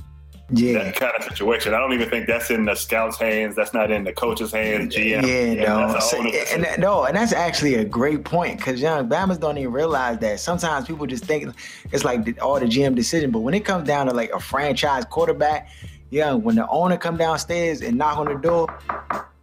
Yeah. 0.51 0.82
that 0.84 0.96
kind 0.96 1.12
of 1.18 1.24
situation. 1.24 1.74
I 1.74 1.78
don't 1.78 1.92
even 1.92 2.09
think 2.09 2.26
that's 2.26 2.51
in 2.51 2.64
the 2.64 2.74
scouts' 2.74 3.18
hands. 3.18 3.55
That's 3.55 3.74
not 3.74 3.90
in 3.90 4.05
the 4.05 4.12
coach's 4.14 4.51
hands. 4.53 4.94
GM. 4.94 5.26
Yeah, 5.26 5.64
no, 5.64 5.92
that's 5.92 6.11
So- 6.11 6.22
and 6.22 6.64
that, 6.64 6.78
no, 6.78 7.05
and 7.05 7.14
that's 7.14 7.32
actually 7.34 7.74
a 7.74 7.84
great 7.84 8.24
point 8.24 8.57
because 8.57 8.80
young 8.80 9.09
Bamas 9.09 9.38
don't 9.38 9.59
even 9.59 9.72
realize 9.72 10.18
that 10.20 10.40
sometimes 10.40 10.86
people 10.86 11.07
just 11.07 11.24
think 11.26 11.55
it's 11.92 12.03
like 12.05 12.40
all 12.42 12.59
the 12.59 12.64
GM 12.66 12.94
decision, 12.94 13.30
but 13.30 13.40
when 13.40 13.53
it 13.53 13.64
comes 13.66 13.86
down 13.86 14.07
to 14.07 14.14
like 14.14 14.30
a 14.32 14.40
franchise 14.40 15.05
quarterback, 15.05 15.68
yeah, 16.11 16.32
when 16.32 16.57
the 16.57 16.66
owner 16.68 16.96
come 16.96 17.18
downstairs 17.18 17.82
and 17.82 17.99
knock 17.99 18.16
on 18.16 18.26
the 18.26 18.34
door, 18.36 18.68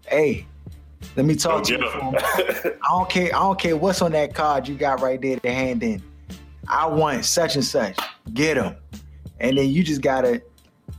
hey, 0.07 0.47
let 1.15 1.27
me 1.27 1.35
talk 1.35 1.63
to 1.65 1.73
you. 1.73 1.87
for 1.87 1.99
a 1.99 2.03
moment. 2.03 2.23
I 2.35 2.71
don't 2.89 3.09
care. 3.09 3.27
I 3.27 3.39
don't 3.39 3.59
care 3.59 3.77
what's 3.77 4.01
on 4.01 4.11
that 4.13 4.33
card 4.33 4.67
you 4.67 4.73
got 4.73 5.01
right 5.01 5.21
there 5.21 5.39
to 5.39 5.51
hand 5.53 5.83
in. 5.83 6.01
I 6.67 6.87
want 6.87 7.23
such 7.25 7.53
and 7.53 7.63
such. 7.63 7.95
Get 8.33 8.55
them, 8.55 8.75
and 9.39 9.55
then 9.55 9.69
you 9.69 9.83
just 9.83 10.01
gotta, 10.01 10.41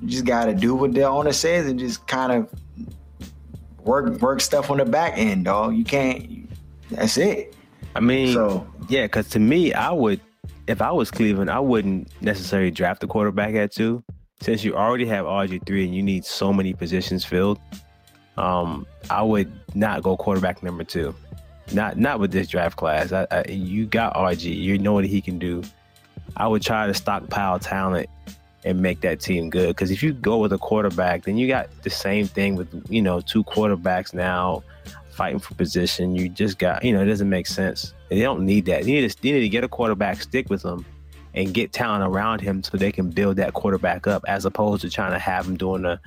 you 0.03 0.09
just 0.09 0.24
gotta 0.24 0.55
do 0.55 0.74
what 0.74 0.92
the 0.92 1.05
owner 1.05 1.32
says 1.32 1.66
and 1.66 1.78
just 1.78 2.07
kind 2.07 2.32
of 2.32 2.49
work 3.84 4.20
work 4.20 4.40
stuff 4.40 4.70
on 4.70 4.78
the 4.78 4.84
back 4.84 5.14
end, 5.16 5.44
dog. 5.44 5.74
You 5.76 5.84
can't. 5.84 6.49
That's 6.90 7.16
it. 7.16 7.55
I 7.94 8.01
mean, 8.01 8.34
So- 8.34 8.66
yeah, 8.88 9.03
because 9.05 9.28
to 9.30 9.38
me, 9.38 9.72
I 9.72 9.90
would, 9.90 10.20
if 10.66 10.82
I 10.82 10.92
was 10.92 11.11
Cleveland, 11.11 11.51
I 11.51 11.59
wouldn't 11.61 12.11
necessarily 12.22 12.70
draft 12.70 13.03
a 13.03 13.07
quarterback 13.07 13.55
at 13.55 13.72
two, 13.72 14.05
since 14.40 14.62
you 14.62 14.76
already 14.76 15.07
have 15.07 15.24
RG 15.24 15.64
three 15.66 15.84
and 15.84 15.94
you 15.94 16.03
need 16.03 16.24
so 16.24 16.53
many 16.53 16.72
positions 16.74 17.24
filled. 17.24 17.59
Um, 18.36 18.86
I 19.09 19.22
would 19.22 19.51
not 19.74 20.03
go 20.03 20.16
quarterback 20.16 20.62
number 20.62 20.84
two, 20.84 21.14
not 21.72 21.97
not 21.97 22.20
with 22.20 22.32
this 22.32 22.49
draft 22.49 22.76
class. 22.76 23.12
I, 23.12 23.26
I, 23.30 23.44
you 23.49 23.86
got 23.86 24.14
RG, 24.14 24.55
you 24.55 24.76
know 24.78 24.92
what 24.92 25.07
he 25.07 25.20
can 25.22 25.38
do. 25.38 25.62
I 26.36 26.47
would 26.47 26.61
try 26.61 26.86
to 26.86 26.92
stockpile 26.92 27.59
talent 27.59 28.11
and 28.66 28.82
make 28.82 29.00
that 29.00 29.20
team 29.20 29.48
good. 29.48 29.68
Because 29.68 29.90
if 29.90 30.02
you 30.02 30.12
go 30.12 30.38
with 30.38 30.52
a 30.52 30.58
quarterback, 30.58 31.24
then 31.24 31.38
you 31.38 31.46
got 31.46 31.70
the 31.82 31.90
same 31.90 32.26
thing 32.26 32.56
with 32.56 32.68
you 32.90 33.00
know 33.00 33.20
two 33.20 33.44
quarterbacks 33.44 34.12
now 34.12 34.62
fighting 35.12 35.38
for 35.38 35.54
position. 35.54 36.14
You 36.14 36.28
just 36.28 36.58
got 36.58 36.84
you 36.84 36.92
know 36.92 37.00
it 37.00 37.06
doesn't 37.06 37.30
make 37.30 37.46
sense. 37.46 37.94
They 38.10 38.20
don't 38.20 38.44
need 38.44 38.66
that. 38.66 38.84
You 38.84 39.00
need 39.00 39.10
to, 39.10 39.26
you 39.26 39.34
need 39.34 39.40
to 39.40 39.48
get 39.48 39.64
a 39.64 39.68
quarterback, 39.68 40.20
stick 40.20 40.50
with 40.50 40.62
them, 40.62 40.84
and 41.34 41.54
get 41.54 41.72
talent 41.72 42.04
around 42.04 42.40
him 42.40 42.62
so 42.62 42.76
they 42.76 42.92
can 42.92 43.08
build 43.08 43.36
that 43.36 43.54
quarterback 43.54 44.06
up, 44.06 44.24
as 44.28 44.44
opposed 44.44 44.82
to 44.82 44.90
trying 44.90 45.12
to 45.12 45.18
have 45.18 45.46
him 45.46 45.56
doing 45.56 45.82
the, 45.82 46.00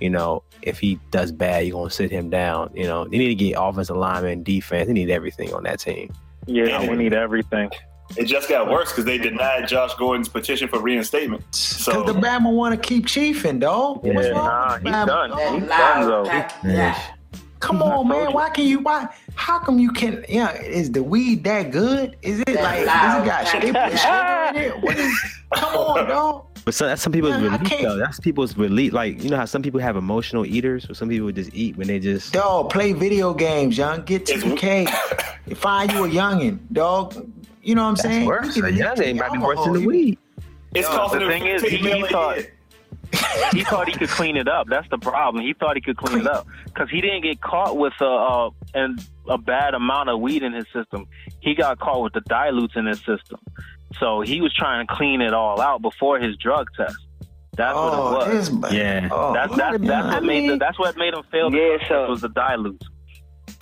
you 0.00 0.10
know, 0.10 0.42
if 0.60 0.78
he 0.78 1.00
does 1.10 1.32
bad, 1.32 1.66
you're 1.66 1.72
gonna 1.72 1.90
sit 1.90 2.10
him 2.10 2.28
down. 2.28 2.70
You 2.74 2.84
know, 2.84 3.04
they 3.06 3.18
need 3.18 3.28
to 3.28 3.34
get 3.34 3.56
offensive 3.58 3.96
lineman, 3.96 4.42
defense. 4.42 4.86
They 4.86 4.92
need 4.92 5.10
everything 5.10 5.52
on 5.54 5.62
that 5.64 5.80
team. 5.80 6.12
Yeah, 6.46 6.88
we 6.88 6.96
need 6.96 7.14
everything. 7.14 7.70
It 8.16 8.24
just 8.24 8.48
got 8.48 8.70
worse 8.70 8.90
because 8.90 9.04
they 9.04 9.18
denied 9.18 9.68
Josh 9.68 9.94
Gordon's 9.94 10.28
petition 10.28 10.68
for 10.68 10.80
reinstatement. 10.80 11.42
So 11.54 12.02
the 12.02 12.12
Bama 12.12 12.52
want 12.52 12.74
to 12.80 12.88
keep 12.88 13.06
chiefing, 13.06 13.60
dog. 13.60 14.04
What's 14.04 14.26
Yeah, 14.28 14.32
wrong 14.32 14.44
nah, 14.46 14.74
with 14.74 14.82
he's 14.82 14.92
done. 14.92 15.30
dog? 15.30 15.60
He's 15.60 15.68
done 15.68 16.08
though. 16.08 16.24
Yeah. 16.70 17.02
Come 17.60 17.80
on, 17.80 18.08
man. 18.08 18.32
Why 18.32 18.50
can 18.50 18.64
you? 18.66 18.80
Why? 18.80 19.06
How 19.36 19.58
come 19.60 19.78
you 19.78 19.92
can? 19.92 20.24
Yeah, 20.28 20.52
is 20.60 20.90
the 20.90 21.02
weed 21.02 21.44
that 21.44 21.70
good? 21.70 22.16
Is 22.22 22.40
it 22.40 22.54
like? 22.56 22.80
Is 22.80 22.86
it 22.86 23.24
got 23.24 23.44
sugar, 23.46 23.66
sugar 23.96 24.48
in 24.50 24.56
it? 24.56 24.82
What 24.82 24.98
is? 24.98 25.12
Come 25.54 25.74
on, 25.76 26.08
dog. 26.08 26.46
But 26.64 26.74
so, 26.74 26.86
that's 26.86 27.02
some 27.02 27.12
people's 27.12 27.36
Yeah, 27.40 27.56
relief 27.56 27.80
though. 27.82 27.96
That's 27.98 28.18
people's 28.20 28.56
relief. 28.56 28.92
Like 28.92 29.22
you 29.22 29.30
know 29.30 29.36
how 29.36 29.44
some 29.44 29.62
people 29.62 29.78
have 29.80 29.96
emotional 29.96 30.44
eaters, 30.44 30.90
or 30.90 30.94
some 30.94 31.08
people 31.08 31.30
just 31.30 31.54
eat 31.54 31.76
when 31.76 31.86
they 31.86 32.00
just. 32.00 32.32
Dog, 32.32 32.70
play 32.70 32.92
video 32.92 33.32
games, 33.32 33.78
young. 33.78 34.02
Get 34.04 34.28
It's- 34.28 34.42
2K. 34.42 34.88
Find 35.56 35.92
you 35.92 36.04
a 36.04 36.08
youngin, 36.08 36.58
dog. 36.72 37.14
You 37.62 37.74
know 37.74 37.82
what 37.82 37.88
I'm 37.88 37.94
That's 37.94 38.08
saying? 38.08 38.26
worse. 38.26 38.56
You 38.56 38.64
A 38.64 38.68
can- 38.68 38.76
young 38.78 39.02
ain't 39.02 39.18
might 39.20 39.32
be 39.32 39.38
worse 39.38 39.62
than 39.64 39.72
the 39.74 39.86
weed. 39.86 40.18
it's 40.74 40.88
Yo, 40.88 40.94
costing 40.96 41.20
the 41.20 41.26
them 41.26 41.40
thing 41.40 41.46
is, 41.46 41.62
15 41.62 41.84
he 41.96 42.02
thought- 42.08 42.38
he 43.52 43.62
thought 43.62 43.88
he 43.88 43.94
could 43.94 44.08
clean 44.08 44.36
it 44.36 44.48
up. 44.48 44.66
That's 44.68 44.88
the 44.88 44.96
problem. 44.98 45.44
He 45.44 45.52
thought 45.52 45.76
he 45.76 45.82
could 45.82 45.96
clean 45.98 46.20
it 46.20 46.26
up 46.26 46.46
because 46.64 46.88
he 46.90 47.00
didn't 47.02 47.22
get 47.22 47.40
caught 47.42 47.76
with 47.76 47.92
a 48.00 48.04
uh, 48.06 48.50
and 48.74 48.98
a 49.28 49.36
bad 49.38 49.74
amount 49.74 50.08
of 50.08 50.18
weed 50.20 50.42
in 50.42 50.52
his 50.54 50.64
system. 50.72 51.06
He 51.40 51.54
got 51.54 51.78
caught 51.78 52.02
with 52.02 52.14
the 52.14 52.22
dilutes 52.22 52.74
in 52.74 52.86
his 52.86 52.98
system. 52.98 53.38
So 54.00 54.22
he 54.22 54.40
was 54.40 54.54
trying 54.54 54.86
to 54.86 54.94
clean 54.94 55.20
it 55.20 55.34
all 55.34 55.60
out 55.60 55.82
before 55.82 56.18
his 56.20 56.36
drug 56.38 56.68
test. 56.76 56.96
That's 57.54 57.74
Oh, 57.76 58.14
what 58.14 58.28
it 58.28 58.34
was. 58.34 58.72
Yeah. 58.72 59.08
Oh, 59.12 59.34
That's 59.34 59.54
that's 59.56 59.78
that's 59.84 60.06
what 60.14 60.22
made 60.24 60.48
the, 60.50 60.56
that's 60.56 60.78
what 60.78 60.96
made 60.96 61.12
him 61.12 61.22
fail. 61.30 61.52
Yeah, 61.52 61.66
drug 61.76 61.78
test 61.80 61.88
so- 61.90 62.08
was 62.08 62.20
the 62.22 62.28
dilutes. 62.30 62.86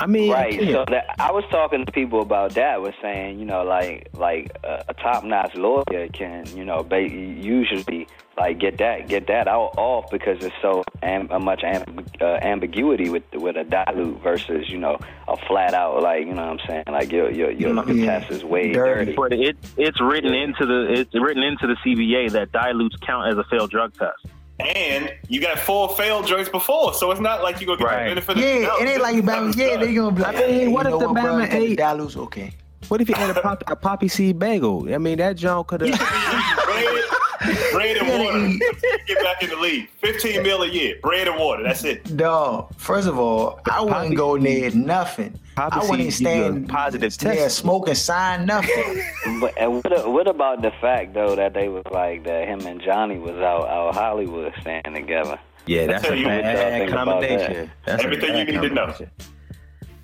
I 0.01 0.07
mean, 0.07 0.33
Right. 0.33 0.61
yeah. 0.63 0.73
So 0.73 0.85
that 0.89 1.15
I 1.19 1.31
was 1.31 1.45
talking 1.51 1.85
to 1.85 1.93
people 1.93 2.21
about 2.23 2.53
that. 2.55 2.81
Was 2.81 2.95
saying, 3.03 3.39
you 3.39 3.45
know, 3.45 3.63
like 3.65 4.09
like 4.15 4.51
a, 4.65 4.85
a 4.89 4.95
top 4.95 5.25
notch 5.25 5.55
lawyer 5.55 6.09
can, 6.13 6.47
you 6.57 6.65
know, 6.65 6.83
ba- 6.83 7.09
usually 7.09 8.07
like 8.39 8.59
get 8.59 8.79
that 8.79 9.09
get 9.09 9.27
that 9.27 9.47
out 9.49 9.75
off 9.77 10.11
because 10.11 10.43
it's 10.43 10.55
so 10.63 10.83
am, 11.03 11.29
a 11.31 11.39
much 11.39 11.61
amb- 11.61 12.07
uh, 12.23 12.39
ambiguity 12.43 13.11
with 13.11 13.25
with 13.35 13.57
a 13.57 13.65
dilute 13.65 14.23
versus 14.23 14.71
you 14.71 14.79
know 14.79 14.97
a 15.29 15.37
flat 15.47 15.75
out 15.75 16.03
like 16.03 16.25
you 16.27 16.33
know 16.33 16.47
what 16.47 16.61
I'm 16.61 16.67
saying 16.67 16.85
like 16.91 17.13
your 17.13 17.31
your 17.31 17.51
your, 17.51 17.75
your 17.75 17.91
Yeah. 17.93 18.21
test 18.21 18.31
is 18.33 18.45
way 18.45 18.73
Dirty. 18.73 19.13
dirty. 19.13 19.17
But 19.17 19.33
it 19.35 19.57
it's 19.77 20.01
written 20.01 20.33
into 20.33 20.65
the 20.65 20.87
it's 21.01 21.15
written 21.15 21.43
into 21.43 21.67
the 21.67 21.77
CBA 21.85 22.31
that 22.33 22.53
dilutes 22.53 22.97
count 23.05 23.29
as 23.31 23.37
a 23.37 23.45
failed 23.51 23.71
drug 23.71 23.93
test. 23.95 24.27
And 24.67 25.13
you 25.29 25.41
got 25.41 25.59
four 25.59 25.89
failed 25.97 26.27
joints 26.27 26.49
before, 26.51 26.95
so 26.95 27.11
it's 27.11 27.21
not 27.21 27.43
like 27.43 27.61
you 27.61 27.67
gonna 27.67 27.79
get 27.79 27.85
Right. 27.87 28.03
the 28.09 28.21
benefit 28.21 28.37
of 28.37 28.43
yeah, 28.43 28.55
the 28.61 28.67
doubt. 28.67 28.81
it 28.83 28.89
ain't 28.89 29.03
like 29.03 29.15
you 29.17 29.23
Bama. 29.23 29.57
Yeah, 29.57 29.77
they 29.77 29.95
gonna 29.95 30.13
be 30.15 30.23
like, 30.23 30.37
hey, 30.37 30.69
what 30.69 30.87
you 30.87 30.95
if 30.95 30.95
know 30.95 30.99
the 31.01 31.13
what, 31.13 31.23
bro? 31.23 31.33
Bama 31.35 31.51
Get 31.51 31.63
ate- 31.63 31.79
Dallas, 31.79 32.17
okay. 32.17 32.53
What 32.89 33.01
if 33.01 33.09
you 33.09 33.15
had 33.15 33.37
a, 33.37 33.41
pop, 33.41 33.63
a 33.69 33.77
poppy 33.77 34.09
seed 34.09 34.39
bagel? 34.39 34.93
I 34.93 34.99
mean, 34.99 35.19
that 35.19 35.37
John 35.37 35.65
could 35.65 35.83
have. 35.83 37.11
bread, 37.41 37.59
bread 37.73 37.97
and 37.97 38.09
water. 38.09 38.59
Get 39.07 39.23
back 39.23 39.43
in 39.43 39.51
the 39.51 39.57
league. 39.57 39.91
Fifteen 40.01 40.43
mil 40.43 40.63
a 40.63 40.69
year. 40.69 40.97
Bread 41.03 41.29
and 41.29 41.39
water. 41.39 41.63
That's 41.63 41.85
it. 41.85 42.17
Dog, 42.17 42.75
first 42.77 43.09
of 43.09 43.19
all, 43.19 43.61
I 43.71 43.81
wouldn't 43.83 44.17
go 44.17 44.37
near 44.37 44.71
nothing. 44.71 45.39
I 45.57 45.85
wouldn't 45.87 46.13
seed 46.13 46.27
give 46.27 46.37
you 46.37 46.43
a 46.43 46.47
stand 46.53 46.69
positive 46.69 47.17
there 47.19 47.35
test. 47.35 47.59
smoking 47.59 47.95
sign 47.95 48.47
nothing. 48.47 49.03
But 49.41 49.57
and 49.59 49.75
what, 49.75 50.11
what 50.11 50.29
about 50.29 50.63
the 50.63 50.71
fact 50.81 51.15
though 51.15 51.35
that 51.37 51.55
they 51.55 51.69
was 51.69 51.85
like 51.91 52.25
that 52.25 52.49
him 52.49 52.61
and 52.67 52.81
Johnny 52.83 53.19
was 53.19 53.37
out 53.37 53.69
out 53.69 53.95
Hollywood 53.95 54.53
staying 54.61 54.83
together? 54.93 55.39
Yeah, 55.67 55.87
that's 55.87 56.05
tell 56.05 56.13
a 56.13 56.17
you 56.17 56.25
bad 56.27 56.73
think 56.73 56.91
about 56.91 57.07
combination. 57.07 57.71
That's 57.87 58.03
a 58.03 58.07
Everything 58.07 58.33
bad 58.33 58.49
you 58.49 58.61
need 58.61 58.69
to 58.69 58.75
know. 58.75 58.95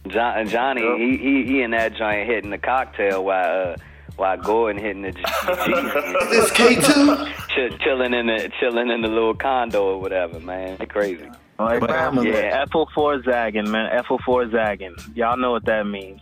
John, 0.08 0.46
Johnny, 0.48 0.82
he, 0.98 1.16
he 1.16 1.44
he 1.44 1.62
in 1.62 1.72
that 1.72 1.96
joint 1.96 2.28
hitting 2.28 2.50
the 2.50 2.58
cocktail 2.58 3.24
while 3.24 3.72
uh, 3.72 3.76
while 4.16 4.36
Gordon 4.38 4.82
hitting 4.82 5.02
the, 5.02 5.12
G- 5.12 5.22
the 5.22 6.26
This 6.30 6.50
K2? 6.50 7.26
Ch- 7.48 7.82
chilling 7.82 8.14
in 8.14 8.26
the 8.26 8.50
chilling 8.60 8.90
in 8.90 9.02
the 9.02 9.08
little 9.08 9.34
condo 9.34 9.84
or 9.84 10.00
whatever, 10.00 10.40
man. 10.40 10.76
They 10.78 10.86
crazy. 10.86 11.28
Like, 11.58 11.80
But, 11.80 11.90
Bama, 11.90 12.24
yeah. 12.24 12.32
look, 12.32 12.44
Apple 12.44 12.88
four 12.94 13.22
zagging, 13.22 13.70
man. 13.70 13.86
Apple 13.92 14.18
four 14.26 14.50
zagging. 14.50 14.94
Y'all 15.14 15.36
know 15.38 15.52
what 15.52 15.64
that 15.66 15.86
means. 15.86 16.20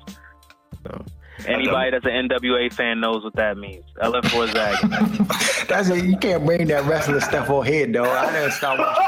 So, 0.86 1.04
Anybody 1.46 1.90
that's 1.90 2.04
an 2.06 2.28
NWA 2.28 2.72
fan 2.72 3.00
knows 3.00 3.24
what 3.24 3.34
that 3.36 3.56
means. 3.56 3.84
LF4 4.02 4.52
zagging. 4.52 4.90
That's 5.68 5.88
it. 5.88 6.04
You 6.04 6.16
can't 6.18 6.44
bring 6.44 6.66
that 6.68 6.84
wrestling 6.84 7.20
stuff 7.20 7.48
on 7.48 7.64
here, 7.64 7.86
though. 7.86 8.04
I 8.04 8.30
didn't 8.32 8.52
start 8.52 8.78
watching 8.78 9.02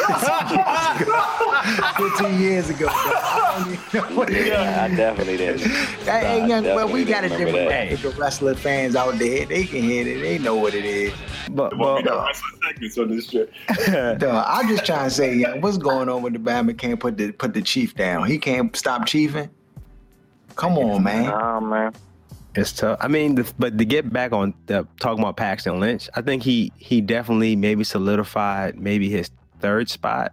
15 0.00 0.80
years 0.80 1.10
ago. 1.10 1.90
Fifteen 1.92 2.40
years 2.40 2.70
ago. 2.70 2.86
I 2.90 3.62
don't 3.64 3.72
even 3.72 4.10
know 4.10 4.16
what 4.16 4.30
it 4.30 4.36
is. 4.36 4.46
Yeah, 4.48 4.88
I 4.90 4.94
definitely 4.94 5.36
didn't. 5.36 5.60
That 6.04 6.24
ain't 6.24 6.48
nothing, 6.48 6.74
but 6.74 6.90
we 6.90 7.04
got 7.04 7.24
a 7.24 7.28
different 7.28 7.68
that. 7.68 7.88
hey, 7.88 7.94
the 7.96 8.10
wrestling 8.10 8.54
fans 8.54 8.96
out 8.96 9.18
there. 9.18 9.46
They 9.46 9.64
can 9.64 9.82
hear 9.82 10.06
it. 10.06 10.20
They 10.20 10.38
know 10.38 10.56
what 10.56 10.74
it 10.74 10.84
is. 10.84 11.12
but, 11.50 11.76
Well, 11.76 11.96
we 11.96 12.02
but 12.02 12.10
got 12.10 12.36
segments 12.64 12.98
on 12.98 13.10
this 13.10 13.28
shit. 13.28 13.52
Dog, 14.18 14.44
I'm 14.48 14.68
just 14.68 14.86
trying 14.86 15.08
to 15.08 15.14
say, 15.14 15.34
yeah, 15.36 15.54
what's 15.56 15.78
going 15.78 16.08
on 16.08 16.22
with 16.22 16.32
the 16.32 16.38
Bama 16.38 16.76
can't 16.76 16.98
put 16.98 17.16
the 17.16 17.32
put 17.32 17.54
the 17.54 17.62
chief 17.62 17.94
down. 17.94 18.26
He 18.26 18.38
can't 18.38 18.74
stop 18.76 19.02
chiefing. 19.02 19.50
Come 20.56 20.78
on, 20.78 21.02
man. 21.02 21.32
Oh 21.32 21.60
man. 21.60 21.92
It's 22.54 22.72
tough. 22.72 22.98
I 23.00 23.06
mean, 23.08 23.36
the, 23.36 23.52
but 23.58 23.78
to 23.78 23.84
get 23.84 24.12
back 24.12 24.32
on 24.32 24.54
the, 24.66 24.86
talking 24.98 25.22
about 25.22 25.36
Paxton 25.36 25.78
Lynch, 25.78 26.08
I 26.14 26.20
think 26.22 26.42
he 26.42 26.72
he 26.76 27.00
definitely 27.00 27.54
maybe 27.56 27.84
solidified 27.84 28.78
maybe 28.78 29.08
his 29.08 29.30
third 29.60 29.88
spot. 29.88 30.32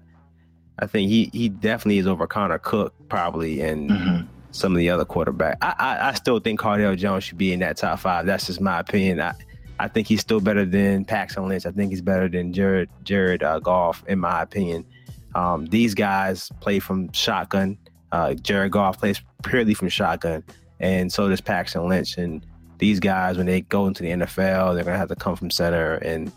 I 0.79 0.87
think 0.87 1.09
he 1.09 1.29
he 1.33 1.49
definitely 1.49 1.99
is 1.99 2.07
over 2.07 2.25
Connor 2.27 2.57
Cook 2.59 2.93
probably 3.09 3.61
and 3.61 3.89
Mhm. 3.89 4.27
some 4.51 4.71
of 4.73 4.77
the 4.79 4.89
other 4.89 5.05
quarterback. 5.05 5.57
I, 5.61 5.75
I 5.77 6.09
I 6.09 6.13
still 6.13 6.39
think 6.39 6.59
Cardale 6.59 6.97
Jones 6.97 7.23
should 7.23 7.37
be 7.37 7.53
in 7.53 7.59
that 7.59 7.77
top 7.77 7.99
five. 7.99 8.25
That's 8.25 8.47
just 8.47 8.61
my 8.61 8.79
opinion. 8.79 9.21
I 9.21 9.33
I 9.79 9.87
think 9.87 10.07
he's 10.07 10.21
still 10.21 10.39
better 10.39 10.65
than 10.65 11.05
Paxton 11.05 11.47
Lynch. 11.47 11.67
I 11.67 11.71
think 11.71 11.91
he's 11.91 12.01
better 12.01 12.27
than 12.27 12.51
Jared 12.51 12.89
Jared 13.03 13.43
uh, 13.43 13.59
Goff 13.59 14.03
in 14.07 14.17
my 14.19 14.41
opinion. 14.41 14.85
Um, 15.35 15.67
these 15.67 15.93
guys 15.93 16.49
play 16.61 16.79
from 16.79 17.11
shotgun. 17.11 17.77
Uh, 18.11 18.33
Jared 18.35 18.71
Goff 18.71 18.99
plays 18.99 19.21
purely 19.43 19.73
from 19.73 19.89
shotgun, 19.89 20.43
and 20.79 21.11
so 21.11 21.27
does 21.27 21.41
Paxton 21.41 21.87
Lynch. 21.87 22.17
And 22.17 22.45
these 22.77 22.99
guys, 22.99 23.37
when 23.37 23.45
they 23.45 23.61
go 23.61 23.87
into 23.87 24.03
the 24.03 24.09
NFL, 24.11 24.75
they're 24.75 24.83
gonna 24.83 24.97
have 24.97 25.09
to 25.09 25.15
come 25.15 25.35
from 25.35 25.49
center. 25.51 25.95
And 25.95 26.31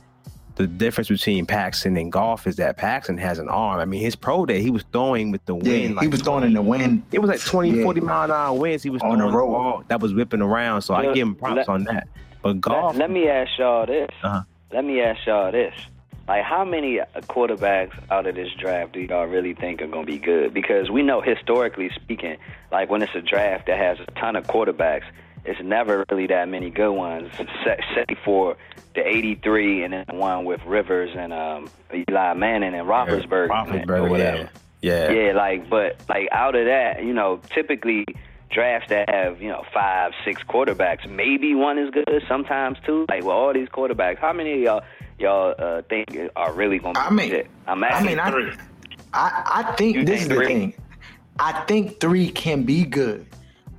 the 0.56 0.66
difference 0.66 1.08
between 1.08 1.46
Paxton 1.46 1.96
and 1.96 2.10
Goff 2.12 2.46
is 2.46 2.56
that 2.56 2.76
Paxton 2.76 3.16
has 3.18 3.38
an 3.38 3.48
arm. 3.48 3.80
I 3.80 3.84
mean, 3.84 4.00
his 4.02 4.16
pro 4.16 4.44
day, 4.44 4.60
he 4.60 4.70
was 4.70 4.84
throwing 4.92 5.30
with 5.30 5.44
the 5.46 5.54
Yeah, 5.56 5.62
wind. 5.62 5.88
he 5.88 5.94
like 5.94 6.10
was 6.10 6.22
throwing 6.22 6.44
in 6.44 6.54
the 6.54 6.60
wind. 6.62 7.02
it 7.12 7.18
was 7.20 7.30
like 7.30 7.40
20, 7.40 7.70
Yeah. 7.70 7.82
40 7.84 8.00
mile 8.00 8.24
an 8.24 8.30
hour 8.32 8.58
winds. 8.58 8.82
He 8.82 8.90
was 8.90 9.00
On 9.02 9.18
the 9.18 9.28
throwing 9.30 9.34
road. 9.52 9.84
that 9.88 10.00
was 10.00 10.12
whipping 10.12 10.42
around. 10.42 10.82
So 10.82 10.92
I 10.94 11.02
Let- 11.06 11.14
give 11.14 11.26
him 11.28 11.34
props 11.34 11.56
let- 11.56 11.68
on 11.68 11.84
that. 11.84 12.08
But 12.42 12.48
Let, 12.54 12.60
golf, 12.62 12.96
let 12.96 13.10
me 13.10 13.28
ask 13.28 13.50
y'all 13.58 13.86
this. 13.86 14.08
Uh-huh. 14.22 14.42
Let 14.72 14.84
me 14.84 15.00
ask 15.02 15.26
y'all 15.26 15.52
this. 15.52 15.74
Like 16.30 16.44
how 16.44 16.64
many 16.64 17.00
quarterbacks 17.22 17.98
out 18.08 18.24
of 18.24 18.36
this 18.36 18.52
draft 18.56 18.92
do 18.92 19.00
y'all 19.00 19.26
really 19.26 19.52
think 19.52 19.82
are 19.82 19.88
going 19.88 20.06
to 20.06 20.12
be 20.12 20.18
good? 20.18 20.54
Because 20.54 20.88
we 20.88 21.02
know 21.02 21.20
historically 21.20 21.90
speaking, 21.96 22.36
like 22.70 22.88
when 22.88 23.02
it's 23.02 23.16
a 23.16 23.20
draft 23.20 23.66
that 23.66 23.76
has 23.76 23.98
a 23.98 24.08
ton 24.12 24.36
of 24.36 24.44
quarterbacks, 24.46 25.02
it's 25.44 25.60
never 25.60 26.04
really 26.08 26.28
that 26.28 26.48
many 26.48 26.70
good 26.70 26.92
ones, 26.92 27.32
except 27.40 28.14
for 28.24 28.56
the 28.94 29.04
'83 29.04 29.82
and 29.82 29.92
then 29.92 30.04
the 30.08 30.14
one 30.14 30.44
with 30.44 30.64
Rivers 30.64 31.10
and 31.16 31.32
um, 31.32 31.68
Eli 31.92 32.34
Manning 32.34 32.74
and 32.74 32.86
Roethlisberger, 32.86 33.48
Roethlisberger, 33.48 34.06
or 34.06 34.08
whatever. 34.08 34.50
Yeah. 34.82 35.10
Yeah, 35.10 35.32
like, 35.32 35.68
but 35.68 36.00
like 36.08 36.28
out 36.30 36.54
of 36.54 36.66
that, 36.66 37.02
you 37.02 37.12
know, 37.12 37.40
typically 37.52 38.04
drafts 38.52 38.90
that 38.90 39.10
have 39.10 39.42
you 39.42 39.48
know 39.48 39.64
five, 39.74 40.12
six 40.24 40.44
quarterbacks, 40.44 41.10
maybe 41.10 41.56
one 41.56 41.76
is 41.76 41.90
good, 41.90 42.22
sometimes 42.28 42.78
two. 42.86 43.06
Like 43.08 43.24
with 43.24 43.32
all 43.32 43.52
these 43.52 43.68
quarterbacks, 43.68 44.18
how 44.18 44.32
many 44.32 44.52
of 44.52 44.60
y'all 44.60 44.82
y'all 45.20 45.54
uh, 45.58 45.82
think 45.88 46.16
are 46.36 46.52
really 46.52 46.78
going 46.78 46.94
to 46.94 47.00
be 47.00 47.06
I 47.06 47.10
mean? 47.10 47.42
I'm 47.66 47.84
I 47.84 48.02
mean, 48.02 48.18
I, 48.18 48.30
Three. 48.30 48.52
I, 49.12 49.42
I 49.46 49.72
think 49.76 49.96
You 49.96 50.04
this 50.04 50.20
think 50.20 50.32
is 50.32 50.38
the 50.38 50.44
thing. 50.44 50.74
I 51.38 51.52
think 51.64 52.00
three 52.00 52.30
can 52.30 52.64
be 52.64 52.84
good. 52.84 53.26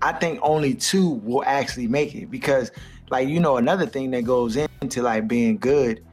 I 0.01 0.13
think 0.13 0.39
only 0.41 0.73
two 0.73 1.09
will 1.23 1.43
actually 1.45 1.87
make 1.87 2.15
it 2.15 2.31
because, 2.31 2.71
like, 3.09 3.27
you 3.27 3.39
know, 3.39 3.57
another 3.57 3.85
thing 3.85 4.11
that 4.11 4.23
goes 4.23 4.55
into 4.55 5.03
like 5.03 5.27
being 5.27 5.57
good 5.57 6.03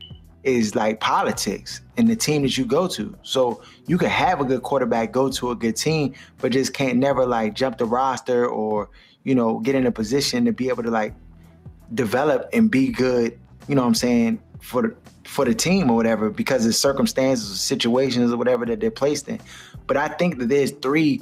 is 0.44 0.74
like 0.74 1.00
politics 1.00 1.80
and 1.96 2.08
the 2.08 2.16
team 2.16 2.42
that 2.42 2.56
you 2.56 2.64
go 2.64 2.86
to. 2.86 3.16
So 3.22 3.62
you 3.86 3.98
can 3.98 4.10
have 4.10 4.40
a 4.40 4.44
good 4.44 4.62
quarterback 4.62 5.12
go 5.12 5.30
to 5.30 5.50
a 5.50 5.56
good 5.56 5.76
team, 5.76 6.14
but 6.38 6.52
just 6.52 6.74
can't 6.74 6.98
never 6.98 7.26
like 7.26 7.54
jump 7.54 7.78
the 7.78 7.86
roster 7.86 8.46
or 8.46 8.90
you 9.24 9.34
know 9.34 9.58
get 9.58 9.74
in 9.74 9.86
a 9.86 9.92
position 9.92 10.44
to 10.44 10.52
be 10.52 10.68
able 10.68 10.82
to 10.82 10.90
like 10.90 11.14
develop 11.94 12.48
and 12.52 12.70
be 12.70 12.88
good. 12.88 13.38
You 13.68 13.74
know 13.74 13.82
what 13.82 13.88
I'm 13.88 13.94
saying 13.94 14.42
for 14.60 14.82
the 14.82 14.96
for 15.28 15.44
the 15.44 15.54
team 15.54 15.90
or 15.90 15.94
whatever 15.94 16.30
because 16.30 16.64
of 16.64 16.74
circumstances 16.74 17.52
or 17.52 17.56
situations 17.56 18.32
or 18.32 18.38
whatever 18.38 18.64
that 18.64 18.80
they're 18.80 18.90
placed 18.90 19.28
in. 19.28 19.38
But 19.86 19.98
I 19.98 20.08
think 20.08 20.38
that 20.38 20.48
there's 20.48 20.70
three 20.70 21.20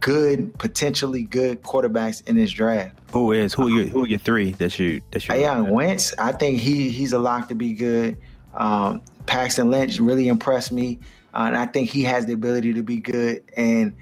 good, 0.00 0.58
potentially 0.58 1.24
good 1.24 1.62
quarterbacks 1.62 2.26
in 2.26 2.36
this 2.36 2.50
draft. 2.50 2.98
Who 3.12 3.32
is 3.32 3.52
who? 3.52 3.66
Are 3.66 3.70
your, 3.70 3.84
who 3.84 4.04
are 4.04 4.06
your 4.06 4.18
three 4.18 4.52
that 4.52 4.78
you 4.78 5.02
that 5.10 5.28
you? 5.28 5.34
Young 5.34 5.70
Wentz, 5.70 6.14
I 6.18 6.32
think 6.32 6.60
he 6.60 6.88
he's 6.88 7.12
a 7.12 7.18
lock 7.18 7.48
to 7.50 7.54
be 7.54 7.74
good. 7.74 8.16
Um, 8.54 9.02
Paxton 9.26 9.70
Lynch 9.70 10.00
really 10.00 10.28
impressed 10.28 10.72
me, 10.72 10.98
uh, 11.34 11.44
and 11.46 11.56
I 11.56 11.66
think 11.66 11.90
he 11.90 12.02
has 12.04 12.24
the 12.24 12.32
ability 12.32 12.72
to 12.72 12.82
be 12.82 12.96
good. 12.96 13.44
And 13.54 13.94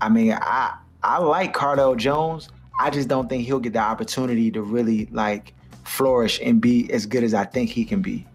I 0.00 0.10
mean, 0.10 0.34
I 0.34 0.76
I 1.02 1.18
like 1.18 1.54
Cardale 1.54 1.96
Jones. 1.96 2.50
I 2.78 2.90
just 2.90 3.08
don't 3.08 3.28
think 3.28 3.46
he'll 3.46 3.60
get 3.60 3.72
the 3.72 3.78
opportunity 3.78 4.50
to 4.50 4.62
really 4.62 5.06
like 5.06 5.54
flourish 5.84 6.38
and 6.42 6.60
be 6.60 6.92
as 6.92 7.06
good 7.06 7.24
as 7.24 7.32
I 7.32 7.44
think 7.44 7.70
he 7.70 7.84
can 7.86 8.02
be. 8.02 8.26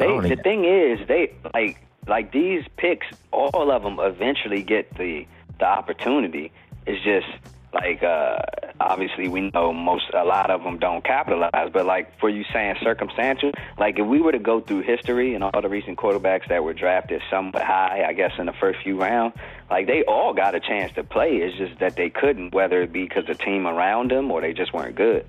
They, 0.00 0.06
the 0.18 0.26
even- 0.26 0.42
thing 0.42 0.64
is, 0.64 1.06
they 1.06 1.32
like 1.54 1.80
like 2.06 2.32
these 2.32 2.64
picks. 2.76 3.06
All 3.32 3.70
of 3.70 3.82
them 3.82 3.98
eventually 4.00 4.62
get 4.62 4.96
the 4.96 5.26
the 5.58 5.66
opportunity. 5.66 6.52
It's 6.86 7.02
just 7.04 7.28
like 7.72 8.02
uh 8.02 8.38
obviously 8.80 9.28
we 9.28 9.50
know 9.54 9.72
most 9.72 10.06
a 10.12 10.24
lot 10.24 10.50
of 10.50 10.64
them 10.64 10.78
don't 10.78 11.04
capitalize. 11.04 11.70
But 11.72 11.86
like 11.86 12.18
for 12.18 12.28
you 12.28 12.44
saying 12.52 12.76
circumstantial, 12.82 13.52
like 13.78 13.98
if 13.98 14.06
we 14.06 14.20
were 14.20 14.32
to 14.32 14.38
go 14.38 14.60
through 14.60 14.82
history 14.82 15.34
and 15.34 15.44
all 15.44 15.60
the 15.60 15.68
recent 15.68 15.98
quarterbacks 15.98 16.48
that 16.48 16.64
were 16.64 16.74
drafted 16.74 17.22
somewhat 17.30 17.62
high, 17.62 18.04
I 18.08 18.12
guess 18.14 18.32
in 18.38 18.46
the 18.46 18.54
first 18.54 18.80
few 18.82 19.00
rounds, 19.00 19.36
like 19.70 19.86
they 19.86 20.02
all 20.04 20.32
got 20.34 20.54
a 20.54 20.60
chance 20.60 20.92
to 20.94 21.04
play. 21.04 21.36
It's 21.36 21.56
just 21.58 21.78
that 21.80 21.94
they 21.94 22.10
couldn't, 22.10 22.52
whether 22.54 22.82
it 22.82 22.92
be 22.92 23.04
because 23.04 23.26
the 23.26 23.34
team 23.34 23.66
around 23.66 24.10
them 24.10 24.30
or 24.32 24.40
they 24.40 24.52
just 24.52 24.72
weren't 24.72 24.96
good. 24.96 25.26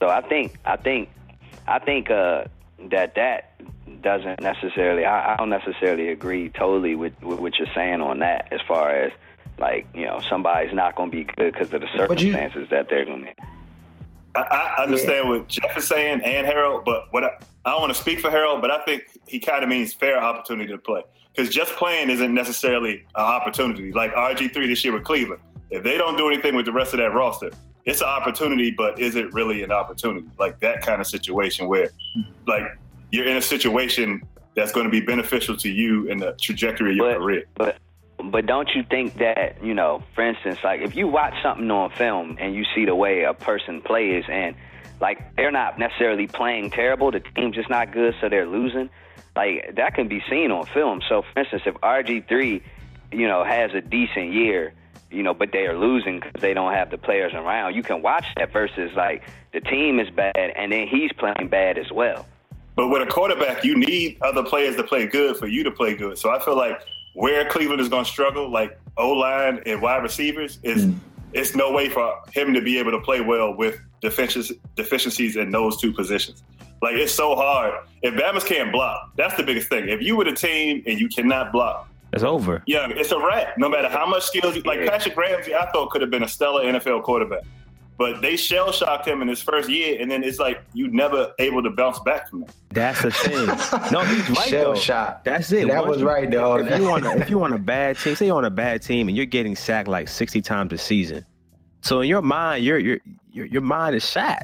So 0.00 0.08
I 0.08 0.20
think 0.22 0.58
I 0.64 0.76
think 0.76 1.08
I 1.66 1.78
think 1.78 2.10
uh, 2.10 2.44
that 2.90 3.14
that 3.14 3.60
doesn't 4.02 4.40
necessarily. 4.40 5.04
I, 5.04 5.34
I 5.34 5.36
don't 5.36 5.50
necessarily 5.50 6.08
agree 6.08 6.48
totally 6.50 6.94
with, 6.94 7.12
with 7.22 7.38
what 7.40 7.58
you're 7.58 7.68
saying 7.74 8.00
on 8.00 8.20
that. 8.20 8.48
As 8.52 8.60
far 8.66 8.90
as 8.90 9.12
like 9.58 9.86
you 9.94 10.04
know, 10.06 10.20
somebody's 10.28 10.74
not 10.74 10.96
going 10.96 11.10
to 11.10 11.16
be 11.16 11.24
good 11.24 11.52
because 11.52 11.72
of 11.72 11.80
the 11.80 11.88
But 11.96 12.20
you- 12.20 12.32
circumstances 12.32 12.68
that 12.70 12.88
they're 12.88 13.04
going 13.04 13.24
to. 13.24 13.32
I, 14.34 14.74
I 14.78 14.82
understand 14.82 15.30
what 15.30 15.48
Jeff 15.48 15.76
is 15.78 15.88
saying 15.88 16.20
and 16.22 16.46
Harold, 16.46 16.84
but 16.84 17.10
what 17.10 17.24
I, 17.24 17.30
I 17.64 17.70
don't 17.70 17.80
want 17.80 17.94
to 17.94 17.98
speak 17.98 18.20
for 18.20 18.30
Harold, 18.30 18.60
but 18.60 18.70
I 18.70 18.84
think 18.84 19.04
he 19.26 19.38
kind 19.40 19.62
of 19.62 19.70
means 19.70 19.94
fair 19.94 20.22
opportunity 20.22 20.70
to 20.72 20.78
play 20.78 21.02
because 21.34 21.48
just 21.52 21.72
playing 21.76 22.10
isn't 22.10 22.34
necessarily 22.34 22.96
an 23.14 23.22
opportunity. 23.22 23.92
Like 23.92 24.12
RG 24.12 24.52
three 24.52 24.66
this 24.66 24.84
year 24.84 24.92
with 24.92 25.04
Cleveland, 25.04 25.40
if 25.70 25.82
they 25.82 25.96
don't 25.96 26.18
do 26.18 26.28
anything 26.28 26.54
with 26.54 26.66
the 26.66 26.72
rest 26.72 26.92
of 26.92 26.98
that 26.98 27.14
roster, 27.14 27.50
it's 27.86 28.02
an 28.02 28.08
opportunity, 28.08 28.70
but 28.72 28.98
is 29.00 29.16
it 29.16 29.32
really 29.32 29.62
an 29.62 29.72
opportunity? 29.72 30.26
Like 30.38 30.60
that 30.60 30.82
kind 30.84 31.00
of 31.00 31.06
situation 31.06 31.66
where, 31.66 31.88
like, 32.46 32.64
you're 33.10 33.26
in 33.26 33.36
a 33.36 33.42
situation 33.42 34.22
that's 34.54 34.72
going 34.72 34.84
to 34.84 34.90
be 34.90 35.00
beneficial 35.00 35.56
to 35.58 35.68
you 35.68 36.08
in 36.08 36.18
the 36.18 36.32
trajectory 36.40 36.90
of 36.92 36.96
your 36.96 37.12
But- 37.12 37.18
career. 37.18 37.44
But 37.54 37.78
but 38.30 38.46
don't 38.46 38.68
you 38.74 38.82
think 38.82 39.18
that 39.18 39.62
you 39.62 39.74
know, 39.74 40.02
for 40.14 40.26
instance, 40.26 40.58
like 40.64 40.80
if 40.80 40.96
you 40.96 41.06
watch 41.06 41.34
something 41.42 41.70
on 41.70 41.90
film 41.90 42.36
and 42.40 42.54
you 42.54 42.64
see 42.74 42.84
the 42.86 42.94
way 42.94 43.24
a 43.24 43.34
person 43.34 43.82
plays 43.82 44.24
and 44.28 44.56
like 45.00 45.36
they're 45.36 45.52
not 45.52 45.78
necessarily 45.78 46.26
playing 46.26 46.70
terrible, 46.70 47.10
the 47.10 47.20
team's 47.20 47.54
just 47.54 47.68
not 47.68 47.92
good, 47.92 48.14
so 48.20 48.28
they're 48.28 48.46
losing. 48.46 48.88
Like 49.36 49.74
that 49.76 49.94
can 49.94 50.08
be 50.08 50.22
seen 50.30 50.50
on 50.50 50.64
film. 50.66 51.02
So 51.08 51.22
for 51.22 51.40
instance, 51.40 51.62
if 51.66 51.74
RG 51.74 52.26
three, 52.26 52.62
you 53.12 53.28
know, 53.28 53.44
has 53.44 53.74
a 53.74 53.82
decent 53.82 54.32
year, 54.32 54.72
you 55.10 55.22
know, 55.22 55.34
but 55.34 55.52
they 55.52 55.66
are 55.66 55.78
losing 55.78 56.18
because 56.20 56.40
they 56.40 56.54
don't 56.54 56.72
have 56.72 56.90
the 56.90 56.98
players 56.98 57.34
around, 57.34 57.74
you 57.74 57.82
can 57.82 58.00
watch 58.00 58.24
that 58.38 58.50
versus 58.50 58.92
like 58.96 59.22
the 59.52 59.60
team 59.60 60.00
is 60.00 60.08
bad 60.10 60.34
and 60.36 60.72
then 60.72 60.88
he's 60.88 61.12
playing 61.12 61.48
bad 61.48 61.76
as 61.76 61.92
well. 61.92 62.26
But 62.76 62.88
with 62.88 63.02
a 63.02 63.06
quarterback, 63.06 63.64
you 63.64 63.76
need 63.76 64.18
other 64.20 64.44
players 64.44 64.76
to 64.76 64.84
play 64.84 65.06
good 65.06 65.36
for 65.38 65.46
you 65.46 65.64
to 65.64 65.70
play 65.70 65.96
good. 65.96 66.18
So 66.18 66.30
I 66.30 66.38
feel 66.38 66.56
like 66.56 66.78
where 67.14 67.48
Cleveland 67.48 67.80
is 67.80 67.88
going 67.88 68.04
to 68.04 68.10
struggle, 68.10 68.50
like 68.50 68.78
O 68.98 69.12
line 69.12 69.62
and 69.64 69.80
wide 69.80 70.02
receivers, 70.02 70.58
is 70.62 70.84
hmm. 70.84 70.92
it's 71.32 71.56
no 71.56 71.72
way 71.72 71.88
for 71.88 72.14
him 72.32 72.52
to 72.52 72.60
be 72.60 72.78
able 72.78 72.92
to 72.92 73.00
play 73.00 73.22
well 73.22 73.54
with 73.54 73.80
deficiencies, 74.02 74.58
deficiencies 74.76 75.36
in 75.36 75.50
those 75.50 75.80
two 75.80 75.92
positions. 75.92 76.42
Like 76.82 76.96
it's 76.96 77.14
so 77.14 77.34
hard. 77.34 77.74
If 78.02 78.14
Bama's 78.14 78.44
can't 78.44 78.70
block, 78.70 79.12
that's 79.16 79.34
the 79.36 79.42
biggest 79.42 79.68
thing. 79.68 79.88
If 79.88 80.02
you 80.02 80.16
were 80.16 80.24
the 80.24 80.32
team 80.32 80.82
and 80.86 81.00
you 81.00 81.08
cannot 81.08 81.52
block, 81.52 81.88
It's 82.12 82.22
over. 82.22 82.62
yeah, 82.66 82.88
it's 82.90 83.12
a 83.12 83.18
wrap. 83.18 83.56
No 83.56 83.70
matter 83.70 83.88
how 83.88 84.06
much 84.06 84.24
skills, 84.24 84.54
you, 84.54 84.62
like 84.62 84.86
Patrick 84.86 85.16
Ramsey, 85.16 85.54
I 85.54 85.70
thought 85.70 85.90
could 85.90 86.02
have 86.02 86.10
been 86.10 86.22
a 86.22 86.28
stellar 86.28 86.62
NFL 86.64 87.02
quarterback, 87.04 87.44
but 87.98 88.20
they 88.20 88.36
shell 88.36 88.72
shocked 88.72 89.06
him 89.08 89.22
in 89.22 89.28
his 89.28 89.40
first 89.42 89.68
year, 89.68 89.96
and 90.00 90.10
then 90.10 90.22
it's 90.22 90.38
like 90.38 90.62
you 90.74 90.88
never 90.88 91.32
able 91.38 91.62
to 91.62 91.70
bounce 91.70 91.98
back 92.00 92.28
from 92.28 92.40
that. 92.42 92.54
That's 92.70 93.02
the 93.02 93.10
thing. 93.10 93.46
No, 93.92 94.00
he's 94.04 94.28
right 94.30 94.48
Shell 94.48 94.74
though. 94.74 94.78
shock. 94.80 95.24
That's 95.24 95.50
it. 95.52 95.68
That 95.68 95.78
Once 95.82 95.88
was 95.88 96.00
you- 96.00 96.08
right, 96.08 96.30
dog. 96.30 96.66
If 96.70 96.78
you 96.78 96.90
on 96.90 97.04
a, 97.06 97.16
if 97.16 97.30
you 97.30 97.42
on 97.42 97.52
a 97.52 97.58
bad 97.58 97.96
team, 97.98 98.14
say 98.14 98.26
you're 98.26 98.36
on 98.36 98.44
a 98.44 98.50
bad 98.50 98.82
team 98.82 99.08
and 99.08 99.16
you're 99.16 99.26
getting 99.26 99.56
sacked 99.56 99.88
like 99.88 100.08
60 100.08 100.42
times 100.42 100.72
a 100.72 100.78
season, 100.78 101.24
so 101.82 102.00
in 102.00 102.08
your 102.08 102.22
mind, 102.22 102.64
your 102.64 102.78
your 102.78 102.98
your, 103.32 103.46
your 103.46 103.62
mind 103.62 103.94
is 103.96 104.08
shot. 104.08 104.42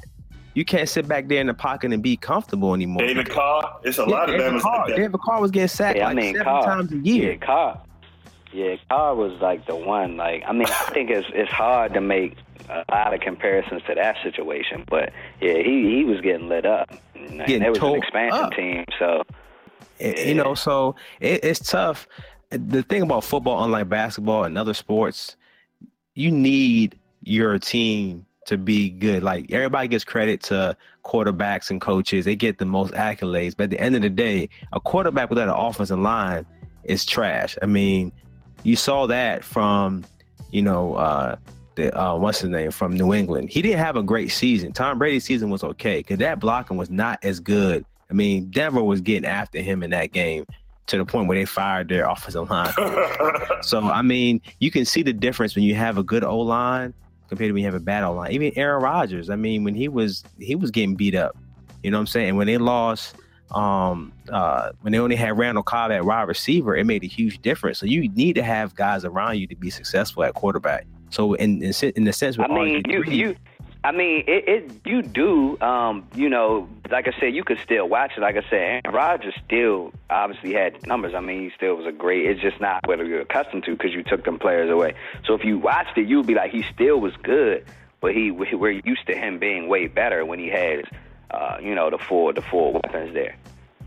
You 0.54 0.64
can't 0.66 0.86
sit 0.88 1.08
back 1.08 1.28
there 1.28 1.40
in 1.40 1.46
the 1.46 1.54
pocket 1.54 1.92
and 1.94 2.02
be 2.02 2.14
comfortable 2.16 2.74
anymore. 2.74 3.02
David 3.06 3.30
Carr, 3.30 3.78
it's 3.84 3.98
a 3.98 4.02
Yeah, 4.02 4.06
lot 4.08 4.28
of 4.28 4.36
David 4.38 4.52
Bama's 4.52 4.62
Carr, 4.62 4.86
like. 4.86 4.96
David 4.96 5.20
Carr 5.22 5.40
was 5.40 5.50
getting 5.50 5.68
sacked 5.68 5.96
Yeah, 5.96 6.04
I 6.04 6.06
like 6.08 6.16
mean, 6.16 6.34
seven 6.34 6.44
Carr. 6.44 6.64
times 6.64 6.92
a 6.92 6.98
year. 6.98 7.32
Yeah, 7.32 7.36
Carr. 7.38 7.80
Yeah, 8.52 8.76
Carr 8.90 9.14
was 9.14 9.32
like 9.40 9.66
the 9.66 9.74
one. 9.76 10.18
Like, 10.18 10.42
I 10.46 10.52
mean, 10.52 10.66
I 10.68 10.90
think 10.92 11.08
it's 11.10 11.26
it's 11.32 11.50
hard 11.50 11.94
to 11.94 12.02
make 12.02 12.36
a 12.68 12.84
lot 12.90 13.14
of 13.14 13.20
comparisons 13.20 13.82
to 13.88 13.94
that 13.94 14.16
situation, 14.22 14.84
but 14.88 15.12
yeah, 15.40 15.54
he 15.58 15.96
he 15.96 16.04
was 16.04 16.20
getting 16.20 16.48
lit 16.48 16.66
up. 16.66 16.90
And 17.14 17.38
Getting 17.46 17.60
there 17.60 17.70
was 17.70 17.78
an 17.80 17.94
expansion 17.94 18.44
up. 18.44 18.52
team, 18.52 18.84
so 18.98 19.22
Eh, 20.00 20.28
you 20.28 20.34
know 20.34 20.54
so 20.54 20.96
it, 21.20 21.44
it's 21.44 21.60
tough. 21.60 22.08
The 22.50 22.82
thing 22.82 23.02
about 23.02 23.24
football 23.24 23.62
unlike 23.64 23.88
basketball 23.88 24.44
and 24.44 24.56
other 24.58 24.74
sports 24.74 25.36
you 26.14 26.30
need 26.30 26.98
your 27.22 27.58
team 27.58 28.26
to 28.46 28.58
be 28.58 28.90
good. 28.90 29.22
Like 29.22 29.50
everybody 29.52 29.88
gets 29.88 30.04
credit 30.04 30.42
to 30.44 30.76
quarterbacks 31.04 31.70
and 31.70 31.80
coaches. 31.80 32.24
They 32.24 32.36
get 32.36 32.58
the 32.58 32.66
most 32.66 32.92
accolades. 32.94 33.56
But 33.56 33.64
at 33.64 33.70
the 33.70 33.80
end 33.80 33.96
of 33.96 34.02
the 34.02 34.10
day 34.10 34.48
a 34.72 34.80
quarterback 34.80 35.30
without 35.30 35.48
an 35.48 35.54
offensive 35.54 35.98
line 35.98 36.44
is 36.84 37.04
trash. 37.06 37.56
I 37.62 37.66
mean 37.66 38.12
you 38.64 38.76
saw 38.76 39.06
that 39.06 39.44
from 39.44 40.04
you 40.50 40.62
know 40.62 40.94
uh 40.94 41.36
the, 41.74 41.98
uh, 41.98 42.16
what's 42.16 42.40
his 42.40 42.50
name 42.50 42.70
from 42.70 42.94
New 42.94 43.14
England. 43.14 43.50
He 43.50 43.62
didn't 43.62 43.78
have 43.78 43.96
a 43.96 44.02
great 44.02 44.30
season. 44.30 44.72
Tom 44.72 44.98
Brady's 44.98 45.24
season 45.24 45.50
was 45.50 45.64
okay 45.64 45.98
because 45.98 46.18
that 46.18 46.40
blocking 46.40 46.76
was 46.76 46.90
not 46.90 47.18
as 47.22 47.40
good. 47.40 47.84
I 48.10 48.14
mean, 48.14 48.50
Denver 48.50 48.82
was 48.82 49.00
getting 49.00 49.24
after 49.24 49.60
him 49.60 49.82
in 49.82 49.90
that 49.90 50.12
game 50.12 50.44
to 50.88 50.98
the 50.98 51.04
point 51.04 51.28
where 51.28 51.38
they 51.38 51.44
fired 51.44 51.88
their 51.88 52.08
offensive 52.08 52.50
line. 52.50 52.72
so 53.62 53.80
I 53.80 54.02
mean, 54.02 54.40
you 54.58 54.70
can 54.70 54.84
see 54.84 55.02
the 55.02 55.12
difference 55.12 55.54
when 55.54 55.64
you 55.64 55.74
have 55.74 55.98
a 55.98 56.02
good 56.02 56.24
O 56.24 56.38
line 56.40 56.92
compared 57.28 57.48
to 57.48 57.52
when 57.52 57.62
you 57.62 57.66
have 57.66 57.74
a 57.74 57.80
bad 57.80 58.04
O 58.04 58.12
line. 58.12 58.32
Even 58.32 58.52
Aaron 58.56 58.82
Rodgers. 58.82 59.30
I 59.30 59.36
mean, 59.36 59.64
when 59.64 59.74
he 59.74 59.88
was 59.88 60.24
he 60.38 60.54
was 60.54 60.70
getting 60.70 60.94
beat 60.94 61.14
up. 61.14 61.36
You 61.82 61.90
know 61.90 61.96
what 61.96 62.02
I'm 62.02 62.06
saying? 62.06 62.28
And 62.30 62.38
when 62.38 62.46
they 62.46 62.58
lost, 62.58 63.16
um, 63.52 64.12
uh, 64.30 64.70
when 64.82 64.92
they 64.92 64.98
only 64.98 65.16
had 65.16 65.36
Randall 65.36 65.64
Cobb 65.64 65.90
at 65.90 66.04
wide 66.04 66.28
receiver, 66.28 66.76
it 66.76 66.84
made 66.84 67.02
a 67.02 67.08
huge 67.08 67.40
difference. 67.42 67.78
So 67.78 67.86
you 67.86 68.08
need 68.10 68.34
to 68.34 68.42
have 68.42 68.74
guys 68.74 69.04
around 69.04 69.38
you 69.38 69.46
to 69.48 69.56
be 69.56 69.70
successful 69.70 70.22
at 70.24 70.34
quarterback. 70.34 70.86
So 71.12 71.34
in 71.34 71.62
in, 71.62 71.72
in 71.96 72.04
the 72.04 72.12
sense 72.12 72.36
with 72.36 72.50
I 72.50 72.54
mean, 72.54 72.82
you 72.86 73.02
RG3, 73.02 73.16
you 73.16 73.36
I 73.84 73.90
mean, 73.90 74.24
it, 74.28 74.48
it 74.48 74.80
you 74.84 75.02
do. 75.02 75.60
Um, 75.60 76.06
you 76.14 76.28
know, 76.28 76.68
like 76.90 77.08
I 77.08 77.12
said, 77.18 77.34
you 77.34 77.42
could 77.42 77.58
still 77.58 77.88
watch 77.88 78.12
it. 78.16 78.20
Like 78.20 78.36
I 78.36 78.42
said, 78.48 78.82
Aaron 78.84 78.94
Rodgers 78.94 79.34
still 79.44 79.92
obviously 80.08 80.52
had 80.52 80.86
numbers. 80.86 81.14
I 81.14 81.20
mean, 81.20 81.42
he 81.42 81.50
still 81.56 81.74
was 81.74 81.86
a 81.86 81.92
great. 81.92 82.26
It's 82.26 82.40
just 82.40 82.60
not 82.60 82.86
what 82.86 82.98
you're 83.04 83.22
accustomed 83.22 83.64
to 83.64 83.72
because 83.72 83.92
you 83.92 84.04
took 84.04 84.24
them 84.24 84.38
players 84.38 84.70
away. 84.70 84.94
So 85.26 85.34
if 85.34 85.44
you 85.44 85.58
watched 85.58 85.98
it, 85.98 86.06
you'd 86.06 86.26
be 86.26 86.34
like, 86.34 86.52
he 86.52 86.64
still 86.72 87.00
was 87.00 87.12
good, 87.24 87.64
but 88.00 88.14
he 88.14 88.30
we're 88.30 88.80
used 88.84 89.06
to 89.08 89.16
him 89.16 89.40
being 89.40 89.68
way 89.68 89.88
better 89.88 90.24
when 90.24 90.38
he 90.38 90.48
has, 90.48 90.84
uh, 91.32 91.56
you 91.60 91.74
know, 91.74 91.90
the 91.90 91.98
four 91.98 92.32
the 92.32 92.42
four 92.42 92.72
weapons 92.72 93.14
there. 93.14 93.36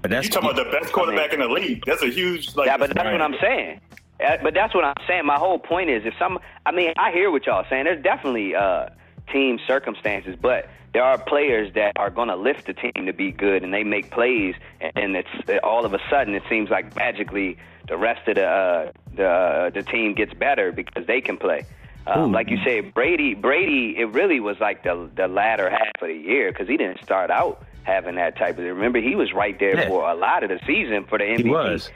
But 0.02 0.12
that's 0.12 0.28
You 0.28 0.34
talking 0.34 0.50
about 0.50 0.66
the 0.66 0.78
best 0.78 0.92
quarterback 0.92 1.32
in 1.32 1.40
the 1.40 1.48
league? 1.48 1.84
That's 1.86 2.04
a 2.04 2.10
huge 2.10 2.54
like. 2.56 2.68
Yeah, 2.68 2.78
but 2.78 2.94
that's 2.94 3.12
what 3.12 3.22
I'm 3.22 3.36
saying. 3.40 3.80
Uh, 4.24 4.38
But 4.42 4.54
that's 4.54 4.74
what 4.74 4.84
I'm 4.84 4.94
saying. 5.08 5.26
My 5.26 5.36
whole 5.38 5.60
point 5.60 5.90
is, 5.90 6.06
if 6.06 6.14
some, 6.18 6.40
I 6.66 6.72
mean, 6.72 6.94
I 6.98 7.12
hear 7.12 7.32
what 7.32 7.46
y'all 7.46 7.66
saying. 7.70 7.86
There's 7.86 8.04
definitely 8.04 8.56
uh, 8.56 8.88
team 9.32 9.60
circumstances, 9.68 10.36
but 10.42 10.70
there 10.94 11.04
are 11.04 11.18
players 11.18 11.74
that 11.74 11.94
are 11.98 12.10
going 12.10 12.30
to 12.30 12.36
lift 12.36 12.68
the 12.68 12.74
team 12.74 13.06
to 13.06 13.14
be 13.14 13.32
good, 13.32 13.64
and 13.64 13.74
they 13.74 13.84
make 13.84 14.12
plays, 14.12 14.56
and 14.96 15.16
it's 15.16 15.28
all 15.64 15.86
of 15.86 15.94
a 15.94 16.00
sudden 16.10 16.34
it 16.36 16.44
seems 16.50 16.70
like 16.70 16.96
magically 16.96 17.58
the 17.88 17.98
rest 17.98 18.28
of 18.28 18.36
the 18.36 18.46
uh, 18.46 18.92
the 19.16 19.28
uh, 19.28 19.70
the 19.72 19.84
team 19.84 20.14
gets 20.16 20.34
better 20.34 20.72
because 20.72 21.06
they 21.06 21.20
can 21.22 21.38
play. 21.38 21.66
Um, 22.08 22.32
like 22.32 22.50
you 22.52 22.60
said, 22.64 22.94
Brady, 22.94 23.34
Brady, 23.34 23.96
it 23.98 24.06
really 24.10 24.40
was 24.40 24.58
like 24.60 24.84
the 24.84 25.10
the 25.16 25.28
latter 25.28 25.70
half 25.70 26.02
of 26.02 26.08
the 26.08 26.14
year 26.14 26.52
because 26.52 26.68
he 26.68 26.78
didn't 26.78 27.04
start 27.04 27.30
out 27.32 27.66
having 27.84 28.16
that 28.16 28.38
type 28.38 28.58
of. 28.58 28.64
Remember, 28.64 29.00
he 29.02 29.16
was 29.16 29.34
right 29.34 29.60
there 29.60 29.76
Yeah. 29.78 29.88
for 29.90 30.10
a 30.10 30.16
lot 30.16 30.44
of 30.44 30.50
the 30.50 30.60
season 30.66 31.04
for 31.06 31.18
the 31.18 31.26
MVP. 31.26 31.44
He 31.44 31.50
was. 31.50 31.92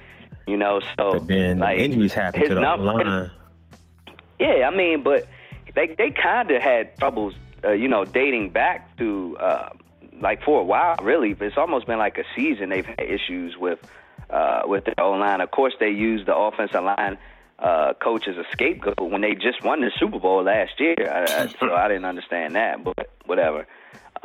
You 0.49 0.57
know, 0.57 0.81
so 0.97 1.13
But 1.13 1.27
then 1.27 1.59
like 1.59 1.79
injuries 1.79 2.13
happened 2.13 2.41
his 2.43 2.49
to 2.49 2.55
the 2.55 2.61
line. 2.61 3.31
yeah, 4.39 4.67
I 4.67 4.75
mean, 4.75 5.03
but 5.03 5.27
they 5.75 5.87
they 5.87 6.11
kind 6.11 6.49
of 6.51 6.61
had 6.61 6.97
troubles, 6.97 7.33
uh, 7.63 7.71
you 7.71 7.87
know, 7.87 8.05
dating 8.05 8.49
back 8.49 8.97
to 8.97 9.37
uh, 9.39 9.69
like 10.21 10.43
for 10.43 10.61
a 10.61 10.63
while. 10.63 10.97
Really, 11.01 11.35
it's 11.39 11.57
almost 11.57 11.87
been 11.87 11.99
like 11.99 12.17
a 12.17 12.23
season. 12.35 12.69
They've 12.69 12.85
had 12.85 13.01
issues 13.01 13.57
with 13.57 13.79
uh, 14.29 14.63
with 14.65 14.85
the 14.85 14.99
O 14.99 15.11
line. 15.11 15.41
Of 15.41 15.51
course, 15.51 15.73
they 15.79 15.89
used 15.89 16.25
the 16.25 16.35
offensive 16.35 16.83
line 16.83 17.17
uh, 17.59 17.93
coach 18.01 18.27
as 18.27 18.37
a 18.37 18.45
scapegoat 18.51 18.99
when 18.99 19.21
they 19.21 19.35
just 19.35 19.63
won 19.63 19.81
the 19.81 19.91
Super 19.99 20.19
Bowl 20.19 20.43
last 20.43 20.79
year. 20.79 20.95
I, 20.99 21.43
I, 21.43 21.47
so 21.59 21.73
I 21.73 21.87
didn't 21.87 22.05
understand 22.05 22.55
that, 22.55 22.83
but 22.83 23.09
whatever. 23.25 23.67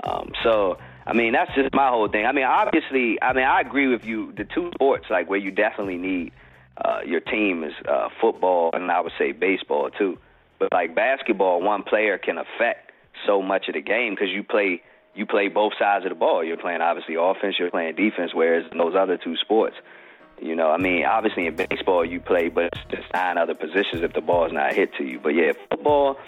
Um, 0.03 0.33
so 0.43 0.79
I 1.07 1.13
mean, 1.13 1.33
that's 1.33 1.55
just 1.55 1.75
my 1.75 1.89
whole 1.89 2.09
thing. 2.09 2.25
I 2.27 2.33
mean, 2.33 2.45
obviously, 2.45 3.21
I 3.21 3.33
mean, 3.33 3.45
I 3.45 3.61
agree 3.61 3.89
with 3.89 4.05
you. 4.05 4.33
The 4.33 4.45
two 4.45 4.71
sports 4.75 5.07
like 5.11 5.29
where 5.29 5.39
you 5.39 5.51
definitely 5.51 5.99
need 5.99 6.33
uh, 6.83 7.01
your 7.05 7.21
team 7.21 7.63
is 7.63 7.73
uh, 7.87 8.09
football 8.21 8.71
and 8.73 8.91
I 8.91 9.01
would 9.01 9.13
say 9.19 9.33
baseball 9.33 9.91
too. 9.91 10.19
But 10.59 10.73
like 10.73 10.95
basketball, 10.95 11.61
one 11.61 11.83
player 11.83 12.17
can 12.17 12.39
affect 12.39 12.93
so 13.27 13.43
much 13.43 13.69
of 13.69 13.75
the 13.75 13.83
game 13.83 14.15
because 14.15 14.31
you 14.31 14.43
play 14.43 14.83
you 15.15 15.27
play 15.27 15.49
both 15.49 15.75
sides 15.79 16.05
of 16.05 16.09
the 16.09 16.17
ball. 16.17 16.43
You're 16.43 16.57
playing 16.57 16.81
obviously 16.81 17.17
offense, 17.17 17.57
you're 17.59 17.71
playing 17.71 17.97
defense. 17.97 18.33
Whereas 18.35 18.65
in 18.73 18.79
those 18.79 18.95
other 18.97 19.17
two 19.17 19.37
sports, 19.37 19.77
you 20.41 20.57
know, 20.57 20.71
I 20.71 20.79
mean, 20.79 21.05
obviously 21.05 21.47
in 21.47 21.55
baseball 21.55 22.05
you 22.05 22.21
play, 22.21 22.49
but 22.49 22.65
it's 22.73 22.81
just 22.91 23.13
nine 23.13 23.39
other 23.39 23.55
positions 23.55 24.03
if 24.03 24.13
the 24.15 24.21
ball's 24.21 24.53
not 24.53 24.75
hit 24.75 24.95
to 24.97 25.05
you. 25.05 25.21
But 25.21 25.31
yeah, 25.31 25.53
football. 25.71 26.19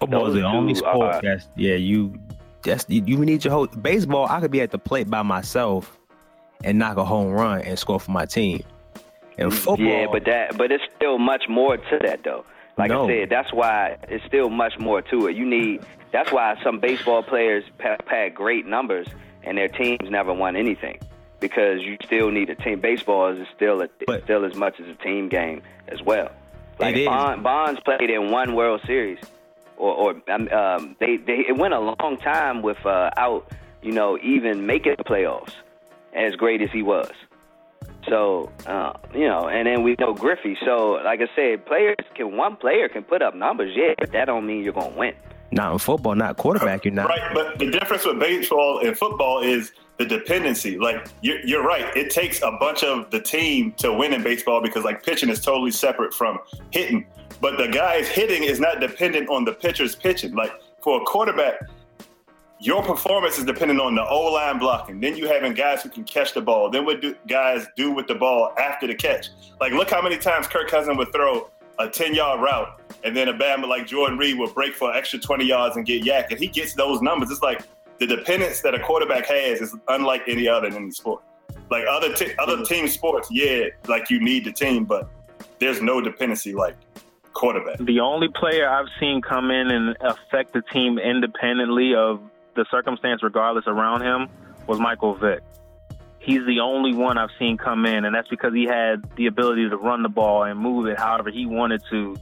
Football 0.00 0.26
is 0.26 0.34
the 0.34 0.42
only 0.42 0.74
sport 0.74 1.14
are- 1.14 1.20
that's 1.22 1.48
yeah 1.56 1.76
you 1.76 2.18
that's 2.64 2.84
you, 2.88 3.02
you 3.06 3.18
need 3.24 3.44
your 3.44 3.52
whole 3.52 3.66
baseball. 3.66 4.26
I 4.28 4.40
could 4.40 4.50
be 4.50 4.60
at 4.60 4.70
the 4.70 4.78
plate 4.78 5.08
by 5.08 5.22
myself 5.22 5.98
and 6.62 6.78
knock 6.78 6.96
a 6.96 7.04
home 7.04 7.30
run 7.30 7.60
and 7.62 7.78
score 7.78 8.00
for 8.00 8.10
my 8.10 8.26
team. 8.26 8.62
And 9.38 9.52
mm, 9.52 9.54
football, 9.54 9.86
Yeah, 9.86 10.06
but 10.10 10.24
that 10.24 10.56
but 10.56 10.72
it's 10.72 10.84
still 10.96 11.18
much 11.18 11.44
more 11.48 11.76
to 11.76 11.98
that 12.02 12.24
though. 12.24 12.44
Like 12.76 12.90
No. 12.90 13.04
I 13.04 13.08
said, 13.08 13.30
that's 13.30 13.52
why 13.52 13.96
it's 14.08 14.24
still 14.24 14.50
much 14.50 14.78
more 14.78 15.02
to 15.02 15.26
it. 15.28 15.36
You 15.36 15.46
need 15.46 15.82
that's 16.12 16.32
why 16.32 16.56
some 16.62 16.80
baseball 16.80 17.22
players 17.22 17.64
had 18.06 18.34
great 18.34 18.66
numbers 18.66 19.06
and 19.42 19.58
their 19.58 19.68
teams 19.68 20.08
never 20.10 20.32
won 20.32 20.56
anything 20.56 20.98
because 21.40 21.82
you 21.82 21.96
still 22.04 22.30
need 22.30 22.48
a 22.50 22.54
team. 22.54 22.80
Baseball 22.80 23.36
is 23.36 23.46
still 23.54 23.82
a, 23.82 23.88
it's 24.00 24.24
still 24.24 24.44
as 24.44 24.54
much 24.54 24.80
as 24.80 24.88
a 24.88 24.94
team 24.94 25.28
game 25.28 25.62
as 25.88 26.00
well. 26.02 26.30
Like 26.78 26.96
It 26.96 27.00
is. 27.02 27.06
Bond, 27.06 27.42
Bonds 27.42 27.80
played 27.84 28.10
in 28.10 28.30
one 28.30 28.54
World 28.54 28.80
Series, 28.86 29.18
or, 29.76 29.94
or 29.94 30.32
um, 30.32 30.48
um, 30.48 30.96
they 31.00 31.16
they 31.16 31.44
it 31.48 31.56
went 31.56 31.74
a 31.74 31.80
long 31.80 32.18
time 32.22 32.62
without 32.62 33.12
out 33.16 33.50
you 33.82 33.92
know 33.92 34.18
even 34.22 34.66
making 34.66 34.94
the 34.98 35.04
playoffs 35.04 35.52
as 36.14 36.34
great 36.36 36.62
as 36.62 36.70
he 36.72 36.82
was. 36.82 37.10
So 38.08 38.50
uh, 38.66 38.92
you 39.14 39.26
know, 39.26 39.48
and 39.48 39.66
then 39.66 39.82
we 39.82 39.96
know 39.98 40.12
Griffey. 40.14 40.56
So 40.64 41.00
like 41.04 41.20
I 41.20 41.28
said, 41.34 41.66
players 41.66 41.96
can 42.14 42.36
one 42.36 42.56
player 42.56 42.88
can 42.88 43.02
put 43.02 43.22
up 43.22 43.34
numbers, 43.34 43.72
yeah, 43.74 43.94
but 43.98 44.12
that 44.12 44.26
don't 44.26 44.46
mean 44.46 44.62
you're 44.62 44.72
gonna 44.74 44.96
win. 44.96 45.14
not 45.52 45.72
in 45.72 45.78
football, 45.78 46.14
not 46.14 46.36
quarterback. 46.36 46.84
You're 46.84 46.94
not. 46.94 47.08
Right, 47.08 47.32
but 47.32 47.58
the 47.58 47.70
difference 47.70 48.04
with 48.04 48.18
baseball 48.18 48.80
and 48.84 48.96
football 48.96 49.40
is 49.40 49.72
the 49.98 50.04
dependency. 50.04 50.78
Like 50.78 51.06
you're, 51.22 51.40
you're 51.46 51.64
right, 51.64 51.96
it 51.96 52.10
takes 52.10 52.42
a 52.42 52.52
bunch 52.52 52.82
of 52.82 53.10
the 53.10 53.20
team 53.20 53.72
to 53.78 53.92
win 53.92 54.12
in 54.12 54.22
baseball 54.22 54.60
because 54.60 54.84
like 54.84 55.02
pitching 55.02 55.28
is 55.28 55.40
totally 55.40 55.70
separate 55.70 56.12
from 56.12 56.38
hitting. 56.70 57.06
But 57.44 57.58
the 57.58 57.68
guys 57.68 58.08
hitting 58.08 58.44
is 58.44 58.58
not 58.58 58.80
dependent 58.80 59.28
on 59.28 59.44
the 59.44 59.52
pitcher's 59.52 59.94
pitching. 59.94 60.34
Like 60.34 60.50
for 60.80 61.02
a 61.02 61.04
quarterback, 61.04 61.60
your 62.58 62.82
performance 62.82 63.36
is 63.36 63.44
dependent 63.44 63.82
on 63.82 63.94
the 63.94 64.02
O 64.02 64.32
line 64.32 64.58
blocking. 64.58 64.98
Then 64.98 65.14
you 65.14 65.28
having 65.28 65.52
guys 65.52 65.82
who 65.82 65.90
can 65.90 66.04
catch 66.04 66.32
the 66.32 66.40
ball. 66.40 66.70
Then 66.70 66.86
what 66.86 67.02
do 67.02 67.14
guys 67.28 67.66
do 67.76 67.90
with 67.90 68.06
the 68.06 68.14
ball 68.14 68.54
after 68.58 68.86
the 68.86 68.94
catch? 68.94 69.28
Like 69.60 69.74
look 69.74 69.90
how 69.90 70.00
many 70.00 70.16
times 70.16 70.46
Kirk 70.46 70.68
Cousins 70.68 70.96
would 70.96 71.12
throw 71.12 71.50
a 71.78 71.86
10 71.86 72.14
yard 72.14 72.40
route 72.40 72.80
and 73.04 73.14
then 73.14 73.28
a 73.28 73.34
Bama 73.34 73.68
like 73.68 73.86
Jordan 73.86 74.16
Reed 74.16 74.38
would 74.38 74.54
break 74.54 74.74
for 74.74 74.92
an 74.92 74.96
extra 74.96 75.18
20 75.18 75.44
yards 75.44 75.76
and 75.76 75.84
get 75.84 76.02
YAC. 76.02 76.30
And 76.30 76.40
he 76.40 76.46
gets 76.46 76.72
those 76.72 77.02
numbers. 77.02 77.30
It's 77.30 77.42
like 77.42 77.60
the 78.00 78.06
dependence 78.06 78.62
that 78.62 78.74
a 78.74 78.80
quarterback 78.80 79.26
has 79.26 79.60
is 79.60 79.76
unlike 79.88 80.22
any 80.28 80.48
other 80.48 80.68
in 80.68 80.76
any 80.76 80.92
sport. 80.92 81.22
Like 81.70 81.84
other 81.90 82.08
other 82.38 82.56
mm-hmm. 82.56 82.64
team 82.64 82.88
sports, 82.88 83.28
yeah, 83.30 83.66
like 83.86 84.08
you 84.08 84.18
need 84.18 84.46
the 84.46 84.52
team, 84.52 84.86
but 84.86 85.10
there's 85.58 85.82
no 85.82 86.00
dependency 86.00 86.54
like 86.54 86.76
quarterback. 87.34 87.78
The 87.78 88.00
only 88.00 88.28
player 88.28 88.68
I've 88.68 88.88
seen 88.98 89.20
come 89.20 89.50
in 89.50 89.70
and 89.70 89.96
affect 90.00 90.52
the 90.52 90.62
team 90.62 90.98
independently 90.98 91.94
of 91.94 92.22
the 92.54 92.64
circumstance, 92.70 93.22
regardless 93.22 93.64
around 93.66 94.02
him, 94.02 94.28
was 94.66 94.78
Michael 94.78 95.14
Vick. 95.14 95.42
He's 96.18 96.46
the 96.46 96.60
only 96.60 96.94
one 96.94 97.18
I've 97.18 97.30
seen 97.38 97.58
come 97.58 97.84
in, 97.84 98.06
and 98.06 98.14
that's 98.14 98.28
because 98.28 98.54
he 98.54 98.64
had 98.64 99.04
the 99.16 99.26
ability 99.26 99.68
to 99.68 99.76
run 99.76 100.02
the 100.02 100.08
ball 100.08 100.44
and 100.44 100.58
move 100.58 100.86
it 100.86 100.98
however 100.98 101.30
he 101.30 101.44
wanted 101.44 101.82
to, 101.90 102.16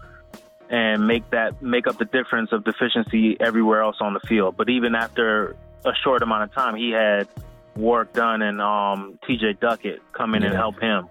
and 0.68 1.06
make 1.06 1.28
that 1.30 1.62
make 1.62 1.86
up 1.86 1.98
the 1.98 2.06
difference 2.06 2.50
of 2.50 2.64
deficiency 2.64 3.36
everywhere 3.38 3.82
else 3.82 3.96
on 4.00 4.14
the 4.14 4.20
field. 4.20 4.56
But 4.56 4.70
even 4.70 4.96
after 4.96 5.54
a 5.84 5.92
short 6.02 6.22
amount 6.22 6.44
of 6.44 6.54
time, 6.54 6.74
he 6.74 6.90
had 6.90 7.28
Warrick 7.76 8.12
Dunn 8.12 8.42
and 8.42 8.60
um, 8.60 9.18
T.J. 9.26 9.54
Duckett 9.60 10.00
come 10.12 10.34
in 10.34 10.42
and 10.42 10.54
help 10.54 10.80
him. 10.80 11.08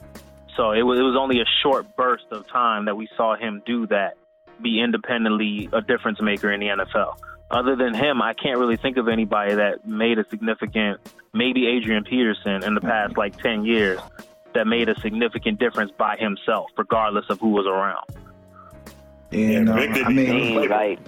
So 0.62 0.74
it 0.74 0.84
was, 0.84 1.00
it 1.00 1.02
was 1.02 1.18
only 1.20 1.42
a 1.42 1.46
short 1.64 1.96
burst 1.96 2.26
of 2.30 2.48
time 2.48 2.86
that 2.86 2.96
we 2.96 3.10
saw 3.18 3.36
him 3.36 3.64
do 3.66 3.88
that, 3.88 4.14
be 4.62 4.80
independently 4.80 5.68
a 5.74 5.82
difference 5.82 6.22
maker 6.22 6.52
in 6.52 6.60
the 6.60 6.68
NFL. 6.68 7.18
Other 7.50 7.76
than 7.76 7.96
him, 7.96 8.22
I 8.22 8.36
can't 8.36 8.60
really 8.60 8.78
think 8.78 8.98
of 8.98 9.08
anybody 9.08 9.56
that 9.56 9.88
made 9.88 10.20
a 10.20 10.30
significant, 10.30 11.00
maybe 11.34 11.66
Adrian 11.66 12.04
Peterson 12.04 12.64
in 12.64 12.76
the 12.76 12.82
past 12.82 13.18
like 13.18 13.42
10 13.42 13.66
years, 13.66 14.00
that 14.54 14.68
made 14.68 14.88
a 14.88 15.00
significant 15.00 15.58
difference 15.58 15.92
by 15.98 16.16
himself, 16.18 16.70
regardless 16.78 17.26
of 17.30 17.40
who 17.40 17.50
was 17.50 17.66
around. 17.66 18.06
Yeah, 19.32 19.62
no, 19.62 19.74
Vick 19.74 19.96
didn't 19.96 20.06
I 20.06 20.10
mean, 20.12 20.30
Mean, 20.30 20.70
like 20.70 21.00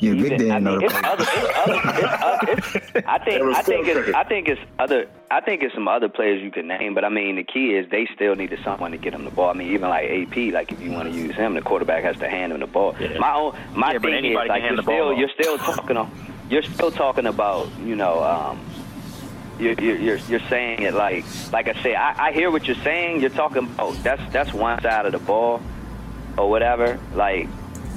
yeah, 0.00 0.12
Vick 0.14 0.32
even- 0.32 0.50
I 0.50 0.58
know 0.58 0.76
mean, 0.76 0.80
the 0.80 0.86
it's 0.86 0.94
other, 1.04 1.24
it's 1.24 1.58
other, 1.58 1.80
it's 1.84 2.22
other, 2.22 2.52
it's, 2.52 3.06
I 3.06 3.18
think, 3.18 3.42
I 3.56 3.62
think 3.62 3.86
it's. 3.88 4.14
I 4.16 4.24
think 4.24 4.48
it's 4.48 4.60
other, 4.78 5.06
I 5.30 5.40
think 5.40 5.62
it's 5.62 5.74
some 5.74 5.88
other 5.88 6.08
players 6.08 6.42
you 6.42 6.50
can 6.50 6.66
name, 6.66 6.94
but 6.94 7.04
I 7.04 7.08
mean, 7.08 7.36
the 7.36 7.44
key 7.44 7.74
is 7.74 7.88
they 7.90 8.08
still 8.14 8.34
needed 8.34 8.58
someone 8.64 8.90
to 8.92 8.96
get 8.96 9.12
them 9.12 9.24
the 9.24 9.30
ball. 9.30 9.50
I 9.50 9.52
mean, 9.52 9.68
even 9.72 9.88
like 9.90 10.10
AP, 10.10 10.52
like 10.52 10.72
if 10.72 10.80
you 10.80 10.90
want 10.90 11.12
to 11.12 11.16
use 11.16 11.34
him, 11.34 11.54
the 11.54 11.60
quarterback 11.62 12.02
has 12.04 12.16
to 12.18 12.28
hand 12.28 12.52
him 12.52 12.60
the 12.60 12.66
ball. 12.66 12.94
My 13.18 13.34
own, 13.34 13.56
my 13.74 13.92
Yeah, 13.92 13.98
thing 14.00 14.24
is 14.24 14.34
like 14.34 14.62
you're 14.62 14.76
the 14.76 14.82
ball 14.82 14.94
still, 14.94 15.12
you're 15.18 15.28
still 15.38 15.58
talking, 15.58 15.96
on, 15.96 16.10
you're 16.48 16.62
still 16.62 16.90
talking 16.90 17.26
about, 17.26 17.68
you 17.84 17.94
know, 17.94 18.22
um, 18.24 18.60
you're, 19.58 19.74
you're, 19.74 19.96
you're, 19.98 20.16
you're 20.16 20.48
saying 20.48 20.82
it 20.82 20.94
like, 20.94 21.24
like 21.52 21.68
I 21.68 21.74
say, 21.82 21.94
I, 21.94 22.28
I 22.28 22.32
hear 22.32 22.50
what 22.50 22.66
you're 22.66 22.76
saying. 22.76 23.20
You're 23.20 23.28
talking 23.28 23.58
about 23.64 23.92
that's 24.02 24.32
that's 24.32 24.54
one 24.54 24.80
side 24.80 25.04
of 25.04 25.12
the 25.12 25.18
ball, 25.18 25.60
or 26.38 26.48
whatever. 26.48 26.98
Like, 27.14 27.46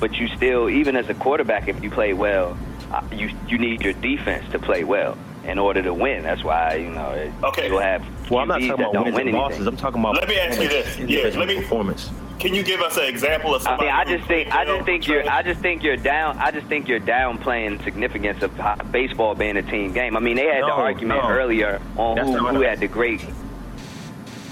but 0.04 0.20
you 0.20 0.28
still, 0.36 0.70
even 0.70 0.98
as 0.98 1.08
a 1.08 1.14
quarterback, 1.14 1.70
if 1.70 1.82
you 1.82 1.90
play 1.90 2.12
well, 2.12 2.58
uh, 2.92 3.02
you 3.14 3.30
you 3.48 3.58
need 3.58 3.82
your 3.82 3.94
defense 3.94 4.44
to 4.52 4.60
play 4.60 4.84
well 4.84 5.18
in 5.46 5.58
order 5.58 5.82
to 5.82 5.94
win. 5.94 6.24
That's 6.24 6.44
why 6.44 6.76
you 6.76 6.90
know 6.90 7.12
it- 7.12 7.32
Okay. 7.42 7.70
you'll 7.70 7.80
have 7.80 8.04
Well, 8.30 8.42
I'm 8.42 8.50
not 8.50 8.56
talking 8.56 8.72
about 8.72 8.92
don't 8.92 9.06
wins 9.06 9.16
win 9.16 9.28
and 9.30 9.38
losses. 9.38 9.66
I'm 9.66 9.78
talking 9.78 10.02
about. 10.02 10.16
Let 10.16 10.28
me 10.28 10.38
ask 10.38 10.62
you 10.62 10.68
this. 10.68 11.00
Yeah, 11.00 11.40
let 11.40 11.48
me- 11.48 11.56
performance. 11.56 12.12
Can 12.38 12.54
you 12.54 12.64
give 12.64 12.82
us 12.82 12.98
an 12.98 13.06
example 13.06 13.56
of 13.56 13.66
I 13.66 13.78
mean, 13.78 13.90
I 13.90 14.04
just 14.04 14.28
think 14.28 14.54
I 14.54 14.66
just 14.66 14.84
think 14.84 15.08
you're 15.08 15.24
Travis? 15.24 15.40
I 15.40 15.50
just 15.50 15.62
think 15.62 15.84
you're 15.84 15.96
down 15.96 16.38
I 16.38 16.52
just 16.52 16.68
think 16.68 16.90
you're 16.90 17.00
downplaying 17.00 17.78
the 17.78 17.84
significance 17.86 18.44
of 18.44 18.52
baseball 18.92 19.36
being 19.36 19.56
a 19.56 19.62
team 19.64 19.94
game. 19.94 20.18
I 20.18 20.20
mean, 20.20 20.36
they 20.36 20.48
had 20.48 20.64
the 20.64 20.74
argument 20.74 21.24
no. 21.24 21.30
earlier 21.30 21.80
on 21.96 22.18
That's 22.18 22.28
who, 22.28 22.48
who 22.48 22.60
had 22.60 22.82
the 22.82 22.88
great. 22.90 23.22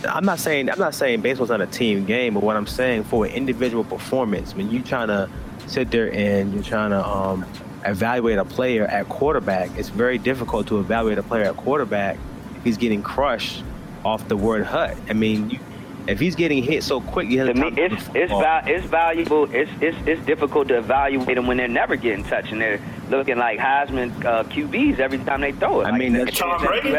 I'm 0.06 0.26
not 0.26 0.40
saying 0.40 0.70
I'm 0.70 0.80
not 0.80 0.96
saying 0.96 1.22
baseball's 1.22 1.50
not 1.50 1.62
a 1.62 1.68
team 1.68 2.06
game, 2.06 2.34
but 2.34 2.44
what 2.44 2.56
I'm 2.56 2.68
saying 2.68 3.04
for 3.06 3.26
an 3.26 3.32
individual 3.32 3.84
performance, 3.84 4.56
when 4.56 4.72
you're 4.72 4.84
trying 4.84 5.08
to 5.08 5.30
sit 5.68 5.92
there 5.92 6.12
and 6.14 6.54
you're 6.54 6.64
trying 6.64 6.92
to 6.92 7.06
um, 7.06 7.46
evaluate 7.86 8.38
a 8.38 8.46
player 8.46 8.86
at 8.86 9.10
quarterback, 9.10 9.70
it's 9.78 9.90
very 9.90 10.18
difficult 10.18 10.68
to 10.68 10.80
evaluate 10.80 11.18
a 11.18 11.24
player 11.24 11.44
at 11.44 11.58
quarterback 11.58 12.18
if 12.58 12.64
he's 12.64 12.78
getting 12.78 13.02
crushed 13.02 13.64
off 14.04 14.28
the 14.28 14.38
word 14.38 14.66
hut. 14.66 14.98
I 15.10 15.14
mean, 15.14 15.52
you, 15.52 15.60
if 16.08 16.20
he's 16.20 16.36
getting 16.36 16.64
hit 16.64 16.84
so 16.84 17.00
quick, 17.00 17.30
you 17.30 17.46
to 17.46 17.54
me, 17.54 17.72
it's 17.78 18.10
it's, 18.16 18.32
val- 18.32 18.64
it's 18.66 18.86
valuable. 18.88 19.44
It's, 19.54 19.72
it's 19.82 19.98
it's 20.08 20.26
difficult 20.26 20.68
to 20.70 20.78
evaluate 20.78 21.36
them 21.36 21.48
when 21.48 21.58
they're 21.58 21.68
never 21.68 21.96
getting 21.96 22.24
touched 22.24 22.52
and 22.52 22.60
they're 22.60 22.82
looking 23.10 23.38
like 23.38 23.60
Heisman 23.60 24.26
uh, 24.26 24.44
QBs 24.46 25.00
every 25.00 25.20
time 25.20 25.42
they 25.42 25.52
throw 25.52 25.82
it. 25.82 25.86
I 25.86 25.90
like 25.92 26.00
mean, 26.00 26.14
the 26.14 26.26
that's 26.26 26.40
Tom 26.40 26.60
Brady. 26.66 26.92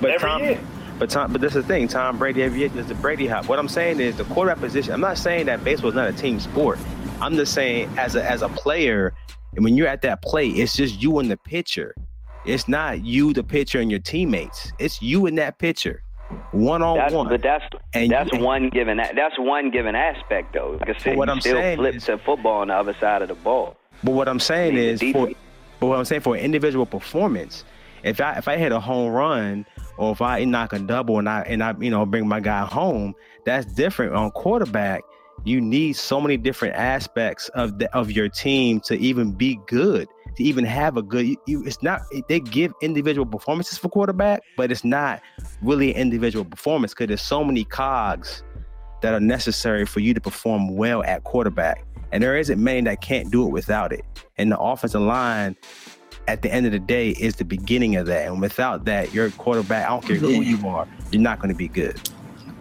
But 0.00 0.10
Every 0.10 0.28
Tom, 0.28 0.42
year. 0.42 0.60
But 0.98 1.10
Tom, 1.10 1.32
but 1.32 1.40
this 1.40 1.54
is 1.54 1.62
the 1.62 1.68
thing. 1.68 1.88
Tom 1.88 2.18
Brady 2.18 2.42
every 2.42 2.60
year 2.60 2.68
does 2.68 2.86
the 2.86 2.94
Brady 2.96 3.26
hop. 3.26 3.48
What 3.48 3.58
I'm 3.58 3.68
saying 3.68 4.00
is 4.00 4.16
the 4.16 4.24
quarterback 4.24 4.60
position. 4.60 4.92
I'm 4.92 5.00
not 5.00 5.18
saying 5.18 5.46
that 5.46 5.62
baseball 5.64 5.90
is 5.90 5.96
not 5.96 6.08
a 6.08 6.12
team 6.12 6.40
sport. 6.40 6.78
I'm 7.20 7.34
just 7.34 7.52
saying 7.54 7.90
as 7.98 8.14
a 8.16 8.28
as 8.28 8.42
a 8.42 8.48
player, 8.48 9.12
and 9.54 9.64
when 9.64 9.76
you're 9.76 9.88
at 9.88 10.02
that 10.02 10.22
plate, 10.22 10.56
it's 10.56 10.76
just 10.76 11.02
you 11.02 11.18
and 11.18 11.30
the 11.30 11.36
pitcher. 11.36 11.94
It's 12.44 12.68
not 12.68 13.04
you, 13.04 13.32
the 13.32 13.44
pitcher, 13.44 13.80
and 13.80 13.90
your 13.90 14.00
teammates. 14.00 14.72
It's 14.78 15.02
you 15.02 15.26
and 15.26 15.36
that 15.38 15.58
pitcher, 15.58 16.02
one 16.52 16.82
on 16.82 17.12
one. 17.12 17.28
but 17.28 17.42
that's 17.42 17.64
And 17.92 18.10
that's 18.10 18.32
you- 18.32 18.38
one 18.44 18.68
given 18.70 18.96
that's 18.96 19.38
one 19.38 19.70
given 19.70 19.94
aspect 19.94 20.54
though. 20.54 20.78
Like 20.80 20.96
I 20.96 20.98
said, 20.98 21.16
what 21.16 21.28
I'm 21.28 21.40
still 21.40 21.56
saying 21.56 21.78
flip 21.78 21.94
is- 21.96 22.04
football 22.24 22.60
on 22.60 22.68
the 22.68 22.74
other 22.74 22.94
side 23.00 23.22
of 23.22 23.28
the 23.28 23.34
ball. 23.34 23.76
But 24.04 24.12
what 24.12 24.28
I'm 24.28 24.40
saying 24.40 24.76
is 24.76 25.00
for 25.12 25.28
but 25.80 25.86
what 25.86 25.98
I'm 25.98 26.04
saying 26.04 26.22
for 26.22 26.34
an 26.36 26.40
individual 26.40 26.86
performance, 26.86 27.64
if 28.02 28.20
I 28.20 28.34
if 28.34 28.46
I 28.48 28.56
hit 28.56 28.72
a 28.72 28.80
home 28.80 29.10
run 29.12 29.66
or 29.98 30.12
if 30.12 30.22
I 30.22 30.44
knock 30.44 30.72
a 30.72 30.78
double 30.78 31.18
and 31.18 31.28
I 31.28 31.42
and 31.42 31.62
I 31.62 31.74
you 31.78 31.90
know 31.90 32.06
bring 32.06 32.26
my 32.26 32.40
guy 32.40 32.64
home, 32.64 33.14
that's 33.44 33.66
different. 33.66 34.14
On 34.14 34.30
quarterback, 34.30 35.02
you 35.44 35.60
need 35.60 35.94
so 35.94 36.20
many 36.20 36.36
different 36.36 36.74
aspects 36.76 37.48
of 37.50 37.78
the 37.78 37.94
of 37.94 38.10
your 38.10 38.28
team 38.28 38.80
to 38.80 38.96
even 38.96 39.32
be 39.32 39.58
good, 39.66 40.08
to 40.36 40.42
even 40.42 40.64
have 40.64 40.96
a 40.96 41.02
good. 41.02 41.26
You, 41.26 41.36
you, 41.46 41.64
it's 41.64 41.82
not 41.82 42.02
they 42.28 42.40
give 42.40 42.72
individual 42.80 43.26
performances 43.26 43.78
for 43.78 43.88
quarterback, 43.88 44.42
but 44.56 44.70
it's 44.70 44.84
not 44.84 45.20
really 45.62 45.94
individual 45.94 46.44
performance 46.44 46.92
because 46.94 47.08
there's 47.08 47.22
so 47.22 47.44
many 47.44 47.64
cogs 47.64 48.42
that 49.02 49.14
are 49.14 49.20
necessary 49.20 49.86
for 49.86 50.00
you 50.00 50.14
to 50.14 50.20
perform 50.20 50.76
well 50.76 51.02
at 51.04 51.24
quarterback. 51.24 51.84
And 52.10 52.22
there 52.22 52.36
isn't 52.38 52.62
many 52.62 52.80
that 52.82 53.00
can't 53.00 53.30
do 53.30 53.46
it 53.46 53.50
without 53.50 53.92
it. 53.92 54.04
And 54.38 54.50
the 54.50 54.58
offensive 54.58 55.02
line, 55.02 55.56
at 56.28 56.42
the 56.42 56.52
end 56.52 56.66
of 56.66 56.72
the 56.72 56.78
day, 56.78 57.10
is 57.10 57.36
the 57.36 57.44
beginning 57.44 57.96
of 57.96 58.06
that. 58.06 58.26
And 58.26 58.40
without 58.40 58.84
that, 58.84 59.12
your 59.14 59.30
quarterback, 59.32 59.86
I 59.86 59.88
don't 59.88 60.04
care 60.06 60.16
who 60.16 60.28
you 60.28 60.68
are, 60.68 60.86
you're 61.10 61.22
not 61.22 61.38
going 61.40 61.48
to 61.50 61.56
be 61.56 61.68
good. 61.68 61.96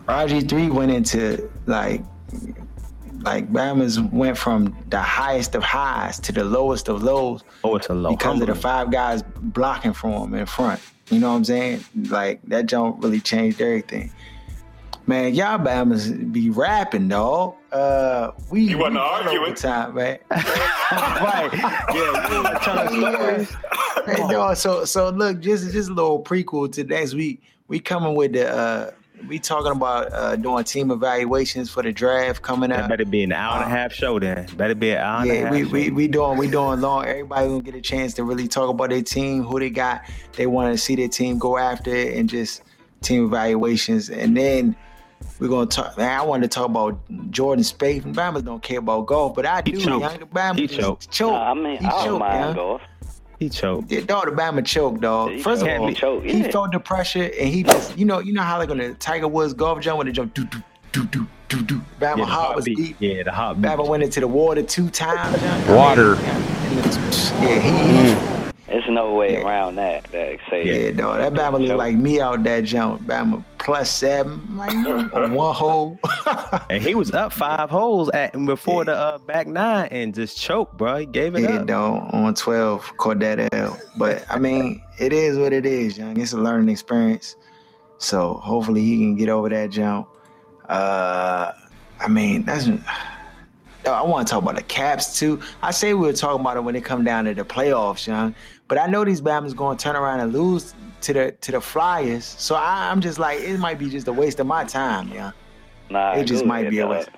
RG 0.08 0.48
three 0.50 0.70
went 0.70 0.90
into 0.92 1.50
like 1.66 2.02
like 3.22 3.52
Bama's 3.52 4.00
went 4.00 4.38
from 4.38 4.78
the 4.90 5.02
highest 5.02 5.54
of 5.56 5.64
highs 5.64 6.20
to 6.22 6.32
the 6.32 6.44
lowest 6.46 6.88
of 6.88 7.04
lows 7.04 7.44
Oh, 7.64 7.76
it's 7.76 7.90
a 7.90 7.94
low. 7.94 8.12
because 8.12 8.40
of 8.40 8.48
the 8.48 8.56
five 8.56 8.90
guys 8.92 9.22
blocking 9.24 9.92
for 9.94 10.26
him 10.26 10.34
in 10.34 10.46
front. 10.46 10.80
You 11.10 11.20
know 11.20 11.32
what 11.32 11.38
I'm 11.38 11.44
saying? 11.44 11.84
Like 12.10 12.42
that 12.44 12.68
don't 12.68 13.02
really 13.04 13.20
changed 13.20 13.60
everything. 13.60 14.14
Man, 15.08 15.34
y'all 15.34 15.58
Bama's 15.60 16.10
be 16.12 16.50
rapping, 16.52 17.10
dog. 17.10 17.56
Uh, 17.72 18.32
we 18.50 18.62
You 18.62 18.78
wasn't 18.78 18.96
we 18.96 19.00
all 19.02 19.10
arguing. 19.10 19.38
over 19.46 19.54
time, 19.56 19.96
man. 19.96 20.20
right. 20.32 21.50
Yeah, 21.94 22.32
you 22.34 22.44
like 22.44 22.62
telling 22.62 23.00
stories. 23.02 23.56
Hey, 24.06 24.16
dog, 24.30 24.56
so 24.58 24.86
so 24.86 25.10
look, 25.10 25.40
just 25.42 25.72
just 25.72 25.90
a 25.90 25.94
little 25.94 26.24
prequel 26.24 26.72
to 26.74 26.84
next 26.84 27.14
week. 27.14 27.42
We 27.68 27.80
coming 27.80 28.16
with 28.16 28.34
the 28.34 28.50
uh 28.50 28.92
we 29.28 29.40
talking 29.40 29.72
about 29.74 30.14
uh 30.14 30.36
doing 30.38 30.64
team 30.64 30.92
evaluations 30.92 31.70
for 31.70 31.84
the 31.84 31.92
draft 31.92 32.42
coming 32.42 32.70
That 32.70 32.84
up. 32.84 32.90
better 32.90 33.04
be 33.04 33.24
an 33.24 33.34
hour 33.34 33.56
and 33.62 33.66
a 33.66 33.76
half 33.76 33.92
show 33.92 34.18
then. 34.20 34.46
Better 34.56 34.76
be 34.76 34.92
an 34.92 35.00
hour 35.00 35.22
and 35.24 35.32
a 35.32 35.34
Yeah, 35.34 35.42
half. 35.42 35.52
we, 35.52 35.64
show. 35.64 35.70
we 35.72 35.90
we 35.90 36.08
doing 36.08 36.38
we 36.38 36.48
doing 36.50 36.80
long. 36.80 37.06
Everybody 37.06 37.48
gonna 37.48 37.62
get 37.64 37.76
a 37.76 37.82
chance 37.82 38.14
to 38.14 38.24
really 38.24 38.48
talk 38.48 38.70
about 38.70 38.92
their 38.92 39.02
team, 39.02 39.44
who 39.44 39.60
they 39.60 39.70
got. 39.72 40.04
They 40.38 40.48
want 40.48 40.74
to 40.74 40.78
see 40.78 40.96
their 40.96 41.10
team 41.10 41.38
go 41.38 41.58
after 41.58 41.94
it, 41.94 42.16
and 42.16 42.30
just 42.30 42.62
team 43.02 43.26
evaluations. 43.26 44.10
And 44.10 44.38
then 44.38 44.76
we're 45.40 45.48
gonna 45.50 45.66
talk. 45.68 45.98
Man, 45.98 46.20
I 46.20 46.24
wanted 46.24 46.52
to 46.52 46.56
talk 46.56 46.66
about 46.66 47.00
Jordan 47.32 47.64
Spieth. 47.64 48.06
And 48.06 48.16
Bama 48.16 48.44
don't 48.44 48.62
care 48.64 48.80
about 48.80 49.06
golf, 49.08 49.36
but 49.36 49.46
I 49.46 49.62
He 49.66 49.72
do. 49.74 49.80
choked. 49.82 50.02
Young. 50.20 50.30
Bama 50.30 50.56
He 50.60 50.68
choked. 50.68 51.12
choked. 51.12 51.34
Nah, 51.34 51.52
I 51.52 51.54
mean, 51.54 51.78
he 51.78 51.86
I 51.86 51.90
don't 51.90 52.06
choked, 52.06 52.20
mind 52.20 52.40
young. 52.46 52.56
golf. 52.56 52.82
he 53.40 53.50
choked. 53.50 53.92
Yeah, 53.92 54.02
dog, 54.02 54.26
the 54.26 54.32
Bama 54.32 54.66
choke, 54.66 55.00
dog. 55.00 55.32
He 55.32 55.42
First 55.44 55.62
of 55.62 55.68
all, 55.68 55.88
he 55.88 55.94
choked, 55.94 56.26
he 56.26 56.40
yeah. 56.42 56.52
felt 56.52 56.72
the 56.72 56.80
pressure, 56.80 57.24
and 57.40 57.50
he 57.50 57.62
just, 57.64 57.98
you 57.98 58.06
know, 58.06 58.20
you 58.20 58.34
know 58.34 58.42
how 58.42 58.58
like 58.58 58.70
on 58.72 58.78
the 58.80 58.94
Tiger 58.96 59.28
Woods 59.28 59.54
golf 59.54 59.80
jump 59.80 60.00
when 60.00 60.08
they 60.08 60.14
jump, 60.14 60.34
do 60.34 60.44
do 60.46 60.58
do 60.92 61.04
do 61.06 61.28
do 61.50 61.62
do. 61.62 61.82
Bama 62.00 62.18
Yeah, 62.20 62.26
heart 62.26 62.56
was 62.56 62.66
beat. 62.66 62.78
deep. 62.78 62.96
Yeah, 63.00 63.24
the 63.24 63.32
hot. 63.32 63.58
Bama 63.58 63.88
went 63.88 64.02
into 64.04 64.20
the 64.22 64.28
water 64.28 64.64
two 64.64 64.90
times. 64.90 65.40
young. 65.42 65.76
Water. 65.76 66.16
And 66.16 66.80
it's- 66.80 67.32
Yeah, 67.42 67.60
he. 67.60 67.70
Mm. 67.70 68.27
There's 68.68 68.84
no 68.90 69.14
way 69.14 69.34
Yeah. 69.34 69.46
around 69.48 69.76
that. 69.76 70.04
That 70.12 70.40
say 70.50 70.86
Yeah, 70.88 70.92
dog. 70.92 71.20
That 71.20 71.34
Bama 71.34 71.66
look 71.66 71.78
like 71.78 71.96
me 71.96 72.20
out 72.20 72.44
that 72.44 72.66
jump. 72.66 73.04
Bama 73.04 73.44
plus 73.60 73.90
seven, 73.90 74.42
like 74.58 74.74
on 75.14 75.32
one 75.34 75.56
hole. 75.56 76.00
And 76.70 76.84
he 76.84 76.94
was 76.94 77.12
up 77.14 77.32
five 77.32 77.70
holes 77.70 78.10
at 78.10 78.34
before 78.46 78.84
the 78.86 78.94
uh, 78.96 79.18
back 79.20 79.48
nine 79.48 79.88
and 79.92 80.14
just 80.14 80.38
choked, 80.38 80.78
bro. 80.78 80.98
He 80.98 81.06
gave 81.06 81.36
it 81.36 81.42
yeah, 81.44 81.60
up. 81.60 81.68
dog. 81.68 82.10
On 82.14 82.34
twelve, 82.36 82.92
caught 82.98 83.20
that 83.20 83.54
L. 83.54 83.80
But 83.98 84.26
I 84.30 84.38
mean, 84.38 84.82
it 85.00 85.14
is 85.14 85.38
what 85.38 85.54
it 85.54 85.66
is, 85.66 85.98
young. 85.98 86.20
It's 86.20 86.34
a 86.34 86.38
learning 86.38 86.70
experience. 86.70 87.36
So 88.00 88.34
hopefully 88.36 88.82
he 88.82 88.98
can 88.98 89.16
get 89.16 89.30
over 89.30 89.48
that 89.50 89.70
jump. 89.70 90.08
Uh, 90.68 91.54
I 92.02 92.08
mean, 92.10 92.44
that's. 92.44 92.68
I 93.86 94.02
want 94.02 94.28
to 94.28 94.32
talk 94.34 94.44
about 94.44 94.58
the 94.58 94.64
Caps 94.64 95.18
too. 95.18 95.40
I 95.64 95.72
say 95.72 95.94
we 95.94 96.08
were 96.08 96.14
talking 96.14 96.42
about 96.42 96.58
it 96.58 96.62
when 96.62 96.76
it 96.76 96.84
come 96.84 97.06
down 97.06 97.24
to 97.24 97.34
the 97.34 97.46
playoffs, 97.46 98.06
young. 98.06 98.36
But 98.68 98.78
I 98.78 98.88
know 98.88 99.06
these 99.06 99.22
Bama's 99.22 99.54
going 99.54 99.78
to 99.78 99.84
turn 99.84 99.96
around 99.96 100.20
and 100.20 100.34
lose 100.34 100.74
to 101.02 101.14
the 101.14 101.32
to 101.32 101.52
the 101.52 101.62
Flyers. 101.62 102.26
So 102.26 102.56
I, 102.56 102.90
I'm 102.92 103.02
just 103.02 103.20
like, 103.20 103.40
it 103.40 103.58
might 103.60 103.80
be 103.80 103.90
just 103.90 104.08
a 104.08 104.14
waste 104.14 104.40
of 104.40 104.48
my 104.48 104.64
time, 104.64 105.10
yeah. 105.10 105.32
Nah, 105.90 106.14
It 106.14 106.26
just 106.26 106.46
might 106.46 106.70
be 106.70 106.80
a 106.80 106.88
waste. 106.88 107.10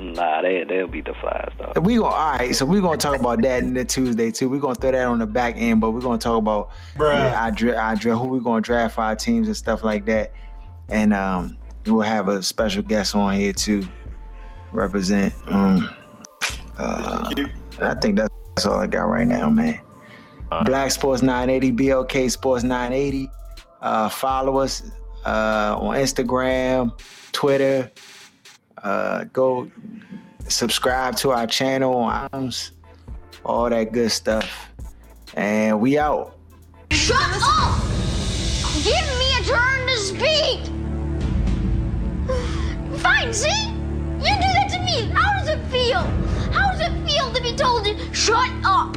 Nah, 0.00 0.42
they 0.42 0.64
they'll 0.64 0.88
beat 0.88 1.04
the 1.04 1.14
Flyers 1.14 1.52
though. 1.58 1.80
We 1.80 1.96
go 1.96 2.04
all 2.04 2.32
right. 2.32 2.54
So 2.54 2.66
we're 2.66 2.80
gonna 2.80 2.96
talk 2.96 3.18
about 3.18 3.42
that 3.42 3.62
in 3.62 3.74
the 3.74 3.84
Tuesday 3.84 4.30
too. 4.30 4.48
We're 4.48 4.60
gonna 4.60 4.74
throw 4.74 4.90
that 4.90 5.06
on 5.06 5.20
the 5.20 5.26
back 5.26 5.54
end, 5.56 5.80
but 5.80 5.92
we're 5.92 6.00
gonna 6.00 6.18
talk 6.18 6.38
about 6.38 6.70
yeah, 6.98 7.44
our, 7.44 7.50
dra- 7.52 7.76
our 7.76 7.94
dra- 7.94 8.16
who 8.16 8.28
we're 8.28 8.40
gonna 8.40 8.60
draft 8.60 8.96
for 8.96 9.02
our 9.02 9.14
teams 9.14 9.46
and 9.46 9.56
stuff 9.56 9.84
like 9.84 10.04
that. 10.06 10.32
And 10.88 11.14
um, 11.14 11.56
we'll 11.86 12.00
have 12.00 12.28
a 12.28 12.42
special 12.42 12.82
guest 12.82 13.14
on 13.14 13.34
here 13.34 13.52
too, 13.52 13.86
represent. 14.72 15.32
Um, 15.46 15.88
uh, 16.76 17.32
I 17.80 17.94
think 17.94 18.16
that's 18.16 18.66
all 18.66 18.74
I 18.74 18.88
got 18.88 19.04
right 19.04 19.26
now, 19.26 19.48
man. 19.48 19.80
Black 20.62 20.90
Sports 20.90 21.22
980, 21.22 21.72
BLK 21.72 22.30
Sports 22.30 22.62
980. 22.62 23.30
Uh, 23.80 24.08
follow 24.08 24.58
us 24.58 24.82
uh, 25.24 25.76
on 25.78 25.96
Instagram, 25.96 26.92
Twitter. 27.32 27.90
Uh, 28.82 29.24
go 29.32 29.70
subscribe 30.48 31.16
to 31.16 31.30
our 31.32 31.46
channel 31.46 31.96
on 31.96 32.28
iTunes, 32.28 32.70
all 33.44 33.68
that 33.70 33.92
good 33.92 34.10
stuff. 34.12 34.70
And 35.34 35.80
we 35.80 35.98
out. 35.98 36.36
Shut 36.90 37.16
up! 37.18 37.82
Give 38.84 39.06
me 39.18 39.34
a 39.38 39.42
turn 39.42 39.86
to 39.86 39.96
speak! 39.96 40.60
Fine, 43.00 43.32
see? 43.32 43.66
You 44.18 44.34
do 44.36 44.48
that 44.54 44.68
to 44.70 44.78
me. 44.80 45.10
How 45.12 45.38
does 45.38 45.48
it 45.48 45.64
feel? 45.66 46.00
How 46.52 46.72
does 46.72 46.80
it 46.80 47.08
feel 47.08 47.32
to 47.32 47.42
be 47.42 47.54
told 47.56 47.84
to 47.84 48.14
shut 48.14 48.50
up? 48.64 48.96